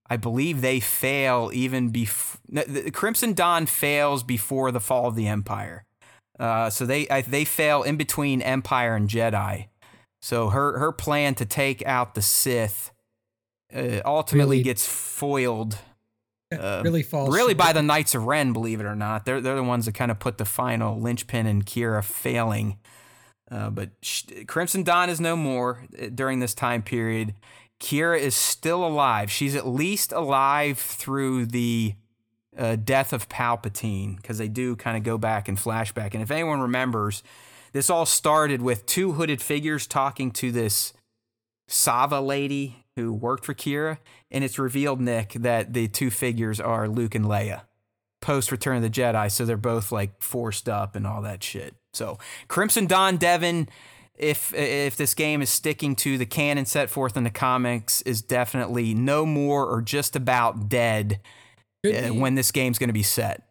I 0.09 0.16
believe 0.16 0.62
they 0.62 0.80
fail 0.80 1.50
even 1.52 1.90
before 1.90 2.40
Crimson 2.92 3.34
Dawn 3.34 3.66
fails 3.66 4.22
before 4.22 4.72
the 4.72 4.80
fall 4.80 5.06
of 5.06 5.14
the 5.16 5.28
Empire. 5.28 5.84
Uh, 6.43 6.69
so 6.70 6.85
they 6.85 7.09
I, 7.09 7.23
they 7.23 7.44
fail 7.44 7.82
in 7.85 7.97
between 7.97 8.43
Empire 8.43 8.97
and 8.97 9.09
Jedi. 9.09 9.69
So 10.20 10.48
her 10.51 10.78
her 10.78 10.90
plan 10.93 11.35
to 11.36 11.44
take 11.44 11.85
out 11.86 12.14
the 12.14 12.23
Sith 12.23 12.90
uh, 13.74 14.01
ultimately 14.05 14.56
Really- 14.59 14.62
gets 14.64 14.86
foiled. 14.86 15.78
Uh, 16.52 16.82
really 16.85 17.02
really 17.10 17.55
by 17.55 17.73
the 17.73 17.81
Knights 17.81 18.14
of 18.14 18.24
Ren, 18.27 18.52
believe 18.52 18.78
it 18.78 18.85
or 18.85 18.94
not. 18.94 19.24
They're 19.24 19.40
they're 19.40 19.56
the 19.56 19.62
ones 19.62 19.86
that 19.86 19.94
kind 19.94 20.10
of 20.10 20.19
put 20.19 20.36
the 20.36 20.44
final 20.44 21.01
linchpin 21.01 21.47
in 21.47 21.62
Qi'ra 21.62 22.05
failing. 22.05 22.77
Uh, 23.51 23.70
but 23.70 23.89
sh- 24.02 24.24
Crimson 24.47 24.82
Dawn 24.82 25.09
is 25.09 25.19
no 25.19 25.35
more 25.35 25.86
uh, 25.98 26.09
during 26.14 26.40
this 26.40 26.52
time 26.52 26.82
period. 26.82 27.32
Qi'ra 27.81 28.19
is 28.19 28.35
still 28.35 28.85
alive. 28.86 29.31
She's 29.31 29.56
at 29.56 29.66
least 29.66 30.12
alive 30.12 30.78
through 30.78 31.47
the 31.47 31.94
uh, 32.56 32.76
death 32.76 33.12
of 33.12 33.28
Palpatine 33.28 34.16
because 34.16 34.38
they 34.38 34.48
do 34.48 34.76
kind 34.76 34.96
of 34.96 35.02
go 35.02 35.18
back 35.18 35.48
and 35.48 35.58
flashback. 35.58 36.14
And 36.14 36.22
if 36.22 36.30
anyone 36.30 36.60
remembers, 36.60 37.22
this 37.72 37.88
all 37.88 38.06
started 38.06 38.60
with 38.60 38.86
two 38.86 39.12
hooded 39.12 39.40
figures 39.40 39.86
talking 39.86 40.30
to 40.32 40.52
this 40.52 40.92
Sava 41.68 42.20
lady 42.20 42.84
who 42.96 43.12
worked 43.12 43.44
for 43.44 43.54
Qi'ra, 43.54 43.98
and 44.30 44.44
it's 44.44 44.58
revealed, 44.58 45.00
Nick, 45.00 45.32
that 45.32 45.72
the 45.72 45.88
two 45.88 46.10
figures 46.10 46.60
are 46.60 46.88
Luke 46.88 47.14
and 47.14 47.24
Leia 47.24 47.62
post 48.20 48.52
Return 48.52 48.76
of 48.76 48.82
the 48.82 48.90
Jedi, 48.90 49.30
so 49.30 49.44
they're 49.44 49.56
both 49.56 49.92
like 49.92 50.22
forced 50.22 50.68
up 50.68 50.94
and 50.94 51.06
all 51.06 51.22
that 51.22 51.42
shit. 51.42 51.74
So 51.92 52.18
Crimson 52.48 52.86
Dawn, 52.86 53.16
Devin. 53.16 53.68
if 54.16 54.54
if 54.54 54.96
this 54.96 55.14
game 55.14 55.42
is 55.42 55.50
sticking 55.50 55.96
to 55.96 56.16
the 56.16 56.26
canon 56.26 56.64
set 56.64 56.88
forth 56.88 57.16
in 57.16 57.24
the 57.24 57.30
comics, 57.30 58.00
is 58.02 58.22
definitely 58.22 58.94
no 58.94 59.26
more 59.26 59.66
or 59.66 59.82
just 59.82 60.14
about 60.16 60.68
dead 60.68 61.20
Could 61.84 61.96
uh, 61.96 62.12
be. 62.12 62.18
when 62.20 62.34
this 62.34 62.50
game's 62.52 62.78
going 62.78 62.88
to 62.88 62.94
be 62.94 63.02
set. 63.02 63.42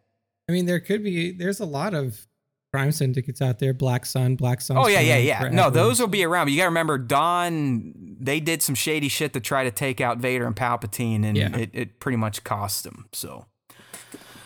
I 0.48 0.52
mean, 0.52 0.66
there 0.66 0.80
could 0.80 1.02
be. 1.04 1.32
There's 1.32 1.60
a 1.60 1.64
lot 1.64 1.94
of 1.94 2.26
crime 2.72 2.90
syndicates 2.92 3.42
out 3.42 3.58
there. 3.58 3.72
Black 3.74 4.06
Sun, 4.06 4.36
Black 4.36 4.60
Sun. 4.60 4.76
Oh 4.78 4.88
yeah, 4.88 5.00
yeah, 5.00 5.18
yeah. 5.18 5.48
No, 5.50 5.70
those 5.70 6.00
will 6.00 6.08
be 6.08 6.24
around. 6.24 6.46
But 6.46 6.52
you 6.52 6.56
got 6.58 6.64
to 6.64 6.68
remember, 6.70 6.98
Dawn. 6.98 8.16
They 8.20 8.40
did 8.40 8.62
some 8.62 8.74
shady 8.74 9.08
shit 9.08 9.32
to 9.32 9.40
try 9.40 9.64
to 9.64 9.70
take 9.70 10.00
out 10.00 10.18
Vader 10.18 10.46
and 10.46 10.54
Palpatine, 10.56 11.24
and 11.24 11.36
Yeah. 11.36 11.56
it, 11.56 11.70
it 11.72 12.00
pretty 12.00 12.16
much 12.16 12.44
cost 12.44 12.84
them. 12.84 13.06
So, 13.12 13.46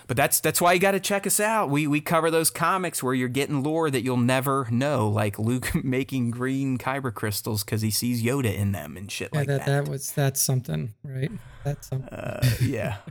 but 0.06 0.16
that's 0.16 0.40
that's 0.40 0.60
why 0.60 0.72
you 0.72 0.80
got 0.80 0.92
to 0.92 1.00
check 1.00 1.26
us 1.26 1.40
out. 1.40 1.68
We 1.70 1.86
we 1.86 2.00
cover 2.00 2.30
those 2.30 2.50
comics 2.50 3.02
where 3.02 3.14
you're 3.14 3.28
getting 3.28 3.62
lore 3.62 3.90
that 3.90 4.02
you'll 4.02 4.16
never 4.16 4.66
know, 4.70 5.08
like 5.08 5.38
Luke 5.38 5.72
making 5.84 6.30
green 6.30 6.78
kyber 6.78 7.12
crystals 7.14 7.64
because 7.64 7.82
he 7.82 7.90
sees 7.90 8.22
Yoda 8.22 8.54
in 8.54 8.72
them 8.72 8.96
and 8.96 9.10
shit 9.10 9.30
Yeah, 9.32 9.38
like 9.40 9.48
that, 9.48 9.66
that 9.66 9.88
was 9.88 10.12
that's 10.12 10.40
something, 10.40 10.94
right? 11.04 11.30
That's 11.64 11.88
something. 11.88 12.08
uh, 12.12 12.46
yeah. 12.62 12.96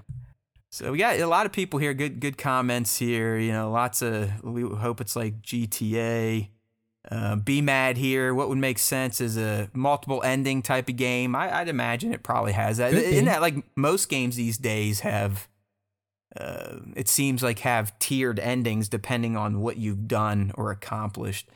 So 0.75 0.91
we 0.91 0.97
got 0.97 1.17
a 1.17 1.25
lot 1.25 1.45
of 1.45 1.53
people 1.53 1.79
here. 1.79 1.93
Good, 1.93 2.19
good 2.19 2.37
comments 2.37 2.97
here. 2.97 3.37
You 3.37 3.53
know, 3.53 3.71
lots 3.71 4.01
of. 4.01 4.43
We 4.43 4.63
hope 4.63 4.99
it's 4.99 5.15
like 5.15 5.41
GTA. 5.41 6.49
Uh, 7.09 7.37
Be 7.37 7.61
mad 7.61 7.95
here. 7.95 8.33
What 8.33 8.49
would 8.49 8.57
make 8.57 8.77
sense 8.77 9.21
is 9.21 9.37
a 9.37 9.69
multiple 9.73 10.21
ending 10.21 10.61
type 10.61 10.89
of 10.89 10.97
game. 10.97 11.33
I, 11.33 11.59
I'd 11.59 11.69
imagine 11.69 12.13
it 12.13 12.23
probably 12.23 12.51
has 12.51 12.75
that. 12.75 12.93
Isn't 12.93 13.23
that 13.23 13.39
like 13.39 13.55
most 13.77 14.09
games 14.09 14.35
these 14.35 14.57
days 14.57 14.99
have? 14.99 15.47
Uh, 16.35 16.79
it 16.97 17.07
seems 17.07 17.41
like 17.41 17.59
have 17.59 17.97
tiered 17.97 18.37
endings 18.37 18.89
depending 18.89 19.37
on 19.37 19.61
what 19.61 19.77
you've 19.77 20.09
done 20.09 20.51
or 20.55 20.71
accomplished. 20.71 21.47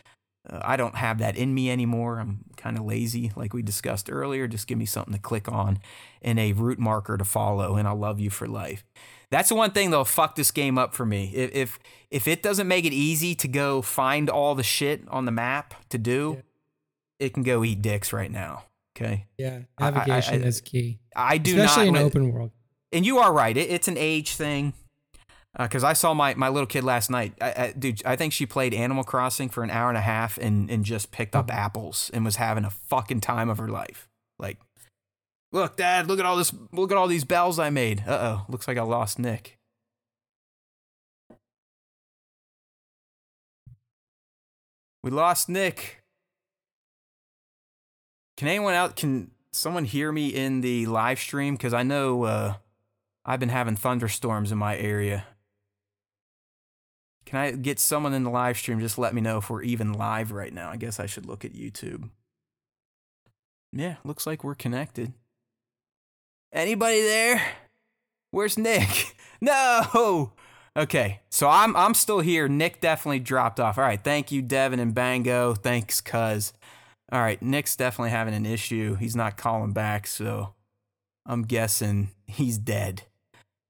Uh, 0.48 0.60
I 0.62 0.78
don't 0.78 0.96
have 0.96 1.18
that 1.20 1.36
in 1.36 1.54
me 1.54 1.70
anymore. 1.72 2.20
I'm 2.20 2.46
kind 2.58 2.78
of 2.78 2.86
lazy, 2.86 3.32
like 3.36 3.54
we 3.54 3.62
discussed 3.62 4.10
earlier. 4.12 4.48
Just 4.48 4.68
give 4.68 4.78
me 4.78 4.86
something 4.86 5.14
to 5.14 5.20
click 5.20 5.52
on 5.52 5.80
and 6.22 6.40
a 6.40 6.54
route 6.54 6.80
marker 6.80 7.18
to 7.18 7.26
follow, 7.26 7.76
and 7.76 7.88
I'll 7.88 7.98
love 7.98 8.20
you 8.20 8.30
for 8.30 8.48
life. 8.48 8.84
That's 9.32 9.50
the 9.50 9.56
one 9.56 9.72
thing 9.72 9.92
that'll 9.92 10.06
fuck 10.06 10.36
this 10.36 10.50
game 10.52 10.78
up 10.78 10.94
for 10.94 11.06
me. 11.06 11.32
If 11.36 11.54
if, 11.56 11.80
if 12.10 12.28
it 12.28 12.42
doesn't 12.42 12.68
make 12.68 12.86
it 12.86 12.94
easy 12.94 13.36
to 13.36 13.48
go 13.48 13.82
find 13.82 14.30
all 14.30 14.56
the 14.56 14.64
shit 14.64 15.04
on 15.10 15.26
the 15.26 15.32
map 15.32 15.74
to 15.90 15.98
do, 15.98 16.42
it 17.20 17.34
can 17.34 17.44
go 17.44 17.64
eat 17.64 17.82
dicks 17.82 18.12
right 18.14 18.32
now. 18.32 18.64
Okay, 18.98 19.28
yeah, 19.38 19.60
I- 19.78 19.88
I- 19.88 19.92
navigation 19.92 20.44
I- 20.44 20.46
is 20.48 20.62
key, 20.62 21.00
I 21.16 21.38
do 21.38 21.60
especially 21.62 21.92
not. 21.92 22.00
in 22.02 22.06
open 22.08 22.32
world. 22.34 22.52
and 22.92 23.06
you 23.06 23.20
are 23.20 23.32
right. 23.32 23.56
It, 23.56 23.70
it's 23.70 23.88
an 23.88 23.98
age 23.98 24.36
thing. 24.36 24.74
Because 25.60 25.84
I 25.84 25.92
saw 25.92 26.14
my, 26.14 26.36
my 26.36 26.48
little 26.48 26.66
kid 26.66 26.86
last 26.86 27.10
night. 27.10 27.34
I, 27.42 27.48
I, 27.48 27.74
dude, 27.78 28.02
I 28.06 28.16
think 28.16 28.32
she 28.32 28.46
played 28.46 28.74
Animal 28.74 29.04
Crossing 29.04 29.50
for 29.50 29.62
an 29.62 29.70
hour 29.70 29.90
and 29.90 29.98
a 29.98 30.02
half 30.02 30.38
and, 30.38 30.72
and 30.72 30.86
just 30.86 31.12
picked 31.12 31.36
up 31.36 31.52
apples 31.52 32.10
and 32.14 32.24
was 32.24 32.38
having 32.38 32.64
a 32.64 32.70
fucking 32.70 33.20
time 33.20 33.50
of 33.50 33.58
her 33.58 33.68
life. 33.68 34.08
Like, 34.38 34.58
look, 35.52 35.76
Dad, 35.76 36.08
look 36.08 36.18
at 36.18 36.26
all 36.26 36.38
this. 36.38 36.54
Look 36.72 36.92
at 36.92 36.98
all 36.98 37.08
these 37.08 37.26
bells 37.26 37.60
I 37.60 37.70
made. 37.72 38.06
Uh 38.08 38.20
oh, 38.22 38.46
looks 38.48 38.70
like 38.70 38.78
I 38.78 38.84
lost 38.84 39.20
Nick. 39.20 39.58
We 45.04 45.12
lost 45.12 45.50
Nick. 45.50 46.04
Can 48.38 48.48
anyone 48.48 48.76
out? 48.76 48.96
Can 48.96 49.32
someone 49.52 49.84
hear 49.84 50.14
me 50.14 50.28
in 50.30 50.62
the 50.62 50.86
live 50.86 51.20
stream? 51.20 51.56
Because 51.56 51.74
I 51.74 51.84
know 51.84 52.24
uh, 52.24 52.54
I've 53.26 53.42
been 53.42 53.50
having 53.50 53.76
thunderstorms 53.76 54.54
in 54.54 54.58
my 54.58 54.78
area. 54.78 55.26
Can 57.30 57.38
I 57.38 57.52
get 57.52 57.80
someone 57.80 58.16
in 58.16 58.24
the 58.24 58.32
live 58.32 58.58
stream? 58.58 58.80
Just 58.80 58.98
let 58.98 59.14
me 59.14 59.22
know 59.22 59.38
if 59.38 59.52
we're 59.52 59.62
even 59.62 59.94
live 59.94 60.32
right 60.32 60.52
now. 60.52 60.72
I 60.72 60.78
guess 60.78 61.00
I 61.00 61.06
should 61.06 61.28
look 61.28 61.46
at 61.46 61.54
YouTube. 61.54 62.10
Yeah, 63.72 63.98
looks 64.04 64.26
like 64.26 64.44
we're 64.44 64.56
connected. 64.56 65.14
Anybody 66.52 67.02
there? 67.02 67.40
Where's 68.32 68.58
Nick? 68.58 69.16
No. 69.42 70.34
Okay, 70.76 71.22
so 71.30 71.48
I'm 71.48 71.74
I'm 71.78 71.94
still 71.94 72.20
here. 72.20 72.50
Nick 72.50 72.82
definitely 72.82 73.22
dropped 73.22 73.58
off. 73.58 73.78
All 73.78 73.86
right, 73.86 74.04
thank 74.04 74.34
you, 74.34 74.42
Devin 74.42 74.82
and 74.82 74.94
Bango. 74.94 75.54
Thanks, 75.54 76.02
cuz. 76.02 76.52
All 77.10 77.22
right, 77.22 77.42
Nick's 77.42 77.78
definitely 77.78 78.10
having 78.10 78.34
an 78.34 78.46
issue. 78.46 78.96
He's 78.96 79.16
not 79.16 79.38
calling 79.38 79.72
back, 79.72 80.08
so 80.08 80.56
I'm 81.26 81.44
guessing 81.44 82.10
he's 82.28 82.58
dead. 82.58 83.04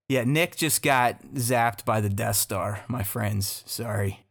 Yeah, 0.10 0.24
Nick 0.24 0.56
just 0.56 0.82
got 0.82 1.22
zapped 1.36 1.86
by 1.86 2.02
the 2.02 2.10
Death 2.10 2.38
Star, 2.38 2.84
my 2.88 3.04
friends. 3.04 3.64
Sorry. 3.68 4.26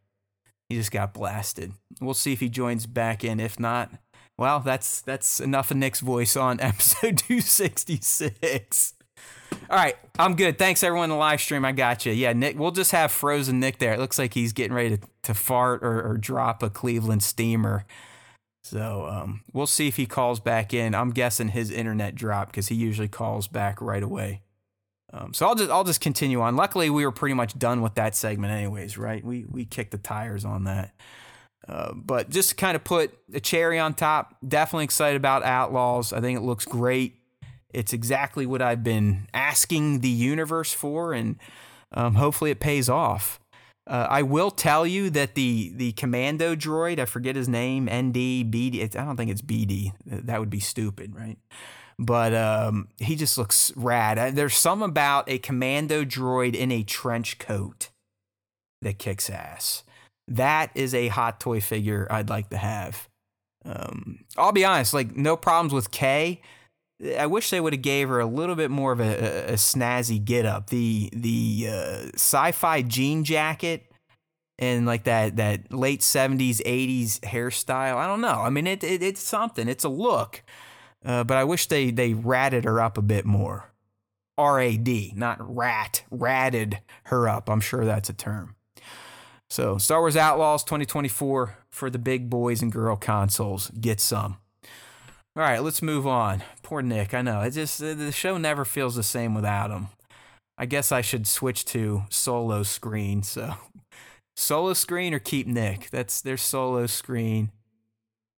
He 0.69 0.75
just 0.75 0.91
got 0.91 1.15
blasted. 1.15 1.73
We'll 2.01 2.15
see 2.15 2.33
if 2.33 2.41
he 2.41 2.49
joins 2.49 2.85
back 2.87 3.23
in. 3.23 3.39
If 3.39 3.61
not, 3.61 3.93
well, 4.37 4.59
that's 4.59 5.01
that's 5.01 5.39
enough 5.39 5.71
of 5.71 5.77
Nick's 5.77 6.01
voice 6.01 6.37
on 6.37 6.61
episode 6.61 7.19
266. 7.19 8.95
All 9.71 9.77
right, 9.77 9.97
I'm 10.19 10.35
good. 10.35 10.59
Thanks 10.59 10.83
everyone 10.83 11.05
in 11.05 11.11
the 11.11 11.17
live 11.17 11.41
stream. 11.41 11.65
I 11.65 11.73
got 11.73 12.05
you. 12.05 12.13
Yeah, 12.13 12.33
Nick, 12.33 12.59
we'll 12.59 12.71
just 12.73 12.91
have 12.91 13.13
frozen 13.13 13.61
Nick 13.61 13.79
there. 13.79 13.95
It 13.95 14.01
looks 14.01 14.19
like 14.19 14.35
he's 14.35 14.53
getting 14.53 14.75
ready 14.75 14.97
to, 14.97 15.09
to 15.25 15.35
fart 15.35 15.83
or, 15.85 16.03
or 16.03 16.17
drop 16.17 16.63
a 16.63 16.71
Cleveland 16.71 17.23
steamer. 17.23 17.85
So 18.65 19.07
um, 19.09 19.43
we'll 19.53 19.67
see 19.67 19.87
if 19.89 19.97
he 19.97 20.07
calls 20.07 20.41
back 20.41 20.75
in. 20.75 20.95
I'm 20.95 21.11
guessing 21.11 21.49
his 21.49 21.71
internet 21.71 22.15
dropped 22.15 22.51
because 22.51 22.69
he 22.69 22.75
usually 22.75 23.09
calls 23.09 23.47
back 23.47 23.81
right 23.81 24.03
away. 24.03 24.43
Um, 25.13 25.33
so 25.33 25.47
I'll 25.47 25.55
just 25.55 25.71
I'll 25.71 25.85
just 25.85 26.01
continue 26.01 26.41
on. 26.41 26.57
Luckily, 26.57 26.91
we 26.91 27.05
were 27.05 27.13
pretty 27.13 27.35
much 27.35 27.59
done 27.59 27.81
with 27.81 27.95
that 27.95 28.15
segment, 28.15 28.53
anyways. 28.53 28.99
Right? 28.99 29.25
We 29.25 29.45
we 29.49 29.65
kicked 29.65 29.93
the 29.93 29.99
tires 29.99 30.45
on 30.45 30.65
that. 30.65 30.95
Uh, 31.67 31.93
but 31.95 32.31
just 32.31 32.51
to 32.51 32.55
kind 32.55 32.77
of 32.77 32.85
put 32.85 33.17
a 33.33 33.41
cherry 33.41 33.79
on 33.79 33.93
top, 33.93 34.37
definitely 34.47 34.85
excited 34.85 35.17
about 35.17 35.43
Outlaws. 35.43 36.13
I 36.13 36.21
think 36.21 36.39
it 36.39 36.43
looks 36.43 36.65
great. 36.65 37.17
It's 37.75 37.93
exactly 37.93 38.47
what 38.47 38.63
I've 38.63 38.83
been 38.83 39.29
asking 39.35 40.01
the 40.01 40.09
universe 40.09 40.73
for, 40.73 41.13
and 41.13 41.37
um, 41.93 42.15
hopefully 42.15 42.51
it 42.51 42.61
pays 42.61 42.89
off. 42.89 43.39
Uh, 43.87 44.07
I 44.09 44.23
will 44.23 44.51
tell 44.51 44.87
you 44.87 45.09
that 45.11 45.35
the 45.35 45.73
the 45.75 45.93
commando 45.93 46.55
droid, 46.55 46.99
I 46.99 47.07
forget 47.07 47.37
his 47.37 47.49
name, 47.49 47.85
ND, 47.85 48.51
BD. 48.51 48.83
I 48.83 49.05
don't 49.05 49.17
think 49.17 49.31
it's 49.31 49.43
BD. 49.43 49.93
That 50.05 50.41
would 50.41 50.51
be 50.51 50.61
stupid, 50.61 51.15
right? 51.15 51.39
But 51.99 52.33
um, 52.33 52.89
he 52.99 53.17
just 53.17 53.37
looks 53.37 53.73
rad. 53.75 54.19
Uh, 54.19 54.31
There's 54.31 54.55
some 54.57 54.83
about 54.83 55.29
a 55.29 55.39
commando 55.39 56.05
droid 56.05 56.55
in 56.55 56.71
a 56.71 56.85
trench 56.85 57.39
coat 57.39 57.89
that 58.83 58.99
kicks 58.99 59.29
ass. 59.29 59.83
That 60.29 60.71
is 60.75 60.95
a 60.95 61.09
hot 61.09 61.41
toy 61.41 61.61
figure 61.61 62.07
I'd 62.11 62.29
like 62.29 62.51
to 62.51 62.57
have. 62.57 63.09
Um, 63.65 64.21
I'll 64.37 64.53
be 64.53 64.65
honest, 64.65 64.95
like 64.95 65.17
no 65.17 65.37
problems 65.37 65.73
with 65.73 65.91
Kay. 65.91 66.41
I 67.19 67.27
wish 67.27 67.51
they 67.51 67.61
would 67.61 67.73
have 67.73 67.83
gave 67.83 68.09
her 68.09 68.21
a 68.21 68.27
little 68.27 68.55
bit 68.55 68.71
more 68.71 68.93
of 68.93 69.01
a, 69.01 69.51
a, 69.51 69.53
a 69.53 69.57
snazzy 69.57 70.25
get 70.25 70.47
up. 70.47 70.71
The 70.71 71.11
the 71.13 71.67
uh, 71.69 72.07
sci-fi 72.15 72.83
jean 72.83 73.25
jacket 73.25 73.91
and 74.59 74.87
like 74.87 75.05
that 75.05 75.37
that 75.37 75.73
late 75.73 76.03
seventies 76.03 76.63
eighties 76.65 77.21
hairstyle. 77.21 77.97
I 77.97 78.07
don't 78.07 78.21
know. 78.21 78.41
I 78.41 78.51
mean, 78.51 78.67
it, 78.67 78.85
it 78.85 79.03
it's 79.03 79.21
something. 79.21 79.69
It's 79.69 79.85
a 79.85 79.89
look. 79.89 80.43
Uh, 81.05 81.25
but 81.25 81.37
I 81.37 81.45
wish 81.45 81.67
they 81.67 81.91
they 81.91 82.15
ratted 82.15 82.65
her 82.65 82.81
up 82.81 82.99
a 82.99 83.03
bit 83.03 83.25
more. 83.25 83.73
R 84.37 84.61
A 84.61 84.77
D, 84.77 85.13
not 85.17 85.39
rat, 85.41 86.05
ratted 86.11 86.81
her 87.05 87.29
up. 87.29 87.49
I'm 87.51 87.61
sure 87.61 87.85
that's 87.85 88.09
a 88.09 88.15
term. 88.15 88.55
So, 89.51 89.79
Star 89.79 90.01
Wars 90.01 90.17
Outlaws 90.17 90.63
2024 90.65 91.57
for 91.71 91.91
the 91.91 91.99
big 91.99 92.29
boys 92.29 92.61
and 92.61 92.71
girl 92.71 92.97
consoles. 92.97 93.71
Get 93.71 93.99
some. 93.99 94.37
All 95.35 95.43
right, 95.43 95.63
let's 95.63 95.83
move 95.83 96.07
on. 96.07 96.43
Poor 96.63 96.83
Nick. 96.83 97.15
I 97.15 97.23
know. 97.23 97.41
It 97.41 97.53
just 97.53 97.79
the 97.79 98.13
show 98.13 98.37
never 98.37 98.65
feels 98.65 98.95
the 98.95 99.03
same 99.03 99.35
without 99.35 99.71
him. 99.71 99.89
I 100.59 100.67
guess 100.67 100.93
I 100.93 101.01
should 101.01 101.27
switch 101.27 101.65
to 101.67 102.03
solo 102.11 102.63
screen. 102.63 103.23
So, 103.23 103.55
solo 104.37 104.73
screen 104.75 105.15
or 105.15 105.19
keep 105.19 105.47
Nick. 105.47 105.91
That's 105.91 106.21
their 106.21 106.37
solo 106.37 106.87
screen 106.87 107.51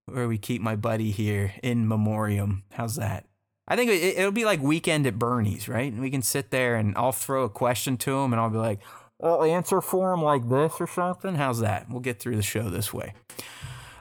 where 0.05 0.27
we 0.27 0.37
keep 0.37 0.61
my 0.61 0.75
buddy 0.75 1.11
here 1.11 1.53
in 1.63 1.87
memoriam. 1.87 2.63
How's 2.73 2.95
that? 2.95 3.25
I 3.67 3.75
think 3.75 3.89
it, 3.89 4.17
it'll 4.17 4.31
be 4.31 4.45
like 4.45 4.61
weekend 4.61 5.07
at 5.07 5.19
Bernie's, 5.19 5.69
right? 5.69 5.91
And 5.91 6.01
we 6.01 6.09
can 6.09 6.21
sit 6.21 6.51
there 6.51 6.75
and 6.75 6.93
I'll 6.97 7.11
throw 7.11 7.43
a 7.43 7.49
question 7.49 7.97
to 7.97 8.17
him 8.19 8.33
and 8.33 8.41
I'll 8.41 8.49
be 8.49 8.57
like, 8.57 8.79
I'll 9.21 9.43
answer 9.43 9.81
for 9.81 10.13
him 10.13 10.21
like 10.21 10.49
this 10.49 10.73
or 10.79 10.87
something. 10.87 11.35
How's 11.35 11.59
that? 11.59 11.89
We'll 11.89 12.01
get 12.01 12.19
through 12.19 12.35
the 12.35 12.41
show 12.41 12.69
this 12.69 12.93
way. 12.93 13.13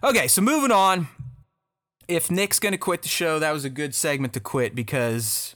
Okay, 0.03 0.29
so 0.29 0.41
moving 0.41 0.73
on. 0.73 1.09
If 2.09 2.31
Nick's 2.31 2.59
going 2.59 2.73
to 2.73 2.79
quit 2.79 3.03
the 3.03 3.09
show, 3.09 3.39
that 3.39 3.53
was 3.53 3.65
a 3.65 3.71
good 3.71 3.95
segment 3.95 4.33
to 4.33 4.41
quit 4.41 4.75
because 4.75 5.55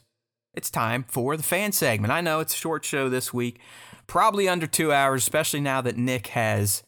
it's 0.53 0.69
time 0.69 1.03
for 1.09 1.35
the 1.35 1.43
fan 1.43 1.71
segment. 1.73 2.13
I 2.13 2.21
know 2.21 2.39
it's 2.39 2.53
a 2.53 2.57
short 2.57 2.85
show 2.85 3.09
this 3.09 3.33
week, 3.33 3.59
probably 4.07 4.47
under 4.47 4.67
two 4.67 4.93
hours, 4.93 5.23
especially 5.23 5.59
now 5.59 5.81
that 5.81 5.97
Nick 5.97 6.27
has 6.27 6.83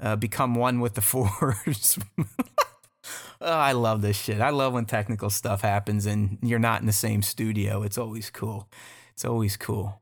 uh, 0.00 0.14
become 0.14 0.54
one 0.54 0.78
with 0.78 0.94
the 0.94 1.00
Force. 1.02 1.98
Oh, 3.40 3.52
I 3.52 3.72
love 3.72 4.02
this 4.02 4.20
shit. 4.20 4.40
I 4.40 4.50
love 4.50 4.72
when 4.72 4.84
technical 4.84 5.30
stuff 5.30 5.62
happens 5.62 6.06
and 6.06 6.38
you're 6.42 6.58
not 6.58 6.80
in 6.80 6.86
the 6.86 6.92
same 6.92 7.22
studio. 7.22 7.82
It's 7.82 7.98
always 7.98 8.30
cool. 8.30 8.68
It's 9.12 9.24
always 9.24 9.56
cool. 9.56 10.00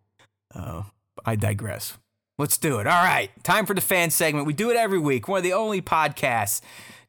Uh, 0.54 0.84
I 1.24 1.36
digress. 1.36 1.98
Let's 2.38 2.58
do 2.58 2.78
it. 2.78 2.86
All 2.86 3.04
right. 3.04 3.30
Time 3.44 3.64
for 3.64 3.74
the 3.74 3.80
fan 3.80 4.10
segment. 4.10 4.46
We 4.46 4.52
do 4.52 4.70
it 4.70 4.76
every 4.76 4.98
week. 4.98 5.26
One 5.26 5.38
of 5.38 5.44
the 5.44 5.54
only 5.54 5.80
podcasts 5.80 6.60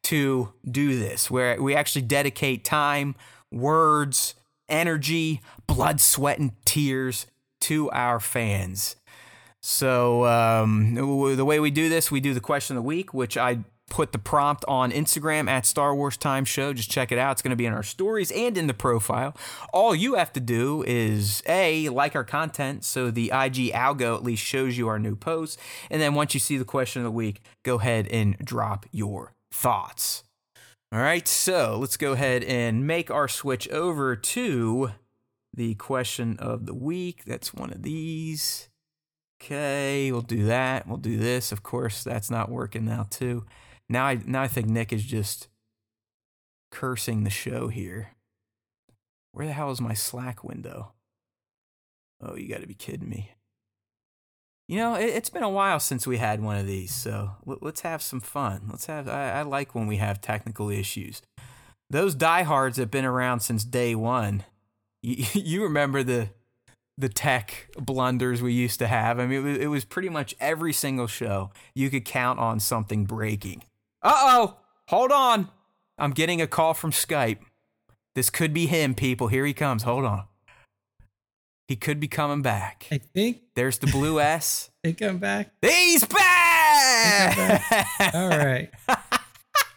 to 0.04 0.54
do 0.70 0.98
this, 0.98 1.30
where 1.30 1.62
we 1.62 1.76
actually 1.76 2.04
dedicate 2.04 2.64
time, 2.64 3.16
words, 3.52 4.36
energy, 4.70 5.42
blood, 5.66 6.00
sweat, 6.00 6.40
and 6.40 6.52
tears 6.64 7.28
to 7.62 7.90
our 7.92 8.20
fans. 8.20 8.96
So, 9.62 10.26
um, 10.26 10.94
the 10.96 11.44
way 11.44 11.60
we 11.60 11.72
do 11.72 11.90
this, 11.90 12.10
we 12.10 12.22
do 12.22 12.34
the 12.34 12.40
question 12.40 12.78
of 12.78 12.84
the 12.84 12.88
week, 12.88 13.14
which 13.14 13.36
I 13.38 13.60
put 13.90 14.12
the 14.12 14.20
prompt 14.20 14.66
on 14.68 14.92
Instagram 14.92 15.50
at 15.50 15.66
Star 15.66 15.96
Wars 15.96 16.18
Time 16.18 16.46
Show. 16.46 16.74
Just 16.74 16.92
check 16.92 17.12
it 17.12 17.18
out. 17.18 17.34
It's 17.34 17.42
going 17.42 17.52
to 17.52 17.56
be 17.56 17.66
in 17.66 17.74
our 17.74 17.84
stories 17.84 18.32
and 18.32 18.58
in 18.58 18.68
the 18.68 18.74
profile. 18.74 19.36
All 19.74 19.96
you 19.96 20.16
have 20.16 20.34
to 20.34 20.40
do 20.40 20.84
is 20.86 21.42
A, 21.48 21.90
like 21.90 22.16
our 22.16 22.24
content 22.24 22.84
so 22.84 23.10
the 23.10 23.26
IG 23.26 23.72
algo 23.74 24.16
at 24.16 24.24
least 24.24 24.44
shows 24.44 24.78
you 24.78 24.88
our 24.88 25.00
new 25.00 25.16
posts. 25.16 25.58
And 25.90 26.02
then 26.02 26.14
once 26.14 26.34
you 26.34 26.40
see 26.40 26.58
the 26.58 26.66
question 26.66 27.02
of 27.02 27.06
the 27.06 27.12
week, 27.12 27.42
go 27.64 27.80
ahead 27.80 28.08
and 28.08 28.38
drop 28.40 28.86
your 28.92 29.34
thoughts. 29.52 30.24
All 30.92 31.00
right, 31.00 31.28
so 31.28 31.78
let's 31.80 31.98
go 31.98 32.14
ahead 32.14 32.44
and 32.46 32.88
make 32.88 33.12
our 33.12 33.28
switch 33.28 33.68
over 33.70 34.16
to 34.16 34.92
the 35.54 35.76
question 35.76 36.38
of 36.40 36.66
the 36.66 36.74
week. 36.74 37.24
That's 37.26 37.54
one 37.54 37.72
of 37.72 37.84
these. 37.84 38.70
Okay, 39.42 40.12
we'll 40.12 40.22
do 40.22 40.46
that. 40.46 40.88
We'll 40.88 40.98
do 40.98 41.18
this. 41.18 41.52
Of 41.52 41.62
course, 41.62 42.04
that's 42.04 42.32
not 42.32 42.50
working 42.50 42.86
now, 42.86 43.06
too. 43.10 43.46
Now 43.90 44.06
I 44.06 44.20
now 44.26 44.42
I 44.42 44.48
think 44.48 44.68
Nick 44.68 44.92
is 44.92 45.04
just 45.04 45.48
cursing 46.72 47.24
the 47.24 47.30
show 47.30 47.68
here. 47.70 48.12
Where 49.32 49.46
the 49.46 49.54
hell 49.54 49.72
is 49.72 49.82
my 49.82 49.94
Slack 49.94 50.44
window? 50.44 50.94
Oh, 52.22 52.36
you 52.36 52.50
got 52.50 52.62
to 52.62 52.68
be 52.68 52.74
kidding 52.74 53.10
me. 53.10 53.32
You 54.68 54.78
know, 54.78 54.96
it, 54.96 55.14
has 55.14 55.30
been 55.30 55.44
a 55.44 55.50
while 55.50 55.80
since 55.80 56.06
we 56.06 56.18
had 56.18 56.42
one 56.42 56.58
of 56.58 56.68
these, 56.68 56.92
so 56.92 57.32
let, 57.46 57.64
us 57.64 57.82
have 57.82 58.02
some 58.02 58.20
fun. 58.20 58.64
Let's 58.70 58.88
have. 58.88 59.08
I, 59.08 59.32
I 59.32 59.42
like 59.44 59.74
when 59.74 59.88
we 59.88 59.98
have 59.98 60.20
technical 60.20 60.70
issues. 60.70 61.22
Those 61.90 62.16
diehards 62.16 62.78
have 62.78 62.92
been 62.92 63.06
around 63.06 63.40
since 63.40 63.64
day 63.64 63.96
one. 63.96 64.44
You, 65.02 65.26
you 65.34 65.64
remember 65.64 66.04
the 66.04 66.30
the 66.98 67.10
tech 67.10 67.70
blunders 67.78 68.42
we 68.42 68.54
used 68.54 68.80
to 68.80 68.88
have. 68.88 69.20
I 69.20 69.28
mean, 69.28 69.40
it 69.40 69.44
was, 69.44 69.58
it 69.60 69.68
was 69.68 69.86
pretty 69.86 70.10
much 70.10 70.36
every 70.40 70.74
single 70.74 71.06
show 71.06 71.52
you 71.76 71.90
could 71.92 72.06
count 72.06 72.40
on 72.40 72.60
something 72.60 73.06
breaking. 73.06 73.64
Uh 74.08 74.14
oh, 74.16 74.58
hold 74.88 75.12
on. 75.12 75.50
I'm 75.98 76.12
getting 76.12 76.42
a 76.42 76.48
call 76.48 76.74
from 76.74 76.92
Skype. 76.92 77.40
This 78.16 78.30
could 78.30 78.54
be 78.54 78.66
him, 78.66 78.96
people. 78.96 79.28
Here 79.28 79.46
he 79.46 79.54
comes. 79.54 79.84
Hold 79.84 80.06
on. 80.06 80.24
He 81.68 81.76
could 81.76 82.00
be 82.00 82.08
coming 82.08 82.42
back. 82.42 82.88
I 82.90 83.00
think. 83.00 83.42
There's 83.56 83.80
the 83.80 83.88
blue 83.88 84.18
S. 84.22 84.70
They 84.82 84.94
come 84.94 85.18
back. 85.18 85.52
He's 85.62 86.06
back! 86.06 87.36
back. 87.36 88.16
All 88.16 88.30
right. 88.30 88.70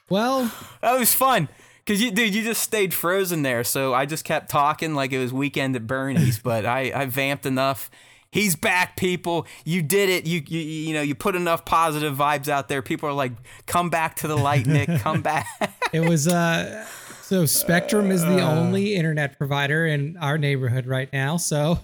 well, 0.09 0.53
that 0.81 0.97
was 0.97 1.13
fun. 1.13 1.49
Cause 1.85 2.01
you, 2.01 2.13
dude, 2.13 2.33
you 2.33 2.45
just 2.45 2.63
stayed 2.63 2.95
frozen 2.95 3.43
there. 3.43 3.65
So 3.65 3.93
I 3.93 4.07
just 4.07 4.25
kept 4.25 4.49
talking 4.49 4.95
like 4.95 5.11
it 5.11 5.19
was 5.19 5.33
weekend 5.33 5.75
at 5.75 5.89
Bernie's, 5.89 6.39
but 6.39 6.65
I, 6.65 6.93
I 6.95 7.07
vamped 7.07 7.47
enough 7.47 7.91
he's 8.31 8.57
back 8.57 8.97
people. 8.97 9.47
You 9.65 9.83
did 9.83 10.09
it. 10.09 10.27
You, 10.27 10.43
you 10.47 10.61
you 10.61 10.95
know 10.95 11.03
you 11.03 11.15
put 11.15 11.35
enough 11.35 11.65
positive 11.65 12.17
vibes 12.17 12.49
out 12.49 12.69
there. 12.69 12.83
People 12.83 13.09
are 13.09 13.15
like 13.15 13.33
come 13.67 13.91
back 13.91 14.17
to 14.17 14.29
the 14.29 14.37
light 14.37 14.67
nick. 14.67 14.89
Come 15.01 15.23
back. 15.23 15.47
It 15.93 16.09
was 16.09 16.29
uh 16.29 16.87
so 17.21 17.45
spectrum 17.45 18.13
is 18.13 18.23
the 18.23 18.41
only 18.43 18.95
internet 18.95 19.37
provider 19.37 19.85
in 19.85 20.17
our 20.19 20.39
neighborhood 20.39 20.87
right 20.87 21.13
now. 21.13 21.37
So 21.37 21.81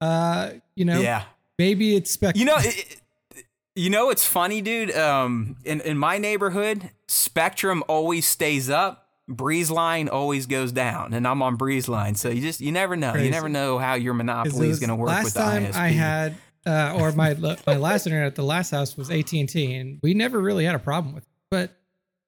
uh 0.00 0.50
you 0.74 0.84
know 0.84 1.00
yeah. 1.00 1.22
maybe 1.56 1.94
it's 1.94 2.10
spectrum. 2.10 2.40
You 2.40 2.46
know 2.46 2.56
it, 2.58 3.00
you 3.76 3.90
know 3.90 4.10
it's 4.10 4.26
funny 4.26 4.60
dude. 4.60 4.90
Um 4.96 5.56
in 5.64 5.82
in 5.82 5.96
my 5.96 6.18
neighborhood 6.18 6.90
spectrum 7.06 7.84
always 7.86 8.26
stays 8.26 8.68
up 8.68 9.03
Breezeline 9.28 10.10
always 10.10 10.46
goes 10.46 10.70
down, 10.72 11.14
and 11.14 11.26
I'm 11.26 11.42
on 11.42 11.56
Breezeline, 11.56 12.16
so 12.16 12.28
you 12.28 12.42
just 12.42 12.60
you 12.60 12.72
never 12.72 12.94
know. 12.94 13.12
Crazy. 13.12 13.26
You 13.26 13.30
never 13.30 13.48
know 13.48 13.78
how 13.78 13.94
your 13.94 14.14
monopoly 14.14 14.68
is 14.68 14.80
going 14.80 14.90
to 14.90 14.96
work 14.96 15.08
last 15.08 15.24
with 15.24 15.34
the 15.34 15.40
time 15.40 15.64
ISP. 15.64 15.74
I 15.74 15.88
had, 15.88 16.34
uh, 16.66 16.98
or 16.98 17.12
my 17.12 17.34
my 17.66 17.76
last 17.76 18.06
internet 18.06 18.26
at 18.26 18.34
the 18.34 18.42
last 18.42 18.70
house 18.70 18.96
was 18.96 19.10
AT 19.10 19.32
and 19.32 19.48
T, 19.48 19.74
and 19.74 19.98
we 20.02 20.12
never 20.12 20.40
really 20.40 20.64
had 20.66 20.74
a 20.74 20.78
problem 20.78 21.14
with. 21.14 21.24
It. 21.24 21.28
But 21.50 21.76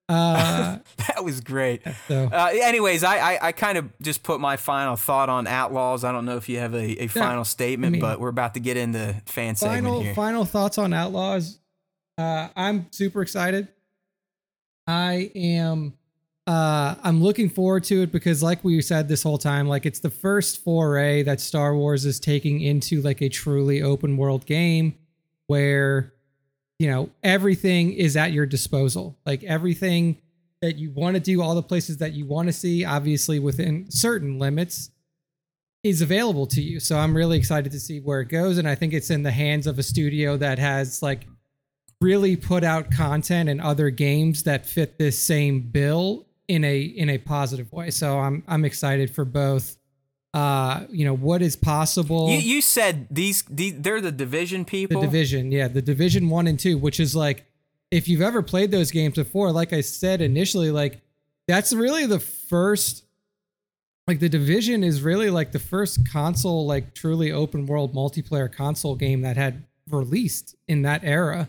uh, 0.09 0.79
that 1.09 1.23
was 1.25 1.41
great. 1.41 1.83
So, 2.09 2.31
uh, 2.33 2.51
anyways, 2.53 3.05
I, 3.05 3.17
I, 3.19 3.39
I 3.49 3.53
kind 3.53 3.77
of 3.77 3.91
just 4.01 4.23
put 4.23 4.41
my 4.41 4.57
final 4.57 4.97
thought 4.97 5.29
on 5.29 5.47
Outlaws. 5.47 6.05
I 6.05 6.13
don't 6.13 6.25
know 6.25 6.37
if 6.37 6.49
you 6.49 6.59
have 6.59 6.75
a, 6.75 7.03
a 7.03 7.07
final 7.09 7.45
statement, 7.45 7.91
I 7.91 7.93
mean, 7.93 8.01
but 8.01 8.21
we're 8.21 8.29
about 8.29 8.55
to 8.55 8.61
get 8.61 8.77
into 8.77 9.21
fan 9.27 9.55
final, 9.55 9.75
segment 9.75 10.03
here. 10.03 10.15
Final 10.15 10.45
thoughts 10.45 10.79
on 10.79 10.93
Outlaws. 10.93 11.59
Uh, 12.17 12.49
I'm 12.57 12.87
super 12.93 13.21
excited. 13.21 13.69
I 14.87 15.31
am 15.35 15.95
uh, 16.47 16.95
I'm 17.03 17.23
looking 17.23 17.49
forward 17.49 17.83
to 17.85 18.03
it 18.03 18.13
because, 18.13 18.43
like 18.43 18.63
we 18.63 18.81
said 18.81 19.09
this 19.09 19.25
whole 19.25 19.39
time, 19.39 19.67
like 19.67 19.85
it's 19.85 19.99
the 19.99 20.11
first 20.11 20.63
foray 20.63 21.25
that 21.25 21.41
Star 21.41 21.75
Wars 21.75 22.05
is 22.05 22.21
taking 22.21 22.61
into 22.61 23.03
like 23.03 23.21
a 23.21 23.29
truly 23.29 23.83
open 23.83 24.17
world 24.17 24.47
game 24.47 24.95
where, 25.49 26.13
you 26.79 26.89
know, 26.89 27.11
everything 27.25 27.93
is 27.93 28.17
at 28.17 28.33
your 28.33 28.47
disposal. 28.47 29.17
Like 29.27 29.43
everything 29.43 30.19
that 30.63 30.77
you 30.77 30.91
want 30.91 31.15
to 31.15 31.21
do, 31.21 31.43
all 31.43 31.57
the 31.57 31.63
places 31.63 31.97
that 31.99 32.13
you 32.13 32.27
want 32.27 32.47
to 32.47 32.53
see, 32.53 32.85
obviously 32.85 33.41
within 33.41 33.91
certain 33.91 34.39
limits, 34.39 34.91
is 35.83 36.01
available 36.01 36.47
to 36.47 36.63
you. 36.63 36.79
So 36.79 36.97
I'm 36.97 37.17
really 37.17 37.39
excited 37.39 37.73
to 37.73 37.81
see 37.81 37.99
where 38.01 38.21
it 38.21 38.29
goes. 38.29 38.59
And 38.59 38.69
I 38.69 38.77
think 38.77 38.93
it's 38.93 39.11
in 39.11 39.25
the 39.25 39.31
hands 39.33 39.67
of 39.67 39.79
a 39.81 39.83
studio 39.83 40.37
that 40.37 40.61
has 40.61 41.03
like 41.03 41.27
really 42.01 42.37
put 42.37 42.63
out 42.63 42.91
content 42.91 43.49
and 43.49 43.61
other 43.61 43.91
games 43.91 44.45
that 44.45 44.67
fit 44.67 44.99
this 44.99 45.19
same 45.19 45.61
bill 45.61 46.26
in 46.49 46.65
a 46.65 46.81
in 46.81 47.11
a 47.11 47.19
positive 47.19 47.73
way. 47.73 47.91
So 47.91 48.19
I'm 48.19 48.43
I'm 48.47 48.65
excited 48.65 49.11
for 49.11 49.25
both. 49.25 49.77
Uh, 50.35 50.85
you 50.91 51.05
know 51.05 51.17
what 51.17 51.41
is 51.41 51.57
possible. 51.57 52.29
You, 52.29 52.37
you 52.37 52.61
said 52.61 53.07
these, 53.11 53.43
these 53.45 53.75
they're 53.79 54.03
the 54.03 54.13
division 54.13 54.67
people. 54.67 55.01
The 55.01 55.07
division, 55.07 55.51
yeah, 55.51 55.69
the 55.69 55.81
division 55.81 56.29
one 56.29 56.47
and 56.47 56.59
two, 56.59 56.77
which 56.77 57.01
is 57.01 57.17
like 57.17 57.47
if 57.91 58.07
you've 58.07 58.21
ever 58.21 58.43
played 58.43 58.71
those 58.71 58.91
games 58.91 59.15
before, 59.15 59.51
like 59.51 59.73
I 59.73 59.81
said 59.81 60.21
initially, 60.21 60.71
like 60.71 61.01
that's 61.49 61.73
really 61.73 62.07
the 62.07 62.21
first. 62.21 63.05
Like 64.07 64.21
the 64.21 64.29
division 64.29 64.85
is 64.85 65.03
really 65.03 65.31
like 65.31 65.51
the 65.51 65.59
first 65.59 66.09
console, 66.09 66.65
like 66.67 66.95
truly 66.95 67.33
open 67.33 67.67
world 67.67 67.93
multiplayer 67.93 68.53
console 68.53 68.95
game 68.95 69.23
that 69.23 69.37
had 69.37 69.65
released 69.91 70.55
in 70.69 70.83
that 70.83 71.01
era. 71.03 71.49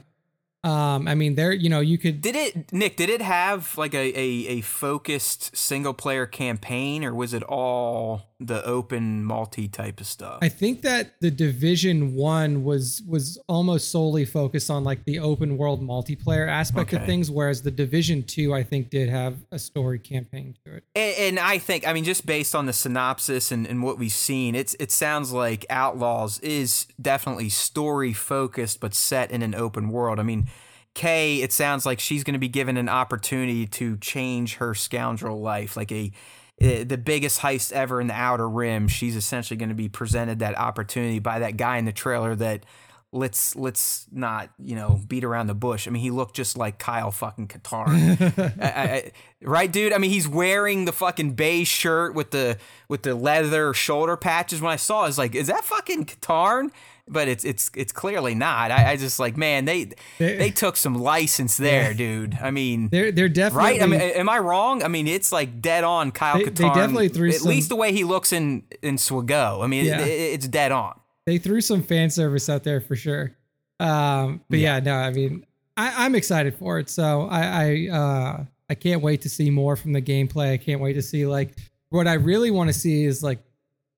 Um, 0.68 1.08
I 1.08 1.16
mean, 1.16 1.36
there, 1.36 1.54
you 1.54 1.70
know, 1.70 1.80
you 1.80 1.98
could. 1.98 2.22
Did 2.22 2.36
it, 2.36 2.74
Nick? 2.74 2.98
Did 2.98 3.10
it 3.10 3.22
have 3.22 3.78
like 3.78 3.94
a, 3.94 4.20
a, 4.20 4.48
a 4.58 4.62
focused 4.62 5.56
single 5.56 5.94
player 5.94 6.26
campaign, 6.26 7.06
or 7.06 7.16
was 7.16 7.34
it 7.34 7.44
all 7.44 8.24
the 8.40 8.64
open 8.66 9.24
multi 9.24 9.70
type 9.70 10.02
of 10.02 10.08
stuff? 10.08 10.40
I 10.42 10.50
think 10.50 10.82
that 10.82 11.22
the 11.22 11.32
Division 11.32 12.16
One 12.16 12.66
was 12.66 13.02
was 13.08 13.38
almost 13.48 13.92
solely 13.92 14.26
focused 14.26 14.70
on 14.70 14.84
like 14.84 15.06
the 15.06 15.20
open 15.20 15.58
world 15.58 15.82
multiplayer 15.82 16.50
aspect 16.50 16.92
of 16.92 17.06
things, 17.06 17.32
whereas 17.32 17.62
the 17.62 17.72
Division 17.72 18.24
Two, 18.24 18.54
I 18.54 18.64
think, 18.64 18.90
did 18.90 19.08
have 19.08 19.38
a 19.54 19.60
story 19.60 20.00
campaign 20.00 20.58
to 20.66 20.76
it. 20.76 20.84
And, 20.96 21.16
and 21.18 21.40
I 21.40 21.60
think, 21.60 21.88
I 21.88 21.94
mean, 21.94 22.04
just 22.04 22.26
based 22.26 22.54
on 22.54 22.66
the 22.66 22.74
synopsis 22.74 23.54
and, 23.54 23.66
and 23.66 23.82
what 23.82 23.98
we've 23.98 24.12
seen, 24.12 24.54
it's 24.54 24.76
it 24.82 24.92
sounds 24.92 25.32
like 25.32 25.66
Outlaws 25.70 26.40
is 26.40 26.88
definitely 27.02 27.48
story 27.48 28.12
focused, 28.12 28.82
but 28.82 28.94
set 28.94 29.32
in 29.32 29.42
an 29.42 29.56
open 29.56 29.90
world. 29.90 30.20
I 30.20 30.24
mean, 30.24 30.50
Kay, 30.98 31.44
it 31.44 31.54
sounds 31.54 31.86
like 31.86 32.00
she's 32.00 32.24
going 32.24 32.34
to 32.34 32.40
be 32.40 32.48
given 32.48 32.76
an 32.76 32.90
opportunity 32.90 33.68
to 33.68 33.98
change 33.98 34.56
her 34.56 34.74
scoundrel 34.74 35.40
life, 35.40 35.78
like 35.78 35.92
a 35.92 36.12
eh, 36.60 36.84
the 36.84 36.98
biggest 36.98 37.42
heist 37.42 37.72
ever 37.72 38.02
in 38.02 38.08
the 38.08 38.16
Outer 38.16 38.50
Rim. 38.50 38.88
She's 38.88 39.16
essentially 39.16 39.58
going 39.58 39.70
to 39.70 39.76
be 39.76 39.90
presented 39.90 40.40
that 40.40 40.58
opportunity 40.58 41.20
by 41.20 41.38
that 41.38 41.56
guy 41.56 41.78
in 41.78 41.86
the 41.86 41.94
trailer 41.94 42.36
that. 42.36 42.66
Let's 43.14 43.56
let's 43.56 44.06
not 44.12 44.50
you 44.60 44.76
know 44.76 45.00
beat 45.08 45.24
around 45.24 45.48
the 45.48 45.56
bush. 45.56 45.88
I 45.88 45.92
mean, 45.92 46.02
he 46.02 46.12
looked 46.12 46.36
just 46.36 46.58
like 46.58 46.78
Kyle 46.78 47.10
fucking 47.10 47.48
Katarn. 47.48 48.58
I, 48.62 48.68
I, 48.68 49.12
right, 49.42 49.72
dude? 49.72 49.94
I 49.94 49.98
mean, 49.98 50.12
he's 50.12 50.28
wearing 50.28 50.84
the 50.84 50.92
fucking 50.92 51.36
beige 51.36 51.70
shirt 51.70 52.16
with 52.16 52.32
the 52.32 52.58
with 52.90 53.04
the 53.04 53.16
leather 53.16 53.74
shoulder 53.74 54.18
patches. 54.18 54.62
When 54.62 54.74
I 54.74 54.76
saw, 54.76 55.00
it, 55.00 55.04
I 55.04 55.08
was 55.08 55.18
like, 55.18 55.36
"Is 55.36 55.48
that 55.48 55.64
fucking 55.64 56.04
Katarn?" 56.04 56.70
But 57.10 57.28
it's 57.30 57.46
it's 57.46 57.72
it's 57.76 57.92
clearly 57.94 58.36
not. 58.36 58.70
I, 58.70 58.92
I 58.92 58.96
just 58.98 59.18
like, 59.20 59.38
man, 59.38 59.64
they 59.66 59.86
They- 60.20 60.38
they 60.38 60.50
took 60.52 60.76
some 60.76 60.96
license 60.96 61.56
there, 61.56 61.94
dude. 61.94 62.38
I 62.42 62.52
mean, 62.52 62.90
They're 62.90 63.12
they're 63.14 63.30
definitely 63.30 63.72
right? 63.72 63.82
I 63.82 63.86
mean, 63.86 64.02
am 64.02 64.28
I 64.28 64.40
wrong? 64.40 64.84
I 64.84 64.90
mean, 64.90 65.08
it's 65.08 65.32
like 65.32 65.62
dead 65.62 65.84
on 65.86 66.12
Kyle 66.12 66.38
They- 66.38 66.44
Katarn. 66.46 66.56
they 66.56 66.68
definitely 66.82 67.10
threw 67.10 67.30
at 67.30 67.36
some- 67.36 67.50
least 67.50 67.70
the 67.70 67.78
way 67.78 67.94
he 67.94 68.04
looks 68.04 68.34
in 68.34 68.64
in 68.82 68.96
Swago. 68.98 69.64
I 69.64 69.68
mean, 69.68 69.86
Yeah. 69.86 70.02
it, 70.02 70.08
it- 70.08 70.34
it's 70.34 70.48
dead 70.48 70.72
on. 70.74 71.00
they 71.26 71.38
threw 71.38 71.62
some 71.62 71.82
fan 71.84 72.10
service 72.10 72.50
out 72.50 72.64
there 72.64 72.82
for 72.82 72.96
sure. 72.96 73.32
Um, 73.80 74.42
but 74.50 74.60
yeah, 74.60 74.80
no, 74.80 74.94
I 74.96 75.12
mean, 75.12 75.46
I, 75.78 76.06
I'm 76.06 76.16
excited 76.16 76.56
for 76.56 76.80
it. 76.80 76.90
So 76.90 77.28
I, 77.30 77.42
I, 77.42 77.88
uh, 77.90 78.46
I 78.70 78.76
can't 78.76 79.02
wait 79.02 79.22
to 79.22 79.30
see 79.30 79.50
more 79.50 79.76
from 79.76 79.94
the 79.94 80.02
gameplay. 80.02 80.52
I 80.54 80.58
can't 80.58 80.82
wait 80.82 80.94
to 80.94 81.02
see 81.02 81.26
like 81.26 81.56
what 81.90 82.08
I 82.08 82.14
really 82.14 82.50
want 82.52 82.70
to 82.70 82.74
see 82.74 83.04
is 83.06 83.22
like 83.24 83.40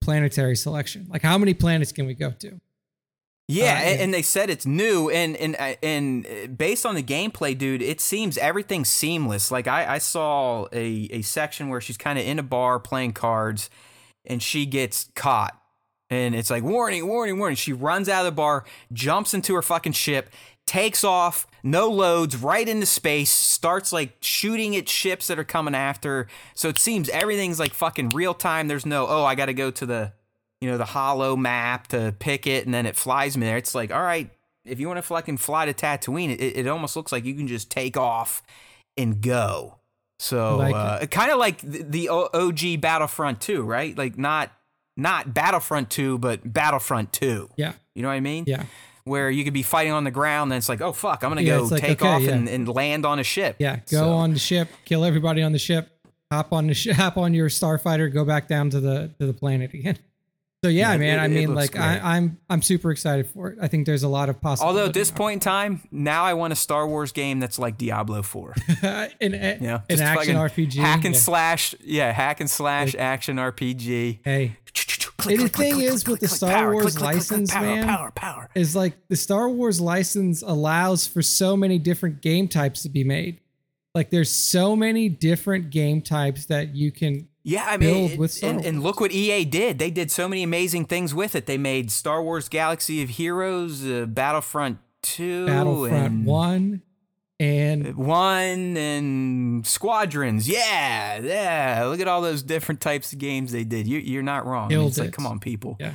planetary 0.01 0.55
selection. 0.55 1.07
Like 1.09 1.21
how 1.21 1.37
many 1.37 1.53
planets 1.53 1.91
can 1.91 2.05
we 2.05 2.13
go 2.13 2.31
to? 2.31 2.59
Yeah, 3.51 3.73
Uh, 3.73 3.77
and, 3.77 4.01
and 4.01 4.13
they 4.13 4.21
said 4.21 4.51
it's 4.51 4.67
new, 4.67 5.09
and 5.09 5.35
and 5.35 5.55
uh, 5.57 5.73
and 5.81 6.27
uh, 6.27 6.47
based 6.47 6.85
on 6.85 6.93
the 6.93 7.01
gameplay, 7.01 7.57
dude, 7.57 7.81
it 7.81 7.99
seems 7.99 8.37
everything's 8.37 8.89
seamless. 8.89 9.49
Like 9.49 9.67
I, 9.67 9.95
I 9.95 9.97
saw 9.97 10.67
a 10.71 11.09
a 11.11 11.23
section 11.23 11.67
where 11.69 11.81
she's 11.81 11.97
kind 11.97 12.19
of 12.19 12.25
in 12.25 12.37
a 12.37 12.43
bar 12.43 12.79
playing 12.79 13.13
cards, 13.13 13.71
and 14.23 14.43
she 14.43 14.67
gets 14.67 15.09
caught, 15.15 15.59
and 16.11 16.35
it's 16.35 16.51
like 16.51 16.61
warning, 16.61 17.07
warning, 17.07 17.39
warning. 17.39 17.55
She 17.55 17.73
runs 17.73 18.07
out 18.07 18.19
of 18.19 18.25
the 18.25 18.35
bar, 18.35 18.65
jumps 18.93 19.33
into 19.33 19.55
her 19.55 19.63
fucking 19.63 19.93
ship, 19.93 20.29
takes 20.67 21.03
off, 21.03 21.47
no 21.63 21.89
loads, 21.89 22.37
right 22.37 22.69
into 22.69 22.85
space, 22.85 23.31
starts 23.31 23.91
like 23.91 24.17
shooting 24.21 24.75
at 24.75 24.87
ships 24.87 25.25
that 25.25 25.39
are 25.39 25.43
coming 25.43 25.73
after. 25.73 26.27
So 26.53 26.69
it 26.69 26.77
seems 26.77 27.09
everything's 27.09 27.59
like 27.59 27.73
fucking 27.73 28.11
real 28.11 28.35
time. 28.35 28.67
There's 28.67 28.85
no 28.85 29.07
oh, 29.07 29.25
I 29.25 29.33
got 29.33 29.47
to 29.47 29.55
go 29.55 29.71
to 29.71 29.85
the 29.87 30.13
you 30.61 30.69
know, 30.69 30.77
the 30.77 30.85
hollow 30.85 31.35
map 31.35 31.87
to 31.87 32.13
pick 32.19 32.45
it 32.47 32.65
and 32.65 32.73
then 32.73 32.85
it 32.85 32.95
flies 32.95 33.37
me 33.37 33.45
there. 33.45 33.57
It's 33.57 33.73
like, 33.75 33.91
all 33.91 34.01
right, 34.01 34.29
if 34.65 34.79
you 34.79 34.87
want 34.87 34.97
to 34.97 35.01
fucking 35.03 35.37
fly 35.37 35.65
to 35.65 35.73
Tatooine, 35.73 36.31
it, 36.31 36.41
it 36.41 36.67
almost 36.67 36.95
looks 36.95 37.11
like 37.11 37.25
you 37.25 37.33
can 37.33 37.47
just 37.47 37.71
take 37.71 37.95
off 37.97 38.41
and 38.97 39.21
go. 39.21 39.75
So, 40.19 40.57
Like 40.57 40.75
uh, 40.75 41.05
kind 41.05 41.31
of 41.31 41.39
like 41.39 41.59
the, 41.61 41.83
the 41.83 42.09
OG 42.09 42.81
Battlefront 42.81 43.39
2, 43.39 43.61
right? 43.63 43.97
Like 43.97 44.17
not 44.17 44.51
not 44.97 45.33
Battlefront 45.33 45.89
2, 45.89 46.17
but 46.17 46.51
Battlefront 46.51 47.13
2. 47.13 47.51
Yeah. 47.55 47.71
You 47.95 48.01
know 48.01 48.09
what 48.09 48.15
I 48.15 48.19
mean? 48.19 48.43
Yeah. 48.45 48.65
Where 49.05 49.29
you 49.31 49.45
could 49.45 49.53
be 49.53 49.63
fighting 49.63 49.93
on 49.93 50.03
the 50.03 50.11
ground, 50.11 50.51
then 50.51 50.57
it's 50.57 50.67
like, 50.67 50.81
oh 50.81 50.91
fuck, 50.91 51.23
I'm 51.23 51.29
gonna 51.29 51.41
Yeah, 51.41 51.59
go 51.59 51.63
like, 51.63 51.81
take 51.81 52.01
okay, 52.01 52.07
off 52.11 52.21
yeah. 52.23 52.31
and, 52.31 52.49
and 52.49 52.67
land 52.67 53.05
on 53.05 53.17
a 53.17 53.23
ship. 53.23 53.55
Yeah. 53.59 53.77
Go 53.89 53.97
So- 53.97 54.11
on 54.11 54.33
the 54.33 54.39
ship, 54.39 54.67
kill 54.83 55.05
everybody 55.05 55.41
on 55.41 55.53
the 55.53 55.57
ship, 55.59 55.89
hop 56.29 56.51
on 56.51 56.67
the 56.67 56.73
sh- 56.73 56.87
hop 56.93 57.15
on 57.15 57.33
your 57.33 57.47
starfighter, 57.47 58.13
go 58.13 58.25
back 58.25 58.49
down 58.49 58.69
to 58.71 58.81
the 58.81 59.09
to 59.19 59.25
the 59.25 59.33
planet 59.33 59.73
again. 59.73 59.97
So 60.63 60.69
yeah, 60.69 60.91
Yeah, 60.91 60.97
man. 60.97 61.19
it- 61.19 61.21
I 61.21 61.27
mean, 61.29 61.55
like 61.55 61.71
great. 61.71 61.81
I, 61.81 62.17
I'm 62.17 62.37
I'm 62.49 62.61
super 62.61 62.91
excited 62.91 63.27
for 63.27 63.47
it. 63.49 63.59
I 63.61 63.69
think 63.69 63.85
there's 63.85 64.03
a 64.03 64.09
lot 64.09 64.27
of 64.27 64.41
possibilities. 64.41 64.77
Although 64.79 64.87
at 64.89 64.93
this 64.93 65.09
point 65.09 65.35
in 65.35 65.39
time, 65.39 65.81
now 65.89 66.25
I 66.25 66.33
want 66.33 66.51
a 66.51 66.55
Star 66.57 66.85
Wars 66.85 67.13
game 67.13 67.39
that's 67.39 67.57
like 67.57 67.77
Diablo 67.77 68.21
4. 68.23 68.55
an, 68.81 69.09
an 69.21 69.63
Yeah, 69.63 69.75
an 69.75 69.81
just 69.89 70.03
action 70.03 70.35
RPG. 70.35 70.75
hack 70.75 71.05
and 71.05 71.15
yeah. 71.15 71.21
slash. 71.21 71.75
Yeah, 71.81 72.11
hack 72.11 72.41
and 72.41 72.49
slash 72.49 72.93
action 72.95 73.37
RPG. 73.37 74.19
Hey, 74.25 74.57
Click, 75.17 75.37
the 75.37 75.49
click, 75.49 75.53
click, 75.53 75.67
thing 75.67 75.73
click, 75.75 75.85
is 75.93 76.03
click, 76.03 76.11
with 76.11 76.19
the 76.21 76.27
click, 76.27 76.37
Star 76.37 76.51
power, 76.51 76.73
Wars 76.73 76.83
click, 76.83 76.93
click, 76.95 76.99
click, 77.11 77.15
license, 77.31 77.51
power, 77.53 77.65
man, 77.65 77.87
Power, 77.87 78.11
power. 78.11 78.49
is 78.53 78.75
like 78.75 78.97
the 79.07 79.15
Star 79.15 79.47
Wars 79.49 79.79
license 79.79 80.41
allows 80.41 81.07
for 81.07 81.21
so 81.21 81.55
many 81.55 81.79
different 81.79 82.21
game 82.21 82.49
types 82.49 82.83
to 82.83 82.89
be 82.89 83.05
made. 83.05 83.39
Like 83.95 84.09
there's 84.11 84.29
so 84.29 84.75
many 84.75 85.07
different 85.07 85.69
game 85.71 86.01
types 86.01 86.45
that 86.47 86.75
you 86.75 86.91
can 86.91 87.28
Yeah, 87.49 87.65
I 87.67 87.77
mean, 87.77 88.21
it- 88.21 88.43
and, 88.43 88.63
and 88.63 88.83
look 88.83 88.99
what 89.01 89.11
EA 89.11 89.43
did. 89.45 89.79
They 89.79 89.89
did 89.89 90.11
so 90.11 90.27
many 90.29 90.43
amazing 90.43 90.85
things 90.85 91.13
with 91.15 91.35
it. 91.35 91.47
They 91.47 91.57
made 91.57 91.89
Star 91.91 92.21
Wars 92.21 92.47
Galaxy 92.47 93.01
of 93.01 93.09
Heroes, 93.09 93.83
uh, 93.85 94.05
Battlefront 94.07 94.77
2, 95.01 95.47
Battlefront 95.47 96.05
and 96.13 96.25
One 96.25 96.81
and 97.39 97.95
one 97.95 98.75
and 98.77 99.65
Squadrons. 99.65 100.47
Yeah, 100.49 101.19
yeah. 101.19 101.85
Look 101.85 102.01
at 102.01 102.07
all 102.07 102.21
those 102.21 102.43
different 102.43 102.81
types 102.81 103.13
of 103.13 103.19
games 103.19 103.51
they 103.51 103.63
did. 103.63 103.87
You, 103.87 103.99
you're 103.99 104.21
not 104.21 104.45
wrong. 104.45 104.65
I 104.65 104.67
mean, 104.69 104.77
Killed 104.79 104.87
it's 104.89 104.99
like, 104.99 105.11
come 105.13 105.25
on, 105.25 105.39
people. 105.39 105.77
yeah. 105.79 105.93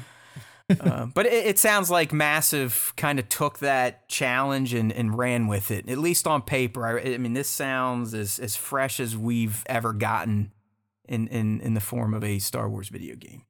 uh, 0.80 1.06
but 1.14 1.26
it, 1.26 1.46
it 1.46 1.58
sounds 1.58 1.90
like 1.90 2.12
Massive 2.12 2.94
kind 2.96 3.18
of 3.18 3.28
took 3.28 3.58
that 3.58 4.08
challenge 4.08 4.72
and, 4.72 4.90
and 4.90 5.16
ran 5.16 5.46
with 5.46 5.70
it, 5.70 5.88
at 5.88 5.98
least 5.98 6.26
on 6.26 6.40
paper. 6.42 6.86
I, 6.98 7.14
I 7.14 7.18
mean, 7.18 7.34
this 7.34 7.48
sounds 7.48 8.14
as, 8.14 8.38
as 8.38 8.56
fresh 8.56 8.98
as 8.98 9.14
we've 9.16 9.62
ever 9.66 9.92
gotten 9.92 10.50
in, 11.08 11.28
in, 11.28 11.60
in 11.60 11.74
the 11.74 11.80
form 11.80 12.14
of 12.14 12.24
a 12.24 12.38
Star 12.38 12.68
Wars 12.68 12.88
video 12.88 13.14
game. 13.14 13.42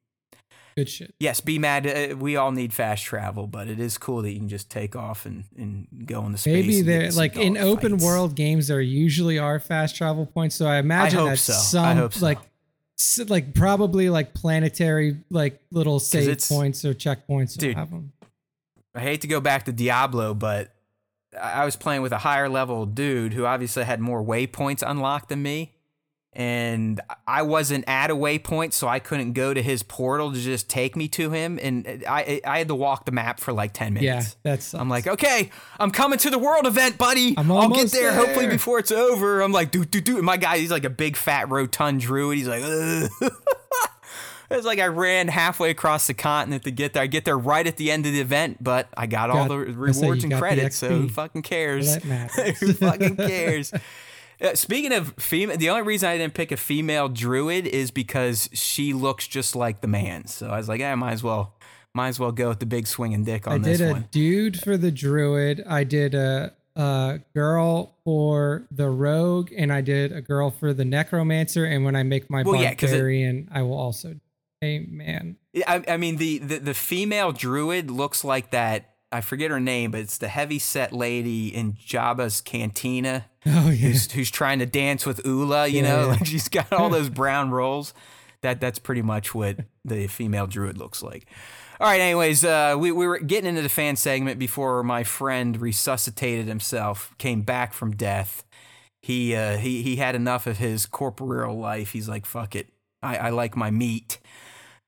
Good 0.75 0.89
shit. 0.89 1.13
Yes, 1.21 1.39
be 1.39 1.57
mad. 1.57 1.87
Uh, 1.87 2.17
we 2.17 2.35
all 2.35 2.51
need 2.51 2.73
fast 2.73 3.05
travel, 3.05 3.47
but 3.47 3.69
it 3.69 3.79
is 3.79 3.97
cool 3.97 4.21
that 4.23 4.31
you 4.31 4.39
can 4.39 4.49
just 4.49 4.69
take 4.69 4.93
off 4.93 5.25
and, 5.25 5.45
and 5.57 5.87
go 6.05 6.25
into 6.25 6.37
space. 6.37 6.65
Maybe 6.65 6.81
there 6.81 7.09
like 7.11 7.37
in 7.37 7.55
open 7.55 7.97
world 7.97 8.35
games 8.35 8.67
there 8.67 8.81
usually 8.81 9.39
are 9.39 9.57
fast 9.59 9.95
travel 9.95 10.25
points. 10.25 10.55
So 10.55 10.67
I 10.67 10.77
imagine 10.77 11.19
hope 11.19 11.29
that 11.29 11.39
so. 11.39 11.53
I 11.53 11.95
some 11.95 12.11
so. 12.11 12.25
like 12.25 12.39
s- 12.99 13.21
like 13.29 13.53
probably 13.53 14.09
like 14.09 14.33
planetary 14.33 15.17
like 15.29 15.61
little 15.71 15.99
save 15.99 16.39
points 16.49 16.83
or 16.83 16.93
checkpoints 16.93 17.55
Dude. 17.57 17.77
I 18.93 18.99
hate 18.99 19.21
to 19.21 19.27
go 19.27 19.39
back 19.39 19.65
to 19.65 19.71
Diablo, 19.71 20.33
but 20.33 20.73
I 21.41 21.61
I 21.61 21.65
was 21.65 21.77
playing 21.77 22.01
with 22.01 22.11
a 22.11 22.17
higher 22.17 22.49
level 22.49 22.85
dude 22.85 23.33
who 23.33 23.45
obviously 23.45 23.85
had 23.85 24.01
more 24.01 24.21
waypoints 24.21 24.83
unlocked 24.85 25.29
than 25.29 25.41
me. 25.41 25.74
And 26.35 26.99
I 27.25 27.43
wasn't 27.43 27.85
at 27.87 28.11
a 28.11 28.15
waypoint, 28.15 28.73
so 28.73 28.89
I 28.89 28.99
couldn't 28.99 29.33
go 29.33 29.53
to 29.53 29.61
his 29.61 29.83
portal 29.83 30.33
to 30.33 30.37
just 30.37 30.69
take 30.69 30.97
me 30.97 31.07
to 31.09 31.31
him. 31.31 31.57
And 31.61 32.03
I 32.07 32.41
I 32.45 32.57
had 32.57 32.67
to 32.67 32.75
walk 32.75 33.05
the 33.05 33.13
map 33.13 33.39
for 33.39 33.53
like 33.53 33.71
10 33.71 33.93
minutes. 33.93 34.05
Yeah, 34.05 34.33
that's 34.43 34.73
I'm 34.73 34.89
like, 34.89 35.07
okay, 35.07 35.49
I'm 35.79 35.91
coming 35.91 36.19
to 36.19 36.29
the 36.29 36.39
world 36.39 36.67
event, 36.67 36.97
buddy. 36.97 37.35
I'm 37.37 37.49
I'll 37.49 37.69
get 37.69 37.77
almost 37.77 37.93
there, 37.93 38.13
hopefully 38.13 38.47
before 38.47 38.79
it's 38.79 38.91
over. 38.91 39.41
I'm 39.41 39.53
like, 39.53 39.71
dude, 39.71 39.89
dude. 39.89 40.09
And 40.09 40.23
my 40.23 40.37
guy, 40.37 40.57
he's 40.57 40.71
like 40.71 40.83
a 40.83 40.89
big 40.89 41.15
fat 41.15 41.49
rotund 41.49 42.01
druid. 42.01 42.37
He's 42.37 42.49
like, 42.49 42.63
it's 44.51 44.65
like 44.65 44.79
I 44.79 44.87
ran 44.87 45.27
halfway 45.27 45.69
across 45.69 46.07
the 46.07 46.13
continent 46.13 46.63
to 46.63 46.71
get 46.71 46.93
there. 46.93 47.03
I 47.03 47.07
get 47.07 47.25
there 47.25 47.37
right 47.37 47.65
at 47.65 47.77
the 47.77 47.91
end 47.91 48.05
of 48.05 48.13
the 48.13 48.21
event, 48.21 48.63
but 48.63 48.87
I 48.95 49.07
got, 49.07 49.29
all 49.29 49.47
the 49.47 49.55
I 49.55 49.57
rewards 49.57 50.23
and 50.23 50.33
credits, 50.33 50.77
so 50.77 50.89
who 50.89 51.09
fucking 51.09 51.41
cares? 51.41 51.95
Who 52.59 52.73
fucking 52.73 53.17
cares? 53.17 53.73
Uh, 54.41 54.53
speaking 54.55 54.91
of 54.93 55.13
female, 55.17 55.57
the 55.57 55.69
only 55.69 55.83
reason 55.83 56.09
I 56.09 56.17
didn't 56.17 56.33
pick 56.33 56.51
a 56.51 56.57
female 56.57 57.07
druid 57.09 57.65
is 57.67 57.91
because 57.91 58.49
she 58.53 58.93
looks 58.93 59.27
just 59.27 59.55
like 59.55 59.81
the 59.81 59.87
man. 59.87 60.27
So 60.27 60.47
I 60.49 60.57
was 60.57 60.67
like, 60.69 60.81
I 60.81 60.93
might 60.95 61.13
as 61.13 61.23
well, 61.23 61.55
might 61.93 62.09
as 62.09 62.19
well 62.19 62.31
go 62.31 62.49
with 62.49 62.59
the 62.59 62.65
big 62.65 62.87
swinging 62.87 63.23
dick 63.23 63.47
on 63.47 63.53
I 63.53 63.57
this 63.59 63.79
one. 63.79 63.89
I 63.89 63.93
did 63.93 64.03
a 64.03 64.07
dude 64.11 64.59
for 64.59 64.77
the 64.77 64.91
druid. 64.91 65.63
I 65.67 65.83
did 65.85 66.13
a, 66.13 66.53
a 66.75 67.19
girl 67.33 67.95
for 68.03 68.67
the 68.71 68.89
rogue, 68.89 69.51
and 69.55 69.71
I 69.71 69.81
did 69.81 70.11
a 70.11 70.21
girl 70.21 70.51
for 70.51 70.73
the 70.73 70.83
necromancer. 70.85 71.63
And 71.65 71.85
when 71.85 71.95
I 71.95 72.03
make 72.03 72.29
my 72.29 72.43
Well, 72.43 72.61
yeah, 72.61 72.73
'cause 72.75 72.91
it- 72.91 72.95
barbarian, 72.95 73.49
I 73.51 73.61
will 73.61 73.77
also. 73.77 74.15
Hey 74.61 74.79
man, 74.79 75.35
I, 75.67 75.83
I 75.87 75.97
mean, 75.97 76.15
the, 76.15 76.37
the 76.39 76.57
the 76.59 76.73
female 76.73 77.31
druid 77.33 77.91
looks 77.91 78.23
like 78.23 78.51
that. 78.51 78.94
I 79.15 79.21
forget 79.21 79.51
her 79.51 79.59
name, 79.59 79.91
but 79.91 80.01
it's 80.01 80.17
the 80.17 80.27
heavy 80.27 80.59
set 80.59 80.93
lady 80.93 81.47
in 81.53 81.73
Jabba's 81.73 82.41
cantina 82.41 83.25
oh 83.45 83.69
yeah, 83.69 83.87
who's, 83.89 84.11
who's 84.11 84.31
trying 84.31 84.59
to 84.59 84.65
dance 84.65 85.05
with 85.05 85.25
Ula. 85.25 85.67
You 85.67 85.81
Yeah, 85.81 85.81
know, 85.81 85.99
yeah. 86.01 86.05
like 86.19 86.25
she's 86.25 86.49
got 86.49 86.71
all 86.73 86.89
those 86.97 87.09
brown 87.09 87.51
rolls. 87.51 87.93
that 88.41 88.59
that's 88.61 88.79
pretty 88.79 89.01
much 89.01 89.33
what 89.33 89.57
the 89.83 90.07
female 90.07 90.47
druid 90.47 90.77
looks 90.77 91.01
like. 91.03 91.27
All 91.79 91.87
right. 91.87 91.99
Anyways, 91.99 92.43
uh, 92.45 92.75
we 92.77 92.91
we 92.91 93.05
were 93.07 93.19
getting 93.19 93.49
into 93.49 93.61
the 93.61 93.69
fan 93.69 93.95
segment 93.95 94.39
before 94.39 94.83
my 94.83 95.03
friend 95.03 95.59
resuscitated 95.59 96.47
himself, 96.47 97.13
came 97.17 97.41
back 97.41 97.73
from 97.73 97.95
death. 97.95 98.43
He 99.01 99.35
uh, 99.35 99.57
he 99.57 99.81
he 99.83 99.97
had 99.97 100.15
enough 100.15 100.47
of 100.47 100.57
his 100.57 100.85
corporeal 100.85 101.57
life. 101.57 101.91
He's 101.91 102.09
like, 102.09 102.25
fuck 102.25 102.55
it. 102.55 102.69
I, 103.03 103.17
I 103.17 103.29
like 103.29 103.55
my 103.55 103.71
meat. 103.71 104.19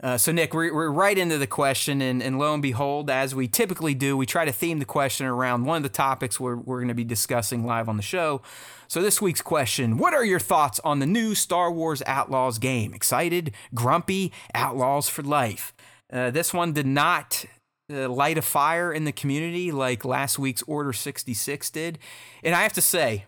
Uh, 0.01 0.15
so, 0.15 0.31
Nick, 0.31 0.53
we're, 0.53 0.71
we're 0.71 0.91
right 0.91 1.17
into 1.17 1.39
the 1.39 1.47
question, 1.47 2.01
and, 2.01 2.21
and 2.21 2.37
lo 2.37 2.53
and 2.53 2.61
behold, 2.61 3.09
as 3.09 3.33
we 3.33 3.47
typically 3.47 3.95
do, 3.95 4.15
we 4.15 4.27
try 4.27 4.45
to 4.45 4.51
theme 4.51 4.77
the 4.77 4.85
question 4.85 5.25
around 5.25 5.65
one 5.65 5.77
of 5.77 5.83
the 5.83 5.89
topics 5.89 6.39
we're, 6.39 6.55
we're 6.55 6.77
going 6.77 6.87
to 6.89 6.93
be 6.93 7.03
discussing 7.03 7.65
live 7.65 7.89
on 7.89 7.97
the 7.97 8.03
show. 8.03 8.43
So, 8.87 9.01
this 9.01 9.19
week's 9.19 9.41
question 9.41 9.97
What 9.97 10.13
are 10.13 10.23
your 10.23 10.39
thoughts 10.39 10.79
on 10.83 10.99
the 10.99 11.07
new 11.07 11.33
Star 11.33 11.71
Wars 11.71 12.03
Outlaws 12.05 12.59
game? 12.59 12.93
Excited, 12.93 13.53
grumpy, 13.73 14.31
Outlaws 14.53 15.09
for 15.09 15.23
life. 15.23 15.73
Uh, 16.13 16.29
this 16.29 16.53
one 16.53 16.73
did 16.73 16.85
not 16.85 17.45
uh, 17.91 18.07
light 18.07 18.37
a 18.37 18.43
fire 18.43 18.93
in 18.93 19.03
the 19.03 19.11
community 19.11 19.71
like 19.71 20.05
last 20.05 20.37
week's 20.37 20.61
Order 20.63 20.93
66 20.93 21.71
did. 21.71 21.97
And 22.43 22.53
I 22.53 22.61
have 22.61 22.73
to 22.73 22.81
say, 22.81 23.25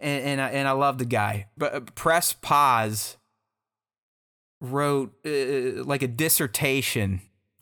and, 0.00 0.24
and, 0.24 0.40
I, 0.40 0.48
and 0.48 0.66
I 0.66 0.72
love 0.72 0.98
the 0.98 1.04
guy, 1.04 1.46
but 1.56 1.74
uh, 1.74 1.80
press 1.94 2.32
pause 2.32 3.17
wrote 4.60 5.12
uh, 5.24 5.84
like 5.84 6.02
a 6.02 6.08
dissertation 6.08 7.20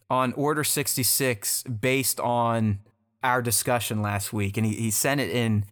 on 0.09 0.33
Order 0.35 0.65
66 0.65 1.65
based 1.65 2.21
on 2.21 2.81
our 3.23 3.43
discussion 3.43 4.03
last 4.03 4.33
week. 4.33 4.57
And 4.57 4.67
he, 4.67 4.75
he 4.75 4.91
sent 4.91 5.21
it 5.21 5.31
in 5.31 5.65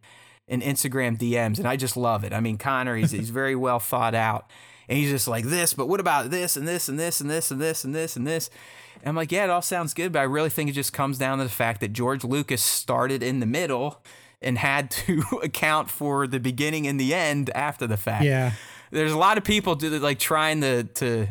in 0.47 0.61
Instagram 0.61 1.19
DMs. 1.19 1.59
And 1.59 1.67
I 1.67 1.77
just 1.77 1.97
love 1.97 2.25
it. 2.25 2.33
I 2.33 2.41
mean, 2.41 2.59
Connor, 2.59 2.97
he's, 2.97 3.13
he's 3.13 3.31
very 3.31 3.57
well 3.57 3.79
thought 3.79 4.15
out. 4.15 4.51
And 4.89 4.99
he's 4.99 5.11
just 5.11 5.27
like 5.27 5.47
this, 5.47 5.73
but 5.73 5.89
what 5.89 6.01
about 6.01 6.31
this 6.31 6.57
and 6.59 6.69
this 6.69 6.89
and 6.89 7.01
this 7.01 7.21
and 7.23 7.31
this 7.31 7.51
and 7.51 7.61
this 7.61 7.85
and 7.85 7.95
this 7.95 8.17
and 8.17 8.27
this? 8.27 8.51
And 8.97 9.09
I'm 9.09 9.17
like, 9.17 9.33
yeah, 9.33 9.45
it 9.45 9.51
all 9.51 9.63
sounds 9.63 9.95
good, 9.95 10.13
but 10.13 10.19
I 10.19 10.25
really 10.25 10.51
think 10.51 10.69
it 10.69 10.75
just 10.75 10.93
comes 10.93 11.17
down 11.17 11.39
to 11.39 11.45
the 11.45 11.51
fact 11.51 11.81
that 11.81 11.95
George 11.95 12.23
Lucas 12.23 12.63
started 12.63 13.23
in 13.23 13.41
the 13.41 13.47
middle 13.47 14.03
and 14.43 14.59
had 14.59 14.91
to 14.91 15.23
account 15.43 15.91
for 15.91 16.27
the 16.27 16.39
beginning 16.39 16.87
and 16.87 17.01
the 17.01 17.15
end 17.15 17.49
after 17.55 17.87
the 17.87 17.97
fact. 17.97 18.25
Yeah. 18.25 18.53
There's 18.91 19.13
a 19.13 19.19
lot 19.19 19.39
of 19.39 19.45
people 19.45 19.75
do 19.75 19.91
like 19.99 20.19
trying 20.19 20.61
to 20.61 20.85
to 20.85 21.29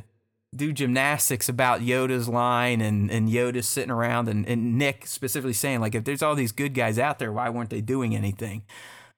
do 0.55 0.71
gymnastics 0.71 1.49
about 1.49 1.81
Yoda's 1.81 2.29
line 2.29 2.79
and, 2.79 3.09
and 3.09 3.27
Yoda's 3.27 3.67
sitting 3.67 3.89
around 3.89 4.27
and, 4.29 4.47
and 4.47 4.77
Nick 4.77 5.07
specifically 5.07 5.53
saying 5.53 5.81
like 5.81 5.95
if 5.95 6.03
there's 6.03 6.21
all 6.21 6.35
these 6.35 6.51
good 6.51 6.73
guys 6.73 6.99
out 6.99 7.19
there, 7.19 7.31
why 7.31 7.49
weren't 7.49 7.69
they 7.69 7.81
doing 7.81 8.15
anything? 8.15 8.63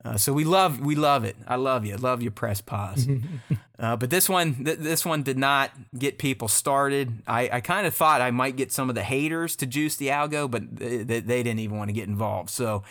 Uh, 0.04 0.18
so 0.18 0.32
we 0.32 0.44
love 0.44 0.80
we 0.80 0.96
love 0.96 1.24
it. 1.24 1.36
I 1.48 1.56
love 1.56 1.84
you. 1.84 1.98
Love 1.98 2.22
your 2.22 2.32
press 2.32 2.62
pause. 2.62 3.08
uh, 3.80 3.96
but 3.96 4.12
this 4.12 4.30
one 4.30 4.64
th- 4.64 4.78
this 4.78 5.04
one 5.04 5.24
did 5.24 5.38
not 5.38 5.72
get 5.98 6.20
people 6.20 6.48
started. 6.48 7.24
I, 7.26 7.50
I 7.54 7.62
kind 7.62 7.88
of 7.88 7.96
thought 7.96 8.22
I 8.22 8.30
might 8.30 8.56
get 8.56 8.72
some 8.72 8.88
of 8.88 8.94
the 8.94 9.02
haters 9.04 9.56
to 9.58 9.66
juice 9.66 9.96
the 9.96 10.10
algo, 10.10 10.50
but 10.50 10.78
th- 10.78 11.08
they 11.08 11.42
didn't 11.42 11.60
even 11.60 11.78
want 11.78 11.90
to 11.90 11.94
get 11.94 12.08
involved. 12.08 12.52
So 12.52 12.84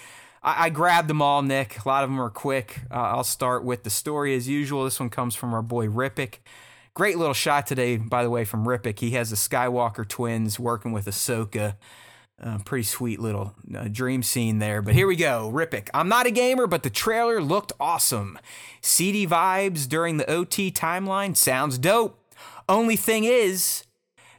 I, 0.45 0.67
I 0.67 0.71
grabbed 0.71 1.09
them 1.09 1.23
all, 1.23 1.43
Nick. 1.43 1.85
A 1.85 1.89
lot 1.89 2.05
of 2.05 2.11
them 2.11 2.21
are 2.21 2.31
quick. 2.31 2.83
Uh, 2.91 2.95
I'll 2.95 3.25
start 3.25 3.65
with 3.65 3.83
the 3.83 3.91
story 3.91 4.37
as 4.37 4.47
usual. 4.47 4.85
This 4.85 5.01
one 5.01 5.11
comes 5.11 5.35
from 5.35 5.55
our 5.55 5.63
boy 5.63 5.89
Rippick. 5.89 6.39
Great 6.93 7.19
little 7.19 7.35
shot 7.35 7.67
today, 7.67 7.97
by 7.97 8.23
the 8.23 8.31
way, 8.31 8.45
from 8.45 8.69
Rippick. 8.69 9.01
He 9.01 9.13
has 9.13 9.31
the 9.31 9.37
Skywalker 9.37 10.07
twins 10.07 10.61
working 10.61 10.93
with 10.93 11.07
Ahsoka. 11.07 11.75
Uh, 12.41 12.59
pretty 12.65 12.83
sweet 12.83 13.21
little 13.21 13.55
uh, 13.77 13.89
dream 13.91 14.23
scene 14.23 14.59
there. 14.59 14.83
But 14.83 14.95
here 14.95 15.07
we 15.07 15.17
go. 15.17 15.51
Rippick. 15.53 15.89
I'm 15.95 16.09
not 16.09 16.27
a 16.27 16.31
gamer, 16.31 16.67
but 16.67 16.83
the 16.83 16.91
trailer 16.91 17.41
looked 17.41 17.73
awesome. 17.81 18.39
CD 18.81 19.27
vibes 19.27 19.89
during 19.89 20.19
the 20.19 20.31
OT 20.31 20.71
timeline 20.71 21.37
sounds 21.37 21.79
dope. 21.79 22.21
Only 22.69 22.97
thing 22.97 23.25
is, 23.25 23.85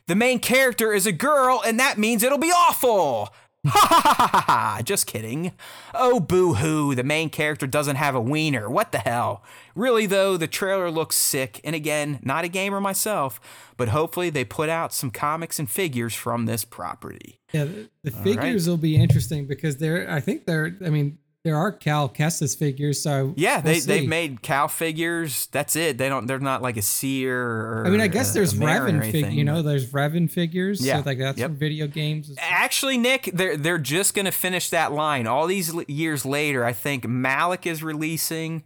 the 0.07 0.15
main 0.15 0.39
character 0.39 0.93
is 0.93 1.05
a 1.05 1.11
girl, 1.11 1.61
and 1.65 1.79
that 1.79 1.97
means 1.97 2.21
it'll 2.21 2.37
be 2.37 2.51
awful. 2.51 3.33
Ha 3.65 3.87
ha 3.89 4.15
ha 4.15 4.29
ha 4.31 4.43
ha! 4.47 4.81
Just 4.83 5.07
kidding. 5.07 5.51
Oh, 5.93 6.19
boo 6.19 6.55
hoo, 6.55 6.95
the 6.95 7.03
main 7.03 7.29
character 7.29 7.67
doesn't 7.67 7.95
have 7.95 8.15
a 8.15 8.21
wiener. 8.21 8.69
What 8.69 8.91
the 8.91 8.99
hell? 8.99 9.43
Really, 9.75 10.05
though, 10.05 10.37
the 10.37 10.47
trailer 10.47 10.89
looks 10.89 11.15
sick, 11.15 11.59
and 11.63 11.75
again, 11.75 12.19
not 12.21 12.45
a 12.45 12.47
gamer 12.47 12.79
myself, 12.79 13.39
but 13.77 13.89
hopefully 13.89 14.29
they 14.29 14.45
put 14.45 14.69
out 14.69 14.93
some 14.93 15.11
comics 15.11 15.59
and 15.59 15.69
figures 15.69 16.13
from 16.13 16.45
this 16.45 16.63
property. 16.63 17.39
Yeah, 17.51 17.65
the, 17.65 17.89
the 18.03 18.11
figures 18.11 18.67
right. 18.67 18.71
will 18.71 18.77
be 18.77 18.95
interesting 18.95 19.47
because 19.47 19.77
they're, 19.77 20.09
I 20.09 20.19
think 20.19 20.45
they're, 20.45 20.77
I 20.85 20.89
mean, 20.89 21.17
there 21.45 21.55
are 21.55 21.71
Cal 21.71 22.09
Kestis 22.09 22.57
figures, 22.57 22.99
so 22.99 23.35
yeah, 23.37 23.57
we'll 23.57 23.73
they 23.75 23.79
see. 23.79 23.87
they've 23.87 24.09
made 24.09 24.41
Cal 24.41 24.67
figures. 24.67 25.47
That's 25.51 25.75
it. 25.75 25.99
They 25.99 26.09
don't. 26.09 26.25
They're 26.25 26.39
not 26.39 26.63
like 26.63 26.75
a 26.75 26.81
seer 26.81 27.39
or. 27.39 27.83
I 27.85 27.91
mean, 27.91 28.01
I 28.01 28.07
guess 28.07 28.33
there's 28.33 28.55
Revan 28.55 28.99
figures. 29.11 29.31
You 29.31 29.43
know, 29.43 29.61
there's 29.61 29.91
Revan 29.91 30.29
figures. 30.29 30.83
Yeah, 30.83 30.97
so 30.97 31.03
like 31.05 31.19
that's 31.19 31.37
yep. 31.37 31.51
from 31.51 31.57
video 31.57 31.85
games. 31.85 32.33
Actually, 32.39 32.97
Nick, 32.97 33.29
they're 33.31 33.57
they're 33.57 33.77
just 33.77 34.15
gonna 34.15 34.31
finish 34.31 34.71
that 34.71 34.91
line. 34.91 35.27
All 35.27 35.45
these 35.45 35.71
years 35.87 36.25
later, 36.25 36.65
I 36.65 36.73
think 36.73 37.07
Malak 37.07 37.67
is 37.67 37.83
releasing. 37.83 38.63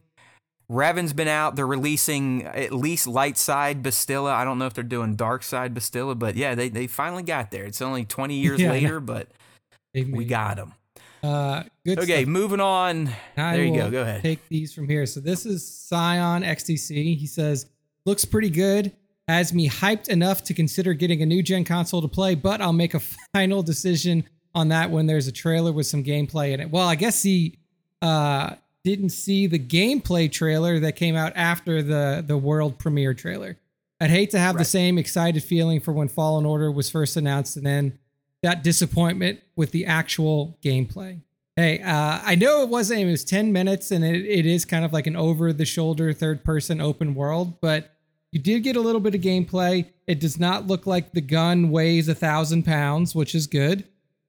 Revan's 0.71 1.11
been 1.11 1.27
out. 1.27 1.57
They're 1.57 1.67
releasing 1.67 2.45
at 2.45 2.71
least 2.71 3.07
light 3.07 3.37
side 3.37 3.83
Bastila. 3.83 4.31
I 4.31 4.45
don't 4.45 4.57
know 4.57 4.67
if 4.67 4.73
they're 4.73 4.85
doing 4.85 5.17
dark 5.17 5.43
side 5.43 5.73
Bastila, 5.73 6.17
but 6.17 6.37
yeah, 6.37 6.55
they, 6.55 6.69
they 6.69 6.87
finally 6.87 7.23
got 7.23 7.51
there. 7.51 7.65
It's 7.65 7.81
only 7.81 8.05
20 8.05 8.35
years 8.35 8.59
yeah, 8.61 8.71
later, 8.71 8.99
but 8.99 9.27
we 9.93 10.23
got 10.25 10.57
them. 10.57 10.75
Uh, 11.23 11.63
good. 11.85 11.99
Okay, 11.99 12.21
stuff. 12.21 12.27
moving 12.27 12.59
on. 12.59 13.09
I 13.37 13.55
there 13.55 13.65
you 13.65 13.75
go. 13.75 13.91
Go 13.91 14.01
ahead. 14.01 14.21
Take 14.21 14.47
these 14.49 14.73
from 14.73 14.87
here. 14.87 15.05
So 15.05 15.19
this 15.19 15.45
is 15.45 15.67
Scion 15.67 16.43
XTC. 16.43 17.17
He 17.17 17.27
says 17.27 17.67
looks 18.05 18.25
pretty 18.25 18.49
good. 18.49 18.91
Has 19.27 19.53
me 19.53 19.69
hyped 19.69 20.09
enough 20.09 20.43
to 20.45 20.53
consider 20.53 20.93
getting 20.93 21.21
a 21.21 21.25
new 21.25 21.43
gen 21.43 21.63
console 21.63 22.01
to 22.01 22.07
play, 22.07 22.33
but 22.35 22.61
I'll 22.61 22.73
make 22.73 22.93
a 22.93 22.99
final 23.33 23.61
decision 23.61 24.23
on 24.55 24.69
that 24.69 24.89
when 24.89 25.05
there's 25.05 25.27
a 25.27 25.31
trailer 25.31 25.71
with 25.71 25.85
some 25.85 26.03
gameplay 26.03 26.53
in 26.53 26.59
it. 26.59 26.71
Well, 26.71 26.87
I 26.87 26.95
guess 26.95 27.21
he 27.21 27.59
uh, 28.01 28.55
didn't 28.83 29.09
see 29.09 29.45
the 29.45 29.59
gameplay 29.59 30.31
trailer 30.31 30.79
that 30.79 30.95
came 30.95 31.15
out 31.15 31.33
after 31.35 31.83
the 31.83 32.23
the 32.25 32.37
world 32.37 32.79
premiere 32.79 33.13
trailer. 33.13 33.57
I'd 34.01 34.09
hate 34.09 34.31
to 34.31 34.39
have 34.39 34.55
right. 34.55 34.61
the 34.61 34.65
same 34.65 34.97
excited 34.97 35.43
feeling 35.43 35.81
for 35.81 35.91
when 35.91 36.07
Fallen 36.07 36.45
Order 36.45 36.71
was 36.71 36.89
first 36.89 37.17
announced 37.17 37.57
and 37.57 37.65
then 37.65 37.99
that 38.41 38.63
disappointment 38.63 39.41
with 39.55 39.71
the 39.71 39.85
actual 39.85 40.57
gameplay. 40.63 41.21
Hey, 41.55 41.81
uh, 41.81 42.21
I 42.23 42.35
know 42.35 42.63
it 42.63 42.69
wasn't, 42.69 43.01
it 43.01 43.05
was 43.05 43.25
10 43.25 43.51
minutes 43.51 43.91
and 43.91 44.05
it, 44.05 44.25
it 44.25 44.45
is 44.45 44.63
kind 44.63 44.85
of 44.85 44.93
like 44.93 45.07
an 45.07 45.15
over 45.15 45.51
the 45.51 45.65
shoulder 45.65 46.13
third 46.13 46.43
person 46.43 46.79
open 46.79 47.15
world, 47.15 47.59
but 47.59 47.95
you 48.31 48.39
did 48.39 48.63
get 48.63 48.75
a 48.75 48.81
little 48.81 49.01
bit 49.01 49.15
of 49.15 49.21
gameplay. 49.21 49.85
It 50.07 50.19
does 50.19 50.39
not 50.39 50.67
look 50.67 50.85
like 50.85 51.11
the 51.11 51.21
gun 51.21 51.69
weighs 51.71 52.07
a 52.07 52.15
thousand 52.15 52.63
pounds, 52.63 53.13
which 53.13 53.35
is 53.35 53.47
good. 53.47 53.85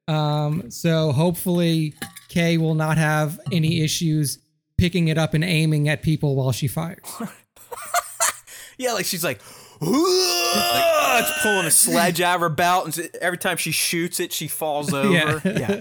Um, 0.09 0.71
so 0.71 1.13
hopefully 1.13 1.95
Kay 2.29 2.57
will 2.59 2.75
not 2.75 2.99
have 2.99 3.39
any 3.53 3.83
issues 3.83 4.39
picking 4.77 5.09
it 5.09 5.19
up 5.19 5.35
and 5.35 5.45
aiming 5.45 5.89
at 5.89 6.03
people 6.03 6.35
while 6.35 6.51
she 6.51 6.67
fires. 6.67 6.99
yeah, 8.79 8.93
like 8.93 9.05
she's 9.05 9.23
like, 9.23 9.39
like, 9.39 9.60
it's 9.83 11.43
pulling 11.43 11.67
a 11.67 11.71
sledge 11.71 12.21
out 12.21 12.37
of 12.37 12.41
her 12.43 12.49
belt, 12.49 12.97
and 12.97 13.11
every 13.21 13.39
time 13.39 13.57
she 13.57 13.71
shoots 13.71 14.21
it, 14.21 14.33
she 14.33 14.49
falls 14.49 14.93
over. 14.95 15.11
yeah. 15.11 15.41
yeah. 15.45 15.81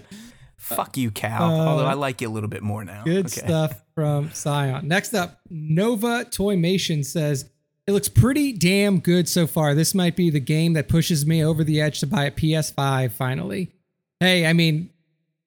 Fuck 0.58 0.98
you, 0.98 1.10
Cal. 1.10 1.44
Uh, 1.44 1.66
Although 1.66 1.86
I 1.86 1.94
like 1.94 2.22
you 2.22 2.28
a 2.28 2.30
little 2.30 2.50
bit 2.50 2.62
more 2.62 2.84
now. 2.84 3.04
Good 3.04 3.28
okay. 3.28 3.46
stuff 3.46 3.82
from 3.96 4.32
Scion. 4.32 4.88
Next 4.88 5.14
up, 5.14 5.40
Nova 5.50 6.26
Toymation 6.26 7.04
says 7.04 7.50
it 7.88 7.92
looks 7.94 8.10
pretty 8.10 8.52
damn 8.54 9.00
good 9.00 9.28
so 9.28 9.48
far. 9.48 9.74
This 9.74 9.96
might 9.96 10.16
be 10.16 10.30
the 10.30 10.40
game 10.40 10.74
that 10.74 10.88
pushes 10.88 11.26
me 11.26 11.44
over 11.44 11.64
the 11.64 11.82
edge 11.82 12.02
to 12.02 12.08
buy 12.08 12.26
a 12.26 12.32
PS5 12.32 13.12
finally. 13.14 13.72
Hey, 14.20 14.46
I 14.46 14.54
mean, 14.54 14.92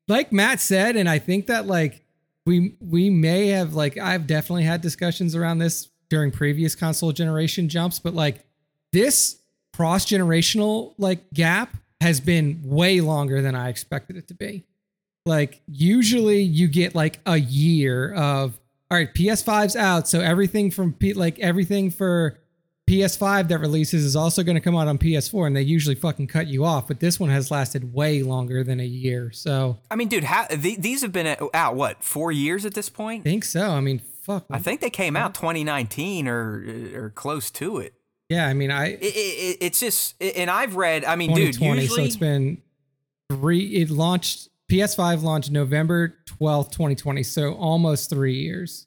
like 0.08 0.32
Matt 0.32 0.58
said, 0.58 0.96
and 0.96 1.08
I 1.08 1.20
think 1.20 1.46
that 1.46 1.66
like 1.66 2.04
we 2.44 2.74
we 2.80 3.10
may 3.10 3.48
have 3.48 3.74
like 3.74 3.96
I've 3.96 4.26
definitely 4.26 4.64
had 4.64 4.80
discussions 4.80 5.36
around 5.36 5.58
this 5.58 5.88
during 6.12 6.30
previous 6.30 6.74
console 6.74 7.10
generation 7.10 7.70
jumps, 7.70 7.98
but 7.98 8.12
like 8.12 8.44
this 8.92 9.38
cross 9.72 10.04
generational 10.04 10.92
like 10.98 11.32
gap 11.32 11.74
has 12.02 12.20
been 12.20 12.60
way 12.62 13.00
longer 13.00 13.40
than 13.40 13.54
I 13.54 13.70
expected 13.70 14.18
it 14.18 14.28
to 14.28 14.34
be. 14.34 14.66
Like 15.24 15.62
usually 15.66 16.42
you 16.42 16.68
get 16.68 16.94
like 16.94 17.20
a 17.24 17.38
year 17.38 18.12
of 18.12 18.60
all 18.90 18.98
right, 18.98 19.14
PS5's 19.14 19.74
out, 19.74 20.06
so 20.06 20.20
everything 20.20 20.70
from 20.70 20.92
P- 20.92 21.14
like 21.14 21.38
everything 21.38 21.90
for 21.90 22.38
PS5 22.90 23.48
that 23.48 23.60
releases 23.60 24.04
is 24.04 24.14
also 24.14 24.42
going 24.42 24.56
to 24.56 24.60
come 24.60 24.76
out 24.76 24.88
on 24.88 24.98
PS4, 24.98 25.46
and 25.46 25.56
they 25.56 25.62
usually 25.62 25.94
fucking 25.94 26.26
cut 26.26 26.46
you 26.46 26.66
off. 26.66 26.88
But 26.88 27.00
this 27.00 27.18
one 27.18 27.30
has 27.30 27.50
lasted 27.50 27.94
way 27.94 28.22
longer 28.22 28.62
than 28.62 28.80
a 28.80 28.84
year. 28.84 29.30
So 29.32 29.78
I 29.90 29.96
mean, 29.96 30.08
dude, 30.08 30.24
how, 30.24 30.44
th- 30.44 30.78
these 30.78 31.00
have 31.00 31.12
been 31.12 31.26
uh, 31.28 31.46
out 31.54 31.74
what 31.74 32.04
four 32.04 32.32
years 32.32 32.66
at 32.66 32.74
this 32.74 32.90
point? 32.90 33.22
I 33.22 33.24
think 33.24 33.44
so. 33.44 33.70
I 33.70 33.80
mean, 33.80 34.02
fuck. 34.22 34.46
I 34.50 34.58
think 34.58 34.80
they 34.80 34.90
came 34.90 35.16
out 35.16 35.34
2019 35.34 36.28
or 36.28 36.64
uh, 36.66 36.98
or 36.98 37.10
close 37.10 37.50
to 37.52 37.78
it. 37.78 37.94
Yeah, 38.28 38.46
I 38.46 38.54
mean, 38.54 38.70
I 38.70 38.86
it, 38.92 39.02
it, 39.02 39.58
it's 39.60 39.80
just, 39.80 40.14
and 40.22 40.50
I've 40.50 40.74
read. 40.76 41.04
I 41.04 41.16
mean, 41.16 41.34
dude, 41.34 41.56
usually 41.60 41.86
so 41.88 42.02
it's 42.02 42.16
been 42.16 42.62
three. 43.30 43.66
It 43.76 43.90
launched 43.90 44.48
PS5 44.70 45.22
launched 45.22 45.50
November 45.50 46.16
12th, 46.40 46.70
2020, 46.72 47.22
so 47.24 47.52
almost 47.54 48.08
three 48.08 48.38
years. 48.38 48.86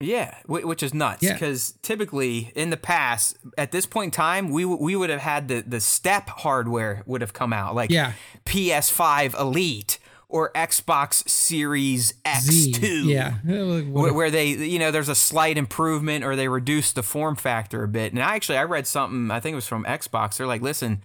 Yeah, 0.00 0.34
which 0.46 0.82
is 0.82 0.92
nuts 0.92 1.22
Yeah. 1.22 1.32
because 1.32 1.72
typically 1.82 2.52
in 2.54 2.68
the 2.70 2.76
past, 2.76 3.36
at 3.56 3.72
this 3.72 3.86
point 3.86 4.08
in 4.08 4.10
time, 4.12 4.50
we 4.50 4.62
w- 4.62 4.80
we 4.82 4.94
would 4.94 5.08
have 5.10 5.20
had 5.20 5.48
the 5.48 5.62
the 5.62 5.80
step 5.80 6.28
hardware 6.28 7.02
would 7.06 7.22
have 7.22 7.32
come 7.32 7.52
out 7.54 7.74
like 7.74 7.90
Yeah. 7.90 8.12
PS5 8.44 9.38
Elite 9.38 9.98
or 10.28 10.50
Xbox 10.54 11.28
Series 11.28 12.14
Z. 12.40 12.72
X2. 12.72 13.04
Yeah. 13.06 13.34
Like, 13.44 13.86
where, 13.88 14.12
where 14.12 14.30
they 14.30 14.48
you 14.48 14.78
know 14.78 14.90
there's 14.90 15.08
a 15.08 15.14
slight 15.14 15.56
improvement 15.56 16.24
or 16.24 16.34
they 16.36 16.48
reduce 16.48 16.92
the 16.92 17.02
form 17.02 17.36
factor 17.36 17.84
a 17.84 17.88
bit 17.88 18.12
and 18.12 18.20
I 18.22 18.34
actually 18.34 18.58
i 18.58 18.64
read 18.64 18.86
something 18.88 19.30
i 19.30 19.38
think 19.38 19.52
it 19.52 19.56
was 19.56 19.68
from 19.68 19.84
xbox 19.84 20.36
they're 20.36 20.46
like 20.48 20.62
listen 20.62 21.02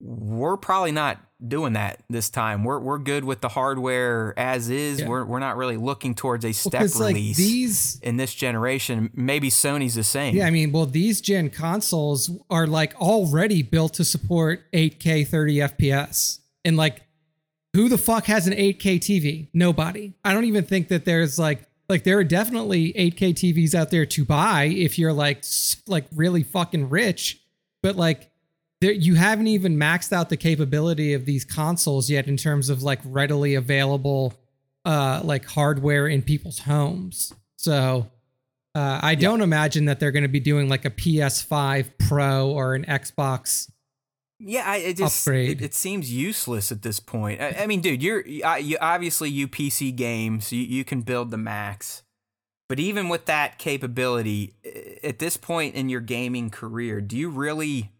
we're 0.00 0.56
probably 0.56 0.90
not 0.90 1.18
doing 1.46 1.74
that 1.74 2.02
this 2.10 2.28
time 2.30 2.64
we're, 2.64 2.78
we're 2.80 2.98
good 2.98 3.24
with 3.24 3.40
the 3.40 3.48
hardware 3.50 4.34
as 4.36 4.68
is 4.70 5.00
Yeah. 5.00 5.08
we're, 5.08 5.24
we're 5.24 5.38
not 5.38 5.56
really 5.56 5.76
looking 5.76 6.14
towards 6.14 6.44
a 6.44 6.48
Well, 6.48 6.54
step 6.54 6.90
like 7.00 7.14
release 7.14 7.36
these 7.36 8.00
in 8.00 8.16
this 8.16 8.34
generation 8.34 9.10
maybe 9.14 9.48
sony's 9.50 9.94
the 9.94 10.02
same 10.04 10.34
Yeah, 10.36 10.46
I 10.46 10.50
mean, 10.50 10.72
well, 10.72 10.86
these 10.86 11.20
gen 11.20 11.50
consoles 11.50 12.30
are 12.50 12.66
like 12.66 12.94
already 13.00 13.62
built 13.62 13.94
to 13.94 14.04
support 14.04 14.70
8K 14.72 15.26
30 15.26 15.56
FPS. 15.56 16.40
And 16.64 16.76
like, 16.76 17.02
who 17.74 17.88
the 17.88 17.98
fuck 17.98 18.26
has 18.26 18.46
an 18.46 18.52
8K 18.52 18.98
TV? 18.98 19.48
Nobody. 19.52 20.14
I 20.24 20.34
don't 20.34 20.44
even 20.44 20.64
think 20.64 20.88
that 20.88 21.04
there's 21.04 21.38
like, 21.38 21.66
like 21.88 22.04
there 22.04 22.18
are 22.18 22.24
definitely 22.24 22.92
8K 22.92 23.34
TVs 23.34 23.74
out 23.74 23.90
there 23.90 24.06
to 24.06 24.24
buy 24.24 24.64
if 24.64 24.98
you're 24.98 25.12
like, 25.12 25.44
like 25.86 26.04
really 26.14 26.42
fucking 26.42 26.90
rich. 26.90 27.40
But 27.82 27.96
like, 27.96 28.30
there, 28.80 28.92
you 28.92 29.14
haven't 29.14 29.46
even 29.46 29.76
maxed 29.76 30.12
out 30.12 30.28
the 30.28 30.36
capability 30.36 31.14
of 31.14 31.24
these 31.24 31.44
consoles 31.44 32.10
yet 32.10 32.26
in 32.26 32.36
terms 32.36 32.68
of 32.68 32.82
like 32.82 33.00
readily 33.04 33.54
available, 33.54 34.34
uh, 34.84 35.20
like 35.22 35.44
hardware 35.44 36.08
in 36.08 36.22
people's 36.22 36.58
homes. 36.58 37.32
So, 37.56 38.08
uh, 38.74 39.00
I 39.02 39.14
don't 39.14 39.42
imagine 39.42 39.84
that 39.84 40.00
they're 40.00 40.12
going 40.12 40.22
to 40.22 40.28
be 40.28 40.40
doing 40.40 40.68
like 40.68 40.84
a 40.84 40.90
PS5 40.90 41.90
Pro 41.98 42.50
or 42.50 42.74
an 42.74 42.84
Xbox. 42.86 43.70
Yeah, 44.44 44.64
I, 44.66 44.76
it 44.78 44.96
just 44.96 45.26
it, 45.28 45.62
it 45.62 45.74
seems 45.74 46.12
useless 46.12 46.72
at 46.72 46.82
this 46.82 47.00
point. 47.00 47.40
I, 47.40 47.56
I 47.60 47.66
mean, 47.66 47.80
dude, 47.80 48.02
you're 48.02 48.24
I, 48.44 48.58
you 48.58 48.76
obviously 48.80 49.30
you 49.30 49.46
PC 49.48 49.94
games, 49.94 50.52
you, 50.52 50.62
you 50.62 50.84
can 50.84 51.02
build 51.02 51.30
the 51.30 51.38
max, 51.38 52.02
but 52.68 52.80
even 52.80 53.08
with 53.08 53.26
that 53.26 53.58
capability, 53.58 54.54
at 55.04 55.18
this 55.18 55.36
point 55.36 55.74
in 55.74 55.88
your 55.88 56.00
gaming 56.00 56.50
career, 56.50 57.00
do 57.00 57.16
you 57.16 57.28
really 57.28 57.92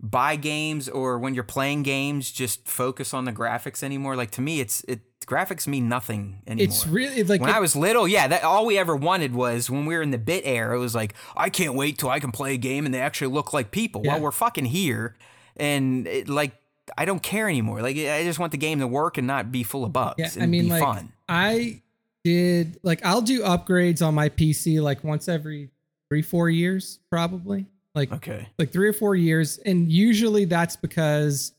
buy 0.00 0.36
games 0.36 0.88
or 0.88 1.18
when 1.18 1.34
you're 1.34 1.44
playing 1.44 1.82
games 1.82 2.30
just 2.30 2.68
focus 2.68 3.14
on 3.14 3.24
the 3.24 3.32
graphics 3.32 3.82
anymore? 3.82 4.14
Like 4.14 4.30
to 4.32 4.40
me, 4.40 4.60
it's 4.60 4.82
it 4.84 5.00
graphics 5.26 5.66
mean 5.66 5.88
nothing 5.88 6.42
anymore. 6.46 6.64
It's 6.64 6.86
really 6.86 7.22
like 7.24 7.40
when 7.40 7.50
I 7.50 7.60
was 7.60 7.74
little, 7.74 8.06
yeah, 8.06 8.28
that 8.28 8.44
all 8.44 8.66
we 8.66 8.78
ever 8.78 8.94
wanted 8.94 9.34
was 9.34 9.68
when 9.68 9.86
we 9.86 9.96
were 9.96 10.02
in 10.02 10.10
the 10.10 10.18
bit 10.18 10.44
era. 10.46 10.76
It 10.76 10.80
was 10.80 10.94
like 10.94 11.14
I 11.36 11.50
can't 11.50 11.74
wait 11.74 11.98
till 11.98 12.10
I 12.10 12.20
can 12.20 12.32
play 12.32 12.54
a 12.54 12.58
game 12.58 12.86
and 12.86 12.94
they 12.94 13.00
actually 13.00 13.32
look 13.32 13.52
like 13.52 13.70
people. 13.70 14.02
Yeah. 14.04 14.14
Well, 14.14 14.22
we're 14.22 14.32
fucking 14.32 14.66
here, 14.66 15.16
and 15.56 16.06
it, 16.06 16.28
like 16.28 16.52
I 16.96 17.04
don't 17.04 17.22
care 17.22 17.48
anymore. 17.48 17.82
Like 17.82 17.96
I 17.96 18.22
just 18.24 18.38
want 18.38 18.52
the 18.52 18.58
game 18.58 18.78
to 18.80 18.86
work 18.86 19.18
and 19.18 19.26
not 19.26 19.50
be 19.50 19.62
full 19.62 19.84
of 19.84 19.92
bugs. 19.92 20.14
yeah, 20.18 20.30
and 20.34 20.42
I 20.42 20.46
mean, 20.46 20.64
be 20.64 20.70
like 20.70 20.82
fun. 20.82 21.12
I 21.28 21.82
did 22.24 22.78
like 22.82 23.04
I'll 23.04 23.22
do 23.22 23.42
upgrades 23.42 24.04
on 24.06 24.14
my 24.14 24.28
PC 24.28 24.80
like 24.82 25.04
once 25.04 25.28
every 25.28 25.70
three 26.08 26.22
four 26.22 26.48
years 26.50 26.98
probably 27.10 27.66
like 27.94 28.12
Okay. 28.12 28.46
like 28.58 28.72
three 28.72 28.88
or 28.88 28.92
four 28.92 29.14
years, 29.16 29.58
and 29.58 29.90
usually 29.90 30.44
that's 30.44 30.76
because 30.76 31.52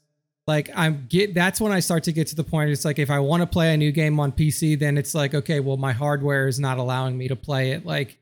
like 0.45 0.69
I'm 0.75 1.05
get 1.09 1.33
that's 1.33 1.59
when 1.59 1.71
I 1.71 1.79
start 1.81 2.03
to 2.05 2.11
get 2.13 2.27
to 2.27 2.35
the 2.35 2.43
point. 2.43 2.69
It's 2.69 2.85
like 2.85 2.99
if 2.99 3.09
I 3.09 3.19
want 3.19 3.41
to 3.41 3.47
play 3.47 3.73
a 3.73 3.77
new 3.77 3.91
game 3.91 4.19
on 4.19 4.31
PC, 4.31 4.77
then 4.79 4.97
it's 4.97 5.13
like 5.15 5.33
okay, 5.33 5.59
well 5.59 5.77
my 5.77 5.91
hardware 5.93 6.47
is 6.47 6.59
not 6.59 6.77
allowing 6.77 7.17
me 7.17 7.27
to 7.27 7.35
play 7.35 7.71
it 7.71 7.85
like 7.85 8.17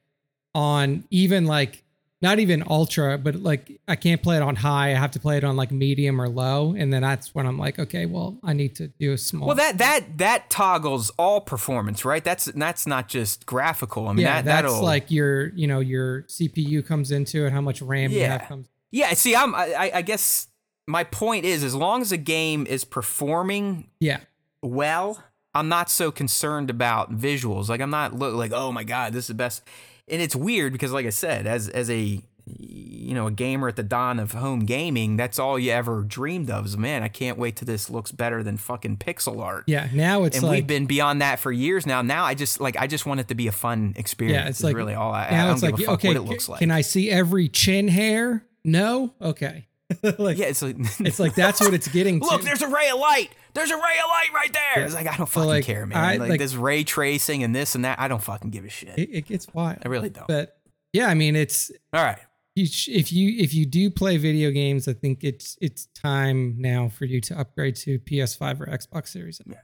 on 0.55 1.03
even 1.11 1.45
like 1.45 1.83
not 2.29 2.39
even 2.39 2.63
ultra, 2.67 3.17
but 3.17 3.35
like 3.35 3.79
I 3.87 3.95
can't 3.95 4.21
play 4.21 4.35
it 4.35 4.41
on 4.41 4.55
high. 4.57 4.87
I 4.91 4.95
have 4.95 5.11
to 5.11 5.19
play 5.19 5.37
it 5.37 5.43
on 5.43 5.55
like 5.55 5.71
medium 5.71 6.19
or 6.19 6.27
low, 6.27 6.73
and 6.77 6.91
then 6.91 7.01
that's 7.03 7.33
when 7.35 7.45
I'm 7.45 7.57
like, 7.57 7.77
okay, 7.79 8.05
well 8.05 8.37
I 8.43 8.53
need 8.53 8.75
to 8.77 8.87
do 8.87 9.13
a 9.13 9.17
small. 9.17 9.47
Well, 9.47 9.55
that 9.57 9.77
that 9.77 10.17
that 10.17 10.49
toggles 10.49 11.11
all 11.17 11.39
performance, 11.41 12.03
right? 12.03 12.23
That's 12.23 12.45
that's 12.45 12.85
not 12.87 13.07
just 13.07 13.45
graphical. 13.45 14.07
I 14.07 14.13
mean, 14.13 14.23
yeah, 14.25 14.41
that, 14.41 14.45
that's 14.45 14.71
that'll 14.73 14.83
like 14.83 15.11
your 15.11 15.49
you 15.49 15.67
know 15.67 15.79
your 15.79 16.23
CPU 16.23 16.85
comes 16.85 17.11
into 17.11 17.45
it, 17.45 17.51
how 17.53 17.61
much 17.61 17.81
RAM 17.81 18.11
you 18.11 18.19
Yeah. 18.21 18.39
have 18.39 18.47
comes. 18.47 18.67
yeah. 18.91 19.13
See, 19.13 19.35
I'm 19.35 19.53
I, 19.55 19.73
I- 19.73 19.91
I 19.95 20.01
guess 20.01 20.47
my 20.87 21.03
point 21.03 21.45
is, 21.45 21.63
as 21.63 21.73
long 21.73 22.01
as 22.01 22.11
a 22.11 22.17
game 22.17 22.67
is 22.67 22.83
performing 22.85 23.87
Yeah, 23.99 24.19
well, 24.61 25.23
I'm 25.53 25.67
not 25.69 25.89
so 25.89 26.11
concerned 26.11 26.69
about 26.69 27.17
visuals. 27.17 27.69
Like 27.69 27.81
I'm 27.81 27.89
not 27.89 28.13
look 28.13 28.35
like, 28.35 28.51
oh 28.51 28.71
my 28.71 28.83
god, 28.83 29.13
this 29.13 29.23
is 29.25 29.27
the 29.29 29.33
best. 29.35 29.63
And 30.07 30.21
it's 30.21 30.35
weird 30.35 30.71
because, 30.73 30.91
like 30.91 31.05
I 31.05 31.09
said, 31.11 31.47
as 31.47 31.67
as 31.69 31.89
a 31.89 32.21
you 32.47 33.15
know 33.15 33.25
a 33.25 33.31
gamer 33.31 33.67
at 33.67 33.75
the 33.75 33.81
dawn 33.81 34.19
of 34.19 34.33
home 34.33 34.61
gaming, 34.65 35.17
that's 35.17 35.39
all 35.39 35.57
you 35.57 35.71
ever 35.71 36.03
dreamed 36.03 36.51
of. 36.51 36.65
Is 36.67 36.77
man, 36.77 37.01
I 37.01 37.07
can't 37.07 37.39
wait 37.39 37.55
till 37.55 37.65
this 37.65 37.89
looks 37.89 38.11
better 38.11 38.43
than 38.43 38.57
fucking 38.57 38.97
pixel 38.97 39.41
art. 39.41 39.63
yeah. 39.65 39.87
Now 39.93 40.23
it's 40.25 40.37
and 40.37 40.45
like 40.45 40.57
we've 40.57 40.67
been 40.67 40.85
beyond 40.85 41.21
that 41.21 41.39
for 41.39 41.51
years 41.51 41.87
now. 41.87 42.03
Now 42.03 42.23
I 42.23 42.35
just 42.35 42.59
like 42.61 42.77
I 42.77 42.85
just 42.85 43.05
want 43.07 43.19
it 43.19 43.29
to 43.29 43.35
be 43.35 43.47
a 43.47 43.51
fun 43.51 43.93
experience. 43.95 44.43
Yeah, 44.43 44.49
it's 44.49 44.59
is 44.59 44.63
like- 44.63 44.75
really 44.75 44.93
all 44.93 45.11
I. 45.11 45.25
I 45.27 45.29
don't 45.45 45.51
it's 45.53 45.61
give 45.61 45.71
like 45.71 45.81
a 45.81 45.85
fuck 45.85 45.93
okay 45.95 46.07
what 46.09 46.17
it 46.17 46.21
looks 46.21 46.47
like. 46.49 46.59
can 46.59 46.69
i 46.71 46.81
see 46.81 47.09
every 47.09 47.49
chin 47.49 47.87
hair 47.87 48.45
no 48.63 49.13
okay 49.21 49.67
like 50.17 50.37
yeah, 50.37 50.45
it's 50.47 50.61
like 50.61 50.75
it's 50.99 51.19
like 51.19 51.35
that's 51.35 51.59
what 51.61 51.73
it's 51.73 51.87
getting 51.87 52.19
Look, 52.19 52.41
to 52.41 52.45
there's 52.45 52.61
a 52.61 52.67
ray 52.67 52.89
of 52.89 52.99
light. 52.99 53.29
There's 53.53 53.69
a 53.71 53.75
ray 53.75 53.81
of 53.81 54.09
light 54.09 54.29
right 54.33 54.51
there. 54.53 54.79
Yeah. 54.79 54.85
It's 54.85 54.95
like 54.95 55.07
I 55.07 55.15
don't 55.15 55.29
fucking 55.29 55.47
like, 55.47 55.63
care, 55.63 55.85
man. 55.85 55.97
I- 55.97 56.17
like, 56.17 56.29
like- 56.31 56.39
this 56.39 56.55
ray 56.55 56.83
tracing 56.83 57.43
and 57.43 57.55
this 57.55 57.75
and 57.75 57.85
that. 57.85 57.99
I 57.99 58.07
don't 58.07 58.23
fucking 58.23 58.49
give 58.49 58.65
a 58.65 58.69
shit. 58.69 58.97
it, 58.97 59.09
it 59.11 59.25
gets 59.27 59.47
wild 59.53 59.77
I 59.85 59.87
really 59.89 60.09
don't. 60.09 60.27
but 60.27 60.57
yeah 60.93 61.07
i 61.07 61.13
mean 61.13 61.35
it's 61.35 61.71
All 61.91 62.01
right. 62.03 62.19
you 62.55 62.65
sh- 62.67 62.87
if 62.87 63.11
you 63.11 63.37
if 63.37 63.53
you 63.53 63.65
do 63.65 63.89
play 63.91 64.15
video 64.15 64.49
games 64.49 64.87
i 64.87 64.93
think 64.93 65.25
it's 65.25 65.57
it's 65.59 65.87
time 65.87 66.55
now 66.57 66.87
for 66.87 67.03
you 67.03 67.19
to 67.21 67.37
upgrade 67.37 67.75
to 67.77 67.99
ps5 67.99 68.61
or 68.61 68.65
xbox 68.67 69.09
series 69.09 69.41
Yeah. 69.45 69.57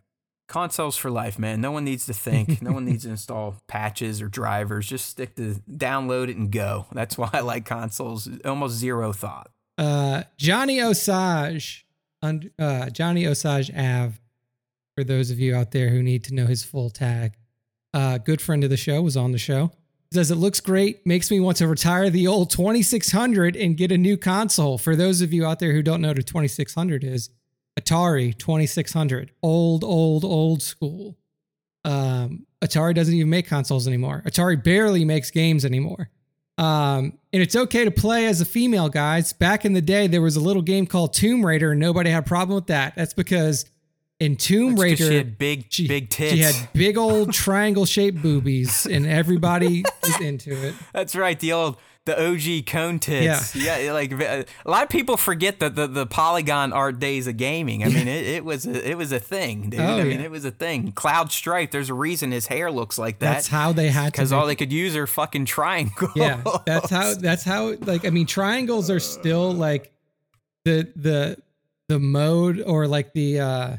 Consoles 0.49 0.97
for 0.97 1.09
life, 1.09 1.39
man. 1.39 1.61
No 1.61 1.71
one 1.71 1.85
needs 1.85 2.05
to 2.07 2.13
think. 2.13 2.61
no 2.67 2.73
one 2.73 2.83
needs 2.83 3.03
to 3.03 3.09
install 3.11 3.55
patches 3.67 4.21
or 4.21 4.27
drivers. 4.27 4.85
Just 4.85 5.07
stick 5.07 5.33
to 5.37 5.55
download 5.71 6.27
it 6.27 6.35
and 6.35 6.51
go. 6.51 6.87
That's 6.91 7.17
why 7.17 7.29
I 7.31 7.39
like 7.39 7.63
consoles. 7.65 8.27
Almost 8.43 8.75
zero 8.75 9.13
thought. 9.13 9.49
Uh 9.77 10.23
johnny 10.37 10.81
osage 10.81 11.85
und- 12.21 12.51
uh 12.59 12.89
johnny 12.89 13.25
osage 13.25 13.69
av 13.75 14.19
for 14.95 15.03
those 15.03 15.31
of 15.31 15.39
you 15.39 15.55
out 15.55 15.71
there 15.71 15.89
who 15.89 16.03
need 16.03 16.23
to 16.25 16.33
know 16.33 16.45
his 16.45 16.63
full 16.63 16.89
tag. 16.89 17.33
Uh 17.93 18.17
good 18.17 18.41
friend 18.41 18.63
of 18.63 18.69
the 18.69 18.77
show 18.77 19.01
was 19.01 19.15
on 19.17 19.31
the 19.31 19.37
show. 19.37 19.71
Says 20.13 20.29
it 20.29 20.35
looks 20.35 20.59
great. 20.59 21.05
Makes 21.07 21.31
me 21.31 21.39
want 21.39 21.57
to 21.57 21.67
retire 21.67 22.09
the 22.09 22.27
old 22.27 22.49
2600 22.49 23.55
and 23.55 23.77
get 23.77 23.91
a 23.93 23.97
new 23.97 24.17
console. 24.17 24.77
For 24.77 24.95
those 24.95 25.21
of 25.21 25.31
you 25.31 25.45
out 25.45 25.59
there 25.59 25.71
who 25.71 25.81
don't 25.81 26.01
know 26.01 26.09
what 26.09 26.19
a 26.19 26.23
2600 26.23 27.03
is 27.03 27.29
atari 27.79 28.37
2600 28.37 29.31
old 29.41 29.83
old 29.83 30.25
old 30.25 30.61
school. 30.61 31.17
Um 31.85 32.45
atari 32.61 32.93
doesn't 32.93 33.13
even 33.13 33.29
make 33.29 33.47
consoles 33.47 33.87
anymore. 33.87 34.21
Atari 34.25 34.61
barely 34.61 35.05
makes 35.05 35.31
games 35.31 35.63
anymore 35.65 36.09
um, 36.61 37.13
and 37.33 37.41
it's 37.41 37.55
okay 37.55 37.85
to 37.85 37.91
play 37.91 38.27
as 38.27 38.39
a 38.41 38.45
female, 38.45 38.89
guys. 38.89 39.33
Back 39.33 39.65
in 39.65 39.73
the 39.73 39.81
day, 39.81 40.07
there 40.07 40.21
was 40.21 40.35
a 40.35 40.39
little 40.41 40.61
game 40.61 40.85
called 40.85 41.13
Tomb 41.13 41.45
Raider, 41.45 41.71
and 41.71 41.79
nobody 41.79 42.09
had 42.09 42.23
a 42.23 42.27
problem 42.27 42.55
with 42.55 42.67
that. 42.67 42.93
That's 42.95 43.13
because 43.13 43.65
in 44.19 44.35
Tomb 44.35 44.71
That's 44.75 44.81
Raider, 44.81 45.07
she 45.09 45.15
had 45.15 45.37
big, 45.37 45.65
she- 45.69 45.87
big 45.87 46.09
tits. 46.09 46.33
she 46.33 46.39
had 46.41 46.69
big 46.73 46.97
old 46.97 47.33
triangle 47.33 47.85
shaped 47.85 48.21
boobies, 48.21 48.85
and 48.85 49.07
everybody 49.07 49.83
was 50.03 50.21
into 50.21 50.51
it. 50.67 50.75
That's 50.93 51.15
right. 51.15 51.39
The 51.39 51.53
old, 51.53 51.77
the 52.05 52.19
OG 52.19 52.65
cone 52.65 52.97
tits. 52.97 53.55
Yeah. 53.55 53.91
like 53.93 54.11
a 54.11 54.45
lot 54.65 54.83
of 54.83 54.89
people 54.89 55.17
forget 55.17 55.59
that 55.59 55.75
the, 55.75 55.85
the 55.85 56.05
polygon 56.07 56.73
art 56.73 56.97
days 56.99 57.27
of 57.27 57.37
gaming. 57.37 57.83
I 57.83 57.89
mean, 57.89 58.07
it, 58.07 58.25
it 58.25 58.43
was 58.45 58.65
a, 58.65 58.89
it 58.89 58.97
was 58.97 59.11
a 59.11 59.19
thing, 59.19 59.69
dude. 59.69 59.79
Oh, 59.79 59.99
I 59.99 60.03
mean, 60.03 60.19
it 60.19 60.31
was 60.31 60.43
a 60.43 60.49
thing. 60.51 60.91
Cloud 60.93 61.31
Strife. 61.31 61.69
There's 61.71 61.89
a 61.89 61.93
reason 61.93 62.31
his 62.31 62.47
hair 62.47 62.71
looks 62.71 62.97
like 62.97 63.19
that. 63.19 63.33
That's 63.33 63.47
how 63.47 63.71
they 63.71 63.89
had 63.89 64.05
to. 64.07 64.11
because 64.13 64.33
all 64.33 64.47
they 64.47 64.55
could 64.55 64.73
use 64.73 64.95
are 64.95 65.05
fucking 65.07 65.45
triangles. 65.45 66.11
yeah 66.15 66.41
that's 66.65 66.89
how 66.89 67.13
that's 67.13 67.43
how 67.43 67.75
like 67.81 68.05
i 68.05 68.09
mean 68.09 68.25
triangles 68.25 68.89
are 68.89 68.99
still 68.99 69.51
like 69.53 69.91
the 70.65 70.91
the 70.95 71.37
the 71.87 71.99
mode 71.99 72.61
or 72.65 72.87
like 72.87 73.13
the 73.13 73.39
uh 73.39 73.77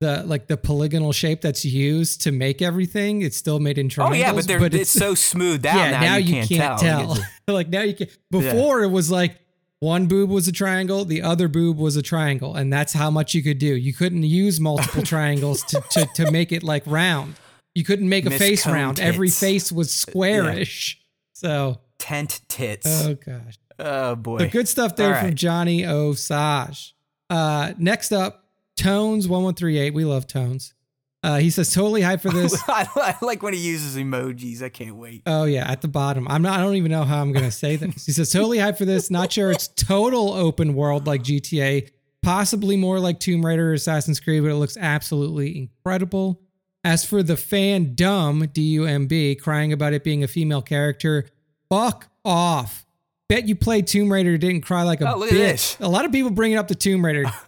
the 0.00 0.22
like 0.24 0.46
the 0.46 0.56
polygonal 0.56 1.12
shape 1.12 1.40
that's 1.40 1.64
used 1.64 2.20
to 2.22 2.32
make 2.32 2.62
everything 2.62 3.22
it's 3.22 3.36
still 3.36 3.58
made 3.58 3.78
in 3.78 3.88
triangles. 3.88 4.16
Oh 4.16 4.26
yeah, 4.26 4.32
but, 4.32 4.46
they're, 4.46 4.80
it's, 4.80 4.90
so 4.90 5.14
smooth 5.14 5.66
out 5.66 5.76
yeah 5.76 5.90
now, 5.90 6.00
now, 6.00 6.16
you, 6.16 6.36
you 6.36 6.46
can't, 6.46 6.78
tell. 6.78 7.08
Like, 7.08 7.22
like 7.48 7.68
now 7.68 7.82
you 7.82 7.94
can 7.94 8.08
before 8.30 8.82
it 8.82 8.88
was 8.88 9.10
like 9.10 9.38
one 9.80 10.06
boob 10.06 10.30
was 10.30 10.46
a 10.46 10.52
triangle 10.52 11.04
the 11.04 11.22
other 11.22 11.48
boob 11.48 11.78
was 11.78 11.96
a 11.96 12.02
triangle 12.02 12.54
and 12.54 12.72
that's 12.72 12.92
how 12.92 13.10
much 13.10 13.34
you 13.34 13.42
could 13.42 13.58
do 13.58 13.74
you 13.74 13.92
couldn't 13.92 14.22
use 14.22 14.60
multiple 14.60 15.02
triangles 15.04 15.62
to, 15.64 15.82
to 15.90 16.06
to 16.14 16.30
make 16.30 16.52
it 16.52 16.62
like 16.62 16.84
round 16.86 17.34
you 17.74 17.84
couldn't 17.84 18.08
make 18.08 18.26
a 18.26 18.30
Miss 18.30 18.38
face 18.38 18.66
round 18.66 19.00
every 19.00 19.30
face 19.30 19.72
was 19.72 19.92
squarish 19.92 21.00
so 21.32 21.80
tent 21.98 22.40
tits. 22.48 23.04
oh 23.04 23.14
gosh 23.14 23.58
oh 23.78 24.14
boy. 24.16 24.38
the 24.38 24.48
good 24.48 24.68
stuff 24.68 24.96
there 24.96 25.14
from. 25.16 25.34
Johnny 25.34 25.86
Osage. 25.86 26.94
Uh, 27.30 27.72
next 27.78 28.12
up, 28.12 28.47
Tones 28.78 29.28
one 29.28 29.42
one 29.42 29.54
three 29.54 29.78
eight. 29.78 29.92
We 29.92 30.04
love 30.04 30.26
Tones. 30.26 30.74
Uh, 31.22 31.38
he 31.38 31.50
says 31.50 31.74
totally 31.74 32.00
hyped 32.02 32.20
for 32.22 32.30
this. 32.30 32.56
I, 32.68 33.16
like 33.20 33.42
when 33.42 33.52
he 33.52 33.58
uses 33.58 33.96
emojis. 33.96 34.62
I 34.62 34.68
can't 34.68 34.94
wait. 34.96 35.22
Oh 35.26 35.44
yeah, 35.44 35.68
at 35.70 35.80
the 35.80 35.88
bottom. 35.88 36.28
I'm 36.28 36.42
not. 36.42 36.58
I 36.60 36.62
don't 36.62 36.76
even 36.76 36.92
know 36.92 37.02
how 37.04 37.20
I'm 37.20 37.32
gonna 37.32 37.50
say 37.50 37.74
this. 37.76 38.06
He 38.06 38.12
says 38.12 38.30
totally 38.30 38.58
hyped 38.58 38.78
for 38.78 38.84
this. 38.84 39.10
Not 39.10 39.32
sure 39.32 39.50
it's 39.50 39.66
total 39.68 40.32
open 40.32 40.74
world 40.74 41.06
like 41.06 41.22
GTA. 41.24 41.90
Possibly 42.22 42.76
more 42.76 43.00
like 43.00 43.18
Tomb 43.20 43.44
Raider 43.44 43.70
or 43.70 43.74
Assassin's 43.74 44.20
Creed, 44.20 44.42
but 44.42 44.50
it 44.50 44.54
looks 44.56 44.76
absolutely 44.76 45.58
incredible. 45.58 46.40
As 46.84 47.04
for 47.04 47.22
the 47.22 47.36
fan 47.36 47.94
dumb 47.96 48.46
D-U-M-B 48.52 49.36
crying 49.36 49.72
about 49.72 49.92
it 49.92 50.04
being 50.04 50.22
a 50.24 50.28
female 50.28 50.62
character, 50.62 51.26
fuck 51.68 52.08
off. 52.24 52.86
Bet 53.28 53.46
you 53.48 53.54
played 53.56 53.86
Tomb 53.86 54.12
Raider 54.12 54.38
didn't 54.38 54.62
cry 54.62 54.82
like 54.84 55.00
a 55.00 55.12
Oh, 55.12 55.20
bitch. 55.20 55.78
A 55.80 55.88
lot 55.88 56.04
of 56.04 56.12
people 56.12 56.30
bringing 56.30 56.56
up 56.58 56.68
the 56.68 56.74
Tomb 56.74 57.04
Raider. 57.04 57.24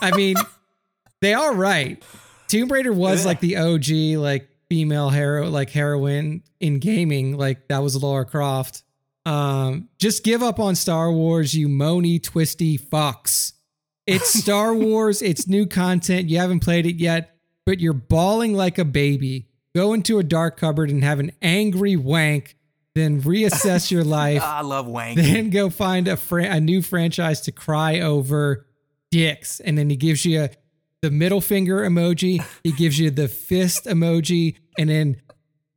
I 0.00 0.14
mean, 0.16 0.36
they 1.20 1.34
are 1.34 1.54
right. 1.54 2.02
Tomb 2.48 2.68
Raider 2.70 2.92
was 2.92 3.26
like 3.26 3.40
the 3.40 3.56
OG 3.56 4.20
like 4.22 4.48
female 4.70 5.10
hero 5.10 5.48
like 5.48 5.70
heroine 5.70 6.42
in 6.60 6.78
gaming. 6.78 7.36
Like 7.36 7.68
that 7.68 7.78
was 7.82 8.00
Laura 8.00 8.24
Croft. 8.24 8.82
Um, 9.26 9.88
just 9.98 10.24
give 10.24 10.42
up 10.42 10.58
on 10.58 10.74
Star 10.74 11.12
Wars, 11.12 11.54
you 11.54 11.68
moany 11.68 12.22
twisty 12.22 12.78
fucks. 12.78 13.52
It's 14.06 14.32
Star 14.42 14.72
Wars. 14.74 15.20
It's 15.20 15.46
new 15.46 15.66
content. 15.66 16.30
You 16.30 16.38
haven't 16.38 16.60
played 16.60 16.86
it 16.86 16.96
yet, 16.96 17.36
but 17.66 17.80
you're 17.80 17.92
bawling 17.92 18.54
like 18.54 18.78
a 18.78 18.84
baby. 18.86 19.48
Go 19.74 19.92
into 19.92 20.18
a 20.18 20.22
dark 20.22 20.56
cupboard 20.56 20.88
and 20.90 21.04
have 21.04 21.20
an 21.20 21.32
angry 21.42 21.96
wank. 21.96 22.56
Then 22.94 23.20
reassess 23.20 23.90
your 23.90 24.02
life 24.20 24.40
Ah, 24.42 24.58
I 24.58 24.62
love 24.62 24.86
wanking. 24.86 25.16
then 25.16 25.50
go 25.50 25.68
find 25.68 26.08
a 26.08 26.16
fran- 26.16 26.50
a 26.50 26.58
new 26.60 26.80
franchise 26.82 27.42
to 27.42 27.52
cry 27.52 28.00
over 28.00 28.66
dicks 29.10 29.60
and 29.60 29.76
then 29.78 29.88
he 29.90 29.96
gives 29.96 30.24
you 30.24 30.48
the 31.02 31.10
middle 31.10 31.40
finger 31.40 31.78
emoji 31.88 32.44
he 32.62 32.72
gives 32.72 32.98
you 32.98 33.10
the 33.10 33.28
fist 33.28 33.84
emoji 33.86 34.56
and 34.78 34.90
then 34.90 35.16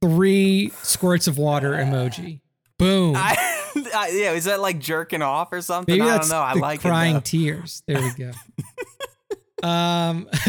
three 0.02 0.70
squirts 0.84 1.28
of 1.28 1.38
water 1.38 1.72
emoji 1.74 2.41
boom 2.78 3.16
I, 3.16 3.38
I, 3.95 4.10
yeah, 4.14 4.32
is 4.32 4.45
that 4.45 4.60
like 4.60 4.80
jerking 4.80 5.22
off 5.22 5.53
or 5.53 5.62
something? 5.62 5.98
maybe 5.98 6.10
I 6.10 6.18
don't 6.18 6.30
know. 6.30 6.36
I 6.41 6.53
like 6.53 6.82
crying 6.82 7.18
it. 7.18 7.26
tears 7.26 7.84
there 7.88 8.02
we 8.02 8.12
go 8.14 8.32
um. 9.68 10.28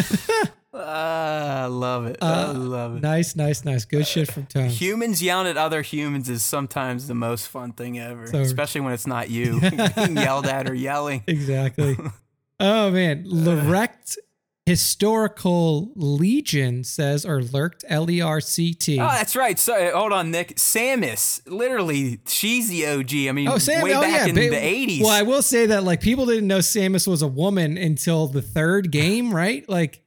Ah, 0.75 1.65
I 1.65 1.67
love 1.67 2.07
it. 2.07 2.17
I 2.23 2.45
Uh, 2.45 2.55
love 2.55 2.97
it. 2.97 3.03
nice 3.03 3.37
nice 3.37 3.63
nice 3.63 3.85
good 3.85 4.07
shit 4.07 4.33
from 4.33 4.47
tone 4.47 4.71
Humans 4.71 5.23
yelling 5.23 5.47
at 5.47 5.59
other 5.59 5.83
humans 5.83 6.31
is 6.31 6.43
sometimes 6.43 7.09
the 7.09 7.15
most 7.15 7.49
fun 7.49 7.73
thing 7.73 7.99
ever, 7.99 8.27
So- 8.27 8.41
especially 8.41 8.81
when 8.81 8.95
it's 8.95 9.07
not 9.07 9.29
you 9.29 9.61
being 9.61 10.17
yelled 10.17 10.47
at 10.47 10.71
or 10.71 10.73
yelling. 10.75 11.25
exactly. 11.27 11.99
Oh 12.63 12.91
man, 12.91 13.27
uh. 13.27 13.35
Lorect 13.35 14.17
Historical 14.65 15.91
Legion 15.97 16.85
says, 16.85 17.27
or 17.27 17.43
lurked 17.43 17.85
L 17.89 18.09
E 18.09 18.21
R 18.21 18.41
C 18.41 18.73
T. 18.73 18.99
Oh, 19.01 19.05
that's 19.09 19.35
right. 19.35 19.59
So 19.59 19.75
uh, 19.75 19.97
hold 19.99 20.13
on, 20.13 20.31
Nick. 20.31 20.55
Samus, 20.57 21.41
literally, 21.47 22.21
she's 22.27 22.69
the 22.69 22.87
OG. 22.87 23.13
I 23.29 23.33
mean, 23.33 23.49
Oh, 23.49 23.59
Sam, 23.59 23.83
way 23.83 23.93
oh, 23.95 24.01
back 24.01 24.13
yeah, 24.13 24.27
in 24.27 24.35
ba- 24.37 24.51
the 24.51 24.57
eighties. 24.65 25.03
Well, 25.03 25.11
I 25.11 25.23
will 25.23 25.43
say 25.43 25.67
that 25.67 25.83
like 25.83 26.01
people 26.01 26.27
didn't 26.27 26.47
know 26.47 26.59
Samus 26.59 27.09
was 27.09 27.23
a 27.23 27.27
woman 27.27 27.77
until 27.77 28.29
the 28.29 28.41
third 28.41 28.91
game, 28.93 29.35
right? 29.35 29.69
Like, 29.69 30.01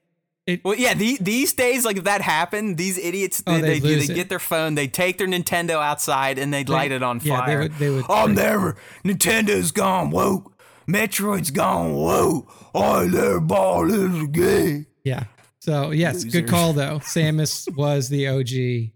it, 0.48 0.64
Well, 0.64 0.76
yeah. 0.76 0.94
The, 0.94 1.18
these 1.20 1.52
days, 1.54 1.84
like 1.84 1.98
if 1.98 2.06
that 2.06 2.22
happened, 2.22 2.78
these 2.78 2.98
idiots 2.98 3.44
Oh, 3.46 3.60
they 3.60 3.80
they, 3.80 3.96
they 3.96 4.14
get 4.14 4.30
their 4.30 4.40
phone, 4.40 4.76
they 4.76 4.88
take 4.88 5.18
their 5.18 5.28
Nintendo 5.28 5.84
outside, 5.84 6.38
and 6.40 6.54
they'd 6.54 6.70
light 6.70 6.92
it 6.94 7.04
on 7.04 7.20
yeah, 7.22 7.38
fire. 7.40 7.48
they 7.48 7.58
would- 7.68 7.74
they 7.80 7.90
would- 7.90 8.06
I'm 8.10 8.34
never. 8.36 8.78
Nintendo's 9.04 9.72
gone 9.72 10.12
woke. 10.12 10.54
Metroid's 10.88 11.52
gone 11.52 11.94
woke. 11.94 12.52
I 12.76 13.06
never 13.06 13.40
bought 13.40 13.88
this 13.90 14.24
again. 14.24 14.86
yeah. 15.04 15.26
So 15.60 15.90
yes, 15.92 16.24
good 16.24 16.48
call 16.48 16.74
though. 16.74 17.00
Samus 17.00 17.74
was 17.76 18.10
the 18.10 18.28
OG. 18.28 18.92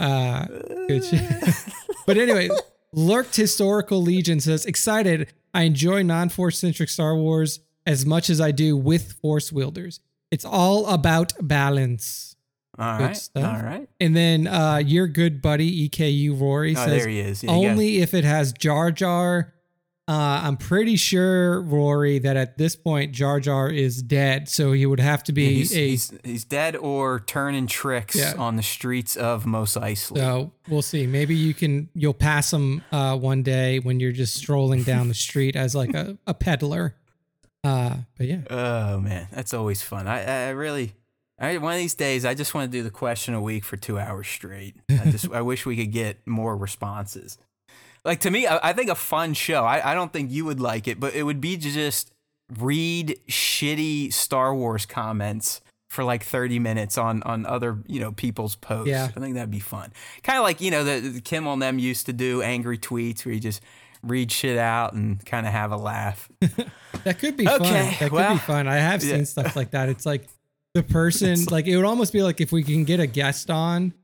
Uh, 0.00 0.46
good 0.88 1.04
but 2.06 2.16
anyway, 2.18 2.48
lurked 2.92 3.36
Historical 3.36 4.02
Legion 4.02 4.40
says, 4.40 4.66
excited. 4.66 5.32
I 5.54 5.62
enjoy 5.62 6.02
non-force 6.02 6.58
centric 6.58 6.88
Star 6.88 7.16
Wars 7.16 7.60
as 7.86 8.04
much 8.04 8.30
as 8.30 8.40
I 8.40 8.50
do 8.50 8.76
with 8.76 9.12
force 9.14 9.52
wielders. 9.52 10.00
It's 10.30 10.44
all 10.44 10.86
about 10.86 11.32
balance. 11.40 12.36
All 12.78 12.98
Good 12.98 13.04
right. 13.04 13.16
stuff. 13.16 13.44
All 13.56 13.62
right. 13.62 13.88
And 13.98 14.14
then 14.14 14.46
uh, 14.46 14.76
your 14.76 15.08
good 15.08 15.40
buddy 15.42 15.88
EKU 15.88 16.38
Rory 16.40 16.72
Oh, 16.76 16.84
says 16.84 17.02
there 17.02 17.08
he 17.08 17.18
is. 17.20 17.42
Yeah, 17.42 17.50
only 17.50 17.98
if 17.98 18.12
it 18.14 18.24
has 18.24 18.52
Jar 18.52 18.90
Jar. 18.92 19.52
Uh, 20.08 20.40
I'm 20.42 20.56
pretty 20.56 20.96
sure 20.96 21.60
Rory 21.60 22.18
that 22.20 22.34
at 22.34 22.56
this 22.56 22.74
point 22.74 23.12
Jar 23.12 23.40
Jar 23.40 23.68
is 23.68 24.02
dead, 24.02 24.48
so 24.48 24.72
he 24.72 24.86
would 24.86 25.00
have 25.00 25.22
to 25.24 25.32
be 25.32 25.56
he's, 25.56 25.72
a. 25.76 25.88
he's, 25.88 26.12
he's 26.24 26.44
dead 26.46 26.74
or 26.76 27.20
turning 27.20 27.66
tricks 27.66 28.16
Yeah. 28.16 28.32
on 28.38 28.56
the 28.56 28.62
streets 28.62 29.16
of 29.16 29.44
Mos 29.44 29.74
Eisley. 29.76 30.16
so 30.16 30.52
we'll 30.66 30.80
see. 30.80 31.06
Maybe 31.06 31.34
you 31.34 31.52
can 31.52 31.90
you'll 31.94 32.14
pass 32.14 32.50
him 32.52 32.82
uh, 32.90 33.18
one 33.18 33.42
day 33.42 33.80
when 33.80 34.00
you're 34.00 34.12
just 34.12 34.34
strolling 34.34 34.82
down 34.82 35.08
the 35.08 35.14
street 35.14 35.56
as 35.56 35.74
like 35.74 35.92
a, 35.94 36.16
a 36.26 36.32
peddler. 36.32 36.94
Uh, 37.62 37.96
but 38.16 38.26
yeah, 38.26 38.40
Oh 38.48 39.00
man, 39.00 39.28
that's 39.30 39.52
always 39.52 39.82
fun. 39.82 40.06
I, 40.06 40.46
I 40.46 40.48
really, 40.50 40.94
I 41.38 41.58
one 41.58 41.74
of 41.74 41.78
these 41.78 41.94
days, 41.94 42.24
I 42.24 42.32
just 42.32 42.54
want 42.54 42.72
to 42.72 42.78
do 42.78 42.82
the 42.82 42.90
question 42.90 43.34
a 43.34 43.42
week 43.42 43.62
for 43.64 43.76
two 43.76 43.98
hours 43.98 44.26
straight. 44.28 44.76
I 44.88 45.10
just, 45.10 45.30
I 45.32 45.42
wish 45.42 45.66
we 45.66 45.76
could 45.76 45.92
get 45.92 46.26
more 46.26 46.56
responses. 46.56 47.36
Like 48.04 48.20
to 48.20 48.30
me, 48.30 48.46
I, 48.46 48.70
I 48.70 48.72
think 48.72 48.90
a 48.90 48.94
fun 48.94 49.34
show. 49.34 49.64
I, 49.64 49.92
I 49.92 49.94
don't 49.94 50.12
think 50.12 50.30
you 50.30 50.44
would 50.44 50.60
like 50.60 50.88
it, 50.88 51.00
but 51.00 51.14
it 51.14 51.24
would 51.24 51.40
be 51.40 51.56
to 51.56 51.70
just 51.70 52.12
read 52.58 53.18
shitty 53.28 54.12
Star 54.12 54.54
Wars 54.54 54.86
comments 54.86 55.60
for 55.88 56.04
like 56.04 56.22
30 56.22 56.58
minutes 56.58 56.98
on 56.98 57.22
on 57.22 57.46
other 57.46 57.78
you 57.86 58.00
know 58.00 58.12
people's 58.12 58.56
posts. 58.56 58.90
Yeah. 58.90 59.08
I 59.14 59.20
think 59.20 59.34
that'd 59.34 59.50
be 59.50 59.58
fun. 59.58 59.92
Kind 60.22 60.38
of 60.38 60.44
like 60.44 60.60
you 60.60 60.70
know 60.70 60.84
the, 60.84 61.00
the 61.00 61.20
Kim 61.20 61.46
on 61.46 61.58
them 61.58 61.78
used 61.78 62.06
to 62.06 62.12
do 62.12 62.42
angry 62.42 62.78
tweets 62.78 63.24
where 63.24 63.34
you 63.34 63.40
just 63.40 63.62
read 64.02 64.30
shit 64.30 64.58
out 64.58 64.92
and 64.92 65.24
kind 65.24 65.46
of 65.46 65.52
have 65.52 65.72
a 65.72 65.76
laugh. 65.76 66.28
that 67.04 67.18
could 67.18 67.36
be 67.36 67.44
fun. 67.46 67.62
Okay, 67.62 67.70
That 67.72 67.98
could 67.98 68.12
well, 68.12 68.34
be 68.34 68.38
fun. 68.38 68.68
I 68.68 68.76
have 68.76 69.02
seen 69.02 69.18
yeah. 69.18 69.24
stuff 69.24 69.56
like 69.56 69.72
that. 69.72 69.88
It's 69.88 70.06
like 70.06 70.26
the 70.74 70.82
person, 70.84 71.36
like 71.50 71.66
it 71.66 71.76
would 71.76 71.84
almost 71.84 72.12
be 72.12 72.22
like 72.22 72.40
if 72.40 72.52
we 72.52 72.62
can 72.62 72.84
get 72.84 73.00
a 73.00 73.06
guest 73.06 73.50
on. 73.50 73.94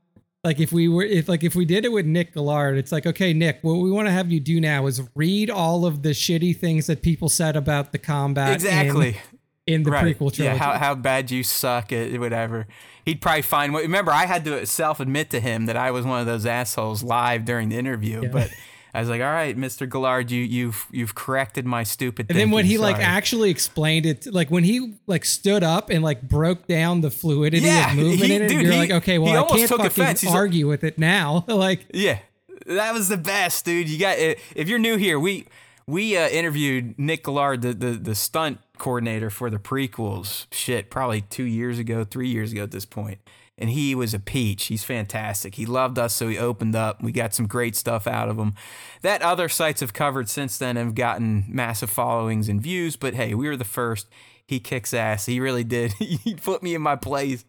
Like 0.45 0.59
if 0.59 0.71
we 0.71 0.87
were, 0.87 1.03
if 1.03 1.27
like 1.27 1.43
if 1.43 1.55
we 1.55 1.65
did 1.65 1.85
it 1.85 1.91
with 1.91 2.05
Nick 2.05 2.35
Gillard, 2.35 2.77
it's 2.77 2.91
like, 2.91 3.07
okay, 3.07 3.33
Nick, 3.33 3.59
what 3.63 3.73
we 3.73 3.89
want 3.89 4.07
to 4.07 4.11
have 4.11 4.31
you 4.31 4.39
do 4.39 4.61
now 4.61 4.85
is 4.85 5.01
read 5.15 5.49
all 5.49 5.87
of 5.87 6.03
the 6.03 6.09
shitty 6.09 6.55
things 6.55 6.85
that 6.85 7.01
people 7.01 7.29
said 7.29 7.55
about 7.55 7.91
the 7.91 7.97
combat. 7.97 8.53
exactly. 8.53 9.17
In, 9.65 9.81
the 9.81 9.89
right. 9.89 10.05
prequel 10.05 10.31
trilogy. 10.31 10.43
Yeah, 10.43 10.57
how, 10.57 10.73
how 10.77 10.93
bad 10.93 11.31
you 11.31 11.41
suck 11.41 11.91
at 11.91 12.19
whatever. 12.19 12.67
He'd 13.03 13.19
probably 13.19 13.41
find. 13.41 13.73
Remember, 13.73 14.11
I 14.11 14.27
had 14.27 14.45
to 14.45 14.67
self 14.67 14.99
admit 14.99 15.31
to 15.31 15.39
him 15.39 15.65
that 15.65 15.75
I 15.75 15.89
was 15.89 16.05
one 16.05 16.19
of 16.19 16.27
those 16.27 16.45
assholes 16.45 17.01
live 17.01 17.45
during 17.45 17.69
the 17.69 17.77
interview. 17.77 18.21
Yeah. 18.21 18.29
But 18.29 18.51
I 18.95 18.99
was 19.01 19.09
like, 19.09 19.21
"All 19.21 19.27
right, 19.31 19.55
Mister 19.57 19.85
Gillard, 19.91 20.31
you 20.31 20.41
you've 20.41 20.85
you've 20.91 21.13
corrected 21.15 21.65
my 21.65 21.83
stupid." 21.83 22.27
and 22.29 22.39
then 22.39 22.49
when 22.51 22.63
thinking. 22.63 22.77
he 22.79 22.83
like 22.83 22.97
actually 22.97 23.49
explained 23.49 24.05
it, 24.05 24.25
like 24.33 24.49
when 24.49 24.63
he 24.63 24.95
like 25.05 25.25
stood 25.25 25.63
up 25.63 25.89
and 25.89 26.03
like 26.03 26.21
broke 26.21 26.65
down 26.67 27.01
the 27.01 27.11
fluidity 27.11 27.65
Yeah, 27.65 27.91
of 27.91 27.97
movement 27.97 28.23
he- 28.23 28.35
in 28.35 28.41
it, 28.43 28.47
dude, 28.47 28.61
you're 28.63 28.71
he- 28.71 28.77
like, 28.79 28.91
okay, 28.91 29.17
well, 29.19 29.45
I 29.45 29.47
can't 29.49 29.69
fucking 29.69 29.85
offense. 29.85 30.21
He's 30.21 30.29
like- 30.29 30.37
argue 30.37 30.67
with 30.67 30.83
it 30.83 30.97
now. 30.97 31.43
like, 31.49 31.85
Yeah, 31.93 32.19
that 32.67 32.93
was 32.93 33.09
the 33.09 33.17
best, 33.17 33.65
dude. 33.65 33.89
You 33.89 33.99
got 33.99 34.17
if 34.17 34.69
you're 34.69 34.79
new 34.79 34.95
here, 34.97 35.19
we 35.19 35.45
we 35.87 36.17
uh, 36.17 36.27
interviewed 36.29 36.97
Nick 36.97 37.25
Gillard, 37.25 37.61
the, 37.61 37.73
the 37.73 37.91
the 37.91 38.15
stunt 38.15 38.59
coordinator 38.77 39.29
for 39.29 39.49
the 39.49 39.59
prequels. 39.59 40.47
Shit, 40.51 40.89
probably 40.89 41.21
two 41.21 41.43
years 41.43 41.79
ago, 41.79 42.03
three 42.03 42.29
years 42.29 42.51
ago 42.53 42.63
at 42.63 42.71
this 42.71 42.85
point, 42.85 43.19
and 43.57 43.69
he 43.69 43.95
was 43.95 44.13
a 44.13 44.19
peach. 44.19 44.65
He's 44.65 44.83
fantastic. 44.83 45.55
He 45.55 45.65
loved 45.65 45.97
us, 45.97 46.13
so 46.13 46.27
he 46.27 46.37
opened 46.37 46.75
up. 46.75 47.01
We 47.01 47.11
got 47.11 47.33
some 47.33 47.47
great 47.47 47.75
stuff 47.75 48.05
out 48.07 48.29
of 48.29 48.37
him. 48.37 48.53
That 49.01 49.21
other 49.21 49.47
sites 49.47 49.81
have 49.81 49.93
covered 49.93 50.29
since 50.29 50.57
then 50.57 50.75
have 50.75 50.95
gotten 50.95 51.45
massive 51.47 51.89
followings 51.89 52.49
and 52.49 52.61
views. 52.61 52.95
But 52.95 53.13
hey, 53.13 53.33
we 53.33 53.47
were 53.47 53.57
the 53.57 53.63
first. 53.63 54.07
He 54.45 54.59
kicks 54.59 54.93
ass. 54.93 55.25
He 55.25 55.39
really 55.39 55.63
did. 55.63 55.93
he 55.99 56.35
put 56.35 56.61
me 56.61 56.75
in 56.75 56.81
my 56.81 56.95
place. 56.95 57.45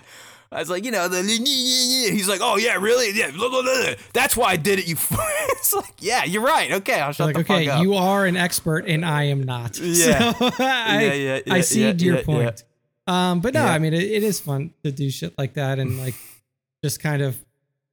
I 0.53 0.61
was 0.61 0.71
like, 0.71 0.85
you 0.85 0.93
know, 0.93 1.09
the 1.09 1.23
he's 1.23 2.29
like, 2.29 2.41
oh 2.41 2.57
yeah, 2.57 2.77
really, 2.77 3.11
yeah, 3.13 3.33
blah, 3.33 3.49
blah, 3.49 3.63
blah. 3.63 3.95
that's 4.13 4.37
why 4.37 4.51
I 4.51 4.57
did 4.57 4.79
it. 4.79 4.87
You, 4.87 4.95
it's 5.51 5.75
like, 5.75 5.95
yeah, 5.99 6.25
you're 6.25 6.43
right. 6.43 6.73
Okay, 6.73 7.01
I'll 7.01 7.13
shut 7.13 7.27
like, 7.27 7.35
the 7.35 7.41
okay, 7.41 7.67
fuck 7.67 7.77
up. 7.77 7.83
you 7.83 7.95
are 7.95 8.25
an 8.25 8.37
expert 8.37 8.87
and 8.87 9.05
I 9.05 9.25
am 9.25 9.43
not. 9.43 9.79
Yeah. 9.79 10.33
So 10.47 10.51
I, 10.61 11.03
Yeah, 11.03 11.13
yeah, 11.13 11.41
I 11.51 11.57
yeah, 11.57 11.63
cede 11.63 12.01
yeah, 12.01 12.13
your 12.13 12.23
point. 12.23 12.63
Um, 13.07 13.41
but 13.41 13.55
no, 13.55 13.65
Yeah. 13.65 13.73
I 13.73 13.79
mean, 13.79 13.95
it, 13.95 14.03
it 14.03 14.23
is 14.23 14.41
fun 14.41 14.73
to 14.83 14.91
do 14.91 15.11
shit 15.11 15.37
like 15.39 15.55
that 15.55 15.79
and 15.79 15.99
like 15.99 16.15
just 16.85 17.01
kind 17.01 17.23
of. 17.23 17.43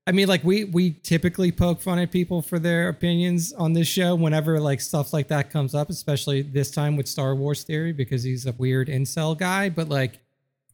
I 0.06 0.12
mean, 0.12 0.28
like 0.28 0.44
we 0.44 0.66
we 0.66 0.92
typically 0.92 1.52
poke 1.52 1.82
fun 1.82 1.98
at 1.98 2.12
people 2.12 2.42
for 2.42 2.60
their 2.60 2.90
opinions 2.90 3.54
on 3.54 3.72
this 3.72 3.88
show 3.88 4.16
whenever 4.16 4.60
like 4.60 4.82
stuff 4.82 5.14
like 5.14 5.30
that 5.30 5.50
comes 5.50 5.74
up, 5.74 5.90
especially 5.90 6.42
this 6.42 6.72
time 6.72 6.98
with 6.98 7.08
Star 7.08 7.34
Wars 7.36 7.64
theory 7.64 7.94
because 7.94 8.22
he's 8.24 8.46
a 8.46 8.52
weird 8.52 8.90
incel 8.90 9.38
guy. 9.38 9.70
But 9.70 9.88
like, 9.88 10.20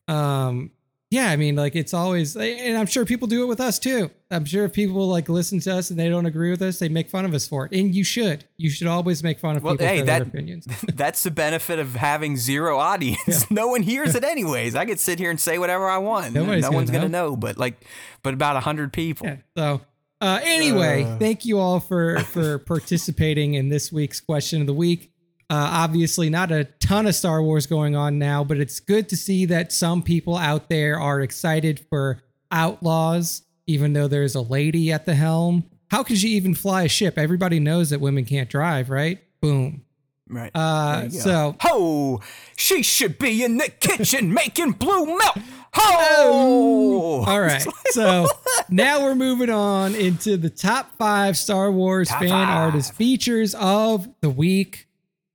um, 0.07 0.71
yeah, 1.11 1.31
I 1.31 1.37
mean, 1.37 1.55
like 1.55 1.75
it's 1.75 1.93
always, 1.93 2.35
and 2.37 2.77
I'm 2.77 2.85
sure 2.85 3.03
people 3.03 3.27
do 3.27 3.41
it 3.43 3.47
with 3.47 3.59
us 3.59 3.79
too. 3.79 4.11
I'm 4.29 4.45
sure 4.45 4.65
if 4.65 4.73
people 4.73 5.07
like 5.07 5.27
listen 5.27 5.59
to 5.61 5.73
us 5.75 5.89
and 5.89 5.99
they 5.99 6.07
don't 6.07 6.27
agree 6.27 6.51
with 6.51 6.61
us, 6.61 6.77
they 6.77 6.87
make 6.89 7.09
fun 7.09 7.25
of 7.25 7.33
us 7.33 7.47
for 7.47 7.65
it. 7.65 7.71
And 7.71 7.95
you 7.95 8.03
should. 8.03 8.45
You 8.57 8.69
should 8.69 8.85
always 8.85 9.23
make 9.23 9.39
fun 9.39 9.57
of 9.57 9.63
Well, 9.63 9.73
people 9.73 9.87
hey, 9.87 9.99
for 10.01 10.05
that- 10.05 10.19
their 10.19 10.27
opinions. 10.27 10.65
That's 10.93 11.23
the 11.23 11.31
benefit 11.31 11.79
of 11.79 11.95
having 11.95 12.37
zero 12.37 12.77
audience. 12.77 13.49
No 13.51 13.67
one 13.69 13.81
hears 13.81 14.13
it 14.13 14.23
anyways. 14.23 14.75
I 14.75 14.85
could 14.85 14.99
sit 14.99 15.17
here 15.17 15.31
and 15.31 15.39
say 15.39 15.57
whatever 15.57 15.89
I 15.89 15.97
want. 15.97 16.33
Nobody's 16.33 16.61
no 16.61 16.67
gonna 16.67 16.75
one's 16.77 16.91
gonna 16.91 17.09
know. 17.09 17.29
know, 17.29 17.35
but 17.35 17.57
like, 17.57 17.83
but 18.21 18.33
about 18.35 18.55
a 18.55 18.59
hundred 18.59 18.93
people. 18.93 19.25
Yeah. 19.25 19.37
So 19.57 19.81
uh, 20.21 20.39
anyway, 20.43 21.03
Uh. 21.05 21.17
thank 21.17 21.45
you 21.45 21.57
all 21.57 21.79
for 21.79 22.19
for 22.19 22.59
participating 22.59 23.55
in 23.55 23.69
this 23.69 23.91
week's 23.91 24.19
question 24.19 24.61
of 24.61 24.67
the 24.67 24.73
week. 24.73 25.08
Uh, 25.49 25.67
obviously, 25.71 26.29
not 26.29 26.51
a 26.51 26.65
ton 26.79 27.07
of 27.07 27.15
Star 27.15 27.41
Wars 27.41 27.65
going 27.65 27.95
on 27.95 28.19
now, 28.19 28.43
but 28.43 28.57
it's 28.59 28.79
good 28.79 29.09
to 29.09 29.17
see 29.17 29.45
that 29.45 29.71
some 29.71 30.03
people 30.03 30.37
out 30.37 30.69
there 30.69 30.99
are 30.99 31.21
excited 31.21 31.79
for 31.89 32.21
Outlaws, 32.51 33.41
even 33.67 33.93
though 33.93 34.07
there's 34.07 34.35
a 34.35 34.41
lady 34.41 34.91
at 34.91 35.05
the 35.05 35.15
helm. 35.15 35.63
How 35.89 36.03
could 36.03 36.17
she 36.19 36.29
even 36.29 36.53
fly 36.53 36.83
a 36.83 36.87
ship? 36.87 37.17
Everybody 37.17 37.59
knows 37.59 37.89
that 37.89 37.99
women 37.99 38.25
can't 38.25 38.47
drive, 38.49 38.89
right? 38.91 39.19
Boom. 39.41 39.83
Right. 40.27 40.51
Uh, 40.53 40.97
There 40.97 41.05
you 41.05 41.11
go. 41.11 41.17
so 41.17 41.55
Ho! 41.61 42.21
She 42.55 42.83
should 42.83 43.17
be 43.17 43.43
in 43.43 43.57
the 43.57 43.69
kitchen 43.69 44.31
making 44.35 44.73
blue 44.73 45.07
milk. 45.07 45.37
Ho! 45.73 47.23
All 47.27 47.41
right. 47.41 47.65
So 47.91 48.27
now 48.69 49.01
we're 49.03 49.15
moving 49.15 49.49
on 49.49 49.95
into 49.95 50.37
the 50.37 50.49
top 50.51 50.95
five 50.97 51.35
Star 51.37 51.71
Wars 51.71 52.09
Top 52.09 52.19
fan 52.19 52.29
five. 52.29 52.57
artist 52.57 52.93
features 52.93 53.55
of 53.55 54.07
the 54.21 54.29
week. 54.29 54.87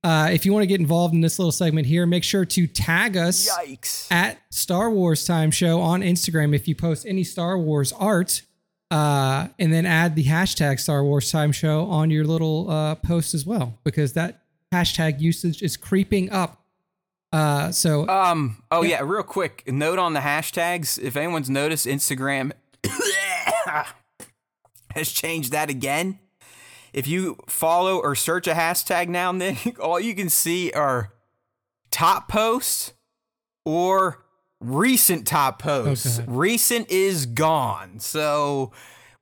Uh, 0.05 0.29
if 0.29 0.45
you 0.45 0.53
want 0.53 0.61
to 0.61 0.67
get 0.67 0.79
involved 0.79 1.15
in 1.15 1.21
this 1.21 1.39
little 1.39 1.51
segment 1.51 1.87
here, 1.87 2.05
make 2.05 2.23
sure 2.23 2.45
to 2.45 2.67
tag 2.67 3.17
us 3.17 3.49
Yikes. 3.49 4.05
at 4.11 4.37
Star 4.51 4.91
Wars 4.91 5.25
Time 5.25 5.49
Show 5.49 5.81
on 5.81 6.01
Instagram 6.01 6.53
if 6.53 6.67
you 6.67 6.75
post 6.75 7.07
any 7.07 7.23
Star 7.23 7.57
Wars 7.57 7.91
art. 7.91 8.43
Uh, 8.91 9.47
and 9.57 9.73
then 9.73 9.83
add 9.87 10.15
the 10.15 10.25
hashtag 10.25 10.79
Star 10.79 11.03
Wars 11.03 11.31
Time 11.31 11.51
Show 11.51 11.85
on 11.85 12.11
your 12.11 12.23
little 12.23 12.69
uh, 12.69 12.93
post 12.93 13.33
as 13.33 13.47
well, 13.47 13.79
because 13.83 14.13
that 14.13 14.43
hashtag 14.71 15.19
usage 15.19 15.63
is 15.63 15.75
creeping 15.75 16.29
up. 16.29 16.61
Uh, 17.33 17.71
so 17.71 18.07
Um. 18.07 18.61
Oh 18.69 18.83
yeah. 18.83 19.01
Real 19.03 19.23
quick 19.23 19.63
note 19.65 19.97
on 19.97 20.13
the 20.13 20.19
hashtags. 20.19 20.99
If 21.01 21.17
anyone's 21.17 21.49
noticed, 21.49 21.87
Instagram 21.87 22.51
has 24.91 25.11
changed 25.11 25.51
that 25.51 25.71
again. 25.71 26.19
If 26.95 27.07
you 27.07 27.37
follow 27.47 27.99
or 27.99 28.15
search 28.15 28.47
a 28.47 28.53
hashtag 28.53 29.09
now, 29.09 29.29
and 29.31 29.41
then, 29.41 29.57
all 29.81 29.99
you 29.99 30.15
can 30.15 30.29
see 30.29 30.71
are 30.71 31.11
top 31.91 32.29
posts 32.29 32.93
or 33.65 34.25
recent 34.61 35.27
top 35.27 35.61
posts. 35.61 36.19
Okay. 36.19 36.25
Recent 36.31 36.89
is 36.89 37.25
gone. 37.25 37.99
So 37.99 38.71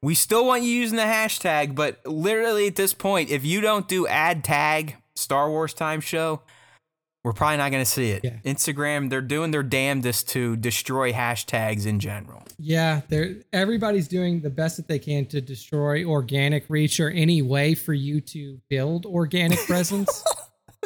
we 0.04 0.14
still 0.14 0.46
want 0.46 0.62
you 0.62 0.70
using 0.70 0.98
the 0.98 1.04
hashtag, 1.04 1.74
but 1.74 2.06
literally 2.06 2.68
at 2.68 2.76
this 2.76 2.94
point, 2.94 3.32
if 3.32 3.44
you 3.44 3.60
don't 3.60 3.88
do 3.88 4.06
ad 4.06 4.44
tag 4.44 4.98
Star 5.16 5.50
Wars 5.50 5.74
Time 5.74 6.00
Show, 6.00 6.42
we're 7.24 7.34
probably 7.34 7.58
not 7.58 7.72
going 7.72 7.84
to 7.84 7.90
see 7.90 8.12
it. 8.12 8.22
Yeah. 8.24 8.38
Instagram, 8.44 9.10
they're 9.10 9.22
doing 9.22 9.52
their 9.52 9.64
damnedest 9.64 10.28
to 10.30 10.58
destroy 10.58 11.14
hashtags 11.14 11.86
in 11.86 12.00
general. 12.00 12.44
Yeah, 12.60 13.02
they're 13.08 13.36
everybody's 13.54 14.08
doing 14.08 14.42
the 14.42 14.50
best 14.50 14.78
that 14.78 14.88
they 14.88 15.00
can 15.00 15.26
to 15.28 15.40
destroy 15.40 16.04
organic 16.04 16.66
reach 16.70 17.00
or 17.00 17.10
any 17.10 17.42
way 17.42 17.76
for 17.76 17.94
you 17.94 18.20
to 18.22 18.60
build 18.70 19.06
organic 19.06 19.60
presence. 19.68 20.24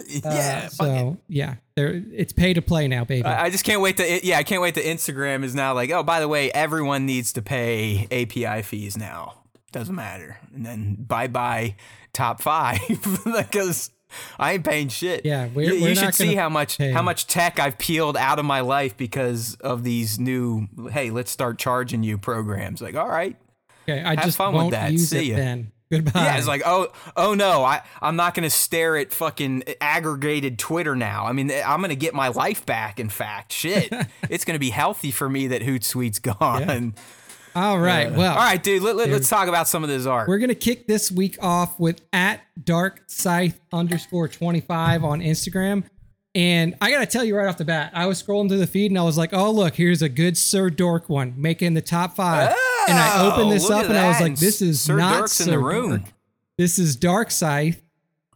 yeah. 0.07 0.64
Uh, 0.65 0.69
so 0.69 1.18
yeah, 1.27 1.55
they're 1.76 2.03
it's 2.11 2.34
pay 2.34 2.53
to 2.53 2.61
play 2.61 2.88
now, 2.88 3.03
baby. 3.03 3.26
I 3.26 3.45
I 3.45 3.49
just 3.49 3.64
can't 3.64 3.81
wait 3.81 3.97
to 3.97 4.26
yeah, 4.26 4.38
I 4.38 4.43
can't 4.43 4.61
wait 4.61 4.76
to 4.76 4.84
Instagram 4.84 5.43
is 5.43 5.55
now 5.55 5.73
like, 5.73 5.89
oh, 5.89 6.03
by 6.03 6.19
the 6.19 6.27
way, 6.27 6.51
everyone 6.51 7.07
needs 7.07 7.34
to 7.34 7.41
pay 7.41 8.07
API 8.11 8.61
fees 8.61 8.95
now. 8.95 9.34
Doesn't 9.72 9.95
matter. 9.95 10.38
And 10.53 10.65
then 10.65 10.95
bye 10.95 11.27
bye 11.27 11.76
top 12.14 12.41
five 12.41 12.80
because 13.26 13.91
I 14.39 14.53
ain't 14.53 14.63
paying 14.65 14.89
shit. 14.89 15.25
Yeah, 15.25 15.47
we're- 15.53 15.75
you, 15.75 15.81
we're 15.81 15.89
you 15.89 15.95
should 15.95 16.13
see 16.15 16.35
how 16.35 16.49
much 16.49 16.77
pay. 16.77 16.91
how 16.91 17.01
much 17.01 17.27
tech 17.27 17.59
I've 17.59 17.77
peeled 17.77 18.17
out 18.17 18.39
of 18.39 18.45
my 18.45 18.61
life 18.61 18.95
because 18.97 19.55
of 19.61 19.84
these 19.84 20.19
new. 20.19 20.67
Hey, 20.91 21.09
let's 21.09 21.31
start 21.31 21.57
charging 21.59 22.03
you 22.03 22.17
programs. 22.17 22.81
Like, 22.81 22.95
all 22.95 23.07
right, 23.09 23.35
okay, 23.88 24.03
I 24.03 24.15
just 24.15 24.38
fun 24.38 24.53
won't 24.53 24.71
that. 24.71 24.91
use 24.91 25.09
See 25.09 25.17
it 25.19 25.25
ya. 25.31 25.35
then. 25.38 25.71
Goodbye. 25.89 26.11
Yeah, 26.21 26.38
it's 26.38 26.47
like, 26.47 26.63
oh, 26.65 26.91
oh 27.15 27.34
no, 27.34 27.63
I, 27.63 27.81
I'm 28.01 28.17
not 28.17 28.34
gonna 28.34 28.49
stare 28.49 28.97
at 28.97 29.13
fucking 29.13 29.63
aggregated 29.79 30.59
Twitter 30.59 30.97
now. 30.97 31.25
I 31.25 31.31
mean, 31.31 31.49
I'm 31.65 31.79
gonna 31.79 31.95
get 31.95 32.13
my 32.13 32.27
life 32.27 32.65
back. 32.65 32.99
In 32.99 33.07
fact, 33.07 33.53
shit, 33.53 33.93
it's 34.29 34.43
gonna 34.43 34.59
be 34.59 34.69
healthy 34.71 35.11
for 35.11 35.29
me 35.29 35.47
that 35.47 35.61
Hootsuite's 35.61 36.19
gone. 36.19 36.93
All 37.57 37.79
right. 37.79 38.07
Uh, 38.07 38.15
well, 38.15 38.34
All 38.34 38.43
right, 38.43 38.61
dude, 38.61 38.84
let, 38.84 38.95
let, 38.95 39.09
us 39.09 39.27
talk 39.27 39.47
about 39.47 39.67
some 39.67 39.84
of 39.84 39.89
this 39.89 40.05
art. 40.05 40.27
We're 40.27 40.38
gonna 40.38 40.53
kick 40.53 40.85
this 40.85 41.11
week 41.11 41.38
off 41.41 41.79
with 41.79 42.01
at 42.13 42.41
dark 42.63 43.01
scythe 43.07 43.59
underscore 43.73 44.27
twenty 44.27 44.61
five 44.61 45.03
on 45.03 45.21
Instagram. 45.21 45.84
And 46.35 46.75
I 46.79 46.91
gotta 46.91 47.07
tell 47.07 47.23
you 47.23 47.35
right 47.35 47.47
off 47.47 47.57
the 47.57 47.65
bat, 47.65 47.91
I 47.95 48.05
was 48.05 48.21
scrolling 48.21 48.47
through 48.47 48.59
the 48.59 48.67
feed 48.67 48.91
and 48.91 48.99
I 48.99 49.03
was 49.03 49.17
like, 49.17 49.34
"Oh 49.34 49.49
look, 49.49 49.73
here's 49.73 50.03
a 50.03 50.09
good 50.09 50.38
Sir 50.38 50.69
Dork 50.69 51.09
one, 51.09 51.34
making 51.35 51.73
the 51.73 51.81
top 51.81 52.15
five. 52.15 52.49
and 52.88 52.97
I 52.97 53.13
oh, 53.15 53.31
opened 53.31 53.51
this 53.51 53.71
Oh, 53.71 53.79
up 53.79 53.85
and 53.85 53.97
I 53.97 54.07
was 54.07 54.21
like, 54.21 54.35
"This 54.35 54.61
is 54.61 54.79
Sir 54.79 54.97
not 54.97 55.17
Dork's 55.17 55.31
Sir 55.31 55.45
in 55.45 55.49
the 55.49 55.59
room. 55.59 55.89
Dork. 55.89 56.13
This 56.59 56.77
is 56.77 56.95
Dark 56.95 57.31
Scythe." 57.31 57.81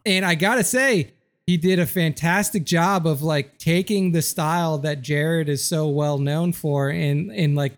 And 0.04 0.24
I 0.24 0.34
gotta 0.34 0.64
say, 0.64 1.12
he 1.46 1.56
did 1.56 1.78
a 1.78 1.86
fantastic 1.86 2.64
job 2.64 3.06
of 3.06 3.22
like 3.22 3.58
taking 3.58 4.10
the 4.10 4.22
style 4.22 4.78
that 4.78 5.02
Jared 5.02 5.48
is 5.48 5.64
so 5.64 5.86
well 5.88 6.18
known 6.18 6.52
for 6.52 6.88
and 6.88 7.30
and 7.30 7.54
like 7.54 7.76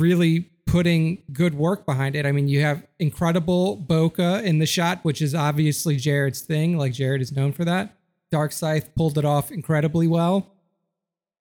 really 0.00 0.50
putting 0.70 1.20
good 1.32 1.54
work 1.54 1.84
behind 1.84 2.14
it. 2.14 2.24
I 2.24 2.30
mean, 2.30 2.46
you 2.46 2.60
have 2.60 2.86
incredible 3.00 3.76
bokeh 3.76 4.44
in 4.44 4.60
the 4.60 4.66
shot, 4.66 5.00
which 5.02 5.20
is 5.20 5.34
obviously 5.34 5.96
Jared's 5.96 6.42
thing. 6.42 6.78
Like 6.78 6.92
Jared 6.92 7.20
is 7.20 7.32
known 7.32 7.52
for 7.52 7.64
that. 7.64 7.96
Dark 8.30 8.52
Scythe 8.52 8.94
pulled 8.94 9.18
it 9.18 9.24
off 9.24 9.50
incredibly 9.50 10.06
well. 10.06 10.54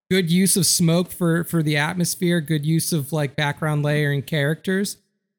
Good 0.10 0.32
use 0.32 0.58
of 0.58 0.66
smoke 0.66 1.12
for 1.12 1.44
for 1.44 1.62
the 1.62 1.78
atmosphere. 1.78 2.42
Good 2.42 2.66
use 2.66 2.92
of 2.92 3.14
like 3.14 3.36
background 3.36 3.84
layering 3.84 4.24
characters. 4.24 4.98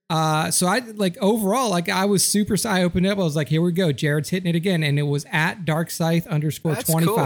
Uh, 0.08 0.52
so 0.52 0.68
I 0.68 0.78
like 0.78 1.18
overall, 1.18 1.70
like 1.70 1.88
I 1.88 2.04
was 2.04 2.24
super. 2.24 2.56
I 2.64 2.84
opened 2.84 3.06
it 3.06 3.08
up. 3.08 3.18
I 3.18 3.22
was 3.22 3.34
like, 3.34 3.48
here 3.48 3.62
we 3.62 3.72
go. 3.72 3.90
Jared's 3.90 4.28
hitting 4.28 4.48
it 4.48 4.54
again, 4.54 4.84
and 4.84 5.00
it 5.00 5.02
was 5.02 5.26
at 5.32 5.64
Dark 5.64 5.90
Scythe 5.90 6.28
underscore 6.28 6.74
That's 6.74 6.88
twenty 6.88 7.06
cool. 7.06 7.16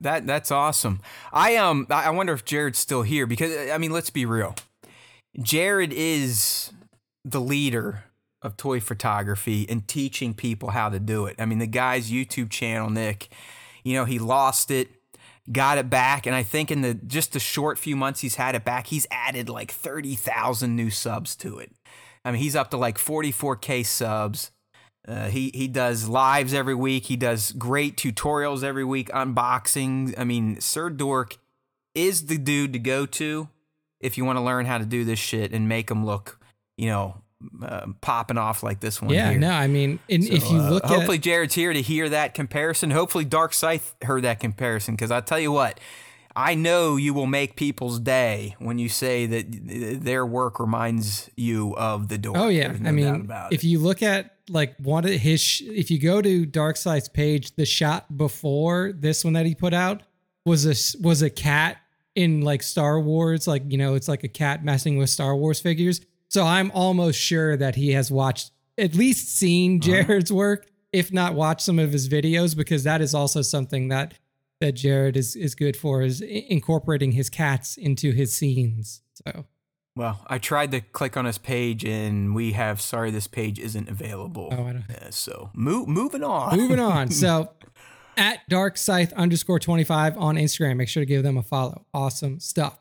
That 0.00 0.26
that's 0.26 0.50
awesome. 0.50 1.00
I 1.32 1.54
um 1.54 1.86
I 1.88 2.10
wonder 2.10 2.32
if 2.32 2.44
Jared's 2.44 2.80
still 2.80 3.02
here 3.02 3.28
because 3.28 3.70
I 3.70 3.78
mean 3.78 3.92
let's 3.92 4.10
be 4.10 4.26
real. 4.26 4.56
Jared 5.38 5.92
is 5.92 6.72
the 7.24 7.40
leader 7.40 8.04
of 8.42 8.56
toy 8.56 8.80
photography 8.80 9.66
and 9.68 9.86
teaching 9.86 10.34
people 10.34 10.70
how 10.70 10.88
to 10.88 10.98
do 10.98 11.26
it. 11.26 11.36
I 11.38 11.44
mean 11.44 11.58
the 11.58 11.66
guy's 11.66 12.10
YouTube 12.10 12.50
channel, 12.50 12.90
Nick, 12.90 13.28
you 13.84 13.94
know, 13.94 14.04
he 14.04 14.18
lost 14.18 14.70
it, 14.70 14.88
got 15.52 15.78
it 15.78 15.90
back, 15.90 16.26
and 16.26 16.34
I 16.34 16.42
think 16.42 16.70
in 16.70 16.80
the 16.80 16.94
just 16.94 17.32
the 17.32 17.40
short 17.40 17.78
few 17.78 17.96
months 17.96 18.20
he's 18.20 18.36
had 18.36 18.54
it 18.54 18.64
back, 18.64 18.88
he's 18.88 19.06
added 19.10 19.48
like 19.48 19.70
30,000 19.70 20.74
new 20.74 20.90
subs 20.90 21.36
to 21.36 21.58
it. 21.58 21.72
I 22.24 22.32
mean, 22.32 22.40
he's 22.40 22.56
up 22.56 22.70
to 22.70 22.76
like 22.76 22.98
44k 22.98 23.84
subs. 23.86 24.50
Uh, 25.08 25.28
he 25.28 25.50
he 25.54 25.66
does 25.66 26.08
lives 26.08 26.52
every 26.52 26.74
week. 26.74 27.06
He 27.06 27.16
does 27.16 27.52
great 27.52 27.96
tutorials 27.96 28.62
every 28.62 28.84
week, 28.84 29.08
unboxings. 29.10 30.14
I 30.18 30.24
mean, 30.24 30.60
Sir 30.60 30.90
Dork 30.90 31.38
is 31.94 32.26
the 32.26 32.38
dude 32.38 32.72
to 32.74 32.78
go 32.78 33.06
to 33.06 33.48
if 34.00 34.16
you 34.18 34.24
want 34.24 34.38
to 34.38 34.42
learn 34.42 34.66
how 34.66 34.78
to 34.78 34.84
do 34.84 35.04
this 35.04 35.18
shit 35.18 35.52
and 35.52 35.68
make 35.68 35.88
them 35.88 36.04
look, 36.04 36.38
you 36.76 36.88
know, 36.88 37.22
uh, 37.62 37.86
popping 38.00 38.36
off 38.38 38.62
like 38.62 38.80
this 38.80 39.00
one. 39.00 39.10
Yeah, 39.12 39.30
here. 39.30 39.38
no, 39.38 39.50
I 39.50 39.66
mean, 39.66 39.98
and 40.10 40.24
if 40.24 40.42
So, 40.42 40.52
you 40.52 40.60
uh, 40.60 40.70
look 40.70 40.84
at 40.84 40.90
hopefully 40.90 41.18
Jared's 41.18 41.54
here 41.54 41.72
to 41.72 41.80
hear 41.80 42.08
that 42.08 42.34
comparison. 42.34 42.90
Hopefully 42.90 43.24
Dark 43.24 43.54
Scythe 43.54 43.94
heard 44.02 44.24
that 44.24 44.40
comparison 44.40 44.94
because 44.94 45.10
I 45.10 45.20
tell 45.20 45.38
you 45.40 45.50
what, 45.52 45.80
I 46.36 46.54
know 46.54 46.96
you 46.96 47.12
will 47.14 47.26
make 47.26 47.56
people's 47.56 47.98
day 47.98 48.56
when 48.58 48.78
you 48.78 48.88
say 48.88 49.26
that 49.26 50.02
their 50.04 50.24
work 50.24 50.60
reminds 50.60 51.30
you 51.36 51.74
of 51.76 52.08
the 52.08 52.18
door. 52.18 52.36
Oh 52.36 52.48
yeah, 52.48 52.72
no 52.78 52.88
I 52.88 52.92
mean, 52.92 53.32
if 53.50 53.64
you 53.64 53.78
look 53.78 54.02
at 54.02 54.36
like 54.48 54.76
one 54.76 55.04
of 55.04 55.10
his, 55.12 55.40
sh- 55.40 55.62
if 55.62 55.90
you 55.90 55.98
go 55.98 56.20
to 56.22 56.44
Dark 56.46 56.76
Scythe's 56.76 57.08
page, 57.08 57.54
the 57.56 57.64
shot 57.66 58.16
before 58.16 58.92
this 58.92 59.24
one 59.24 59.32
that 59.32 59.46
he 59.46 59.54
put 59.54 59.72
out 59.74 60.02
was 60.44 60.66
a 60.66 60.74
was 61.02 61.22
a 61.22 61.30
cat 61.30 61.78
in 62.14 62.40
like 62.42 62.62
Star 62.62 63.00
Wars, 63.00 63.46
like 63.46 63.62
you 63.68 63.78
know, 63.78 63.94
it's 63.94 64.08
like 64.08 64.24
a 64.24 64.28
cat 64.28 64.64
messing 64.64 64.96
with 64.98 65.10
Star 65.10 65.36
Wars 65.36 65.60
figures. 65.60 66.00
So 66.28 66.44
I'm 66.44 66.70
almost 66.72 67.18
sure 67.20 67.56
that 67.56 67.74
he 67.76 67.92
has 67.92 68.10
watched 68.10 68.52
at 68.78 68.94
least 68.94 69.36
seen 69.36 69.80
Uh-huh. 69.82 70.02
Jared's 70.04 70.32
work, 70.32 70.66
if 70.92 71.12
not 71.12 71.34
watched 71.34 71.62
some 71.62 71.78
of 71.78 71.92
his 71.92 72.08
videos, 72.08 72.56
because 72.56 72.84
that 72.84 73.00
is 73.00 73.14
also 73.14 73.42
something 73.42 73.88
that 73.88 74.14
that 74.60 74.72
Jared 74.72 75.16
is 75.16 75.36
is 75.36 75.54
good 75.54 75.76
for 75.76 76.02
is 76.02 76.20
incorporating 76.20 77.12
his 77.12 77.30
cats 77.30 77.76
into 77.76 78.12
his 78.12 78.32
scenes. 78.32 79.02
So 79.14 79.46
Well, 79.96 80.24
I 80.28 80.38
tried 80.38 80.70
to 80.72 80.80
click 80.80 81.16
on 81.16 81.24
his 81.24 81.38
page 81.38 81.84
and 81.84 82.34
we 82.34 82.52
have 82.52 82.80
sorry 82.80 83.10
this 83.10 83.26
page 83.26 83.58
isn't 83.58 83.88
available. 83.88 84.48
Oh, 84.52 84.64
I 84.66 84.72
don't- 84.72 84.90
Uh, 84.90 85.10
so 85.10 85.50
mo- 85.54 85.86
moving 85.86 86.22
on. 86.22 86.56
Moving 86.56 86.78
on. 86.80 87.10
So 87.22 87.50
at 88.20 88.46
dark 88.48 88.76
scythe 88.76 89.12
underscore 89.14 89.58
25 89.58 90.16
on 90.18 90.36
Instagram. 90.36 90.76
Make 90.76 90.88
sure 90.88 91.00
to 91.00 91.06
give 91.06 91.22
them 91.22 91.36
a 91.38 91.42
follow. 91.42 91.86
Awesome 91.94 92.38
stuff. 92.38 92.78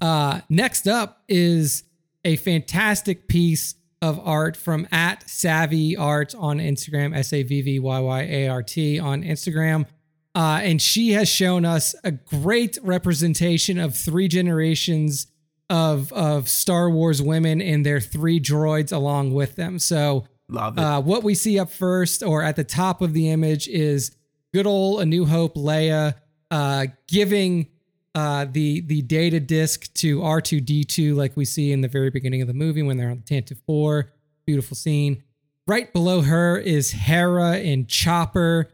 Uh, 0.00 0.40
next 0.48 0.88
up 0.88 1.22
is 1.28 1.84
a 2.24 2.36
fantastic 2.36 3.28
piece 3.28 3.74
of 4.00 4.18
art 4.24 4.56
from 4.56 4.88
at 4.90 5.28
Savvy 5.30 5.96
Art 5.96 6.34
on 6.34 6.58
Instagram, 6.58 7.14
S 7.16 7.32
A 7.32 7.42
V 7.44 7.62
V 7.62 7.78
Y 7.78 7.98
Y 8.00 8.22
A 8.22 8.48
R 8.48 8.62
T 8.62 8.98
on 8.98 9.22
Instagram. 9.22 9.86
Uh, 10.34 10.60
and 10.62 10.80
she 10.80 11.12
has 11.12 11.28
shown 11.28 11.64
us 11.66 11.94
a 12.02 12.10
great 12.10 12.78
representation 12.82 13.78
of 13.78 13.94
three 13.94 14.26
generations 14.26 15.26
of 15.70 16.12
of 16.14 16.48
Star 16.48 16.90
Wars 16.90 17.20
women 17.22 17.60
and 17.60 17.84
their 17.84 18.00
three 18.00 18.40
droids 18.40 18.92
along 18.92 19.34
with 19.34 19.54
them. 19.56 19.78
So 19.78 20.24
Love 20.48 20.78
it. 20.78 20.80
uh, 20.80 21.00
what 21.02 21.22
we 21.22 21.34
see 21.34 21.58
up 21.58 21.70
first 21.70 22.22
or 22.22 22.42
at 22.42 22.56
the 22.56 22.64
top 22.64 23.02
of 23.02 23.12
the 23.12 23.30
image 23.30 23.68
is 23.68 24.16
good 24.52 24.66
old 24.66 25.00
A 25.00 25.06
New 25.06 25.24
Hope 25.24 25.54
Leia 25.54 26.14
uh, 26.50 26.86
giving 27.08 27.68
uh, 28.14 28.46
the 28.50 28.82
the 28.82 29.02
data 29.02 29.40
disk 29.40 29.92
to 29.94 30.20
R2D2 30.20 31.16
like 31.16 31.36
we 31.36 31.44
see 31.44 31.72
in 31.72 31.80
the 31.80 31.88
very 31.88 32.10
beginning 32.10 32.42
of 32.42 32.48
the 32.48 32.54
movie 32.54 32.82
when 32.82 32.96
they're 32.96 33.10
on 33.10 33.22
the 33.26 33.34
Tantive 33.34 33.58
4. 33.66 34.12
Beautiful 34.44 34.76
scene. 34.76 35.22
Right 35.66 35.92
below 35.92 36.22
her 36.22 36.58
is 36.58 36.90
Hera 36.90 37.52
and 37.52 37.88
Chopper, 37.88 38.68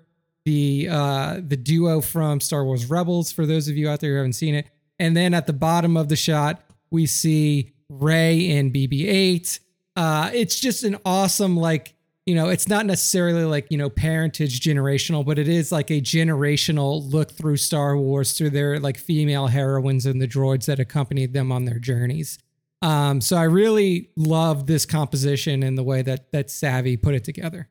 the 0.44 0.88
uh, 0.90 1.40
the 1.46 1.56
duo 1.56 2.00
from 2.00 2.40
Star 2.40 2.64
Wars 2.64 2.86
Rebels. 2.86 3.30
For 3.30 3.46
those 3.46 3.68
of 3.68 3.76
you 3.76 3.88
out 3.88 4.00
there 4.00 4.12
who 4.12 4.16
haven't 4.16 4.32
seen 4.32 4.55
it, 4.55 4.66
and 4.98 5.16
then 5.16 5.34
at 5.34 5.46
the 5.46 5.52
bottom 5.52 5.96
of 5.96 6.09
the 6.09 6.16
shot 6.16 6.62
we 6.90 7.06
see 7.06 7.72
Rey 7.88 8.50
and 8.52 8.72
BB-8. 8.72 9.60
Uh, 9.94 10.30
it's 10.32 10.59
just 10.59 10.84
an 10.84 10.96
awesome 11.05 11.56
like 11.56 11.94
you 12.28 12.34
know 12.34 12.50
it's 12.50 12.68
not 12.68 12.84
necessarily 12.84 13.44
like 13.44 13.66
you 13.70 13.78
know 13.78 13.88
parentage 13.88 14.60
generational 14.60 15.24
but 15.24 15.38
it 15.38 15.48
is 15.48 15.72
like 15.72 15.90
a 15.90 15.98
generational 15.98 17.10
look 17.10 17.32
through 17.32 17.56
star 17.56 17.96
wars 17.96 18.36
through 18.36 18.50
their 18.50 18.78
like 18.78 18.98
female 18.98 19.46
heroines 19.46 20.05
and 20.05 20.20
the 20.20 20.28
droids 20.28 20.66
that 20.66 20.78
accompanied 20.78 21.32
them 21.32 21.50
on 21.50 21.64
their 21.64 21.78
journeys 21.78 22.38
um, 22.82 23.22
so 23.22 23.34
i 23.34 23.44
really 23.44 24.10
love 24.14 24.66
this 24.66 24.84
composition 24.84 25.62
and 25.62 25.78
the 25.78 25.82
way 25.82 26.02
that 26.02 26.30
that 26.30 26.50
savvy 26.50 26.98
put 26.98 27.14
it 27.14 27.24
together 27.24 27.68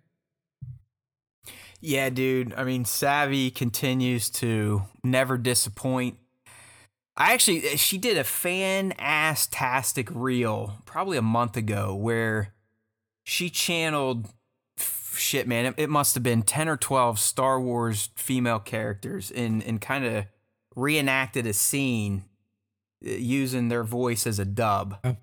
Yeah, 1.79 2.09
dude. 2.09 2.55
I 2.55 2.63
mean, 2.63 2.85
Savvy 2.85 3.51
continues 3.51 4.31
to 4.31 4.81
never 5.03 5.37
disappoint. 5.37 6.17
I 7.15 7.33
actually, 7.33 7.67
eh, 7.67 7.75
she 7.75 7.99
did 7.99 8.17
a 8.17 8.23
fan 8.23 8.93
ass 8.97 9.47
tastic 9.51 10.09
reel 10.11 10.81
probably 10.85 11.17
a 11.17 11.21
month 11.21 11.55
ago 11.55 11.93
where 11.93 12.55
she 13.23 13.51
channeled 13.51 14.33
shit, 15.17 15.47
man. 15.47 15.65
It, 15.65 15.75
it 15.77 15.89
must 15.89 16.15
have 16.15 16.23
been 16.23 16.41
10 16.41 16.69
or 16.69 16.77
12 16.77 17.19
Star 17.19 17.59
Wars 17.59 18.09
female 18.15 18.59
characters 18.59 19.31
and, 19.31 19.63
and 19.63 19.81
kind 19.81 20.05
of 20.05 20.25
reenacted 20.75 21.45
a 21.45 21.53
scene 21.53 22.23
uh, 23.05 23.11
using 23.11 23.69
their 23.69 23.83
voice 23.83 24.25
as 24.27 24.39
a 24.39 24.45
dub. 24.45 24.97
Oh. 25.03 25.17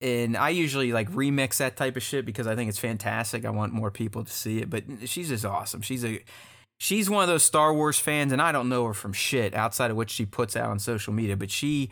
And 0.00 0.36
I 0.36 0.50
usually 0.50 0.92
like 0.92 1.10
remix 1.10 1.56
that 1.56 1.76
type 1.76 1.96
of 1.96 2.02
shit 2.02 2.26
because 2.26 2.46
I 2.46 2.54
think 2.54 2.68
it's 2.68 2.78
fantastic. 2.78 3.44
I 3.44 3.50
want 3.50 3.72
more 3.72 3.90
people 3.90 4.24
to 4.24 4.32
see 4.32 4.58
it, 4.58 4.68
but 4.68 4.84
she's 5.06 5.30
just 5.30 5.44
awesome. 5.44 5.80
She's 5.80 6.04
a 6.04 6.22
she's 6.78 7.08
one 7.08 7.22
of 7.22 7.28
those 7.28 7.42
Star 7.42 7.72
Wars 7.72 7.98
fans, 7.98 8.32
and 8.32 8.42
I 8.42 8.52
don't 8.52 8.68
know 8.68 8.84
her 8.86 8.94
from 8.94 9.14
shit 9.14 9.54
outside 9.54 9.90
of 9.90 9.96
what 9.96 10.10
she 10.10 10.26
puts 10.26 10.54
out 10.54 10.70
on 10.70 10.78
social 10.78 11.14
media, 11.14 11.36
but 11.36 11.50
she 11.50 11.90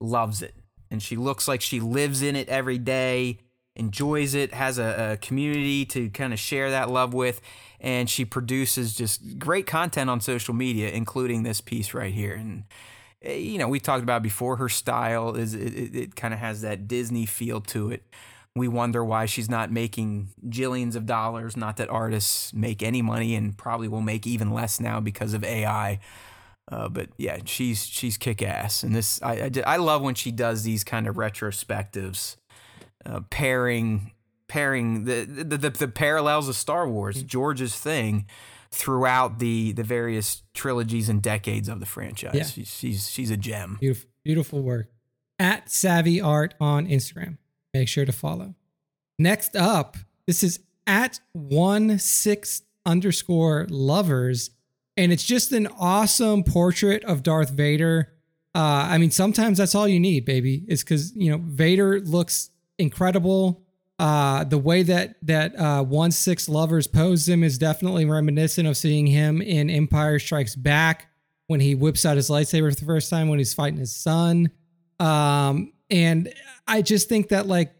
loves 0.00 0.40
it. 0.42 0.54
And 0.90 1.02
she 1.02 1.16
looks 1.16 1.48
like 1.48 1.60
she 1.60 1.80
lives 1.80 2.22
in 2.22 2.36
it 2.36 2.48
every 2.48 2.78
day, 2.78 3.38
enjoys 3.76 4.34
it, 4.34 4.52
has 4.52 4.78
a, 4.78 5.12
a 5.12 5.16
community 5.16 5.84
to 5.86 6.10
kind 6.10 6.32
of 6.32 6.38
share 6.38 6.70
that 6.70 6.90
love 6.90 7.14
with, 7.14 7.40
and 7.80 8.08
she 8.08 8.24
produces 8.24 8.94
just 8.94 9.38
great 9.38 9.66
content 9.66 10.10
on 10.10 10.20
social 10.20 10.54
media, 10.54 10.90
including 10.90 11.42
this 11.42 11.60
piece 11.60 11.94
right 11.94 12.12
here. 12.12 12.34
And 12.34 12.64
eh, 13.22 13.34
you 13.34 13.58
know, 13.58 13.68
we 13.68 13.80
talked 13.80 14.02
about 14.02 14.22
before 14.22 14.56
her 14.56 14.68
style 14.68 15.34
is 15.34 15.54
it, 15.54 15.74
it, 15.74 15.96
it 15.96 16.16
kind 16.16 16.34
of 16.34 16.40
has 16.40 16.60
that 16.62 16.86
Disney 16.86 17.26
feel 17.26 17.60
to 17.62 17.90
it. 17.90 18.02
We 18.54 18.68
wonder 18.68 19.02
why 19.02 19.24
she's 19.24 19.48
not 19.48 19.72
making 19.72 20.28
jillions 20.46 20.94
of 20.94 21.06
dollars. 21.06 21.56
Not 21.56 21.78
that 21.78 21.88
artists 21.88 22.52
make 22.52 22.82
any 22.82 23.00
money 23.00 23.34
and 23.34 23.56
probably 23.56 23.88
will 23.88 24.02
make 24.02 24.26
even 24.26 24.50
less 24.50 24.78
now 24.78 25.00
because 25.00 25.32
of 25.32 25.42
AI. 25.42 26.00
Uh, 26.70 26.88
but 26.88 27.08
yeah, 27.16 27.38
she's 27.44 27.84
she's 27.84 28.16
kick 28.16 28.40
ass, 28.40 28.82
and 28.82 28.94
this 28.94 29.20
I, 29.20 29.32
I 29.32 29.50
I 29.66 29.76
love 29.78 30.00
when 30.00 30.14
she 30.14 30.30
does 30.30 30.62
these 30.62 30.84
kind 30.84 31.08
of 31.08 31.16
retrospectives, 31.16 32.36
uh, 33.04 33.20
pairing 33.30 34.12
pairing 34.48 35.04
the 35.04 35.24
the, 35.24 35.56
the 35.58 35.70
the 35.70 35.88
parallels 35.88 36.48
of 36.48 36.56
Star 36.56 36.88
Wars, 36.88 37.22
George's 37.22 37.74
thing, 37.76 38.26
throughout 38.70 39.38
the 39.38 39.72
the 39.72 39.84
various 39.84 40.42
trilogies 40.54 41.08
and 41.08 41.22
decades 41.22 41.68
of 41.68 41.80
the 41.80 41.86
franchise. 41.86 42.34
Yeah. 42.34 42.44
She's, 42.44 42.68
she's 42.74 43.10
she's 43.10 43.30
a 43.30 43.36
gem. 43.36 43.78
beautiful 43.80 44.08
beautiful 44.24 44.62
work 44.62 44.88
at 45.38 45.70
savvy 45.70 46.20
art 46.20 46.54
on 46.60 46.86
instagram 46.86 47.36
make 47.74 47.88
sure 47.88 48.04
to 48.04 48.12
follow 48.12 48.54
next 49.18 49.56
up 49.56 49.96
this 50.26 50.42
is 50.42 50.60
at 50.86 51.18
one 51.32 51.98
six 51.98 52.62
underscore 52.86 53.66
lovers 53.68 54.50
and 54.96 55.12
it's 55.12 55.24
just 55.24 55.50
an 55.52 55.66
awesome 55.78 56.44
portrait 56.44 57.02
of 57.04 57.22
darth 57.22 57.50
vader 57.50 58.12
uh 58.54 58.86
i 58.88 58.98
mean 58.98 59.10
sometimes 59.10 59.58
that's 59.58 59.74
all 59.74 59.88
you 59.88 59.98
need 59.98 60.24
baby 60.24 60.64
is 60.68 60.84
because 60.84 61.14
you 61.16 61.30
know 61.30 61.40
vader 61.44 62.00
looks 62.00 62.50
incredible 62.78 63.62
uh 63.98 64.44
the 64.44 64.58
way 64.58 64.82
that 64.82 65.16
that 65.22 65.54
uh 65.58 65.82
one 65.82 66.10
six 66.10 66.48
lovers 66.48 66.86
posed 66.86 67.28
him 67.28 67.44
is 67.44 67.58
definitely 67.58 68.04
reminiscent 68.04 68.66
of 68.66 68.76
seeing 68.76 69.06
him 69.06 69.42
in 69.42 69.68
empire 69.68 70.18
strikes 70.18 70.56
back 70.56 71.08
when 71.46 71.60
he 71.60 71.74
whips 71.74 72.06
out 72.06 72.16
his 72.16 72.30
lightsaber 72.30 72.70
for 72.72 72.80
the 72.80 72.86
first 72.86 73.10
time 73.10 73.28
when 73.28 73.38
he's 73.38 73.52
fighting 73.52 73.78
his 73.78 73.94
son. 73.94 74.50
Um, 74.98 75.72
and 75.90 76.32
I 76.66 76.80
just 76.80 77.08
think 77.08 77.28
that 77.28 77.46
like 77.46 77.74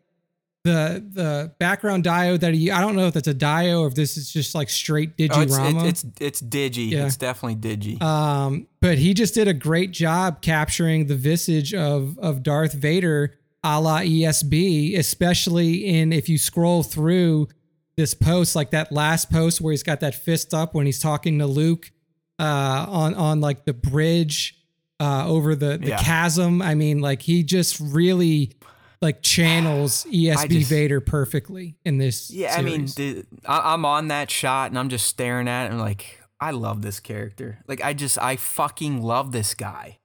the 0.64 1.04
the 1.12 1.54
background 1.58 2.04
dio 2.04 2.36
that 2.36 2.54
he 2.54 2.70
I 2.70 2.80
don't 2.80 2.94
know 2.94 3.06
if 3.06 3.14
that's 3.14 3.26
a 3.28 3.34
dio 3.34 3.80
or 3.82 3.88
if 3.88 3.94
this 3.94 4.16
is 4.16 4.32
just 4.32 4.54
like 4.54 4.68
straight 4.68 5.16
Oh, 5.36 5.40
it's, 5.40 5.56
it's 5.86 6.04
it's 6.04 6.20
it's 6.20 6.42
digi. 6.42 6.90
Yeah. 6.90 7.06
It's 7.06 7.16
definitely 7.16 7.56
digi. 7.56 8.00
Um, 8.00 8.68
but 8.80 8.98
he 8.98 9.14
just 9.14 9.34
did 9.34 9.48
a 9.48 9.54
great 9.54 9.90
job 9.90 10.42
capturing 10.42 11.06
the 11.06 11.16
visage 11.16 11.74
of 11.74 12.18
of 12.18 12.42
Darth 12.42 12.74
Vader 12.74 13.34
a 13.64 13.80
la 13.80 14.00
ESB, 14.00 14.96
especially 14.98 15.86
in 15.86 16.12
if 16.12 16.28
you 16.28 16.38
scroll 16.38 16.82
through 16.82 17.48
this 17.96 18.14
post, 18.14 18.56
like 18.56 18.70
that 18.70 18.90
last 18.92 19.30
post 19.30 19.60
where 19.60 19.70
he's 19.72 19.82
got 19.82 20.00
that 20.00 20.14
fist 20.14 20.52
up 20.54 20.74
when 20.74 20.86
he's 20.86 20.98
talking 20.98 21.38
to 21.38 21.46
Luke 21.46 21.90
uh, 22.38 22.86
on 22.88 23.14
on 23.14 23.40
like 23.40 23.64
the 23.64 23.72
bridge 23.74 24.56
uh, 24.98 25.26
over 25.28 25.54
the, 25.54 25.78
the 25.78 25.88
Yeah. 25.88 26.02
chasm. 26.02 26.62
I 26.62 26.74
mean, 26.74 27.00
like 27.00 27.22
he 27.22 27.42
just 27.42 27.78
really 27.80 28.52
like 29.00 29.22
channels 29.22 30.04
ESB 30.10 30.48
just- 30.48 30.70
Vader 30.70 31.00
perfectly 31.00 31.76
in 31.84 31.98
this. 31.98 32.30
Yeah, 32.30 32.54
I 32.56 32.62
mean, 32.62 32.88
series. 32.88 33.24
the, 33.24 33.26
I, 33.46 33.74
I'm 33.74 33.84
on 33.84 34.08
that 34.08 34.30
shot 34.30 34.70
and 34.70 34.78
I'm 34.78 34.88
just 34.88 35.06
staring 35.06 35.48
at 35.48 35.66
it 35.66 35.70
and 35.72 35.80
like, 35.80 36.20
I 36.40 36.50
love 36.50 36.82
this 36.82 36.98
character. 36.98 37.58
Like, 37.68 37.80
I 37.84 37.92
just, 37.94 38.18
I 38.18 38.34
fucking 38.36 39.00
love 39.02 39.30
this 39.32 39.54
guy 39.54 39.98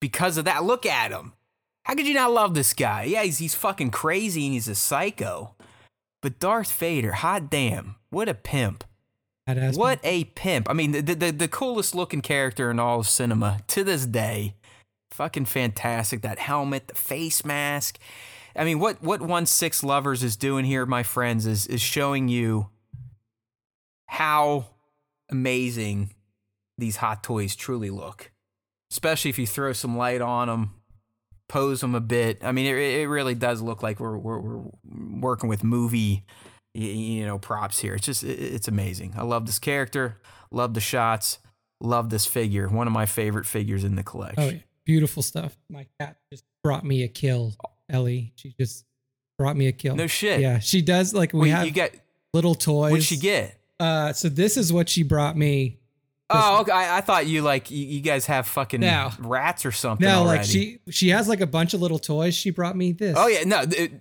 because 0.00 0.36
of 0.36 0.44
that. 0.46 0.64
Look 0.64 0.84
at 0.86 1.12
him. 1.12 1.34
How 1.88 1.94
could 1.94 2.06
you 2.06 2.14
not 2.14 2.32
love 2.32 2.52
this 2.52 2.74
guy? 2.74 3.04
Yeah, 3.04 3.22
he's 3.22 3.38
he's 3.38 3.54
fucking 3.54 3.90
crazy 3.90 4.44
and 4.44 4.52
he's 4.52 4.68
a 4.68 4.74
psycho. 4.74 5.54
But 6.20 6.38
Darth 6.38 6.70
Vader, 6.70 7.12
hot 7.12 7.48
damn, 7.48 7.94
what 8.10 8.28
a 8.28 8.34
pimp. 8.34 8.84
What 9.78 9.98
a 10.04 10.24
pimp. 10.24 10.68
I 10.68 10.74
mean, 10.74 10.92
the, 10.92 11.00
the, 11.00 11.30
the 11.32 11.48
coolest 11.48 11.94
looking 11.94 12.20
character 12.20 12.70
in 12.70 12.78
all 12.78 13.00
of 13.00 13.08
cinema 13.08 13.60
to 13.68 13.82
this 13.82 14.04
day. 14.04 14.56
Fucking 15.12 15.46
fantastic. 15.46 16.20
That 16.20 16.38
helmet, 16.38 16.88
the 16.88 16.94
face 16.94 17.46
mask. 17.46 17.98
I 18.54 18.64
mean, 18.64 18.78
what, 18.78 19.02
what 19.02 19.22
One 19.22 19.46
Six 19.46 19.82
Lovers 19.82 20.22
is 20.22 20.36
doing 20.36 20.66
here, 20.66 20.84
my 20.84 21.02
friends, 21.02 21.46
is, 21.46 21.66
is 21.66 21.80
showing 21.80 22.28
you 22.28 22.68
how 24.06 24.66
amazing 25.30 26.12
these 26.76 26.96
hot 26.96 27.22
toys 27.22 27.56
truly 27.56 27.88
look. 27.88 28.30
Especially 28.90 29.30
if 29.30 29.38
you 29.38 29.46
throw 29.46 29.72
some 29.72 29.96
light 29.96 30.20
on 30.20 30.48
them, 30.48 30.74
pose 31.48 31.80
them 31.80 31.94
a 31.94 32.00
bit. 32.00 32.38
I 32.44 32.52
mean, 32.52 32.66
it, 32.66 32.76
it 32.78 33.08
really 33.08 33.34
does 33.34 33.60
look 33.62 33.82
like 33.82 33.98
we're, 34.00 34.16
we're, 34.18 34.38
we're 34.40 34.62
working 35.20 35.48
with 35.48 35.64
movie 35.64 36.24
you 36.74 37.24
know 37.26 37.38
props 37.38 37.78
here 37.80 37.94
it's 37.94 38.04
just 38.06 38.22
it's 38.22 38.68
amazing 38.68 39.12
i 39.16 39.22
love 39.22 39.46
this 39.46 39.58
character 39.58 40.20
love 40.52 40.74
the 40.74 40.80
shots 40.80 41.38
love 41.80 42.10
this 42.10 42.26
figure 42.26 42.68
one 42.68 42.86
of 42.86 42.92
my 42.92 43.06
favorite 43.06 43.46
figures 43.46 43.82
in 43.84 43.96
the 43.96 44.02
collection 44.02 44.42
Oh, 44.44 44.48
yeah. 44.50 44.58
beautiful 44.84 45.22
stuff. 45.22 45.56
My 45.70 45.86
cat 45.98 46.18
just 46.30 46.44
brought 46.62 46.84
me 46.84 47.02
a 47.02 47.08
kill, 47.08 47.54
Ellie. 47.88 48.32
She 48.36 48.54
just 48.60 48.84
brought 49.38 49.56
me 49.56 49.66
a 49.66 49.72
kill. 49.72 49.96
no 49.96 50.06
shit 50.06 50.40
Yeah, 50.40 50.58
she 50.60 50.82
does. 50.82 51.14
Like 51.14 51.32
we 51.32 51.40
Wait, 51.40 51.48
have 51.50 51.64
you 51.66 51.72
get 51.72 51.94
little 52.34 52.54
toys. 52.54 52.90
what'd 52.92 53.04
she 53.06 53.16
get 53.16 53.58
Uh, 53.80 54.12
so 54.12 54.28
this 54.28 54.56
is 54.56 54.70
what 54.72 54.88
she 54.88 55.02
brought 55.02 55.36
me. 55.36 55.78
Oh 56.30 56.60
okay 56.60 56.72
I, 56.72 56.98
I 56.98 57.00
thought 57.00 57.26
you 57.26 57.42
like 57.42 57.70
you, 57.70 57.84
you 57.86 58.00
guys 58.00 58.26
have 58.26 58.46
fucking 58.46 58.80
No. 58.80 59.10
rats 59.20 59.64
or 59.66 59.72
something 59.72 60.06
No, 60.06 60.22
already. 60.22 60.38
like 60.38 60.46
she 60.46 60.78
she 60.90 61.08
has 61.10 61.28
like 61.28 61.40
a 61.40 61.46
bunch 61.46 61.74
of 61.74 61.80
little 61.80 61.98
toys. 61.98 62.34
She 62.34 62.50
brought 62.50 62.76
me 62.76 62.92
this. 62.92 63.14
oh 63.18 63.26
yeah 63.28 63.44
no 63.44 63.62
it- 63.68 63.92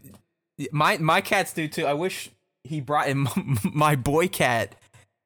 my 0.72 0.98
my 0.98 1.22
cats 1.22 1.54
do 1.54 1.68
too 1.68 1.86
i 1.86 1.94
wish 1.94 2.32
he 2.64 2.82
brought 2.82 3.08
in 3.08 3.28
my 3.74 3.95
boy 3.95 4.28
cat 4.28 4.74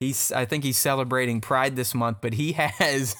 he's 0.01 0.29
i 0.33 0.43
think 0.43 0.63
he's 0.65 0.75
celebrating 0.77 1.39
pride 1.39 1.77
this 1.77 1.93
month 1.95 2.17
but 2.21 2.33
he 2.33 2.51
has 2.57 3.15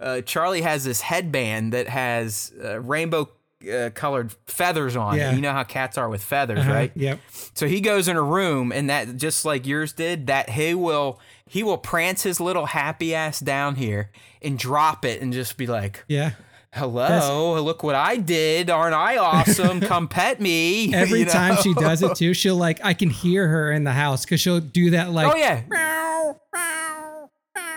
uh, 0.00 0.20
Charlie 0.22 0.62
has 0.62 0.84
this 0.84 1.00
headband 1.02 1.72
that 1.72 1.88
has 1.88 2.52
uh, 2.64 2.80
rainbow 2.80 3.28
uh, 3.70 3.90
colored 3.90 4.34
feathers 4.46 4.96
on 4.96 5.16
Yeah. 5.16 5.30
it. 5.32 5.36
You 5.36 5.40
know 5.40 5.52
how 5.52 5.64
cats 5.64 5.96
are 5.98 6.08
with 6.08 6.22
feathers, 6.22 6.60
Uh-huh, 6.60 6.72
right? 6.72 6.92
Yep. 6.94 7.20
So 7.54 7.66
he 7.66 7.80
goes 7.80 8.08
in 8.08 8.16
a 8.16 8.22
room, 8.22 8.72
and 8.72 8.88
that 8.90 9.16
just 9.16 9.44
like 9.44 9.66
yours 9.66 9.92
did, 9.92 10.26
that 10.26 10.50
he 10.50 10.74
will 10.74 11.20
he 11.46 11.62
will 11.62 11.78
prance 11.78 12.22
his 12.22 12.40
little 12.40 12.66
happy 12.66 13.14
ass 13.14 13.38
down 13.40 13.76
here 13.76 14.10
and 14.42 14.58
drop 14.58 15.04
it 15.04 15.20
and 15.22 15.32
just 15.32 15.56
be 15.56 15.66
like, 15.66 16.04
Yeah. 16.08 16.32
"Hello, 16.72 17.60
look 17.62 17.82
what 17.82 17.94
I 17.94 18.16
did! 18.16 18.68
Aren't 18.70 18.94
I 18.94 19.16
awesome? 19.18 19.80
Come 19.92 20.08
pet 20.08 20.40
me!" 20.40 20.92
Every 20.94 21.20
You 21.20 21.24
know? 21.26 21.32
time 21.32 21.56
she 21.62 21.72
does 21.74 22.02
it 22.02 22.16
too, 22.16 22.34
she'll 22.34 22.56
like 22.56 22.80
I 22.84 22.94
can 22.94 23.10
hear 23.10 23.46
her 23.48 23.70
in 23.70 23.84
the 23.84 23.92
house 23.92 24.24
because 24.24 24.40
she'll 24.40 24.60
do 24.60 24.90
that 24.90 25.12
like 25.12 25.32
oh 25.32 25.36
yeah, 25.36 25.62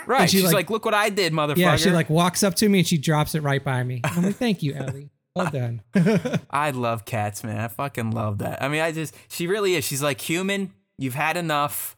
right. 0.08 0.30
she, 0.30 0.38
She's 0.38 0.46
like- 0.46 0.54
like, 0.54 0.70
"Look 0.70 0.86
what 0.86 0.94
I 0.94 1.10
did, 1.10 1.34
motherfucker!" 1.34 1.58
yeah. 1.58 1.76
She 1.76 1.92
like 1.92 2.10
walks 2.10 2.44
up 2.44 2.56
to 2.56 2.70
me 2.70 2.80
and 2.80 2.88
she 2.88 2.98
drops 2.98 3.36
it 3.36 3.44
right 3.44 3.64
by 3.64 3.84
me. 3.84 4.02
I'm 4.04 4.24
like, 4.24 4.36
thank 4.36 4.64
you, 4.64 4.74
Ellie. 4.74 5.10
Well 5.38 5.52
done. 5.52 6.42
I 6.50 6.72
love 6.72 7.06
cats, 7.06 7.44
man. 7.44 7.60
I 7.60 7.68
fucking 7.68 8.12
love 8.12 8.40
that. 8.40 8.62
I 8.62 8.68
mean, 8.68 8.82
I 8.82 8.92
just, 8.92 9.16
she 9.30 9.48
really 9.48 9.76
is. 9.76 9.84
She's 9.86 10.02
like, 10.04 10.22
human, 10.22 10.74
you've 10.98 11.16
had 11.16 11.38
enough. 11.38 11.96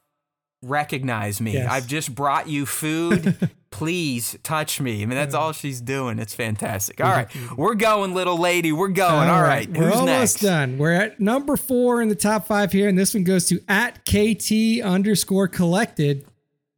Recognize 0.62 1.40
me. 1.40 1.54
Yes. 1.54 1.72
I've 1.72 1.88
just 1.88 2.14
brought 2.14 2.50
you 2.50 2.66
food. 2.66 3.50
Please 3.72 4.38
touch 4.44 4.82
me. 4.82 5.02
I 5.02 5.06
mean, 5.06 5.16
that's 5.18 5.34
all 5.34 5.54
she's 5.54 5.80
doing. 5.80 6.20
It's 6.20 6.34
fantastic. 6.34 7.00
All 7.00 7.10
right. 7.12 7.28
We're 7.56 7.76
going, 7.76 8.14
little 8.14 8.38
lady. 8.38 8.74
We're 8.74 8.90
going. 8.90 9.30
All 9.30 9.42
right. 9.42 9.70
We're 9.70 9.86
Who's 9.86 9.96
almost 9.96 10.08
next? 10.08 10.42
done. 10.42 10.78
We're 10.78 10.92
at 10.92 11.20
number 11.20 11.56
four 11.56 12.02
in 12.02 12.10
the 12.10 12.16
top 12.16 12.46
five 12.46 12.74
here, 12.74 12.90
and 12.90 12.98
this 12.98 13.14
one 13.14 13.24
goes 13.24 13.46
to 13.46 13.62
at 13.70 14.04
KT 14.06 14.84
underscore 14.84 15.48
collected. 15.48 16.26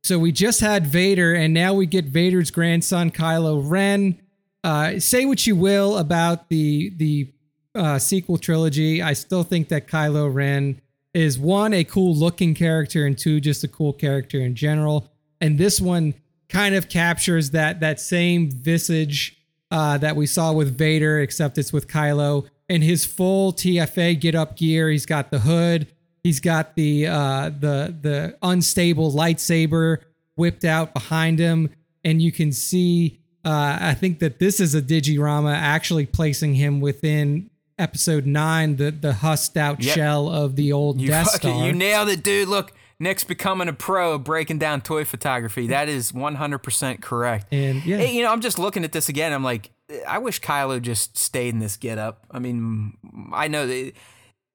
So 0.03 0.19
we 0.19 0.31
just 0.31 0.59
had 0.59 0.85
Vader, 0.85 1.33
and 1.33 1.53
now 1.53 1.73
we 1.73 1.85
get 1.87 2.05
Vader's 2.05 2.51
grandson, 2.51 3.09
Kylo 3.09 3.61
Ren. 3.63 4.19
Uh, 4.63 4.99
say 4.99 5.25
what 5.25 5.47
you 5.47 5.55
will 5.55 5.97
about 5.97 6.49
the 6.49 6.89
the 6.97 7.27
uh, 7.73 7.97
sequel 7.97 8.37
trilogy. 8.37 9.01
I 9.01 9.13
still 9.13 9.43
think 9.43 9.69
that 9.69 9.87
Kylo 9.87 10.31
Ren 10.33 10.81
is 11.13 11.39
one 11.39 11.73
a 11.73 11.83
cool 11.83 12.15
looking 12.15 12.53
character, 12.53 13.05
and 13.05 13.17
two 13.17 13.39
just 13.39 13.63
a 13.63 13.67
cool 13.67 13.93
character 13.93 14.39
in 14.39 14.55
general. 14.55 15.09
And 15.39 15.57
this 15.57 15.81
one 15.81 16.13
kind 16.49 16.75
of 16.75 16.89
captures 16.89 17.51
that 17.51 17.79
that 17.79 17.99
same 17.99 18.51
visage 18.51 19.37
uh, 19.71 19.97
that 19.97 20.15
we 20.15 20.27
saw 20.27 20.51
with 20.51 20.77
Vader, 20.77 21.19
except 21.19 21.57
it's 21.57 21.73
with 21.73 21.87
Kylo 21.87 22.47
in 22.69 22.81
his 22.81 23.05
full 23.05 23.53
TFA 23.53 24.19
get 24.19 24.35
up 24.35 24.57
gear. 24.57 24.89
He's 24.89 25.05
got 25.05 25.31
the 25.31 25.39
hood. 25.39 25.87
He's 26.23 26.39
got 26.39 26.75
the 26.75 27.07
uh, 27.07 27.49
the 27.49 27.95
the 27.99 28.37
unstable 28.41 29.11
lightsaber 29.11 29.97
whipped 30.35 30.65
out 30.65 30.93
behind 30.93 31.39
him, 31.39 31.69
and 32.03 32.21
you 32.21 32.31
can 32.31 32.51
see. 32.51 33.17
Uh, 33.43 33.77
I 33.81 33.93
think 33.93 34.19
that 34.19 34.39
this 34.39 34.59
is 34.59 34.75
a 34.75 34.81
digirama 34.81 35.53
actually 35.55 36.05
placing 36.05 36.55
him 36.55 36.79
within 36.81 37.49
episode 37.79 38.25
nine, 38.25 38.75
the 38.75 38.91
the 38.91 39.13
hussed 39.13 39.57
out 39.57 39.81
Yep. 39.83 39.95
shell 39.95 40.29
of 40.29 40.55
the 40.55 40.71
old 40.71 41.01
You, 41.01 41.07
Death 41.09 41.31
fucking, 41.31 41.49
Star. 41.55 41.65
you 41.67 41.73
nailed 41.73 42.09
it, 42.09 42.23
dude. 42.23 42.47
Look, 42.47 42.73
Nick's 42.99 43.23
becoming 43.23 43.67
a 43.67 43.73
pro 43.73 44.19
breaking 44.19 44.59
down 44.59 44.81
toy 44.81 45.03
photography. 45.05 45.65
That 45.67 45.89
is 45.89 46.11
100% 46.11 47.01
correct. 47.01 47.47
and 47.51 47.83
yeah, 47.83 47.97
Hey, 47.97 48.13
you 48.15 48.21
know, 48.23 48.31
I'm 48.31 48.41
just 48.41 48.59
looking 48.59 48.83
at 48.83 48.91
this 48.91 49.09
again. 49.09 49.33
I'm 49.33 49.43
like, 49.43 49.71
I 50.07 50.19
wish 50.19 50.39
Kylo 50.39 50.79
just 50.79 51.17
stayed 51.17 51.49
in 51.55 51.59
this 51.59 51.77
get 51.77 51.97
up. 51.97 52.25
I 52.29 52.37
mean, 52.39 52.93
I 53.33 53.47
know 53.47 53.65
that. 53.65 53.93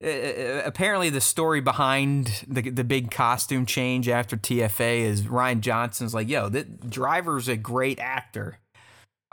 Uh, 0.04 0.60
apparently, 0.66 1.08
the 1.08 1.22
story 1.22 1.60
behind 1.62 2.44
the 2.46 2.68
the 2.70 2.84
big 2.84 3.10
costume 3.10 3.64
change 3.64 4.10
after 4.10 4.36
TFA 4.36 5.00
is 5.00 5.22
Rian 5.22 5.60
Johnson's 5.60 6.12
like, 6.12 6.28
"Yo, 6.28 6.50
the 6.50 6.64
driver's 6.64 7.48
a 7.48 7.56
great 7.56 7.98
actor. 7.98 8.58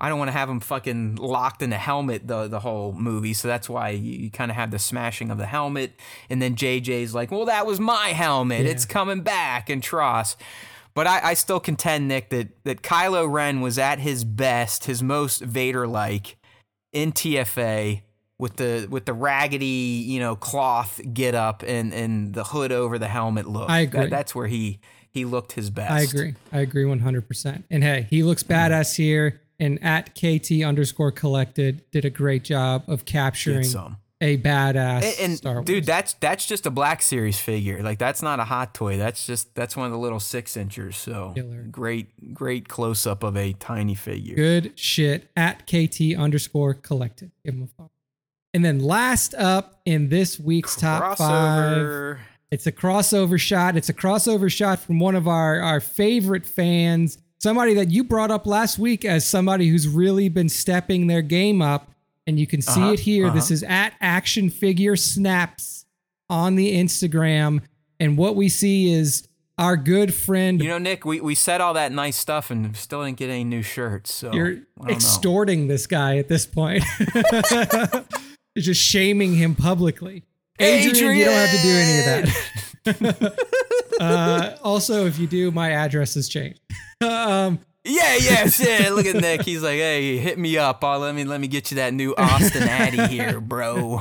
I 0.04 0.10
don't 0.10 0.20
want 0.20 0.28
to 0.28 0.34
have 0.34 0.50
him 0.50 0.60
fucking 0.60 1.16
locked 1.16 1.62
in 1.62 1.72
a 1.72 1.78
helmet 1.78 2.28
the 2.28 2.48
the 2.48 2.60
whole 2.60 2.92
movie." 2.94 3.34
So 3.34 3.48
that's 3.48 3.70
why 3.70 3.90
you, 3.90 4.12
you 4.12 4.30
kind 4.30 4.52
of 4.52 4.56
have 4.58 4.72
the 4.72 4.80
smashing 4.80 5.32
of 5.32 5.38
the 5.38 5.46
helmet, 5.46 5.94
and 6.30 6.42
then 6.42 6.56
JJ's 6.56 7.16
like, 7.16 7.32
"Well, 7.32 7.46
that 7.46 7.66
was 7.66 7.80
my 7.80 8.10
helmet. 8.10 8.66
Yeah. 8.66 8.72
It's 8.72 8.86
coming 8.86 9.22
back." 9.22 9.70
And 9.70 9.82
TROS. 9.82 10.36
But 10.94 11.08
I, 11.08 11.30
I 11.30 11.34
still 11.34 11.60
contend, 11.60 12.08
Nick, 12.08 12.30
that, 12.30 12.50
that 12.66 12.84
Kylo 12.84 13.32
Ren 13.32 13.62
was 13.62 13.80
at 13.80 14.00
his 14.00 14.24
best, 14.24 14.86
his 14.86 15.02
most 15.02 15.42
Vader 15.42 15.88
like 15.88 16.38
in 16.92 17.12
TFA 17.12 18.02
with 18.38 18.58
the 18.58 18.88
with 18.90 19.06
the 19.06 19.14
raggedy, 19.14 19.66
you 19.66 20.20
know, 20.20 20.36
cloth 20.36 21.02
get 21.14 21.34
up 21.34 21.64
and, 21.66 21.94
and 21.94 22.34
the 22.34 22.44
hood 22.44 22.72
over 22.72 23.00
the 23.00 23.08
helmet 23.08 23.48
look. 23.48 23.70
I 23.70 23.80
agree. 23.80 24.02
That, 24.02 24.10
that's 24.12 24.36
where 24.36 24.48
he 24.48 24.80
he 25.10 25.26
looked 25.26 25.54
his 25.54 25.70
best. 25.70 25.92
I 25.92 26.02
agree. 26.02 26.36
I 26.52 26.60
agree 26.60 26.86
100%. 26.86 27.64
And 27.70 27.84
hey, 27.84 28.08
he 28.10 28.24
looks 28.24 28.42
badass 28.44 28.96
here. 28.96 29.42
And 29.64 29.82
at 29.82 30.14
KT 30.14 30.64
underscore 30.64 31.12
collected 31.12 31.90
did 31.92 32.04
a 32.04 32.10
great 32.10 32.44
job 32.44 32.84
of 32.88 33.06
capturing 33.06 33.64
some. 33.64 33.98
a 34.20 34.38
badass 34.38 35.04
And, 35.04 35.16
and, 35.22 35.38
Star 35.38 35.54
Wars. 35.54 35.66
dude, 35.66 35.86
that's 35.86 36.14
that's 36.16 36.46
just 36.46 36.66
a 36.66 36.70
Black 36.70 37.02
Series 37.02 37.40
figure. 37.40 37.82
Like 37.82 37.98
that's 37.98 38.22
not 38.22 38.42
a 38.42 38.44
hot 38.44 38.74
toy. 38.74 38.98
That's 38.98 39.26
just 39.26 39.56
that's 39.56 39.78
one 39.78 39.86
of 39.86 39.94
the 39.94 39.98
little 39.98 40.20
six 40.20 40.58
inchers. 40.58 40.98
So 40.98 41.32
Killer. 41.34 41.64
great 41.72 42.34
great 42.34 42.68
close 42.68 43.08
up 43.08 43.24
of 43.24 43.38
a 43.38 43.54
tiny 43.54 43.96
figure. 43.96 44.36
Good 44.36 44.78
shit. 44.78 45.30
At 45.38 45.66
KT 45.66 46.16
underscore 46.18 46.74
collected. 46.74 47.32
Give 47.46 47.54
him 47.54 47.64
a 47.64 47.68
follow. 47.68 47.92
And 48.54 48.66
then 48.66 48.80
last 48.80 49.34
up 49.34 49.80
in 49.86 50.10
this 50.10 50.40
week's 50.40 50.76
top 50.76 51.18
five, 51.18 52.20
it's 52.52 52.68
a 52.68 52.72
crossover 52.72 53.40
shot. 53.40 53.76
It's 53.76 53.90
a 53.90 53.94
crossover 53.94 54.52
shot 54.52 54.80
from 54.80 55.00
one 55.00 55.16
of 55.16 55.28
our, 55.28 55.60
our 55.60 55.80
favorite 55.80 56.46
fans, 56.46 57.18
somebody 57.44 57.74
that 57.74 57.92
you 57.92 58.06
brought 58.06 58.32
up 58.32 58.48
last 58.48 58.80
week 58.80 59.04
as 59.04 59.28
somebody 59.28 59.68
who's 59.68 59.86
really 59.86 60.30
been 60.30 60.48
stepping 60.48 61.08
their 61.08 61.22
game 61.22 61.62
up. 61.62 61.92
And 62.26 62.40
you 62.40 62.48
can 62.48 62.62
see 62.62 62.80
Uh-huh, 62.82 62.94
it 62.94 63.02
here. 63.02 63.30
This 63.30 63.48
uh-huh. 63.48 63.54
is 63.56 63.64
at 63.64 63.94
Action 64.00 64.50
Figure 64.50 64.96
Snaps 64.96 65.86
on 66.30 66.56
the 66.56 66.74
Instagram. 66.74 67.60
And 68.00 68.18
what 68.18 68.38
we 68.38 68.48
see 68.48 68.94
is 68.94 69.28
our 69.58 69.76
good 69.76 70.14
friend 70.14 70.62
You 70.62 70.70
know, 70.70 70.78
Nick, 70.78 71.04
we, 71.04 71.20
we 71.20 71.36
said 71.36 71.60
all 71.60 71.74
that 71.74 71.92
nice 71.92 72.16
stuff 72.16 72.50
and 72.50 72.76
still 72.78 73.04
didn't 73.04 73.18
get 73.18 73.30
any 73.30 73.44
new 73.44 73.62
shirts. 73.62 74.14
So 74.14 74.32
You're 74.32 74.54
don't 74.54 74.66
know. 74.78 74.88
extorting 74.94 75.68
this 75.68 75.86
guy 75.86 76.18
at 76.20 76.30
this 76.30 76.46
point. 76.46 76.86
You're 78.56 78.62
just 78.64 78.82
shaming 78.82 79.36
him 79.36 79.54
publicly. 79.54 80.24
Adrian, 80.60 81.18
you 81.18 81.26
don't 81.26 81.34
have 81.34 81.52
to 81.52 81.62
do 81.62 81.70
any 81.70 82.00
of 82.00 82.06
that. 82.06 82.64
uh, 84.00 84.56
also, 84.64 85.06
if 85.06 85.18
you 85.20 85.28
do, 85.28 85.52
my 85.52 85.72
address 85.72 86.16
has 86.16 86.28
changed. 86.28 86.60
um, 87.02 87.60
Yeah, 87.86 88.16
yeah, 88.16 88.46
shit. 88.50 88.92
Look 88.94 89.06
at 89.06 89.16
Nick. 89.16 89.42
He's 89.44 89.62
like, 89.62 89.76
hey, 89.76 90.18
hit 90.18 90.38
me 90.38 90.58
up. 90.58 90.84
Oh, 90.84 90.98
let 91.00 91.14
me 91.14 91.26
let 91.26 91.42
me 91.42 91.48
get 91.48 91.70
you 91.72 91.76
that 91.76 91.94
new 91.94 92.16
Austin 92.16 92.64
Addy 92.64 93.08
here, 93.08 93.42
bro. 93.42 93.98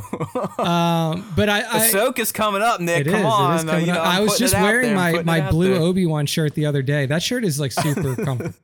um, 0.59 1.25
but 1.35 1.49
I, 1.49 1.61
I 1.61 1.89
Ahsoka's 1.89 2.31
coming 2.31 2.63
up, 2.63 2.81
Nick. 2.81 3.07
is. 3.07 3.13
Come 3.13 3.27
on. 3.27 3.57
Is 3.57 3.69
Uh, 3.69 3.77
you 3.79 3.87
know. 3.87 4.01
I'm 4.01 4.23
was 4.23 4.39
just 4.39 4.55
wearing 4.55 4.95
there. 4.95 4.95
My 4.95 5.23
my 5.23 5.51
blue. 5.51 5.75
Obi 5.75 6.07
Wan 6.07 6.27
shirt 6.27 6.55
the 6.55 6.67
other 6.67 6.83
day. 6.83 7.07
That 7.07 7.23
shirt 7.23 7.45
is 7.45 7.59
like 7.59 7.73
super 7.73 8.15
comfortable. 8.17 8.55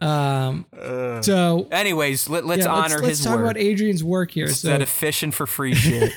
Um, 0.00 0.66
Uh, 0.76 1.22
so 1.22 1.68
anyways, 1.70 2.28
let, 2.28 2.44
let's 2.44 2.64
yeah, 2.64 2.72
honor 2.72 2.88
let's, 2.96 3.02
let's 3.02 3.18
his 3.18 3.24
talk 3.24 3.36
work 3.36 3.42
about 3.52 3.56
Adrian's 3.58 4.02
work 4.02 4.32
here. 4.32 4.46
instead 4.46 4.80
So 4.80 4.82
of 4.82 4.88
fishing 4.88 5.30
for 5.30 5.46
free 5.46 5.74
shit. 5.74 6.12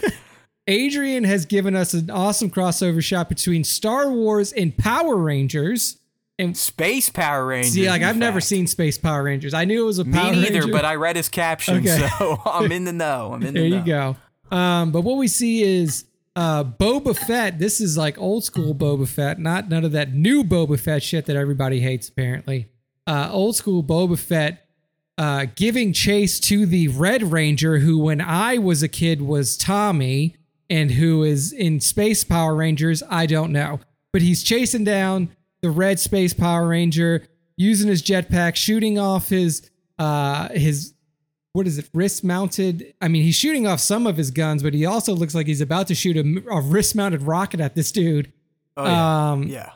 Adrian 0.68 1.24
has 1.24 1.46
given 1.46 1.76
us 1.76 1.94
an 1.94 2.10
awesome 2.10 2.50
crossover 2.50 3.04
shot 3.04 3.30
between 3.30 3.64
Star 3.64 4.10
Wars 4.12 4.52
and 4.54 4.78
Power 4.78 5.18
Rangers. 5.18 5.98
And 6.40 6.58
Space 6.58 7.10
Power 7.10 7.46
Rangers. 7.46 7.74
see, 7.74 7.88
like 7.88 8.02
I've 8.02 8.18
never 8.18 8.42
seen 8.42 8.66
Space 8.66 8.98
Power 8.98 9.24
Rangers. 9.24 9.54
I 9.54 9.66
knew 9.66 9.84
it 9.84 9.86
was 9.86 10.00
a 10.00 10.06
Me 10.06 10.14
Power 10.18 10.32
neither, 10.36 10.60
Ranger. 10.62 10.72
but 10.72 10.86
I 10.86 10.96
read 10.96 11.16
his 11.16 11.30
caption, 11.30 11.78
Okay. 11.88 12.08
so 12.18 12.42
I'm 12.46 12.72
in 12.72 12.86
the 12.86 12.94
know. 12.94 13.34
I'm 13.34 13.44
in 13.44 13.54
the 13.54 13.60
there 13.60 13.70
know. 13.70 13.78
you 13.78 13.86
go. 14.52 14.56
Um, 14.56 14.92
but 14.92 15.02
what 15.02 15.18
we 15.18 15.28
see 15.28 15.62
is 15.62 16.06
uh, 16.36 16.64
Boba 16.64 17.16
Fett. 17.16 17.60
This 17.60 17.80
is 17.80 17.96
like 17.98 18.18
old 18.18 18.44
school 18.44 18.74
Boba 18.74 19.08
Fett, 19.08 19.40
not 19.40 19.70
none 19.70 19.84
of 19.86 19.92
that 19.92 20.14
new 20.14 20.44
Boba 20.44 20.80
Fett 20.80 21.04
shit 21.04 21.26
that 21.28 21.36
everybody 21.36 21.80
hates. 21.80 22.10
Apparently, 22.10 22.70
uh, 23.06 23.30
old 23.32 23.56
school 23.56 23.84
Boba 23.84 24.18
Fett 24.18 24.66
uh, 25.18 25.46
giving 25.56 25.94
chase 25.94 26.40
to 26.40 26.66
the 26.66 26.88
Red 26.88 27.24
Ranger, 27.32 27.80
who 27.80 28.00
when 28.00 28.20
I 28.20 28.58
was 28.58 28.82
a 28.82 28.88
kid 28.88 29.22
was 29.22 29.58
Tommy, 29.58 30.38
and 30.72 30.90
who 30.90 31.22
is 31.24 31.52
in 31.54 31.80
Space 31.80 32.24
Power 32.24 32.56
Rangers. 32.56 33.04
I 33.10 33.26
don't 33.28 33.52
know, 33.52 33.80
but 34.14 34.22
he's 34.24 34.42
chasing 34.42 34.84
down 34.84 35.30
the 35.62 35.70
Red 35.70 36.00
Space 36.00 36.34
Power 36.34 36.68
Ranger 36.68 37.28
using 37.58 37.88
his 37.90 38.02
jetpack, 38.02 38.56
shooting 38.56 38.98
off 38.98 39.30
his 39.30 39.70
uh, 40.00 40.50
his 40.50 40.94
what 41.54 41.68
is 41.68 41.78
it 41.78 41.90
wrist 41.94 42.24
mounted 42.24 42.94
i 43.02 43.10
mean 43.10 43.24
he's 43.24 43.36
shooting 43.36 43.68
off 43.68 43.82
some 43.82 44.08
of 44.08 44.16
his 44.16 44.32
guns 44.32 44.64
but 44.64 44.74
he 44.74 44.86
also 44.86 45.14
looks 45.14 45.36
like 45.36 45.46
he's 45.48 45.60
about 45.60 45.86
to 45.86 45.94
shoot 45.94 46.16
a, 46.16 46.22
a 46.50 46.62
wrist 46.62 46.96
mounted 46.96 47.22
rocket 47.22 47.60
at 47.60 47.76
this 47.76 47.92
dude 47.92 48.32
Oh, 48.78 48.86
yeah. 48.86 49.32
um 49.32 49.44
yeah. 49.44 49.72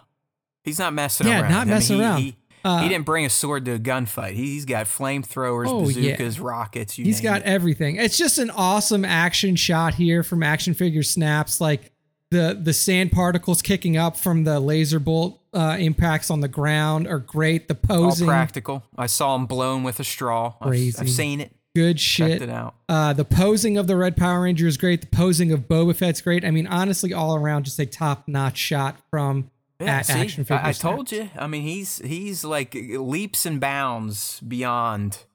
He's 0.64 0.80
not 0.80 0.94
messing 0.94 1.28
yeah, 1.28 1.42
around. 1.42 1.52
not 1.52 1.62
I 1.62 1.66
mean, 1.66 1.74
messing 1.74 1.98
he- 1.98 2.02
around. 2.02 2.22
He, 2.22 2.36
Uh, 2.66 2.80
he 2.82 2.90
didn't 2.90 3.06
bring 3.06 3.26
a 3.26 3.30
sword 3.30 3.64
to 3.66 3.74
a 3.74 3.80
gunfight. 3.80 4.34
He's 4.34 4.66
got 4.66 4.88
flamethrowers, 4.88 5.68
Oh, 5.68 5.88
yeah. 5.88 6.16
bazookas, 6.18 6.40
rockets. 6.40 6.98
You 6.98 7.06
he's 7.06 7.22
got 7.22 7.42
it. 7.42 7.46
everything 7.48 7.98
it's 7.98 8.18
just 8.18 8.38
an 8.40 8.50
awesome 8.50 9.06
action 9.06 9.56
shot 9.56 9.94
here 9.94 10.24
from 10.24 10.42
action 10.44 10.74
figure 10.74 11.04
snaps 11.04 11.62
like 11.62 11.92
the 12.32 12.60
the 12.60 12.74
sand 12.74 13.12
particles 13.12 13.62
kicking 13.62 13.96
up 13.98 14.18
from 14.18 14.44
the 14.46 14.60
laser 14.60 15.00
bolt 15.00 15.40
uh, 15.54 15.78
impacts 15.80 16.30
on 16.32 16.40
the 16.42 16.48
ground 16.48 17.08
are 17.08 17.20
great. 17.20 17.68
The 17.68 17.78
All 17.90 17.98
posing, 18.08 18.28
practical. 18.28 18.84
I 18.98 19.06
saw 19.06 19.36
him 19.36 19.46
blown 19.46 19.84
with 19.84 20.00
a 20.00 20.04
straw. 20.04 20.56
I've- 20.60 20.94
I've 21.00 21.10
seen 21.10 21.40
it. 21.42 21.52
good 21.76 21.98
Checked 21.98 22.32
shit. 22.34 22.42
it 22.42 22.50
out. 22.50 22.74
Uh, 22.90 23.14
the 23.14 23.24
posing 23.26 23.78
of 23.78 23.86
the 23.88 23.96
Red 23.96 24.18
Power 24.18 24.42
Ranger 24.42 24.66
is 24.68 24.76
great. 24.78 25.02
The 25.02 25.08
posing 25.08 25.52
of 25.52 25.62
Boba 25.68 25.96
Fett's 25.96 26.20
great. 26.22 26.44
I 26.44 26.50
mean, 26.52 26.68
honestly, 26.68 27.14
all 27.14 27.36
around, 27.36 27.66
just 27.66 27.78
a 27.80 27.86
top 27.86 28.28
notch 28.28 28.58
shot 28.58 28.96
from 29.12 29.50
Yeah, 29.80 30.02
see, 30.02 30.14
action 30.14 30.44
figure. 30.46 30.64
I, 30.64 30.70
I 30.70 30.72
told 30.72 31.12
you. 31.12 31.30
I 31.38 31.48
mean, 31.48 31.64
he's 31.64 31.98
he's 31.98 32.44
like 32.44 32.74
leaps 32.74 33.46
and 33.46 33.60
bounds 33.60 34.40
beyond 34.42 35.26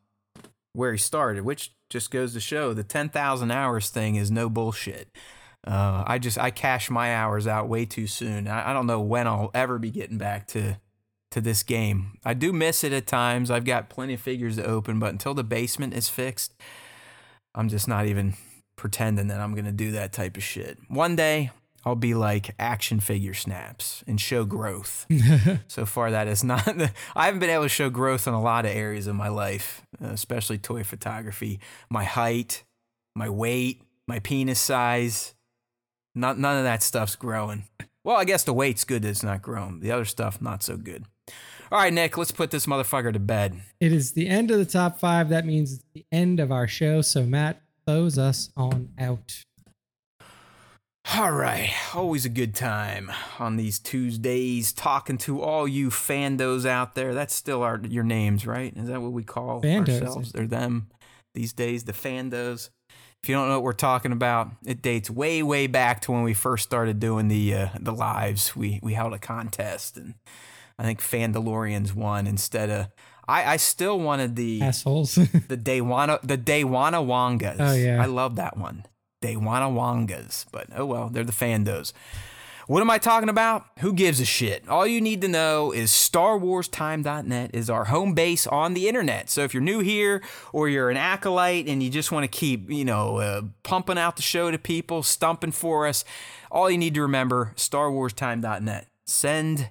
where 0.73 0.93
he 0.93 0.99
started, 0.99 1.45
which 1.45 1.73
just 1.91 2.11
goes 2.11 2.33
to 2.35 2.41
show 2.41 2.73
the 2.73 2.85
ten 2.85 3.09
thousand 3.09 3.51
hours 3.51 3.91
thing 3.91 4.17
is 4.17 4.31
no 4.31 4.49
bullshit. 4.49 5.09
Uh, 5.67 6.05
I 6.07 6.19
just 6.19 6.39
I 6.39 6.51
cash 6.51 6.89
my 6.89 7.15
hours 7.15 7.47
out 7.47 7.69
way 7.69 7.85
too 7.85 8.07
soon. 8.07 8.49
I, 8.49 8.71
I 8.71 8.73
don't 8.73 8.87
know 8.87 9.01
when 9.01 9.27
I'll 9.27 9.51
ever 9.53 9.79
be 9.79 9.91
getting 9.91 10.17
back 10.17 10.47
to 10.49 10.79
to 11.33 11.41
this 11.41 11.63
game. 11.63 12.19
I 12.25 12.35
do 12.35 12.53
miss 12.53 12.83
it 12.83 12.93
at 12.93 13.07
times. 13.07 13.51
I've 13.51 13.65
got 13.65 13.91
plenty 13.91 14.15
of 14.15 14.21
figures 14.21 14.57
to 14.57 14.65
open, 14.65 14.99
but 14.99 15.11
until 15.13 15.35
the 15.35 15.45
basement 15.45 15.95
is 15.95 16.09
fixed, 16.09 16.55
I'm 17.55 17.69
just 17.69 17.87
not 17.87 18.07
even 18.07 18.35
pretending 18.77 19.29
that 19.29 19.41
I'm 19.41 19.55
gonna 19.55 19.71
do 19.71 19.93
that 19.93 20.13
type 20.15 20.39
of 20.39 20.43
shit. 20.43 20.79
One 20.89 21.15
day 21.15 21.51
I'll 21.85 21.95
be 21.95 22.15
like 22.15 22.55
action 22.59 23.01
figure 23.01 23.35
snaps 23.35 24.05
and 24.07 24.21
show 24.21 24.45
growth. 24.45 25.07
so 25.67 25.87
far, 25.87 26.11
that 26.11 26.29
is 26.29 26.45
not. 26.45 26.65
The, 26.65 26.93
I 27.17 27.27
haven't 27.27 27.41
been 27.41 27.51
able 27.51 27.65
to 27.65 27.69
show 27.69 27.91
growth 27.91 28.27
in 28.27 28.35
a 28.35 28.43
lot 28.43 28.67
of 28.67 28.73
areas 28.73 29.07
of 29.07 29.17
my 29.17 29.29
life, 29.29 29.83
especially 30.01 30.59
toy 30.59 30.85
photography. 30.85 31.59
My 31.89 32.05
height, 32.05 32.65
my 33.15 33.29
weight, 33.29 33.83
my 34.07 34.19
penis 34.19 34.61
size. 34.61 35.35
Not 36.15 36.39
none 36.39 36.59
of 36.59 36.65
that 36.65 36.83
stuff's 36.83 37.17
growing. 37.17 37.65
Well, 38.05 38.17
I 38.17 38.25
guess 38.25 38.45
the 38.45 38.53
weight's 38.53 38.85
good 38.85 39.03
that 39.03 39.09
it's 39.09 39.23
not 39.23 39.43
growing. 39.43 39.81
The 39.81 39.93
other 39.93 40.05
stuff 40.05 40.41
not 40.41 40.63
so 40.63 40.77
good. 40.77 41.05
All 41.73 41.79
right, 41.79 41.93
Nick, 41.93 42.19
let's 42.19 42.33
put 42.33 42.51
this 42.51 42.67
motherfucker 42.67 43.13
to 43.13 43.21
bed. 43.21 43.61
It 43.79 43.93
is 43.93 44.13
the 44.13 44.27
end 44.27 44.51
of 44.51 44.59
the 44.59 44.65
top 44.65 44.99
five. 44.99 45.29
That 45.29 45.47
means 45.47 45.75
it's 45.75 45.85
the 45.95 46.05
end 46.11 46.41
of 46.41 46.51
our 46.51 46.67
show. 46.67 47.01
So 47.03 47.23
Matt, 47.23 47.63
close 47.87 48.19
us 48.19 48.51
on 48.57 48.89
out. 48.99 49.45
All 51.17 51.33
right, 51.33 51.73
always 51.95 52.25
a 52.25 52.29
good 52.29 52.55
time 52.55 53.11
on 53.39 53.57
these 53.57 53.79
Tuesdays 53.79 54.73
talking 54.73 55.19
to 55.19 55.41
all 55.41 55.67
you 55.67 55.89
fandos 55.89 56.67
out 56.67 56.95
there. 56.95 57.15
That's 57.15 57.35
still 57.35 57.63
our 57.63 57.81
your 57.89 58.05
names, 58.05 58.47
right? 58.47 58.73
Is 58.77 58.89
that 58.89 59.01
what 59.01 59.13
we 59.13 59.25
call 59.25 59.63
Fandos, 59.63 60.03
ourselves 60.03 60.35
or 60.35 60.47
them 60.47 60.89
these 61.35 61.53
days? 61.53 61.85
The 61.85 61.93
fandos. 61.93 62.69
If 63.23 63.29
you 63.29 63.35
don't 63.35 63.49
know 63.49 63.55
what 63.57 63.65
we're 63.65 63.73
talking 63.73 64.13
about, 64.13 64.51
it 64.65 64.83
dates 64.83 65.11
way, 65.11 65.43
way 65.43 65.67
back 65.67 66.01
to 66.03 66.13
when 66.13 66.23
we 66.23 66.33
first 66.33 66.65
started 66.65 67.01
doing 67.01 67.29
the 67.29 67.55
uh, 67.55 67.69
the 67.81 67.93
lives. 67.93 68.55
We 68.55 68.79
we 68.83 68.93
held 68.93 69.15
a 69.15 69.19
contest, 69.19 69.97
and 69.97 70.15
I 70.79 70.85
think 70.85 71.01
Fandalorians 71.01 71.95
won 71.95 72.27
instead 72.27 72.71
of. 72.71 72.89
I, 73.27 73.53
I 73.53 73.57
still 73.59 73.99
wanted 74.01 74.37
the 74.37 74.61
Assholes. 74.63 75.15
the 75.15 75.57
Daywana 75.57 76.21
the 76.23 76.39
Daywana 76.39 77.05
Wangas. 77.05 77.57
Oh, 77.59 77.75
yeah. 77.75 78.03
I 78.03 78.07
love 78.07 78.37
that 78.37 78.57
one. 78.57 78.85
Daywana 79.23 79.73
Wangas. 79.73 80.47
But 80.51 80.69
oh 80.75 80.87
well, 80.87 81.09
they're 81.09 81.25
the 81.25 81.33
fandos. 81.33 81.93
What 82.67 82.83
am 82.83 82.91
I 82.91 82.99
talking 82.99 83.29
about? 83.29 83.67
Who 83.81 83.93
gives 83.93 84.21
a 84.21 84.25
shit? 84.25 84.69
All 84.69 84.87
you 84.87 85.01
need 85.01 85.23
to 85.23 85.29
know 85.29 85.73
is 85.73 85.91
StarWarsTime.net 85.91 87.51
is 87.53 87.69
our 87.69 87.87
home 87.87 88.15
base 88.15 88.47
on 88.47 88.75
the 88.75 88.87
internet. 88.87 89.29
So 89.29 89.43
if 89.43 89.53
you're 89.53 89.61
new 89.61 89.81
here 89.81 90.23
or 90.53 90.69
you're 90.69 90.89
an 90.89 90.97
acolyte 90.97 91.67
and 91.67 91.83
you 91.83 91.91
just 91.91 92.13
want 92.13 92.23
to 92.23 92.29
keep, 92.29 92.71
you 92.71 92.85
know, 92.85 93.17
uh, 93.17 93.43
pumping 93.65 93.99
out 93.99 94.15
the 94.15 94.23
show 94.23 94.53
to 94.53 94.59
people, 94.59 95.03
stumping 95.03 95.51
for 95.51 95.89
us, 95.89 96.05
all 96.49 96.71
you 96.71 96.79
need 96.79 96.95
to 96.95 97.03
remember 97.03 97.55
StarWarsTime.net. 97.57 98.87
Send 99.05 99.71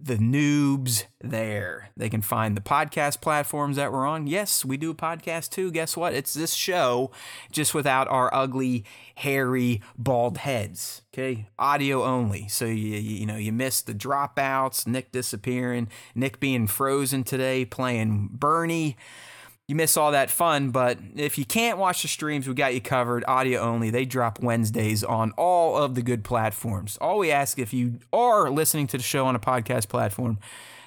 the 0.00 0.16
noobs 0.16 1.04
there. 1.20 1.90
They 1.96 2.08
can 2.08 2.20
find 2.20 2.56
the 2.56 2.60
podcast 2.60 3.20
platforms 3.20 3.76
that 3.76 3.92
we're 3.92 4.06
on. 4.06 4.26
Yes, 4.26 4.64
we 4.64 4.76
do 4.76 4.90
a 4.90 4.94
podcast 4.94 5.50
too. 5.50 5.70
Guess 5.70 5.96
what? 5.96 6.14
It's 6.14 6.34
this 6.34 6.54
show, 6.54 7.10
just 7.52 7.74
without 7.74 8.08
our 8.08 8.32
ugly, 8.34 8.84
hairy, 9.16 9.80
bald 9.96 10.38
heads. 10.38 11.02
Okay, 11.12 11.46
audio 11.58 12.04
only. 12.04 12.48
So 12.48 12.64
you 12.66 12.96
you, 12.98 13.26
know 13.26 13.36
you 13.36 13.52
miss 13.52 13.82
the 13.82 13.94
dropouts, 13.94 14.86
Nick 14.86 15.12
disappearing, 15.12 15.88
Nick 16.14 16.40
being 16.40 16.66
frozen 16.66 17.24
today, 17.24 17.64
playing 17.64 18.30
Bernie. 18.32 18.96
You 19.66 19.74
miss 19.76 19.96
all 19.96 20.12
that 20.12 20.30
fun, 20.30 20.70
but 20.70 20.98
if 21.16 21.38
you 21.38 21.46
can't 21.46 21.78
watch 21.78 22.02
the 22.02 22.08
streams, 22.08 22.46
we 22.46 22.52
got 22.52 22.74
you 22.74 22.82
covered. 22.82 23.24
Audio 23.26 23.60
only. 23.60 23.88
They 23.88 24.04
drop 24.04 24.42
Wednesdays 24.42 25.02
on 25.02 25.32
all 25.38 25.78
of 25.78 25.94
the 25.94 26.02
good 26.02 26.22
platforms. 26.22 26.98
All 27.00 27.18
we 27.18 27.30
ask 27.30 27.58
if 27.58 27.72
you 27.72 27.98
are 28.12 28.50
listening 28.50 28.86
to 28.88 28.98
the 28.98 29.02
show 29.02 29.24
on 29.24 29.34
a 29.34 29.38
podcast 29.38 29.88
platform, 29.88 30.38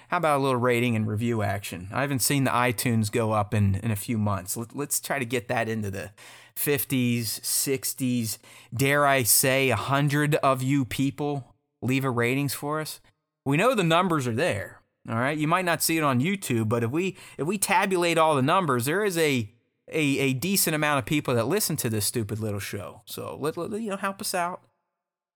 how 0.10 0.18
about 0.18 0.38
a 0.38 0.44
little 0.44 0.60
rating 0.60 0.95
and 0.95 1.08
review 1.08 1.41
action? 1.41 1.90
I 1.91 2.02
haven't 2.02 2.20
seen 2.20 2.44
the 2.44 2.52
iTunes 2.52 3.12
go 3.12 3.32
up 3.32 3.52
in, 3.52 3.76
in 3.76 3.90
a 3.90 3.95
few 3.95 4.20
months. 4.20 4.56
Let, 4.56 4.76
let's 4.76 4.99
try 4.99 5.18
to 5.18 5.26
get 5.26 5.48
that 5.48 5.68
into 5.68 5.90
the 5.90 6.12
50s, 6.56 7.41
60s. 7.41 8.38
Dare 8.72 9.08
I 9.08 9.24
say, 9.24 9.70
100 9.70 10.36
of 10.36 10.62
you 10.62 10.86
people 10.86 11.56
leave 11.82 12.06
a 12.06 12.12
ratings 12.12 12.54
for 12.54 12.80
us? 12.80 12.99
We 13.44 13.58
know 13.58 13.74
the 13.74 13.84
numbers 13.84 14.28
are 14.28 14.36
there. 14.36 14.77
All 15.09 15.15
right, 15.15 15.38
you 15.38 15.47
might 15.47 15.65
not 15.65 15.81
see 15.81 15.97
it 15.97 16.03
on 16.03 16.19
YouTube, 16.19 16.67
but 16.67 16.84
if 16.84 16.91
we 16.91 17.15
if 17.38 17.47
we 17.47 17.57
tabulate 17.57 18.17
all 18.17 18.35
the 18.35 18.41
numbers, 18.41 18.85
there 18.85 19.05
is 19.05 19.17
a 19.17 19.49
a, 19.89 20.19
a 20.19 20.34
decent 20.34 20.75
amount 20.75 20.99
of 20.99 21.05
people 21.05 21.34
that 21.35 21.47
listen 21.47 21.77
to 21.77 21.89
this 21.89 22.05
stupid 22.05 22.39
little 22.39 22.59
show. 22.59 23.01
So 23.05 23.38
let, 23.39 23.55
let 23.55 23.81
you 23.81 23.89
know 23.89 23.97
help 23.97 24.19
us 24.19 24.34
out. 24.34 24.61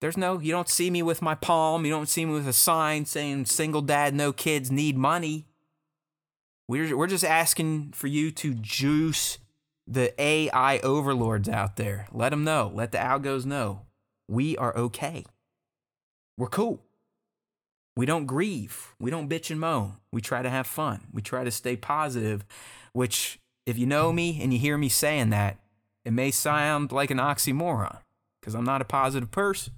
There's 0.01 0.17
no 0.17 0.39
you 0.39 0.51
don't 0.51 0.67
see 0.67 0.89
me 0.89 1.01
with 1.01 1.21
my 1.21 1.35
palm, 1.35 1.85
you 1.85 1.91
don't 1.91 2.09
see 2.09 2.25
me 2.25 2.33
with 2.33 2.47
a 2.47 2.53
sign 2.53 3.05
saying 3.05 3.45
single 3.45 3.81
dad 3.81 4.13
no 4.13 4.33
kids 4.33 4.71
need 4.71 4.97
money. 4.97 5.45
We're 6.67 6.97
we're 6.97 7.07
just 7.07 7.25
asking 7.25 7.93
for 7.93 8.07
you 8.07 8.31
to 8.31 8.53
juice 8.53 9.37
the 9.87 10.13
AI 10.21 10.79
overlords 10.79 11.47
out 11.47 11.77
there. 11.77 12.07
Let 12.11 12.29
them 12.29 12.43
know. 12.43 12.71
Let 12.73 12.91
the 12.91 12.97
algos 12.97 13.45
know. 13.45 13.81
We 14.27 14.57
are 14.57 14.75
okay. 14.77 15.25
We're 16.37 16.47
cool. 16.47 16.81
We 17.95 18.05
don't 18.05 18.25
grieve. 18.25 18.93
We 18.99 19.11
don't 19.11 19.29
bitch 19.29 19.51
and 19.51 19.59
moan. 19.59 19.93
We 20.11 20.21
try 20.21 20.41
to 20.41 20.49
have 20.49 20.67
fun. 20.67 21.01
We 21.11 21.21
try 21.21 21.43
to 21.43 21.51
stay 21.51 21.75
positive, 21.75 22.45
which, 22.93 23.39
if 23.65 23.77
you 23.77 23.85
know 23.85 24.13
me 24.13 24.39
and 24.41 24.53
you 24.53 24.59
hear 24.59 24.77
me 24.77 24.89
saying 24.89 25.29
that, 25.31 25.57
it 26.05 26.13
may 26.13 26.31
sound 26.31 26.91
like 26.91 27.11
an 27.11 27.17
oxymoron 27.17 27.97
because 28.39 28.55
I'm 28.55 28.63
not 28.63 28.81
a 28.81 28.85
positive 28.85 29.31
person. 29.31 29.73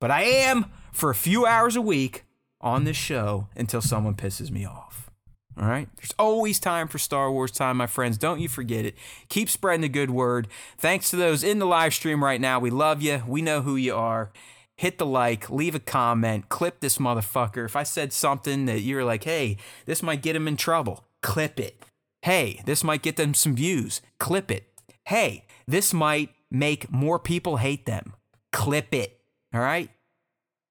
But 0.00 0.10
I 0.10 0.24
am 0.24 0.66
for 0.92 1.10
a 1.10 1.14
few 1.14 1.46
hours 1.46 1.76
a 1.76 1.80
week 1.80 2.24
on 2.60 2.84
this 2.84 2.96
show 2.96 3.48
until 3.56 3.80
someone 3.80 4.14
pisses 4.14 4.50
me 4.50 4.66
off. 4.66 5.10
All 5.58 5.68
right? 5.68 5.88
There's 5.96 6.14
always 6.18 6.58
time 6.58 6.88
for 6.88 6.98
Star 6.98 7.30
Wars 7.30 7.52
time, 7.52 7.76
my 7.76 7.86
friends. 7.86 8.18
Don't 8.18 8.40
you 8.40 8.48
forget 8.48 8.84
it. 8.84 8.96
Keep 9.28 9.48
spreading 9.48 9.82
the 9.82 9.88
good 9.88 10.10
word. 10.10 10.48
Thanks 10.76 11.10
to 11.10 11.16
those 11.16 11.44
in 11.44 11.60
the 11.60 11.66
live 11.66 11.94
stream 11.94 12.24
right 12.24 12.40
now. 12.40 12.58
We 12.58 12.70
love 12.70 13.00
you. 13.00 13.22
We 13.26 13.40
know 13.40 13.62
who 13.62 13.76
you 13.76 13.94
are 13.94 14.32
hit 14.76 14.98
the 14.98 15.06
like, 15.06 15.50
leave 15.50 15.74
a 15.74 15.80
comment, 15.80 16.48
clip 16.48 16.80
this 16.80 16.98
motherfucker. 16.98 17.64
If 17.64 17.76
I 17.76 17.82
said 17.82 18.12
something 18.12 18.66
that 18.66 18.80
you're 18.80 19.04
like, 19.04 19.24
hey, 19.24 19.56
this 19.86 20.02
might 20.02 20.22
get 20.22 20.36
him 20.36 20.48
in 20.48 20.56
trouble, 20.56 21.04
clip 21.22 21.60
it. 21.60 21.82
Hey, 22.22 22.60
this 22.64 22.82
might 22.82 23.02
get 23.02 23.16
them 23.16 23.34
some 23.34 23.54
views, 23.54 24.00
clip 24.18 24.50
it. 24.50 24.68
Hey, 25.06 25.44
this 25.66 25.92
might 25.92 26.30
make 26.50 26.90
more 26.90 27.18
people 27.18 27.58
hate 27.58 27.86
them, 27.86 28.14
clip 28.52 28.94
it. 28.94 29.20
All 29.52 29.60
right? 29.60 29.90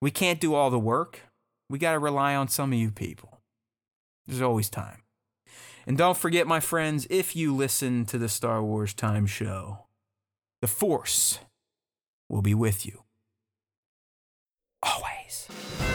We 0.02 0.12
can't 0.12 0.42
do 0.42 0.54
all 0.54 0.70
the 0.70 0.80
work. 0.80 1.22
We 1.70 1.80
got 1.80 1.94
to 1.94 2.00
rely 2.00 2.36
on 2.36 2.50
some 2.50 2.74
of 2.74 2.80
you 2.80 2.92
people. 2.92 3.40
There's 4.26 4.42
always 4.42 4.70
time. 4.70 5.00
And 5.86 5.98
don't 5.98 6.18
forget, 6.18 6.48
my 6.48 6.60
friends, 6.60 7.08
if 7.10 7.36
you 7.36 7.56
listen 7.56 8.06
to 8.06 8.18
the 8.18 8.30
Star 8.30 8.64
Wars 8.64 8.94
Time 8.94 9.26
Show, 9.26 9.86
the 10.62 10.68
Force 10.68 11.40
will 12.30 12.42
be 12.42 12.54
with 12.54 12.86
you 12.86 13.03
always. 14.84 15.93